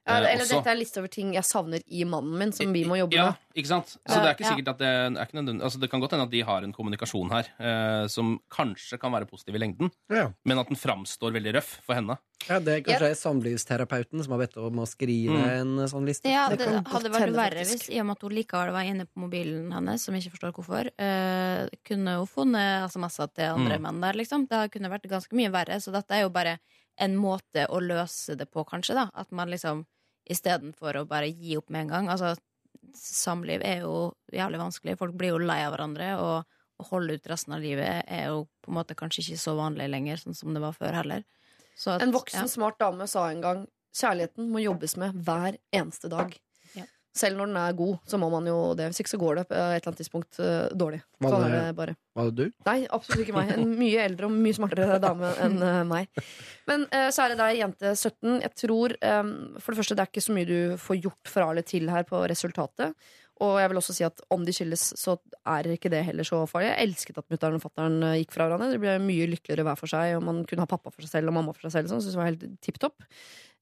Ja, 0.07 0.21
Eh, 0.23 0.33
eller 0.35 0.45
også- 0.45 0.55
dette 0.63 0.67
er 0.69 0.73
en 0.73 0.79
liste 0.79 0.99
over 0.99 1.09
ting 1.09 1.33
jeg 1.35 1.43
savner 1.43 1.83
i 1.91 2.05
mannen 2.05 2.39
min, 2.39 2.53
som 2.53 2.73
vi 2.73 2.85
må 2.85 2.95
jobbe 2.97 3.13
ja, 3.17 3.25
med. 3.25 3.35
ikke 3.57 3.67
sant? 3.67 3.97
Så 4.07 4.23
det 4.23 4.29
er 4.29 4.35
ikke 4.37 4.45
ja. 4.47 4.51
sikkert 4.55 4.69
at 4.69 4.79
det 4.79 4.87
er 4.87 5.27
ikke 5.27 5.35
nødvendig, 5.35 5.63
altså 5.67 5.81
Det 5.81 5.91
kan 5.91 6.01
godt 6.01 6.11
hende 6.13 6.23
at 6.23 6.31
de 6.31 6.41
har 6.43 6.63
en 6.63 6.73
kommunikasjon 6.73 7.31
her 7.31 7.47
eh, 7.59 8.07
som 8.07 8.39
kanskje 8.49 9.01
kan 9.01 9.11
være 9.11 9.27
positiv 9.27 9.55
i 9.57 9.59
lengden, 9.59 9.91
Ja. 10.09 10.31
men 10.45 10.59
at 10.59 10.69
den 10.69 10.77
framstår 10.77 11.33
veldig 11.35 11.55
røff 11.55 11.81
for 11.83 11.95
henne. 11.95 12.19
Ja, 12.49 12.61
det 12.61 12.69
er 12.69 12.81
kanskje 12.93 13.17
samlivsterapeuten 13.17 14.23
som 14.23 14.33
har 14.39 14.47
bedt 14.47 14.57
om 14.59 14.77
å 14.79 14.87
skrive 14.87 15.35
Mm. 15.37 15.61
en 15.61 15.89
sånn 15.89 16.07
liste. 16.07 16.31
Ja, 16.31 16.49
Det 16.51 16.59
det, 16.59 16.69
hadde 16.87 17.11
vært 17.11 17.35
verre 17.35 17.65
hvis 17.67 17.89
i 17.91 17.99
og 18.01 18.07
med 18.07 18.17
at 18.17 18.23
hun 18.23 18.31
likevel 18.31 18.73
var 18.73 18.85
inne 18.85 19.07
på 19.07 19.17
mobilen 19.27 19.73
hennes, 19.73 20.01
som 20.01 20.15
jeg 20.15 20.25
ikke 20.25 20.39
forstår 20.39 20.53
hvorfor, 20.55 20.91
eh, 20.99 21.69
kunne 21.85 22.17
hun 22.19 22.27
funnet 22.27 22.85
SMS-er 22.91 23.29
til 23.35 23.45
andre 23.55 23.79
Mm. 23.79 23.83
menn 23.83 24.01
der, 24.01 24.13
liksom. 24.13 24.47
Det 24.49 24.71
kunne 24.71 24.89
vært 24.91 25.09
ganske 25.09 25.33
mye 25.33 25.51
verre, 25.51 25.77
så 25.81 25.93
dette 25.93 26.11
er 26.13 26.23
jo 26.23 26.29
bare 26.31 26.59
en 26.99 27.17
måte 27.17 27.67
å 27.69 27.81
løse 27.81 28.37
det 28.37 28.51
på, 28.51 28.65
kanskje, 28.65 28.95
da. 28.95 29.11
At 29.15 29.31
man 29.33 29.49
liksom 29.51 29.85
istedenfor 30.27 31.01
å 31.01 31.07
bare 31.09 31.31
gi 31.31 31.57
opp 31.59 31.71
med 31.71 31.87
en 31.87 31.93
gang. 31.95 32.11
Altså, 32.13 32.35
samliv 32.97 33.63
er 33.65 33.85
jo 33.85 34.13
jævlig 34.33 34.61
vanskelig. 34.61 34.99
Folk 35.01 35.17
blir 35.19 35.35
jo 35.35 35.43
lei 35.43 35.61
av 35.65 35.75
hverandre, 35.75 36.13
og 36.21 36.83
å 36.83 36.89
holde 36.91 37.17
ut 37.17 37.31
resten 37.31 37.57
av 37.57 37.63
livet 37.65 38.05
er 38.05 38.29
jo 38.33 38.45
på 38.65 38.73
en 38.73 38.79
måte 38.79 38.97
kanskje 38.99 39.23
ikke 39.23 39.41
så 39.41 39.57
vanlig 39.59 39.89
lenger, 39.93 40.21
sånn 40.21 40.37
som 40.37 40.53
det 40.57 40.63
var 40.65 40.77
før 40.77 40.99
heller. 40.99 41.25
Så 41.77 41.95
at, 41.95 42.05
En 42.05 42.13
voksen, 42.15 42.45
ja. 42.45 42.51
smart 42.51 42.79
dame 42.81 43.07
sa 43.09 43.29
en 43.31 43.45
gang 43.45 43.65
kjærligheten 43.97 44.51
må 44.53 44.61
jobbes 44.65 44.97
med 45.01 45.17
hver 45.25 45.57
eneste 45.75 46.11
dag. 46.13 46.35
Selv 47.17 47.39
når 47.41 47.49
den 47.49 47.57
er 47.57 47.77
god, 47.79 47.95
så 48.07 48.19
må 48.21 48.29
man 48.33 48.47
jo 48.51 48.57
det. 48.77 48.91
Hvis 48.93 49.01
ikke 49.01 49.13
så 49.15 49.21
går 49.23 49.39
det 49.41 49.45
på 49.49 49.57
et 49.57 49.61
eller 49.79 49.89
annet 49.91 50.01
tidspunkt 50.03 50.41
uh, 50.43 50.67
dårlig. 50.77 51.03
Var 51.25 51.33
Sånn 51.33 51.45
det- 51.47 51.53
det 51.57 51.75
bare. 51.79 51.97
Var 52.17 52.31
det 52.31 52.37
du? 52.37 52.53
Nei, 52.69 52.79
absolutt 52.93 53.23
ikke 53.25 53.37
meg. 53.37 53.53
En 53.57 53.75
mye 53.81 54.05
eldre 54.05 54.29
og 54.29 54.35
mye 54.37 54.57
smartere 54.57 54.99
dame 55.01 55.33
enn 55.47 55.57
uh, 55.65 55.83
meg. 55.89 56.09
Men 56.69 56.85
uh, 56.93 57.09
så 57.15 57.25
er 57.25 57.33
det 57.35 57.39
deg, 57.43 57.61
jente 57.65 57.95
17. 57.97 58.41
Jeg 58.45 58.55
tror 58.63 58.97
um, 59.01 59.31
for 59.59 59.73
det 59.73 59.81
første 59.83 59.97
det 59.97 60.05
er 60.05 60.13
ikke 60.13 60.27
så 60.29 60.37
mye 60.37 60.51
du 60.51 60.59
får 60.81 61.01
gjort 61.09 61.33
fra 61.33 61.51
eller 61.51 61.67
til 61.67 61.89
her 61.93 62.05
på 62.09 62.21
resultatet. 62.29 62.93
Og 63.45 63.59
jeg 63.61 63.69
vil 63.69 63.77
også 63.83 63.93
si 63.93 64.05
at 64.07 64.21
om 64.33 64.45
de 64.49 64.53
skilles, 64.57 64.83
så 64.97 65.19
er 65.45 65.67
ikke 65.75 65.91
det 65.93 65.99
heller 66.07 66.25
så 66.25 66.39
farlig. 66.49 66.71
Jeg 66.71 66.87
elsket 66.87 67.19
at 67.21 67.27
mutter'n 67.29 67.59
og 67.59 67.61
fatter'n 67.67 67.99
eh, 68.09 68.15
gikk 68.23 68.33
fra 68.33 68.47
hverandre. 68.49 68.71
De 68.73 68.79
ble 68.81 68.95
mye 69.05 69.27
lykkeligere 69.29 69.67
hver 69.67 69.77
for 69.77 69.93
seg, 69.93 70.15
og 70.17 70.23
man 70.25 70.39
kunne 70.49 70.65
ha 70.65 70.71
pappa 70.71 70.89
for 70.89 71.05
seg 71.05 71.19
selv 71.19 71.29
og 71.29 71.37
mamma 71.37 71.53
for 71.53 71.67
seg 71.67 71.75
selv. 71.75 71.91
Sånn, 71.93 72.01
så 72.01 72.15
det 72.15 72.21
var 72.23 72.31
helt 72.31 72.47
tipp 72.65 72.81
topp. 72.81 73.05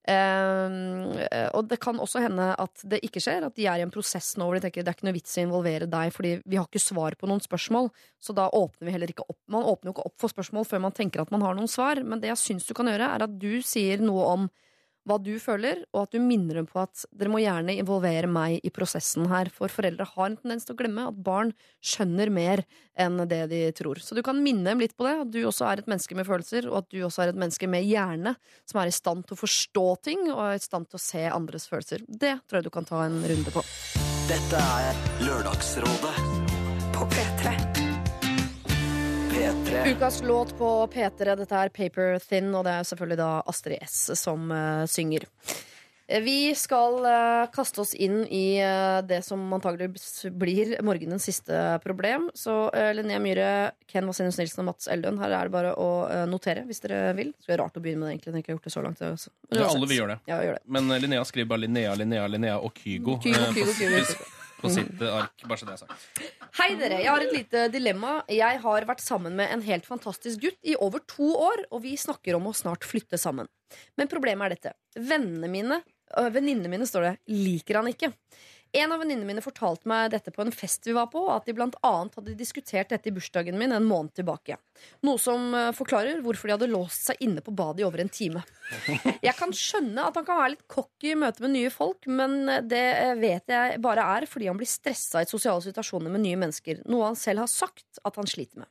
Eh, 0.05 1.49
og 1.57 1.69
det 1.71 1.79
kan 1.81 2.01
også 2.03 2.21
hende 2.27 2.51
at 2.61 2.83
det 2.91 3.01
ikke 3.07 3.23
skjer, 3.25 3.47
at 3.47 3.57
de 3.57 3.65
er 3.71 3.81
i 3.81 3.85
en 3.87 3.93
prosess 3.95 4.35
nå 4.37 4.49
hvor 4.49 4.59
de 4.59 4.67
tenker 4.67 4.85
det 4.85 4.93
er 4.93 4.99
ikke 4.99 5.09
noe 5.09 5.17
vits 5.17 5.37
i 5.39 5.41
å 5.41 5.47
involvere 5.49 5.89
deg, 5.89 6.13
fordi 6.13 6.35
vi 6.45 6.59
har 6.61 6.69
ikke 6.69 6.83
svar 6.83 7.17
på 7.17 7.31
noen 7.31 7.41
spørsmål. 7.45 7.89
Så 8.21 8.37
da 8.37 8.51
åpner 8.53 8.89
vi 8.89 8.95
heller 8.97 9.15
ikke 9.15 9.27
opp. 9.27 9.41
Man 9.53 9.65
åpner 9.65 9.91
jo 9.91 9.97
ikke 9.97 10.09
opp 10.11 10.19
for 10.21 10.35
spørsmål 10.35 10.69
før 10.69 10.85
man 10.87 10.97
tenker 10.97 11.25
at 11.25 11.33
man 11.35 11.45
har 11.47 11.57
noen 11.57 11.71
svar. 11.71 12.03
Men 12.05 12.21
det 12.21 12.33
jeg 12.35 12.43
syns 12.43 12.69
du 12.69 12.75
kan 12.77 12.91
gjøre, 12.91 13.09
er 13.17 13.27
at 13.29 13.41
du 13.41 13.63
sier 13.65 14.05
noe 14.05 14.29
om 14.35 14.49
hva 15.05 15.19
du 15.21 15.35
føler, 15.43 15.83
og 15.93 16.07
at 16.07 16.15
du 16.15 16.23
minner 16.23 16.61
dem 16.61 16.69
på 16.69 16.81
at 16.83 17.05
dere 17.13 17.33
må 17.33 17.41
gjerne 17.43 17.77
involvere 17.77 18.29
meg 18.31 18.65
i 18.65 18.73
prosessen 18.75 19.29
her. 19.31 19.51
For 19.53 19.73
foreldre 19.73 20.07
har 20.09 20.31
en 20.31 20.39
tendens 20.41 20.65
til 20.65 20.77
å 20.77 20.79
glemme 20.81 21.09
at 21.11 21.19
barn 21.27 21.53
skjønner 21.85 22.33
mer 22.33 22.65
enn 23.01 23.21
det 23.29 23.43
de 23.53 23.61
tror. 23.77 24.01
Så 24.01 24.17
du 24.17 24.23
kan 24.25 24.41
minne 24.45 24.67
dem 24.71 24.81
litt 24.83 24.97
på 24.97 25.07
det, 25.09 25.17
at 25.27 25.33
du 25.35 25.41
også 25.45 25.69
er 25.69 25.83
et 25.83 25.91
menneske 25.91 26.17
med 26.17 26.29
følelser, 26.29 26.71
og 26.71 26.83
at 26.83 26.91
du 26.93 27.03
også 27.05 27.25
er 27.25 27.35
et 27.35 27.41
menneske 27.41 27.69
med 27.71 27.85
hjerne 27.89 28.37
som 28.65 28.81
er 28.81 28.91
i 28.91 28.97
stand 28.97 29.27
til 29.27 29.37
å 29.37 29.43
forstå 29.43 29.87
ting, 30.09 30.25
og 30.33 30.41
er 30.47 30.57
i 30.61 30.65
stand 30.65 30.89
til 30.89 31.01
å 31.01 31.05
se 31.05 31.27
andres 31.29 31.69
følelser. 31.71 32.07
Det 32.09 32.39
tror 32.45 32.61
jeg 32.61 32.69
du 32.71 32.73
kan 32.75 32.89
ta 32.89 33.05
en 33.05 33.21
runde 33.21 33.55
på. 33.55 33.65
Dette 34.25 34.65
er 34.81 35.05
Lørdagsrådet 35.27 36.44
P3. 39.75 39.97
Ukas 39.97 40.23
låt 40.23 40.59
på 40.59 40.87
P3, 40.87 41.35
dette 41.37 41.57
er 41.59 41.69
Paper 41.69 42.19
Thin, 42.23 42.53
og 42.55 42.63
det 42.63 42.77
er 42.79 42.85
selvfølgelig 42.87 43.17
da 43.19 43.31
Astrid 43.51 43.83
S 43.83 43.97
som 44.21 44.53
uh, 44.55 44.85
synger. 44.87 45.25
Eh, 46.07 46.23
Vi 46.23 46.55
skal 46.55 47.01
uh, 47.03 47.49
kaste 47.51 47.83
oss 47.83 47.91
inn 47.99 48.21
i 48.31 48.61
uh, 48.63 49.01
det 49.03 49.19
som 49.27 49.43
antageligvis 49.57 50.29
blir 50.31 50.77
morgenens 50.87 51.27
siste 51.27 51.59
problem. 51.83 52.29
Så 52.39 52.55
uh, 52.71 52.93
Linnea 52.95 53.19
Myhre, 53.19 53.73
Ken 53.91 54.07
Vasenus 54.07 54.39
Nilsen 54.39 54.63
og 54.63 54.71
Mats 54.71 54.87
Eldøen, 54.95 55.19
her 55.19 55.35
er 55.41 55.51
det 55.51 55.57
bare 55.57 55.75
å 55.75 55.91
notere 56.31 56.63
hvis 56.71 56.85
dere 56.87 57.11
vil. 57.19 57.35
Det 57.43 57.57
er 57.57 57.63
rart 57.65 57.75
å 57.75 57.83
begynne 57.83 58.05
med 58.05 58.13
det, 58.13 58.15
egentlig. 58.15 58.31
når 58.31 58.39
jeg 58.39 58.47
ikke 58.47 58.55
har 58.55 58.61
gjort 58.61 58.71
det 58.71 58.77
så 58.77 58.87
langt. 58.87 59.05
Men 59.51 59.59
Ja, 59.59 59.69
alle 59.75 59.91
vi 59.91 59.99
gjør 59.99 60.15
det. 60.15 60.21
Ja, 60.31 60.39
gjør 60.47 60.61
det. 60.61 60.65
Men 60.79 60.99
Linnea 61.03 61.27
skriver 61.27 61.51
bare 61.57 61.67
Linnea, 61.67 61.99
Linnea, 61.99 62.31
Linnea 62.31 62.63
og 62.63 62.79
Kygo, 62.79 63.19
Kygo, 63.27 63.51
Kygo, 63.59 63.79
Kygo, 63.83 64.07
på, 64.07 64.69
på 64.69 64.77
sitt 64.79 65.09
ark. 65.11 65.49
Bare 65.49 65.59
så 65.65 65.73
det 65.73 65.81
er 65.81 65.87
sagt. 65.89 66.44
Hei 66.55 66.77
dere, 66.79 67.01
jeg 67.03 67.11
har 67.11 67.23
et 67.25 67.33
lite 67.35 67.63
dilemma. 67.75 68.11
Jeg 68.31 68.61
har 68.63 68.85
vært 68.87 69.01
sammen 69.03 69.35
med 69.35 69.51
en 69.51 69.63
helt 69.67 69.89
fantastisk 69.89 70.39
gutt 70.45 70.61
i 70.63 70.77
over 70.79 71.03
to 71.11 71.27
år, 71.35 71.65
og 71.75 71.81
vi 71.83 71.97
snakker 71.99 72.37
om 72.39 72.47
å 72.47 72.53
snart 72.55 72.87
flytte 72.87 73.19
sammen. 73.19 73.49
Men 73.99 74.07
problemet 74.13 74.47
er 74.47 74.55
dette. 74.55 74.73
Vennene 74.95 75.51
mine, 75.51 75.81
øh, 76.15 76.29
venninnene 76.31 76.71
mine, 76.71 76.87
står 76.87 77.09
det, 77.09 77.13
liker 77.27 77.81
han 77.81 77.91
ikke. 77.91 78.13
En 78.75 78.93
av 78.93 78.99
venninnene 78.99 79.29
mine 79.29 79.43
fortalte 79.45 79.87
meg 79.87 80.11
dette 80.11 80.33
på 80.35 80.43
en 80.43 80.53
fest 80.55 80.87
vi 80.89 80.95
var 80.97 81.07
på, 81.13 81.23
at 81.31 81.47
de 81.47 81.55
annet 81.55 82.17
hadde 82.19 82.35
diskutert 82.39 82.91
dette 82.91 83.11
i 83.11 83.15
bursdagen 83.15 83.59
min 83.59 83.73
en 83.73 83.87
måned 83.87 84.17
tilbake. 84.19 84.59
Noe 85.07 85.21
som 85.23 85.55
øh, 85.55 85.71
forklarer 85.77 86.23
hvorfor 86.25 86.51
de 86.51 86.57
hadde 86.57 86.71
låst 86.73 87.07
seg 87.07 87.23
inne 87.23 87.45
på 87.45 87.55
badet 87.55 87.85
i 87.85 87.87
over 87.87 88.03
en 88.03 88.11
time. 88.11 88.43
Jeg 89.27 89.35
kan 89.39 89.55
skjønne 89.55 90.09
at 90.09 90.19
han 90.19 90.27
kan 90.27 90.41
være 90.41 90.57
litt 90.57 90.67
cocky 90.67 91.13
i 91.13 91.19
møte 91.19 91.45
med 91.45 91.55
nye 91.55 91.71
folk, 91.71 92.09
men 92.11 92.41
det 92.67 92.85
eh, 92.99 93.15
vet 93.21 93.51
jeg 93.55 93.79
bare 93.85 94.05
er 94.17 94.27
fordi 94.29 94.51
han 94.51 94.59
blir 94.59 94.69
stressa 94.69 95.23
i 95.23 95.31
sosiale 95.31 95.63
situasjoner 95.63 96.11
med 96.11 96.25
nye 96.25 96.41
mennesker, 96.41 96.83
noe 96.91 97.13
han 97.13 97.19
selv 97.19 97.45
har 97.45 97.53
sagt 97.53 98.03
at 98.03 98.19
han 98.19 98.29
sliter 98.31 98.65
med. 98.65 98.71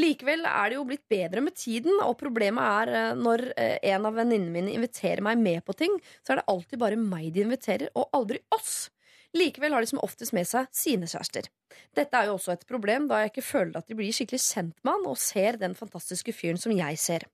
Likevel 0.00 0.46
er 0.48 0.70
det 0.70 0.78
jo 0.78 0.86
blitt 0.88 1.04
bedre 1.10 1.42
med 1.44 1.56
tiden, 1.58 1.98
og 2.04 2.16
problemet 2.20 2.64
er 2.84 2.94
eh, 3.00 3.18
når 3.18 3.44
eh, 3.56 3.76
en 3.92 4.08
av 4.08 4.16
venninnene 4.20 4.54
mine 4.54 4.74
inviterer 4.76 5.24
meg 5.24 5.40
med 5.40 5.64
på 5.66 5.76
ting, 5.76 5.96
så 6.24 6.34
er 6.34 6.40
det 6.40 6.48
alltid 6.52 6.80
bare 6.82 7.00
meg 7.00 7.30
de 7.34 7.44
inviterer, 7.46 7.92
og 7.94 8.10
aldri 8.16 8.40
oss. 8.56 8.88
Likevel 9.36 9.74
har 9.76 9.84
de 9.84 9.90
som 9.92 10.02
oftest 10.02 10.34
med 10.34 10.48
seg 10.48 10.70
sine 10.74 11.06
kjærester. 11.10 11.46
Dette 11.94 12.18
er 12.18 12.26
jo 12.26 12.36
også 12.36 12.54
et 12.56 12.64
problem, 12.66 13.06
da 13.10 13.20
jeg 13.22 13.30
ikke 13.30 13.46
føler 13.46 13.78
at 13.78 13.86
de 13.86 13.96
blir 13.98 14.14
skikkelig 14.14 14.40
kjent 14.42 14.74
med 14.82 14.96
han 14.96 15.10
og 15.12 15.20
ser 15.22 15.58
den 15.60 15.76
fantastiske 15.78 16.34
fyren 16.34 16.58
som 16.58 16.74
jeg 16.74 16.98
ser. 16.98 17.26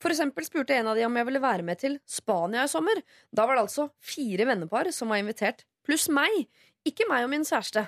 For 0.00 0.12
eksempel 0.12 0.44
spurte 0.46 0.76
en 0.76 0.88
av 0.88 0.96
de 0.96 1.04
om 1.04 1.16
jeg 1.16 1.28
ville 1.28 1.42
være 1.42 1.64
med 1.64 1.80
til 1.80 1.98
Spania 2.08 2.64
i 2.64 2.72
sommer. 2.72 3.00
Da 3.32 3.46
var 3.48 3.56
det 3.56 3.66
altså 3.66 3.88
fire 4.00 4.48
vennepar 4.48 4.92
som 4.96 5.12
var 5.12 5.20
invitert, 5.20 5.64
pluss 5.84 6.08
meg. 6.12 6.44
Ikke 6.88 7.08
meg 7.08 7.26
og 7.26 7.32
min 7.32 7.44
kjæreste. 7.44 7.86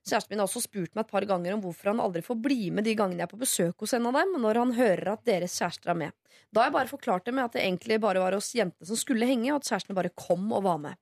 Kjæresten 0.00 0.32
min 0.32 0.40
har 0.40 0.48
også 0.48 0.62
spurt 0.64 0.94
meg 0.96 1.04
et 1.04 1.12
par 1.12 1.26
ganger 1.28 1.54
om 1.54 1.60
hvorfor 1.60 1.90
han 1.92 2.00
aldri 2.00 2.22
får 2.24 2.38
bli 2.40 2.70
med 2.72 2.86
de 2.88 2.94
gangene 2.96 3.20
jeg 3.20 3.28
er 3.28 3.32
på 3.34 3.40
besøk 3.42 3.84
hos 3.84 3.92
en 3.96 4.08
av 4.08 4.16
dem, 4.16 4.32
når 4.40 4.60
han 4.62 4.72
hører 4.78 5.12
at 5.12 5.26
deres 5.28 5.58
kjærester 5.60 5.92
er 5.92 5.98
med. 6.06 6.16
Da 6.50 6.62
har 6.62 6.70
jeg 6.70 6.76
bare 6.78 6.92
forklart 6.92 7.28
det 7.28 7.34
med 7.36 7.44
at 7.44 7.56
det 7.56 7.66
egentlig 7.66 8.00
bare 8.00 8.22
var 8.22 8.36
oss 8.38 8.54
jentene 8.56 8.88
som 8.88 8.98
skulle 8.98 9.28
henge, 9.28 9.52
og 9.52 9.60
at 9.60 9.68
kjærestene 9.68 9.98
bare 9.98 10.12
kom 10.16 10.48
og 10.56 10.64
var 10.64 10.80
med. 10.80 11.00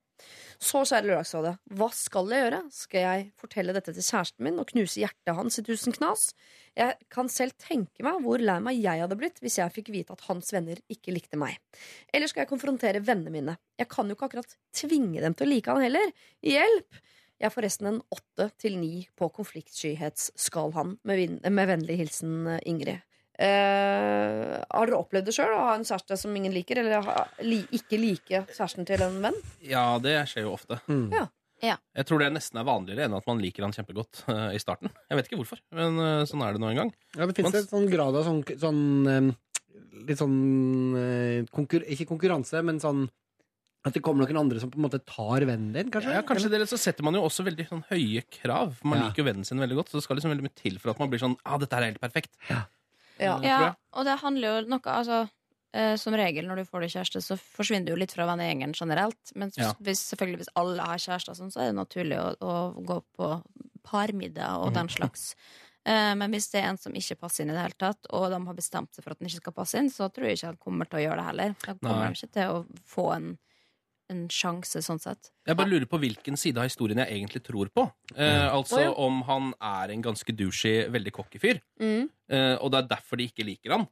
Så, 0.59 0.83
kjære 0.83 1.07
Lørdagsrådet, 1.07 1.55
hva 1.79 1.89
skal 1.95 2.33
jeg 2.33 2.45
gjøre? 2.45 2.61
Skal 2.75 3.05
jeg 3.05 3.27
fortelle 3.39 3.75
dette 3.77 3.95
til 3.95 4.05
kjæresten 4.05 4.47
min 4.47 4.59
og 4.59 4.67
knuse 4.73 5.03
hjertet 5.03 5.37
hans 5.39 5.61
i 5.61 5.65
tusen 5.67 5.95
knas? 5.95 6.33
Jeg 6.79 6.97
kan 7.15 7.31
selv 7.33 7.55
tenke 7.63 8.05
meg 8.07 8.21
hvor 8.25 8.43
lei 8.43 8.59
meg 8.63 8.81
jeg 8.83 9.05
hadde 9.05 9.19
blitt 9.19 9.39
hvis 9.43 9.59
jeg 9.61 9.75
fikk 9.75 9.93
vite 9.95 10.17
at 10.17 10.27
hans 10.29 10.51
venner 10.55 10.81
ikke 10.91 11.15
likte 11.15 11.39
meg. 11.41 11.59
Eller 12.15 12.31
skal 12.31 12.45
jeg 12.45 12.53
konfrontere 12.53 13.05
vennene 13.05 13.35
mine? 13.35 13.59
Jeg 13.79 13.91
kan 13.93 14.11
jo 14.11 14.19
ikke 14.19 14.31
akkurat 14.31 14.59
tvinge 14.75 15.23
dem 15.23 15.39
til 15.39 15.47
å 15.47 15.53
like 15.53 15.75
han 15.75 15.87
heller. 15.87 16.13
Hjelp! 16.45 17.03
Jeg 17.39 17.55
får 17.55 17.65
resten 17.69 17.87
en 17.87 18.01
åtte 18.11 18.49
til 18.59 18.81
ni 18.81 19.05
på 19.15 19.29
konfliktskyhetsskalaen, 19.37 20.97
med, 21.07 21.45
med 21.47 21.71
vennlig 21.71 22.01
hilsen 22.01 22.49
eh, 22.51 22.65
Ingrid. 22.67 23.05
Eh, 23.39 24.55
har 24.67 24.89
dere 24.91 24.99
opplevd 24.99 25.29
det 25.31 25.35
sjøl, 25.37 25.53
å 25.55 25.65
ha 25.69 25.75
en 25.79 25.87
kjæreste 25.87 26.17
som 26.19 26.35
ingen 26.37 26.55
liker, 26.55 26.81
eller 26.83 27.05
ha, 27.07 27.25
li, 27.47 27.61
ikke 27.79 27.99
like 28.01 28.41
kjæresten 28.51 28.87
til 28.89 29.05
en 29.07 29.21
venn? 29.23 29.37
Ja, 29.63 29.85
det 30.03 30.17
skjer 30.31 30.49
jo 30.49 30.55
ofte. 30.57 30.81
Mm. 30.91 31.09
Ja. 31.15 31.27
Ja. 31.63 31.75
Jeg 31.99 32.07
tror 32.07 32.23
det 32.23 32.29
nesten 32.37 32.61
er 32.61 32.67
vanligere 32.69 33.09
enn 33.09 33.17
at 33.19 33.27
man 33.27 33.41
liker 33.43 33.65
han 33.67 33.73
kjempegodt 33.75 34.21
uh, 34.31 34.51
i 34.55 34.61
starten. 34.63 34.93
Jeg 35.11 35.19
vet 35.19 35.27
ikke 35.31 35.41
hvorfor, 35.41 35.59
men 35.75 35.97
uh, 35.99 36.23
sånn 36.29 36.45
er 36.47 36.55
det 36.55 36.63
nå 36.63 36.69
en 36.71 36.81
gang. 36.85 36.93
Ja, 37.17 37.27
det 37.27 37.43
Man- 37.43 37.57
en 37.59 37.67
sånn 37.67 37.89
grad 37.91 38.15
av 38.19 38.27
sånn, 38.29 38.43
sånn 38.63 38.83
eh, 39.11 39.31
Litt 40.07 40.21
sånn 40.21 41.47
konkur 41.51 41.83
Ikke 41.91 42.05
konkurranse, 42.07 42.61
men 42.63 42.79
sånn 42.79 43.09
at 43.87 43.95
det 43.97 44.03
kommer 44.05 44.23
noen 44.23 44.39
andre 44.41 44.61
som 44.63 44.71
på 44.71 44.79
en 44.79 44.85
måte 44.85 45.01
tar 45.07 45.43
vennen 45.49 45.73
din, 45.75 45.91
kanskje? 45.91 46.13
Ja, 46.15 46.23
kanskje 46.27 46.51
det, 46.53 46.61
så 46.71 46.79
setter 46.79 47.07
man 47.07 47.15
jo 47.19 47.25
også 47.27 47.45
veldig 47.47 47.67
sånn, 47.71 47.83
høye 47.91 48.23
krav. 48.31 48.77
For 48.79 48.91
man 48.91 49.01
Ja. 49.01 49.09
liker 49.09 49.23
jo 49.23 49.29
vennen 49.31 49.47
sin 49.47 49.59
veldig 49.63 49.79
godt, 49.81 49.91
så 49.91 49.99
det 49.99 50.05
skal 50.07 50.19
liksom 50.19 50.31
veldig 50.35 50.47
mye 50.47 50.55
til 50.59 50.79
for 50.83 50.91
at 50.93 50.99
man 51.03 51.11
blir 51.11 51.23
sånn 51.23 51.37
ah, 51.47 51.59
dette 51.59 51.75
her 51.75 51.83
er 51.87 51.91
helt 51.93 52.03
perfekt. 52.03 52.35
Ja. 52.51 52.63
Tror 53.19 53.45
Ja, 53.45 53.75
og 53.99 54.05
det 54.09 54.19
handler 54.23 54.49
jo 54.49 54.69
noe 54.71 54.95
altså, 54.95 55.19
eh, 55.75 55.97
Som 56.01 56.15
regel 56.15 56.47
når 56.49 56.57
du 56.63 56.65
får 56.65 56.81
deg 56.87 56.91
kjæreste, 56.97 57.23
så 57.25 57.37
forsvinner 57.39 57.87
du 57.87 57.93
jo 57.93 58.01
litt 58.01 58.13
fra 58.15 58.27
vennegjengen 58.31 58.73
generelt. 58.79 59.33
Men 59.35 59.51
Ja. 59.57 59.73
hvis, 59.81 60.01
selvfølgelig 60.13 60.43
hvis 60.45 60.55
alle 60.57 60.83
har 60.83 60.99
kjærester, 60.99 61.35
sånn, 61.37 61.51
så 61.53 61.61
er 61.61 61.73
det 61.73 61.79
naturlig 61.81 62.19
å, 62.19 62.29
å 62.41 62.85
gå 62.85 63.01
på 63.19 63.33
parmiddag 63.89 64.61
og 64.65 64.75
den 64.75 64.89
slags. 64.89 65.35
Eh, 65.89 66.15
men 66.15 66.31
hvis 66.35 66.51
det 66.53 66.61
er 66.63 66.69
en 66.73 66.79
som 66.81 66.93
ikke 66.93 67.17
passer 67.19 67.45
inn 67.45 67.51
i 67.51 67.57
det 67.57 67.63
hele 67.65 67.79
tatt, 67.81 68.09
og 68.13 68.31
de 68.31 68.41
har 68.47 68.55
bestemt 68.59 68.93
seg 68.95 69.05
for 69.05 69.13
at 69.15 69.19
den 69.23 69.29
ikke 69.31 69.41
skal 69.43 69.55
passe 69.57 69.79
inn, 69.81 69.89
så 69.91 70.11
tror 70.13 70.27
jeg 70.29 70.37
ikke 70.39 70.51
han 70.53 70.59
kommer 70.61 70.89
til 70.91 70.99
å 71.01 71.05
gjøre 71.07 71.21
det 71.23 71.29
heller. 71.31 71.55
Da 71.65 71.75
kommer 71.79 72.03
Nei. 72.05 72.09
de 72.13 72.19
ikke 72.19 72.33
til 72.37 72.49
å 72.53 72.59
få 72.85 73.07
en 73.15 73.31
en 74.11 74.27
sjanse, 74.33 74.81
sånn 74.85 75.01
sett. 75.03 75.31
Jeg 75.47 75.57
bare 75.59 75.69
lurer 75.69 75.87
på 75.91 75.99
hvilken 76.01 76.37
side 76.41 76.57
av 76.61 76.65
historien 76.69 76.99
jeg 77.03 77.13
egentlig 77.19 77.43
tror 77.45 77.69
på. 77.75 77.85
Eh, 78.17 78.47
altså 78.55 78.79
oh, 78.79 78.83
ja. 78.87 78.93
om 79.05 79.23
han 79.29 79.53
er 79.61 79.93
en 79.95 80.03
ganske 80.03 80.33
douchey, 80.37 80.89
veldig 80.89 81.13
cocky 81.13 81.39
fyr, 81.43 81.61
Mm. 81.81 82.09
eh, 82.31 82.57
og 82.61 82.71
det 82.73 82.79
er 82.85 82.89
derfor 82.97 83.17
de 83.21 83.29
ikke 83.29 83.45
liker 83.45 83.77
han. 83.77 83.87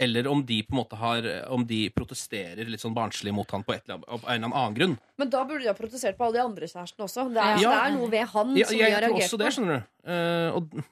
Eller 0.00 0.26
om 0.32 0.40
de 0.46 0.62
på 0.64 0.72
en 0.72 0.78
måte 0.80 0.96
har 0.96 1.26
Om 1.52 1.66
de 1.68 1.90
protesterer 1.92 2.64
litt 2.64 2.80
sånn 2.80 2.94
barnslig 2.96 3.34
mot 3.36 3.50
han 3.52 3.62
på, 3.62 3.74
et 3.74 3.84
på 3.84 3.98
en 4.00 4.44
eller 4.44 4.48
annen 4.48 4.74
grunn. 4.74 4.94
Men 5.20 5.28
da 5.28 5.42
burde 5.44 5.60
de 5.60 5.68
ha 5.68 5.74
protestert 5.76 6.16
på 6.16 6.24
alle 6.24 6.38
de 6.38 6.44
andre 6.46 6.66
kjærestene 6.66 7.04
også. 7.04 7.26
Det 7.34 7.36
er, 7.42 7.58
Ja. 7.60 7.70
det 7.70 7.82
er 7.92 7.98
noe 7.98 8.08
ved 8.10 8.26
han 8.32 8.56
Ja, 8.56 8.64
som 8.66 8.76
de 8.78 8.82
har 8.82 8.90
reagert 8.90 9.12
på. 9.12 9.18
Jeg 9.20 9.28
tror 9.28 9.38
også 9.38 9.38
det, 9.44 9.52
skjønner 9.52 9.76
du. 9.76 10.10
Eh, 10.10 10.50
og 10.56 10.84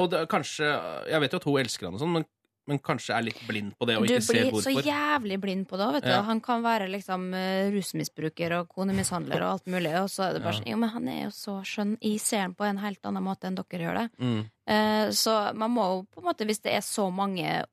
og 0.00 0.10
det, 0.10 0.28
kanskje 0.28 0.68
Jeg 1.08 1.20
vet 1.20 1.32
jo 1.32 1.36
at 1.36 1.44
hun 1.44 1.58
elsker 1.60 1.86
han 1.86 1.94
og 1.94 2.00
sånn, 2.00 2.12
men, 2.12 2.24
men 2.70 2.78
kanskje 2.78 3.16
er 3.16 3.24
litt 3.26 3.40
blind 3.48 3.72
på 3.74 3.86
det 3.88 3.96
og 3.98 4.04
Du 4.06 4.12
ikke 4.12 4.22
ser 4.22 4.50
blir 4.52 4.62
så 4.62 4.72
jævlig 4.86 5.38
blind 5.42 5.66
på 5.70 5.78
det. 5.80 5.88
Vet 5.96 6.04
du. 6.06 6.12
Ja. 6.12 6.20
Han 6.28 6.40
kan 6.44 6.62
være 6.62 6.86
liksom 6.92 7.32
eh, 7.34 7.72
rusmisbruker 7.74 8.54
og 8.60 8.70
konemishandler 8.70 9.42
og 9.42 9.56
alt 9.56 9.70
mulig, 9.74 9.92
og 9.98 10.10
så 10.12 10.28
er 10.28 10.36
det 10.36 10.44
bare 10.44 10.60
sånn 10.60 10.70
Jo, 10.70 10.78
men 10.78 10.92
han 10.94 11.10
er 11.10 11.20
jo 11.24 11.32
så 11.34 11.56
skjønn. 11.66 11.96
Jeg 11.98 12.22
ser 12.22 12.44
han 12.46 12.54
på 12.58 12.66
en 12.68 12.78
helt 12.82 13.10
annen 13.10 13.26
måte 13.26 13.50
enn 13.50 13.58
dere 13.58 13.86
gjør 13.88 13.98
det. 13.98 14.08
Mm. 14.22 14.40
Eh, 14.76 15.06
så 15.18 15.36
man 15.58 15.74
må 15.74 15.88
jo 15.90 16.04
på 16.06 16.22
en 16.22 16.28
måte, 16.30 16.46
hvis 16.46 16.62
det 16.62 16.76
er 16.78 16.86
så 16.86 17.08
mange 17.10 17.64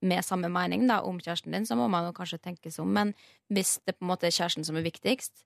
med 0.00 0.24
samme 0.24 0.48
mening 0.52 0.86
da, 0.88 1.02
om 1.04 1.18
kjæresten 1.20 1.52
din, 1.52 1.66
så 1.66 1.76
må 1.76 1.88
man 1.90 2.08
jo 2.08 2.16
kanskje 2.16 2.40
tenke 2.40 2.72
seg 2.72 2.86
om. 2.86 2.92
Men 2.94 3.12
hvis 3.52 3.78
det 3.84 3.98
på 3.98 4.06
en 4.06 4.12
måte 4.14 4.30
er 4.30 4.34
kjæresten 4.34 4.64
som 4.64 4.78
er 4.78 4.86
viktigst, 4.86 5.44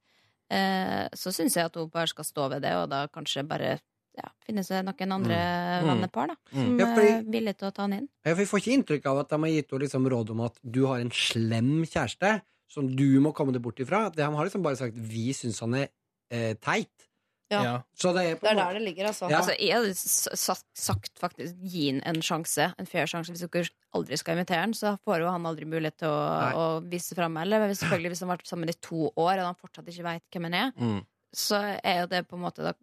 eh, 0.52 1.08
så 1.10 1.32
syns 1.34 1.56
jeg 1.58 1.72
at 1.72 1.78
hun 1.80 1.90
bare 1.90 2.10
skal 2.12 2.28
stå 2.28 2.52
ved 2.52 2.62
det, 2.62 2.76
og 2.78 2.90
da 2.92 3.08
kanskje 3.10 3.48
bare 3.48 3.78
ja, 4.16 4.28
finnes 4.46 4.68
det 4.68 4.84
noen 4.84 5.12
andre 5.12 5.36
Mm. 5.82 5.86
vennepar 5.88 6.28
da, 6.28 6.36
som 6.52 6.78
Ja, 6.78 6.86
fordi- 6.86 7.12
er 7.18 7.22
villige 7.24 7.56
til 7.58 7.68
å 7.70 7.74
ta 7.74 7.82
han 7.82 7.92
inn. 7.92 8.08
Ja, 8.24 8.34
for 8.34 8.40
Vi 8.42 8.44
får 8.50 8.60
ikke 8.60 8.76
inntrykk 8.78 9.06
av 9.06 9.18
at 9.20 9.28
de 9.28 9.38
har 9.38 9.48
gitt 9.48 9.70
henne 9.70 9.80
liksom 9.82 10.08
råd 10.08 10.30
om 10.30 10.40
at 10.40 10.58
du 10.68 10.86
har 10.86 11.00
en 11.00 11.10
slem 11.10 11.82
kjæreste 11.84 12.42
som 12.68 12.94
du 12.96 13.20
må 13.20 13.32
komme 13.34 13.52
deg 13.52 13.62
bort 13.62 13.76
ifra. 13.80 14.10
De 14.14 14.22
har 14.22 14.44
liksom 14.44 14.62
bare 14.62 14.76
sagt 14.76 14.94
'vi 14.96 15.32
syns 15.32 15.60
han 15.60 15.74
er 15.74 15.88
eh, 16.30 16.54
teit'. 16.54 17.08
Ja. 17.50 17.62
Ja. 17.62 17.82
Så 17.94 18.14
det 18.14 18.24
er 18.24 18.36
på 18.36 18.40
Det 18.48 18.50
er 18.52 18.54
der 18.54 18.78
det 18.78 18.82
ligger, 18.96 19.06
altså. 19.08 19.28
Ja. 19.28 19.36
Altså, 19.42 19.54
jeg 19.60 19.72
hadde 19.76 19.94
sagt, 19.94 20.64
sagt 20.74 21.18
faktisk 21.20 21.54
gi 21.60 21.90
han 21.90 22.00
en 22.06 22.22
sjanse, 22.22 22.72
en 22.78 22.86
fair 22.86 23.04
sjanse. 23.04 23.28
Hvis 23.30 23.44
dere 23.50 23.68
aldri 23.94 24.16
skal 24.16 24.38
invitere 24.38 24.60
han, 24.60 24.72
så 24.72 24.98
får 25.06 25.18
jo 25.20 25.28
han 25.30 25.42
aldri 25.44 25.66
mulighet 25.66 25.98
til 25.98 26.08
å, 26.08 26.54
å 26.54 26.88
vise 26.88 27.14
fram. 27.14 27.36
Eller 27.36 27.68
hvis- 27.68 27.80
selvfølgelig 27.84 28.08
hvis 28.12 28.20
han 28.20 28.28
har 28.30 28.38
vært 28.38 28.46
sammen 28.46 28.68
i 28.70 28.72
to 28.80 29.10
år, 29.18 29.38
og 29.38 29.44
han 29.44 29.54
fortsatt 29.54 29.84
ikke 29.86 30.02
veit 30.02 30.22
hvem 30.32 30.42
han 30.44 30.54
er, 30.54 30.72
Mm. 30.80 31.04
Så 31.32 31.60
er 31.82 32.02
jo 32.02 32.08
det 32.12 32.26
på 32.28 32.36
en 32.36 32.44
måte 32.44 32.64
Da 32.66 32.74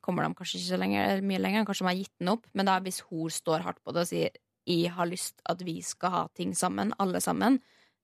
kommer 0.00 0.24
de 0.24 0.34
kanskje 0.34 0.58
ikke 0.60 0.70
så 0.70 0.78
lenger, 0.80 1.22
mye 1.26 1.40
lenger. 1.42 1.66
Kanskje 1.68 1.84
de 1.84 1.90
har 1.90 1.98
gitt 1.98 2.14
den 2.22 2.32
opp. 2.32 2.46
Men 2.56 2.66
da 2.70 2.78
hvis 2.80 3.02
hun 3.10 3.30
står 3.34 3.66
hardt 3.66 3.82
på 3.84 3.92
det 3.94 4.06
og 4.06 4.10
sier 4.10 4.30
jeg 4.70 4.92
har 4.94 5.08
lyst 5.08 5.40
at 5.50 5.62
vi 5.66 5.80
skal 5.82 6.12
ha 6.14 6.20
ting 6.36 6.52
sammen, 6.54 6.92
alle 7.02 7.20
sammen, 7.24 7.56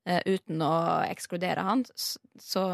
uh, 0.08 0.20
uten 0.26 0.62
å 0.64 0.72
ekskludere 1.06 1.62
han, 1.62 1.84
så 1.94 2.64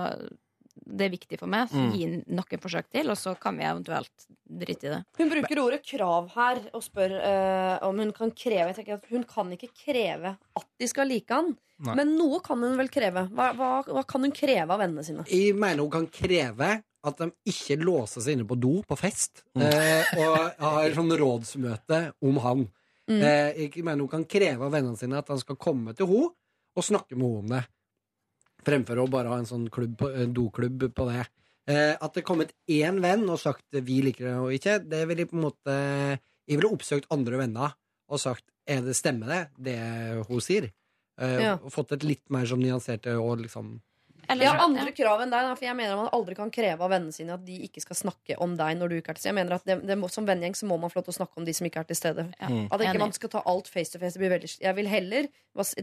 det 0.82 1.06
er 1.06 1.12
viktig 1.12 1.38
for 1.38 1.50
meg. 1.50 1.68
Så 1.68 1.76
Mm. 1.76 1.90
gi 1.92 2.06
noen 2.32 2.60
forsøk 2.62 2.88
til, 2.90 3.10
og 3.10 3.16
så 3.18 3.34
kan 3.38 3.56
vi 3.58 3.64
eventuelt 3.64 4.26
drite 4.48 4.86
i 4.86 4.92
det. 4.94 5.00
Hun 5.18 5.28
bruker 5.30 5.60
ordet 5.60 5.82
krav 5.84 6.30
her 6.34 6.62
og 6.72 6.82
spør 6.82 7.12
uh, 7.20 7.88
om 7.88 7.98
hun 7.98 8.12
kan 8.12 8.30
kreve. 8.30 8.72
Jeg 8.72 8.76
tenker 8.80 8.94
at 8.94 9.10
Hun 9.10 9.24
kan 9.24 9.52
ikke 9.52 9.70
kreve 9.84 10.36
at 10.56 10.66
de 10.80 10.88
skal 10.88 11.06
like 11.08 11.30
han, 11.30 11.56
Nei. 11.78 11.94
men 11.94 12.16
noe 12.16 12.40
kan 12.40 12.58
hun 12.62 12.76
vel 12.78 12.88
kreve. 12.88 13.28
Hva, 13.34 13.52
hva, 13.58 13.70
hva 13.84 14.06
kan 14.08 14.22
hun 14.22 14.32
kreve 14.32 14.70
av 14.70 14.80
vennene 14.80 15.04
sine? 15.04 15.26
Jeg 15.28 15.54
mener 15.54 15.82
hun 15.84 15.90
kan 15.90 16.06
kreve 16.06 16.82
at 17.04 17.18
de 17.18 17.30
ikke 17.50 17.76
låser 17.82 18.20
seg 18.22 18.36
inne 18.38 18.46
på 18.46 18.58
do 18.60 18.82
på 18.86 18.96
fest, 18.98 19.42
Mm. 19.56 19.62
eh, 19.62 20.04
og 20.18 20.36
har 20.60 20.90
sånn 20.94 21.10
rådsmøte 21.18 22.12
om 22.22 22.36
han. 22.38 22.68
Mm. 23.10 23.20
Eh, 23.22 23.52
jeg 23.68 23.84
mener 23.84 23.98
hun 24.04 24.08
kan 24.08 24.24
kreve 24.24 24.62
av 24.62 24.72
vennene 24.72 24.96
sine 24.96 25.18
at 25.18 25.28
han 25.28 25.38
skal 25.38 25.56
komme 25.56 25.94
til 25.96 26.06
henne 26.06 26.30
og 26.76 26.84
snakke 26.84 27.16
med 27.16 27.26
henne 27.26 27.38
om 27.38 27.48
det. 27.48 27.64
Fremfor 28.64 29.00
å 29.02 29.10
bare 29.10 29.28
ha 29.32 29.38
en 29.38 29.48
sånn 29.48 29.68
klubb, 29.70 29.96
på- 29.98 30.14
en 30.14 30.32
doklubb 30.32 30.92
på 30.94 31.08
det. 31.10 31.26
Eh, 31.66 31.96
at 32.00 32.12
det 32.14 32.22
er 32.22 32.26
kommet 32.26 32.52
én 32.68 33.00
venn 33.00 33.28
og 33.30 33.38
sagt 33.38 33.64
'vi 33.72 34.02
liker 34.02 34.24
det 34.24 34.34
og 34.38 34.50
ikke', 34.52 34.88
det 34.88 35.06
vil 35.08 35.16
jeg 35.18 35.28
på 35.30 35.34
en 35.36 35.50
måte 35.50 36.20
Jeg 36.48 36.58
ville 36.58 36.72
oppsøkt 36.76 37.06
andre 37.10 37.38
venner 37.38 37.74
og 38.08 38.18
sagt 38.18 38.42
'er 38.68 38.80
det 38.84 38.96
stemmer 38.96 39.26
det, 39.26 39.48
det 39.62 40.26
hun 40.28 40.38
sier'? 40.40 40.72
Eh, 41.18 41.40
Ja. 41.42 41.54
Og 41.56 41.70
fått 41.72 41.92
et 41.92 42.02
litt 42.02 42.28
mer 42.30 42.44
sånn 42.46 42.62
nyanserte 42.62 43.14
og 43.20 43.38
liksom 43.38 43.80
Eller, 44.28 44.44
Jeg 44.44 44.52
har 44.52 44.60
ja. 44.60 44.66
andre 44.68 44.92
krav 44.94 45.22
enn 45.24 45.32
deg, 45.32 45.48
for 45.58 45.66
jeg 45.66 45.76
mener 45.76 45.94
at 45.94 46.00
man 46.04 46.12
aldri 46.14 46.36
kan 46.38 46.50
kreve 46.54 46.86
av 46.86 46.92
vennene 46.92 47.14
sine 47.14 47.34
at 47.34 47.42
de 47.46 47.56
ikke 47.66 47.82
skal 47.82 47.98
snakke 47.98 48.36
om 48.42 48.54
deg 48.58 48.78
når 48.78 48.92
du 48.92 48.96
ikke 49.00 49.14
er 49.14 49.18
til 49.18 49.24
stede. 49.24 49.32
Jeg 49.32 49.38
mener 49.40 49.56
at 49.58 49.66
det, 49.68 49.78
det 49.88 49.96
må, 49.98 50.10
Som 50.12 50.28
vennegjeng 50.28 50.56
så 50.58 50.68
må 50.70 50.78
man 50.80 50.92
få 50.92 51.00
lov 51.00 51.08
til 51.08 51.14
å 51.14 51.18
snakke 51.20 51.40
om 51.40 51.46
de 51.48 51.54
som 51.56 51.68
ikke 51.68 51.82
er 51.82 51.88
til 51.90 51.98
stede. 51.98 52.26
Ja. 52.38 52.50
Mm. 52.50 52.66
At 52.68 52.84
ikke 52.84 52.94
Enig. 52.94 53.02
man 53.02 53.16
skal 53.16 53.32
ta 53.34 53.42
alt 53.52 53.70
face 53.72 53.92
to 53.92 54.00
face. 54.02 54.14
Det 54.14 54.22
blir 54.22 54.34
veldig, 54.34 54.50
jeg 54.62 54.78
vil 54.78 54.90
heller, 54.92 55.28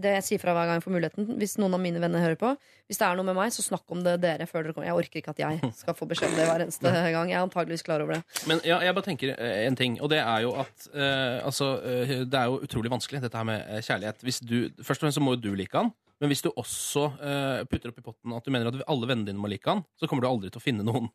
det 0.05 0.13
jeg 0.15 0.25
sier 0.25 0.41
fra 0.41 0.55
hver 0.57 0.69
gang 0.69 0.79
jeg 0.79 0.85
får 0.87 0.95
muligheten, 0.95 1.29
hvis 1.41 1.57
noen 1.61 1.77
av 1.77 1.83
mine 1.83 2.01
venner 2.01 2.23
hører 2.23 2.39
på, 2.39 2.53
hvis 2.89 3.01
det 3.01 3.05
er 3.05 3.19
noe 3.19 3.27
med 3.27 3.37
meg, 3.37 3.53
så 3.53 3.65
snakk 3.65 3.93
om 3.93 4.01
det 4.05 4.15
dere 4.23 4.47
før 4.49 4.65
dere 4.65 4.77
kommer. 4.77 4.89
Jeg 4.89 5.03
orker 5.03 5.21
ikke 5.21 5.35
at 5.35 5.43
jeg 5.43 5.71
skal 5.81 5.97
få 5.97 6.09
beskjed 6.09 6.33
om 6.33 6.39
det 6.39 6.49
hver 6.49 6.65
eneste 6.65 6.93
gang. 7.15 7.31
Jeg 7.31 7.37
er 7.37 7.45
antageligvis 7.45 7.85
klar 7.85 8.05
over 8.05 8.17
det. 8.17 8.21
Men 8.49 8.63
ja, 8.65 8.79
jeg 8.85 8.97
bare 8.97 9.09
tenker 9.11 9.35
eh, 9.35 9.63
en 9.67 9.77
ting, 9.79 9.99
og 10.01 10.11
det 10.13 10.23
er 10.23 10.45
jo 10.47 10.55
at 10.57 10.89
uh, 10.93 11.45
altså, 11.45 11.75
uh, 11.83 12.15
Det 12.25 12.39
er 12.39 12.49
jo 12.49 12.61
utrolig 12.65 12.91
vanskelig, 12.91 13.21
dette 13.25 13.37
her 13.37 13.47
med 13.47 13.83
kjærlighet. 13.85 14.23
Hvis 14.25 14.41
du, 14.41 14.57
først 14.79 15.03
og 15.03 15.07
fremst 15.07 15.19
så 15.19 15.23
må 15.23 15.35
jo 15.35 15.43
du 15.49 15.51
like 15.59 15.77
han. 15.77 15.91
Men 16.19 16.31
hvis 16.31 16.43
du 16.43 16.49
også 16.51 17.05
uh, 17.15 17.61
putter 17.69 17.93
opp 17.93 17.99
i 18.01 18.05
potten 18.05 18.33
at 18.35 18.45
du 18.45 18.51
mener 18.51 18.71
at 18.71 18.81
alle 18.91 19.07
vennene 19.07 19.31
dine 19.31 19.39
må 19.39 19.51
like 19.51 19.69
han, 19.69 19.85
så 19.95 20.09
kommer 20.09 20.25
du 20.25 20.29
aldri 20.29 20.51
til 20.51 20.59
å 20.59 20.63
finne 20.63 20.85
noen 20.85 21.07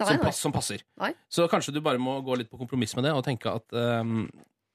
Nei, 0.00 0.06
som, 0.06 0.20
pass, 0.22 0.38
som 0.40 0.52
passer. 0.54 0.84
Nei. 1.00 1.10
Så 1.28 1.44
kanskje 1.50 1.74
du 1.76 1.82
bare 1.84 2.00
må 2.00 2.14
gå 2.24 2.38
litt 2.40 2.48
på 2.48 2.60
kompromiss 2.60 2.94
med 2.96 3.04
det 3.04 3.12
og 3.12 3.24
tenke 3.26 3.52
at 3.52 3.74
um, 3.76 4.22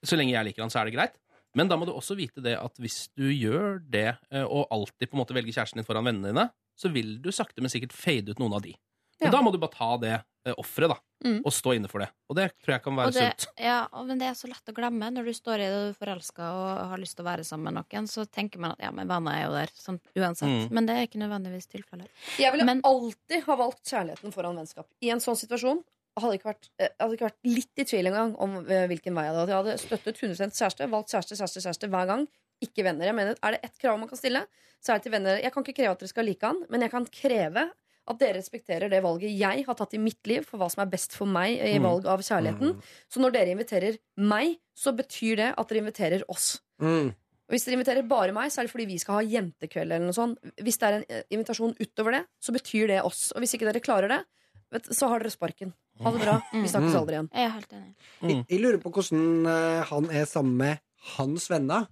så 0.05 0.19
lenge 0.19 0.35
jeg 0.35 0.49
liker 0.49 0.65
han, 0.65 0.73
så 0.73 0.83
er 0.83 0.89
det 0.89 0.97
greit. 0.97 1.15
Men 1.55 1.71
da 1.71 1.77
må 1.79 1.87
du 1.87 1.93
også 1.95 2.17
vite 2.19 2.43
det 2.43 2.57
at 2.59 2.77
hvis 2.83 3.05
du 3.15 3.29
gjør 3.31 3.79
det, 3.79 4.09
eh, 4.29 4.43
og 4.43 4.67
alltid 4.75 5.07
på 5.07 5.15
en 5.15 5.21
måte 5.23 5.35
velger 5.35 5.55
kjæresten 5.55 5.79
din 5.79 5.87
foran 5.87 6.05
vennene 6.07 6.33
dine, 6.33 6.49
så 6.75 6.91
vil 6.91 7.15
du 7.23 7.31
sakte, 7.33 7.63
men 7.63 7.71
sikkert 7.71 7.95
fade 7.95 8.35
ut 8.35 8.41
noen 8.43 8.57
av 8.57 8.65
de. 8.65 8.75
Men 9.21 9.31
Ja. 9.31 9.31
da 9.31 9.41
må 9.41 9.51
du 9.51 9.57
bare 9.57 9.71
ta 9.71 9.97
det 9.97 10.15
eh, 10.45 10.53
offeret, 10.57 10.89
da. 10.89 10.97
Mm. 11.25 11.39
Og 11.45 11.51
stå 11.55 11.73
inne 11.73 11.87
for 11.89 11.99
det. 12.03 12.09
Og 12.29 12.35
det 12.37 12.51
tror 12.61 12.73
jeg 12.75 12.81
kan 12.83 12.95
være 12.99 13.11
det, 13.15 13.21
sunt. 13.39 13.45
ja, 13.57 13.87
men 14.05 14.19
det 14.19 14.27
er 14.27 14.35
så 14.37 14.47
lett 14.51 14.67
å 14.69 14.73
glemme. 14.75 15.07
Når 15.15 15.25
du 15.25 15.33
står 15.33 15.55
i 15.63 15.69
det 15.71 15.73
og 15.73 15.87
er 15.89 15.95
forelska 15.97 16.49
og 16.53 16.89
har 16.91 16.97
lyst 17.01 17.15
til 17.17 17.25
å 17.25 17.29
være 17.31 17.45
sammen 17.47 17.73
med 17.73 17.79
noen, 17.79 18.05
så 18.11 18.25
tenker 18.29 18.59
man 18.61 18.75
at 18.75 18.83
ja, 18.83 18.91
men 18.91 19.07
venner 19.09 19.31
er 19.39 19.45
jo 19.47 19.55
der 19.55 19.71
sånn, 19.73 19.97
uansett. 20.19 20.51
Mm. 20.51 20.67
Men 20.75 20.85
det 20.85 20.95
er 20.99 21.07
ikke 21.07 21.21
nødvendigvis 21.23 21.67
tilfellet. 21.71 22.11
Jeg 22.37 22.51
ville 22.53 22.65
Men- 22.67 22.81
alltid 22.85 23.43
ha 23.47 23.55
valgt 23.55 23.83
kjærligheten 23.89 24.33
foran 24.35 24.55
vennskap. 24.59 24.85
I 25.01 25.09
en 25.15 25.23
sånn 25.23 25.39
situasjon 25.39 25.81
hadde 26.19 26.31
jeg 26.31 26.39
ikke 26.43 26.51
vært, 26.53 26.69
eh, 26.79 26.89
hadde 26.99 27.13
ikke 27.17 27.29
vært 27.31 27.41
litt 27.43 27.75
i 27.81 27.83
tvil 27.83 28.05
engang 28.07 28.35
om 28.37 28.57
eh, 28.69 28.85
hvilken 28.87 29.15
vei 29.15 29.25
jeg 29.25 29.33
hadde. 29.35 29.47
Jeg 29.49 29.63
hadde 29.63 29.77
støttet 29.81 30.21
100 30.21 30.51
kjæreste, 30.53 30.89
valgt 30.91 31.09
kjæreste, 31.09 31.35
kjæreste, 31.39 31.63
kjæreste 31.65 31.89
hver 31.89 32.05
gang. 32.07 32.27
Ikke 32.61 32.83
venner. 32.83 33.05
Jeg 33.05 33.15
mener, 33.15 33.35
Er 33.41 33.51
det 33.51 33.63
ett 33.63 33.79
krav 33.79 33.97
man 33.99 34.07
kan 34.07 34.17
stille, 34.17 34.45
så 34.79 34.93
er 34.93 34.99
det 34.99 35.03
til 35.03 35.11
venner. 35.11 35.41
Jeg 35.41 35.51
kan 35.51 35.63
ikke 35.63 35.75
kreve 35.81 35.91
at 35.91 35.99
dere 35.99 36.07
skal 36.09 36.23
like 36.25 36.43
han, 36.45 36.61
men 36.69 36.81
jeg 36.81 36.91
kan 36.91 37.05
kreve 37.05 37.71
at 38.07 38.19
dere 38.19 38.37
respekterer 38.37 38.89
det 38.89 39.01
valget 39.03 39.31
jeg 39.37 39.65
har 39.65 39.75
tatt 39.75 39.93
i 39.93 39.97
mitt 40.01 40.21
liv 40.27 40.43
for 40.45 40.57
hva 40.61 40.67
som 40.69 40.83
er 40.85 40.91
best 40.91 41.11
for 41.17 41.25
meg 41.25 41.57
i 41.57 41.77
Mm. 41.79 41.83
valg 41.87 42.05
av 42.05 42.19
kjærligheten. 42.21 42.75
Så 43.09 43.19
når 43.19 43.31
dere 43.33 43.51
inviterer 43.55 43.97
meg, 44.17 44.57
så 44.77 44.93
betyr 44.95 45.35
det 45.37 45.53
at 45.57 45.67
dere 45.69 45.81
inviterer 45.83 46.23
oss. 46.29 46.59
mm. 46.81 47.13
Og 47.45 47.53
Hvis 47.53 47.65
dere 47.65 47.75
inviterer 47.77 48.07
bare 48.07 48.31
meg, 48.33 48.49
så 48.51 48.59
er 48.59 48.63
det 48.65 48.71
fordi 48.71 48.85
vi 48.87 48.97
skal 48.97 49.15
ha 49.15 49.21
jentekveld. 49.21 49.91
eller 49.91 49.99
noe 50.05 50.13
sånt 50.13 50.39
Hvis 50.57 50.77
det 50.79 50.83
er 50.87 50.93
en 50.97 51.05
eh, 51.09 51.23
invitasjon 51.31 51.75
utover 51.79 52.11
det, 52.11 52.25
så 52.41 52.51
betyr 52.51 52.87
det 52.87 53.01
oss. 53.03 53.31
Og 53.35 53.41
hvis 53.41 53.53
ikke 53.53 53.71
dere 53.71 53.81
klarer 53.81 54.07
det, 54.09 54.25
vet, 54.71 54.83
så 54.95 55.07
har 55.09 55.19
dere 55.19 55.29
sparken. 55.29 55.73
Ha 56.01 56.11
det 56.11 56.21
bra. 56.21 56.41
Vi 56.51 56.67
snakkes 56.67 56.93
Mm. 56.93 56.99
aldri 56.99 57.13
igjen. 57.13 57.29
Jeg 57.33 57.45
er 57.45 57.49
helt 57.49 57.71
enig. 57.73 57.95
Jeg, 58.21 58.45
jeg 58.49 58.59
lurer 58.61 58.77
på 58.81 58.91
hvordan 58.91 59.45
eh, 59.47 59.83
han 59.85 60.09
er 60.09 60.25
sammen 60.25 60.57
med 60.57 60.79
hans 61.17 61.47
venner. 61.49 61.87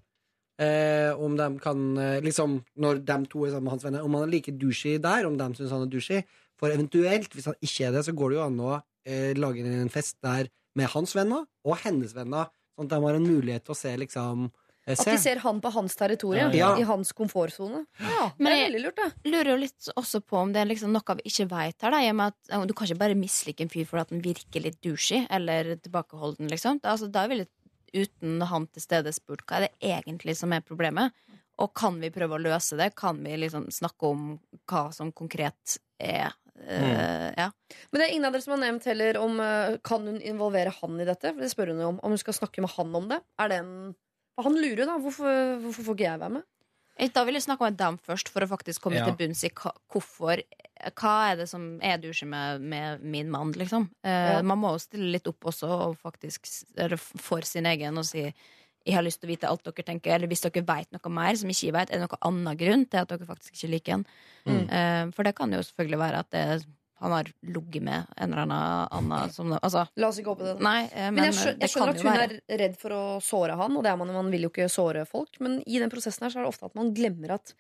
Eh, 0.61 1.09
om 1.17 1.34
de 1.35 1.47
kan 1.59 1.80
eh, 1.97 2.19
liksom 2.21 2.59
Når 2.77 2.99
de 3.05 3.15
to 3.25 3.45
er 3.47 3.51
sammen 3.55 3.63
med 3.65 3.71
hans 3.73 3.84
venner, 3.88 4.03
om 4.05 4.13
han 4.13 4.27
er 4.27 4.34
like 4.35 4.51
douchey 4.61 4.99
der, 5.01 5.25
om 5.25 5.38
de 5.38 5.47
syns 5.57 5.71
han 5.73 5.81
er 5.88 5.89
douchey. 5.89 6.21
For 6.61 6.69
eventuelt, 6.69 7.31
hvis 7.34 7.47
han 7.49 7.55
ikke 7.59 7.88
er 7.88 7.95
det, 7.95 8.03
så 8.05 8.13
går 8.13 8.30
det 8.30 8.38
jo 8.38 8.43
an 8.45 8.59
å 8.61 8.73
eh, 9.05 9.31
lage 9.34 9.65
en 9.65 9.89
fest 9.89 10.19
der 10.23 10.51
med 10.77 10.91
hans 10.93 11.15
venner 11.17 11.47
og 11.65 11.77
hennes 11.84 12.13
venner, 12.15 12.51
sånn 12.77 12.85
at 12.85 12.93
de 12.93 13.01
har 13.07 13.17
en 13.17 13.25
mulighet 13.25 13.65
til 13.65 13.73
å 13.73 13.77
se 13.77 13.95
liksom 13.97 14.45
eh, 14.85 14.93
At 14.93 15.05
de 15.09 15.17
ser 15.21 15.41
han 15.43 15.59
på 15.63 15.71
hans 15.73 15.95
territorium, 15.97 16.53
Ja. 16.53 16.75
i 16.77 16.85
hans 16.85 17.11
komfortsone. 17.17 17.84
Ja, 17.99 18.30
det 18.38 18.53
er 18.53 18.61
veldig 18.67 18.84
lurt, 18.85 18.97
da. 19.01 19.09
lurer 19.25 19.51
jo 19.55 19.57
litt 19.65 19.89
også 19.97 20.21
på 20.21 20.38
om 20.43 20.53
det 20.53 20.61
er 20.61 20.69
liksom 20.69 20.93
noe 20.93 21.17
vi 21.17 21.27
ikke 21.34 21.49
vet 21.49 21.81
her. 21.81 21.91
Da, 21.97 21.99
i 22.05 22.09
og 22.13 22.15
med 22.21 22.34
at 22.38 22.67
Du 22.69 22.73
kan 22.77 22.88
ikke 22.88 23.01
bare 23.01 23.17
mislike 23.17 23.65
en 23.65 23.73
fyr 23.73 23.85
fordi 23.89 24.01
at 24.05 24.13
han 24.13 24.21
virker 24.21 24.61
litt 24.69 24.80
douchey 24.85 25.25
eller 25.34 25.75
tilbakeholden. 25.81 26.47
liksom. 26.53 26.80
Da, 26.84 26.93
altså, 26.93 27.09
da 27.11 27.25
ville 27.27 27.47
jeg 27.47 27.51
uten 27.93 28.41
han 28.49 28.67
til 28.73 28.83
stede 28.83 29.13
spurt 29.15 29.45
hva 29.47 29.59
er 29.59 29.67
det 29.67 29.93
egentlig 29.93 30.35
som 30.39 30.53
er 30.55 30.65
problemet. 30.65 31.13
Og 31.61 31.73
kan 31.77 31.99
vi 32.01 32.11
prøve 32.13 32.39
å 32.39 32.41
løse 32.41 32.77
det? 32.79 32.95
Kan 32.97 33.21
vi 33.23 33.35
liksom 33.37 33.67
snakke 33.73 34.09
om 34.09 34.23
hva 34.69 34.87
som 34.95 35.13
konkret 35.15 35.77
er 36.01 36.33
Uh, 36.53 37.33
Ja. 37.35 37.47
Men 37.91 37.99
det 37.99 38.05
er 38.05 38.11
ingen 38.13 38.27
av 38.27 38.35
dere 38.35 38.45
som 38.45 38.53
har 38.53 38.61
nevnt 38.61 38.85
heller 38.87 39.17
om 39.19 39.39
uh, 39.41 39.73
Kan 39.83 40.05
hun 40.07 40.19
involvere 40.21 40.71
han 40.77 40.99
i 41.01 41.07
dette? 41.07 41.33
For 41.33 41.41
Det 41.41 41.49
spør 41.51 41.73
hun 41.73 41.81
jo 41.81 41.89
om. 41.89 41.99
Om 42.05 42.13
hun 42.13 42.21
skal 42.21 42.37
snakke 42.37 42.63
med 42.63 42.71
han 42.75 42.93
om 42.95 43.09
det. 43.09 43.19
Er 43.41 43.51
det 43.51 43.57
en 43.63 43.73
Han 44.43 44.57
lurer 44.57 44.83
jo, 44.83 44.89
da. 44.89 44.99
Hvorfor, 45.01 45.39
hvorfor 45.63 45.87
får 45.87 45.97
ikke 45.97 46.07
jeg 46.07 46.21
være 46.21 46.35
med? 46.37 46.45
Eh, 46.97 47.09
Da 47.13 47.23
vil 47.25 47.33
jeg 47.33 47.43
snakke 47.47 47.65
med 47.69 47.77
dem 47.77 47.97
først, 47.97 48.29
for 48.29 48.41
å 48.45 48.47
faktisk 48.49 48.81
komme 48.81 48.99
Ja. 48.99 49.05
til 49.05 49.15
bunns 49.17 49.43
i 49.43 49.49
hvorfor 49.49 50.41
Hva 50.97 51.31
er 51.31 51.35
det 51.37 51.47
som 51.47 51.79
er 51.81 51.97
douche 51.97 52.25
med, 52.27 52.59
med 52.61 53.01
min 53.01 53.29
mann, 53.31 53.53
liksom? 53.53 53.89
Eh, 54.03 54.33
Ja. 54.33 54.41
Man 54.41 54.59
må 54.59 54.73
jo 54.73 54.79
stille 54.83 55.11
litt 55.13 55.27
opp 55.27 55.39
også, 55.45 55.69
og 55.69 55.97
faktisk 55.97 56.45
for 57.21 57.41
sin 57.41 57.65
egen, 57.65 57.97
og 57.97 58.03
si 58.05 58.33
jeg 58.85 58.95
har 58.95 59.01
lyst 59.03 59.21
til 59.21 59.29
å 59.29 59.31
vite 59.31 59.47
alt 59.47 59.63
dere 59.63 59.85
tenker, 59.85 60.11
eller 60.11 60.27
hvis 60.27 60.41
dere 60.41 60.61
vet 60.65 60.91
noe 60.91 61.09
mer 61.09 61.35
som 61.39 61.47
ikke 61.47 61.67
jeg 61.69 61.71
vet, 61.71 61.89
er 61.89 61.99
det 61.99 62.09
noen 62.09 62.43
annen 62.43 62.57
grunn 62.57 62.85
til 62.89 62.99
at 62.99 63.07
dere 63.07 63.25
faktisk 63.25 63.53
ikke 63.55 63.69
liker 63.71 63.93
en? 63.93 64.05
Mm. 64.45 64.69
Eh, 64.69 65.11
for 65.15 65.23
det 65.23 65.35
kan 65.37 65.49
jo 65.55 65.59
selvfølgelig 65.63 65.99
være 65.99 66.19
at 66.19 66.29
det, 66.31 66.65
han 67.03 67.11
har 67.11 67.30
ligget 67.41 67.84
med 67.84 68.03
en 68.15 68.31
eller 68.34 68.41
annen 68.45 68.88
Anna 68.91 69.17
som 69.30 69.51
altså, 69.57 69.85
La 69.99 70.07
oss 70.07 70.19
ikke 70.21 70.31
håpe 70.31 70.45
det. 70.47 70.53
Nei, 70.63 70.85
eh, 70.88 71.09
men, 71.09 71.17
Men 71.19 71.27
jeg, 71.27 71.35
skjønner, 71.35 71.59
jeg 71.65 71.73
skjønner 71.73 71.91
at 71.91 72.01
hun 72.03 72.09
være. 72.09 72.27
er 72.47 72.61
redd 72.63 72.77
for 72.80 72.95
å 72.95 73.03
såre 73.23 73.57
han, 73.59 73.75
og 73.75 73.84
det 73.84 73.91
er 73.91 73.99
man, 73.99 74.13
man 74.15 74.31
vil 74.31 74.47
jo 74.47 74.51
ikke 74.53 74.69
såre 74.71 75.03
folk. 75.09 75.35
Men 75.43 75.59
i 75.67 75.81
den 75.84 75.91
prosessen 75.91 76.23
her 76.23 76.31
så 76.31 76.39
er 76.39 76.47
det 76.47 76.53
ofte 76.53 76.69
at 76.71 76.77
man 76.80 76.93
glemmer 76.95 77.35
at 77.35 77.51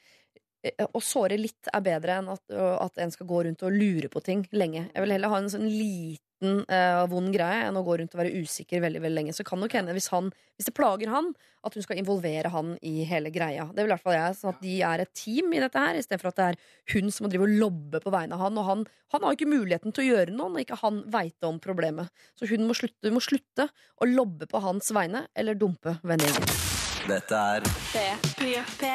eh, 0.63 0.87
å 0.87 1.03
såre 1.03 1.35
litt 1.41 1.67
er 1.73 1.83
bedre 1.83 2.21
enn 2.21 2.31
at, 2.31 2.43
at 2.55 3.03
en 3.03 3.11
skal 3.11 3.27
gå 3.29 3.43
rundt 3.49 3.67
og 3.67 3.75
lure 3.75 4.11
på 4.13 4.23
ting 4.23 4.45
lenge. 4.55 4.87
Jeg 4.93 5.03
vil 5.03 5.15
heller 5.17 5.35
ha 5.35 5.41
en 5.43 5.51
sånn 5.51 5.67
liten 5.67 6.32
eh, 6.43 7.03
vond 7.11 7.31
greie 7.33 7.67
enn 7.67 7.77
å 7.79 7.83
gå 7.85 7.97
rundt 7.99 8.15
og 8.15 8.21
være 8.21 8.43
usikker 8.43 8.83
veldig 8.83 9.01
veldig 9.03 9.19
lenge. 9.19 9.35
Så 9.35 9.45
kan 9.47 9.61
nok 9.61 9.75
hende, 9.77 9.95
hvis, 9.95 10.09
han, 10.13 10.29
hvis 10.57 10.69
det 10.69 10.75
plager 10.77 11.11
han, 11.13 11.31
at 11.63 11.77
hun 11.77 11.85
skal 11.85 11.99
involvere 12.01 12.51
han 12.53 12.75
i 12.83 13.05
hele 13.07 13.31
greia. 13.33 13.69
Det 13.71 13.83
vil 13.83 13.91
i 13.91 13.95
hvert 13.95 14.05
fall 14.05 14.17
jeg, 14.17 14.37
sånn 14.39 14.53
at 14.53 14.61
de 14.63 14.75
er 14.89 15.03
et 15.03 15.13
team 15.17 15.55
i 15.55 15.63
dette 15.63 15.85
her, 15.85 15.99
istedenfor 15.99 16.33
at 16.33 16.39
det 16.39 16.49
er 16.51 16.61
hun 16.95 17.11
som 17.13 17.25
må 17.25 17.31
drive 17.31 17.47
og 17.47 17.57
lobbe 17.63 18.03
på 18.03 18.13
vegne 18.13 18.37
av 18.37 18.45
han. 18.47 18.59
Og 18.59 18.69
han, 18.69 18.85
han 19.15 19.23
har 19.25 19.33
jo 19.33 19.39
ikke 19.39 19.53
muligheten 19.53 19.95
til 19.95 20.05
å 20.05 20.09
gjøre 20.11 20.35
noe 20.35 20.53
når 20.53 20.65
ikke 20.65 20.81
han 20.83 21.03
veit 21.13 21.49
om 21.49 21.61
problemet. 21.63 22.25
Så 22.39 22.51
hun 22.51 22.67
må 22.67 22.77
slutte, 22.77 23.13
må 23.13 23.23
slutte 23.23 23.69
å 24.01 24.09
lobbe 24.09 24.49
på 24.51 24.63
hans 24.63 24.91
vegne, 24.95 25.27
eller 25.37 25.59
dumpe 25.59 25.97
vennegjengen. 26.03 26.82
Dette 27.03 27.35
er 27.35 27.65
P3. 27.91 28.89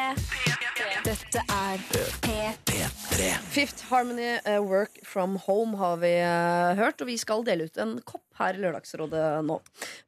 Dette 1.04 1.42
er 1.44 1.82
P3. 2.24 3.26
Fifth 3.52 3.84
Harmony 3.90 4.38
uh, 4.46 4.62
Work 4.64 5.02
From 5.04 5.36
Home 5.44 5.76
har 5.76 5.98
vi 6.00 6.14
uh, 6.22 6.72
hørt, 6.78 7.02
og 7.04 7.10
vi 7.10 7.18
skal 7.20 7.44
dele 7.44 7.66
ut 7.68 7.76
en 7.76 7.98
kopp 8.08 8.24
her 8.40 8.56
i 8.56 8.62
Lørdagsrådet 8.64 9.24
nå. 9.44 9.58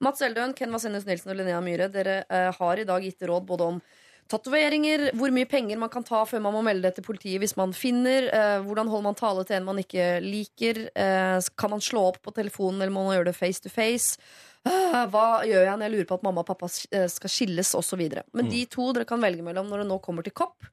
Mats 0.00 0.24
Eldøen, 0.24 0.56
Ken 0.56 0.72
Vasenius 0.72 1.04
Nilsen 1.04 1.34
og 1.34 1.42
Linnea 1.42 1.60
Myhre, 1.60 1.90
dere 1.92 2.22
uh, 2.30 2.48
har 2.56 2.80
i 2.80 2.88
dag 2.88 3.04
gitt 3.04 3.28
råd 3.28 3.44
både 3.50 3.68
om 3.74 3.82
tatoveringer, 4.30 5.10
hvor 5.18 5.32
mye 5.34 5.48
penger 5.50 5.78
man 5.80 5.90
kan 5.92 6.06
ta 6.06 6.22
før 6.28 6.40
man 6.44 6.54
må 6.54 6.60
melde 6.64 6.86
det 6.86 7.00
til 7.00 7.04
politiet 7.04 7.42
hvis 7.42 7.56
man 7.58 7.72
finner, 7.74 8.28
eh, 8.30 8.60
hvordan 8.62 8.86
holder 8.86 9.08
man 9.08 9.16
tale 9.18 9.42
til 9.42 9.56
en 9.56 9.66
man 9.66 9.80
ikke 9.82 10.04
liker, 10.22 10.78
eh, 10.94 11.48
kan 11.58 11.72
man 11.72 11.82
slå 11.82 12.04
opp 12.12 12.20
på 12.22 12.34
telefonen 12.36 12.78
eller 12.78 12.94
må 12.94 13.02
man 13.08 13.16
gjøre 13.16 13.32
det 13.32 13.40
face 13.40 13.64
to 13.64 13.72
face, 13.74 14.20
Ah, 14.20 14.49
hva 14.64 15.26
gjør 15.48 15.64
jeg 15.64 15.76
når 15.78 15.86
jeg 15.86 15.94
lurer 15.94 16.08
på 16.10 16.18
at 16.18 16.24
mamma 16.26 16.42
og 16.42 16.48
pappa 16.50 16.68
eh, 16.92 17.06
skal 17.10 17.32
skilles, 17.32 17.74
osv. 17.78 18.02
Men 18.36 18.50
de 18.50 18.64
to 18.70 18.90
dere 18.96 19.08
kan 19.08 19.22
velge 19.22 19.44
mellom 19.46 19.70
når 19.70 19.82
det 19.82 19.90
nå 19.90 20.00
kommer 20.04 20.26
til 20.26 20.36
kopp, 20.36 20.68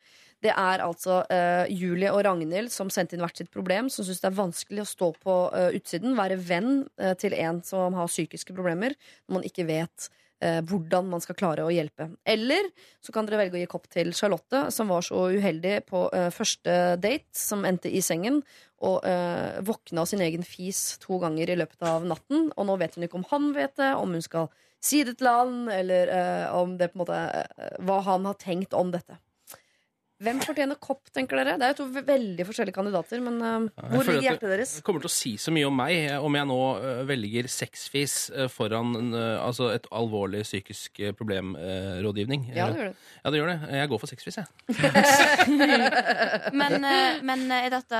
det 0.45 0.51
er 0.53 0.83
altså 0.85 1.23
uh, 1.33 1.65
Julie 1.73 2.11
og 2.13 2.21
Ragnhild 2.27 2.69
som 2.69 2.91
sendte 2.93 3.15
inn 3.17 3.23
hvert 3.23 3.39
sitt 3.39 3.49
problem, 3.49 3.87
som 3.89 4.05
syns 4.05 4.21
det 4.21 4.29
er 4.29 4.37
vanskelig 4.37 4.83
å 4.83 4.89
stå 4.89 5.07
på 5.23 5.37
uh, 5.49 5.71
utsiden, 5.73 6.13
være 6.19 6.37
venn 6.37 6.83
uh, 7.01 7.15
til 7.17 7.33
en 7.33 7.63
som 7.65 7.97
har 7.97 8.11
psykiske 8.11 8.53
problemer, 8.53 8.93
når 9.25 9.39
man 9.39 9.47
ikke 9.49 9.65
vet 9.65 10.09
eh, 10.43 10.59
hvordan 10.67 11.09
man 11.11 11.23
skal 11.23 11.37
klare 11.39 11.65
å 11.65 11.73
hjelpe. 11.73 12.09
Eller 12.27 12.69
så 13.03 13.13
kan 13.15 13.27
dere 13.27 13.41
velge 13.43 13.57
å 13.57 13.61
gi 13.61 13.69
kopp 13.71 13.89
til 13.93 14.13
Charlotte, 14.17 14.67
som 14.73 14.91
var 14.91 15.05
så 15.05 15.27
uheldig 15.33 15.79
på 15.89 16.07
eh, 16.13 16.29
første 16.33 16.77
date, 17.01 17.29
som 17.35 17.65
endte 17.67 17.91
i 17.91 18.03
sengen, 18.05 18.41
og 18.85 19.05
eh, 19.09 19.57
våkna 19.65 20.03
av 20.03 20.09
sin 20.09 20.21
egen 20.21 20.45
fis 20.45 20.99
to 21.01 21.17
ganger 21.21 21.49
i 21.49 21.57
løpet 21.57 21.85
av 21.87 22.05
natten. 22.05 22.51
Og 22.55 22.69
nå 22.69 22.77
vet 22.81 22.97
hun 22.97 23.07
ikke 23.07 23.21
om 23.21 23.29
han 23.31 23.51
vet 23.57 23.77
det, 23.79 23.93
om 23.97 24.13
hun 24.13 24.25
skal 24.25 24.51
si 24.83 25.03
det 25.07 25.17
til 25.19 25.29
han, 25.31 25.55
eller 25.73 26.11
eh, 26.13 26.43
om 26.55 26.77
det 26.77 26.91
på 26.91 26.99
en 26.99 27.05
måte 27.05 27.21
eh, 27.41 27.79
hva 27.85 28.01
han 28.05 28.27
har 28.29 28.37
tenkt 28.41 28.77
om 28.77 28.93
dette. 28.93 29.17
Hvem 30.17 30.39
fortjener 30.41 30.77
kopp, 30.81 31.11
tenker 31.13 31.37
dere? 31.37 31.53
Det 31.61 31.65
er 31.67 31.73
jo 31.75 31.83
to 31.83 32.01
veldig 32.07 32.45
forskjellige 32.47 32.73
kandidater, 32.73 33.19
men 33.21 33.35
uh, 33.37 33.83
hvor 33.91 34.07
ligger 34.07 34.23
hjertet 34.25 34.49
deres? 34.49 34.71
Det 34.79 34.85
kommer 34.87 35.03
til 35.03 35.11
å 35.11 35.13
si 35.13 35.33
så 35.37 35.53
mye 35.53 35.67
om 35.69 35.77
meg 35.77 35.93
eh, 35.93 36.17
om 36.17 36.37
jeg 36.39 36.49
nå 36.49 36.57
uh, 36.81 37.01
velger 37.05 37.49
sexfis 37.53 38.15
uh, 38.33 38.47
foran 38.49 38.95
altså 39.13 39.69
et 39.75 39.85
alvorlig 39.93 40.41
psykisk 40.47 41.03
problemrådgivning. 41.19 42.49
Ja, 42.55 42.71
det 42.73 42.81
gjør 42.81 42.89
det. 42.89 43.05
Ja, 43.21 43.29
det 43.29 43.41
gjør 43.41 43.51
det. 43.51 43.57
Jeg 43.77 43.91
går 43.93 44.01
for 44.01 44.13
sexfis, 44.13 44.39
jeg. 44.41 44.47
Men, 46.57 46.81
men 47.25 47.45
er 47.53 47.69
dette 47.71 47.99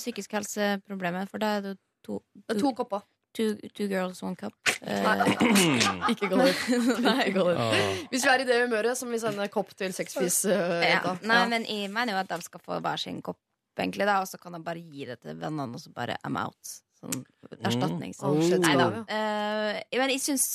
psykisk 0.00 0.34
helseproblemet? 0.34 1.30
For 1.30 1.42
da 1.42 1.56
er 1.56 1.64
det 1.64 1.74
jo 1.74 1.78
to, 2.02 2.18
er 2.50 2.58
to 2.58 2.72
kopper. 2.76 3.04
Two, 3.34 3.54
two 3.74 3.88
girls, 3.88 4.22
one 4.22 4.36
cup. 4.36 4.52
Eh, 4.82 5.02
Ikke 6.12 6.28
gå 6.28 6.36
dit. 6.44 6.62
Ikke 7.26 7.38
gå 7.38 7.46
dit. 7.50 7.58
Ah. 7.60 7.74
Hvis 8.12 8.24
vi 8.26 8.30
er 8.32 8.44
i 8.44 8.46
det 8.48 8.58
humøret, 8.64 8.98
så 8.98 9.06
må 9.06 9.14
vi 9.16 9.22
sende 9.22 9.48
kopp 9.52 9.72
til 9.78 9.92
sexfis. 9.96 10.42
Uh, 10.44 10.52
ja. 10.84 11.16
Nei, 11.22 11.38
Ja. 11.40 11.48
men 11.48 11.64
jeg 11.68 11.90
mener 11.94 12.16
jo 12.16 12.22
at 12.24 12.30
de 12.32 12.40
skal 12.44 12.60
få 12.64 12.80
hver 12.84 12.96
sin 13.00 13.20
kopp, 13.22 13.38
egentlig, 13.78 14.06
da, 14.08 14.20
og 14.20 14.28
så 14.28 14.38
kan 14.42 14.52
de 14.56 14.62
bare 14.64 14.82
gi 14.82 15.06
det 15.08 15.20
til 15.22 15.36
vennene, 15.40 15.72
og 15.74 15.80
så 15.80 15.92
bare 15.94 16.18
I'm 16.26 16.36
out. 16.42 16.78
Sånn 17.02 17.24
erstatning. 17.66 18.12
Oh, 18.22 18.36
Nei 18.62 18.74
da. 18.78 18.86
ja. 18.94 19.02
Eh, 19.82 19.98
men 19.98 20.12
jeg 20.14 20.22
syns, 20.22 20.46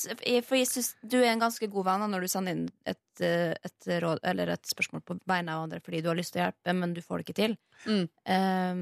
for 0.48 0.56
jeg 0.56 0.70
syns 0.70 0.94
du 1.04 1.18
er 1.20 1.34
en 1.34 1.42
ganske 1.42 1.68
god 1.72 1.88
venn 1.90 2.06
når 2.08 2.24
du 2.24 2.32
sender 2.32 2.56
inn 2.56 2.64
et, 2.88 3.02
eh, 3.20 3.52
et 3.52 3.90
råd 4.04 4.22
Eller 4.28 4.54
et 4.54 4.70
spørsmål 4.70 5.04
på 5.04 5.18
vegne 5.28 5.56
av 5.56 5.66
andre 5.66 5.82
fordi 5.84 6.00
du 6.04 6.08
har 6.08 6.18
lyst 6.18 6.34
til 6.36 6.42
å 6.42 6.48
hjelpe, 6.48 6.76
men 6.78 6.94
du 6.96 7.02
får 7.04 7.20
det 7.20 7.26
ikke 7.28 7.38
til. 7.42 7.58
Mm. 7.84 8.06
Eh, 8.36 8.80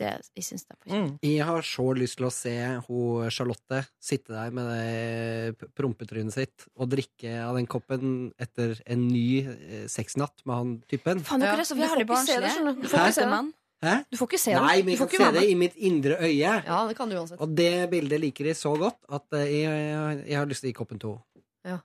det, 0.00 0.10
jeg 0.40 0.48
syns 0.48 0.66
det 0.66 0.74
er 0.74 0.80
for 0.80 0.96
mm. 0.96 1.12
Jeg 1.30 1.46
har 1.52 1.70
så 1.70 1.86
lyst 2.00 2.18
til 2.18 2.28
å 2.28 2.32
se 2.34 2.56
hun 2.88 3.30
Charlotte 3.30 3.84
sitte 4.02 4.34
der 4.34 4.50
med 4.58 4.74
det 4.74 5.70
prompetrynet 5.78 6.34
sitt 6.34 6.66
og 6.74 6.90
drikke 6.90 7.38
av 7.44 7.54
den 7.60 7.70
koppen 7.70 8.32
etter 8.42 8.74
en 8.90 9.06
ny 9.06 9.44
eh, 9.46 9.86
sexnatt 9.90 10.42
med 10.42 10.58
han 10.58 10.76
typen. 10.90 11.22
Faen, 11.22 11.46
dere 11.46 11.62
er 11.62 11.70
så 11.70 11.78
ikke 11.78 11.94
se 11.94 12.02
det, 12.02 12.10
barnslige. 12.10 12.54
skjønner 12.58 12.74
du. 12.74 12.82
Du 12.82 12.90
får 12.90 13.06
ikke 13.06 13.18
se 13.22 13.30
det. 13.30 13.42
Hæ? 13.80 13.94
Du 14.12 14.18
får 14.20 14.28
ikke 14.28 14.40
se 14.42 14.52
det. 14.52 14.60
Nei, 14.60 14.80
men 14.84 14.92
jeg 14.92 15.00
får 15.00 15.10
kan 15.14 15.22
se 15.24 15.30
det 15.38 15.44
i 15.48 15.54
mitt 15.56 15.76
indre 15.88 16.18
øye. 16.20 16.56
Ja, 16.66 16.80
det 16.88 16.96
kan 16.98 17.08
du 17.08 17.16
uansett. 17.16 17.40
Og 17.40 17.54
det 17.56 17.88
bildet 17.92 18.20
liker 18.20 18.50
jeg 18.50 18.58
så 18.58 18.74
godt 18.76 18.98
at 19.08 19.40
jeg, 19.40 19.62
jeg, 19.64 20.24
jeg 20.26 20.36
har 20.36 20.50
lyst 20.50 20.64
til 20.64 20.68
å 20.68 20.72
gi 20.74 20.80
koppen 20.82 21.00
to. 21.00 21.14
Ja, 21.66 21.78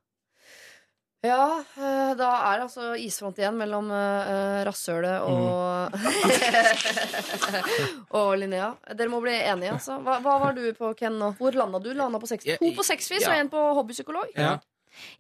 ja. 1.26 1.64
da 2.18 2.30
er 2.50 2.60
det 2.60 2.66
altså 2.68 2.92
isfront 3.00 3.40
igjen 3.40 3.58
mellom 3.58 3.90
uh, 3.92 4.62
rasshølet 4.68 5.26
og 5.26 5.96
Og 8.20 8.30
Linnea. 8.40 8.74
Dere 8.94 9.12
må 9.12 9.22
bli 9.24 9.34
enige, 9.38 9.74
altså. 9.76 9.98
Hva, 10.06 10.20
hva 10.24 10.38
var 10.44 10.56
du 10.58 10.64
på, 10.78 10.94
Ken? 11.00 11.18
nå? 11.20 11.34
Hvor 11.40 11.56
landa 11.58 11.82
du? 11.82 11.92
Landa 11.98 12.22
på 12.22 12.30
sex? 12.30 12.46
To 12.60 12.72
på 12.76 12.86
sexfis 12.86 13.26
ja. 13.26 13.34
og 13.34 13.42
en 13.42 13.52
på 13.52 13.66
hobbypsykolog? 13.80 14.36
Ja. 14.38 14.58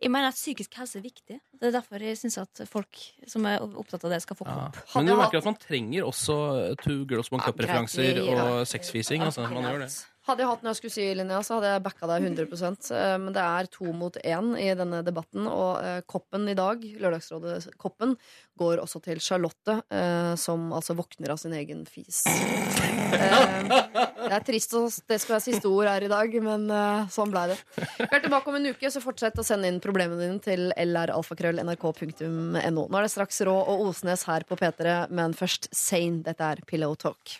Jeg 0.02 0.12
mener 0.12 0.28
at 0.32 0.38
psykisk 0.38 0.78
helse 0.80 1.00
er 1.00 1.06
viktig. 1.06 1.40
Det 1.60 1.70
er 1.70 1.76
derfor 1.76 2.04
jeg 2.04 2.18
syns 2.18 2.38
at 2.42 2.64
folk 2.72 3.00
som 3.28 3.46
er 3.50 3.64
opptatt 3.66 4.04
av 4.06 4.16
det, 4.16 4.22
skal 4.24 4.40
få 4.40 4.48
Ja. 4.48 4.70
Men 4.96 5.08
du 5.08 5.16
merker 5.16 5.42
at 5.42 5.46
man 5.46 5.56
trenger 5.60 6.06
også 6.08 6.76
Two 6.84 7.06
Girls 7.10 7.32
One 7.32 7.44
Cup-referanser 7.44 8.22
og 8.26 8.68
sexfising. 8.68 9.24
Altså, 9.26 9.48
man 9.50 9.64
gjør 9.64 9.86
det. 9.88 9.94
Hadde 10.26 10.42
jeg 10.42 10.50
hatt 10.50 10.64
noe 10.66 10.72
jeg 10.74 10.80
skulle 10.80 10.96
si, 10.96 11.04
Linnea, 11.14 11.44
så 11.46 11.60
hadde 11.60 11.72
jeg 11.76 11.82
backa 11.86 12.08
deg 12.10 12.24
100 12.32 12.96
eh, 12.98 13.18
Men 13.22 13.34
det 13.36 13.44
er 13.44 13.68
to 13.70 13.92
mot 13.94 14.16
én 14.26 14.56
i 14.58 14.72
denne 14.78 15.04
debatten, 15.06 15.46
og 15.46 15.84
eh, 15.86 16.00
koppen 16.10 16.50
i 16.50 16.56
dag, 16.58 16.82
Lørdagsrådet-koppen, 16.82 18.16
går 18.58 18.82
også 18.82 19.04
til 19.06 19.22
Charlotte, 19.22 19.78
eh, 19.94 20.34
som 20.42 20.74
altså 20.74 20.98
våkner 20.98 21.36
av 21.36 21.42
sin 21.42 21.54
egen 21.54 21.86
fis. 21.86 22.24
Det 22.26 24.34
er 24.34 24.48
trist 24.48 24.74
at 24.74 25.14
det 25.14 25.22
skal 25.22 25.36
være 25.36 25.46
siste 25.46 25.70
ord 25.70 25.92
her 25.92 26.08
i 26.08 26.10
dag, 26.10 26.34
men 26.42 26.66
sånn 27.14 27.30
blei 27.30 27.46
det. 27.54 27.62
Vi 27.78 28.10
er 28.10 28.26
tilbake 28.26 28.50
om 28.50 28.58
en 28.58 28.72
uke, 28.74 28.90
så 28.90 29.04
fortsett 29.04 29.38
å 29.38 29.46
sende 29.46 29.70
inn 29.70 29.78
problemene 29.84 30.26
dine 30.26 30.42
til 30.42 30.74
lralfakrøll.nrk.no. 30.74 32.66
Nå 32.66 32.90
er 32.90 33.06
det 33.06 33.14
straks 33.14 33.44
Rå 33.46 33.60
og 33.62 33.92
Osnes 33.92 34.26
her 34.26 34.50
på 34.50 34.58
P3, 34.58 35.04
men 35.14 35.38
først 35.38 35.70
Sane. 35.70 36.26
Dette 36.26 36.56
er 36.56 36.66
Pillow 36.66 36.98
Talk. 36.98 37.38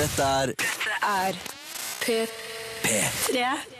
Dette 0.00 0.22
er 0.22 0.54
er 1.02 1.34
P3. 2.00 3.79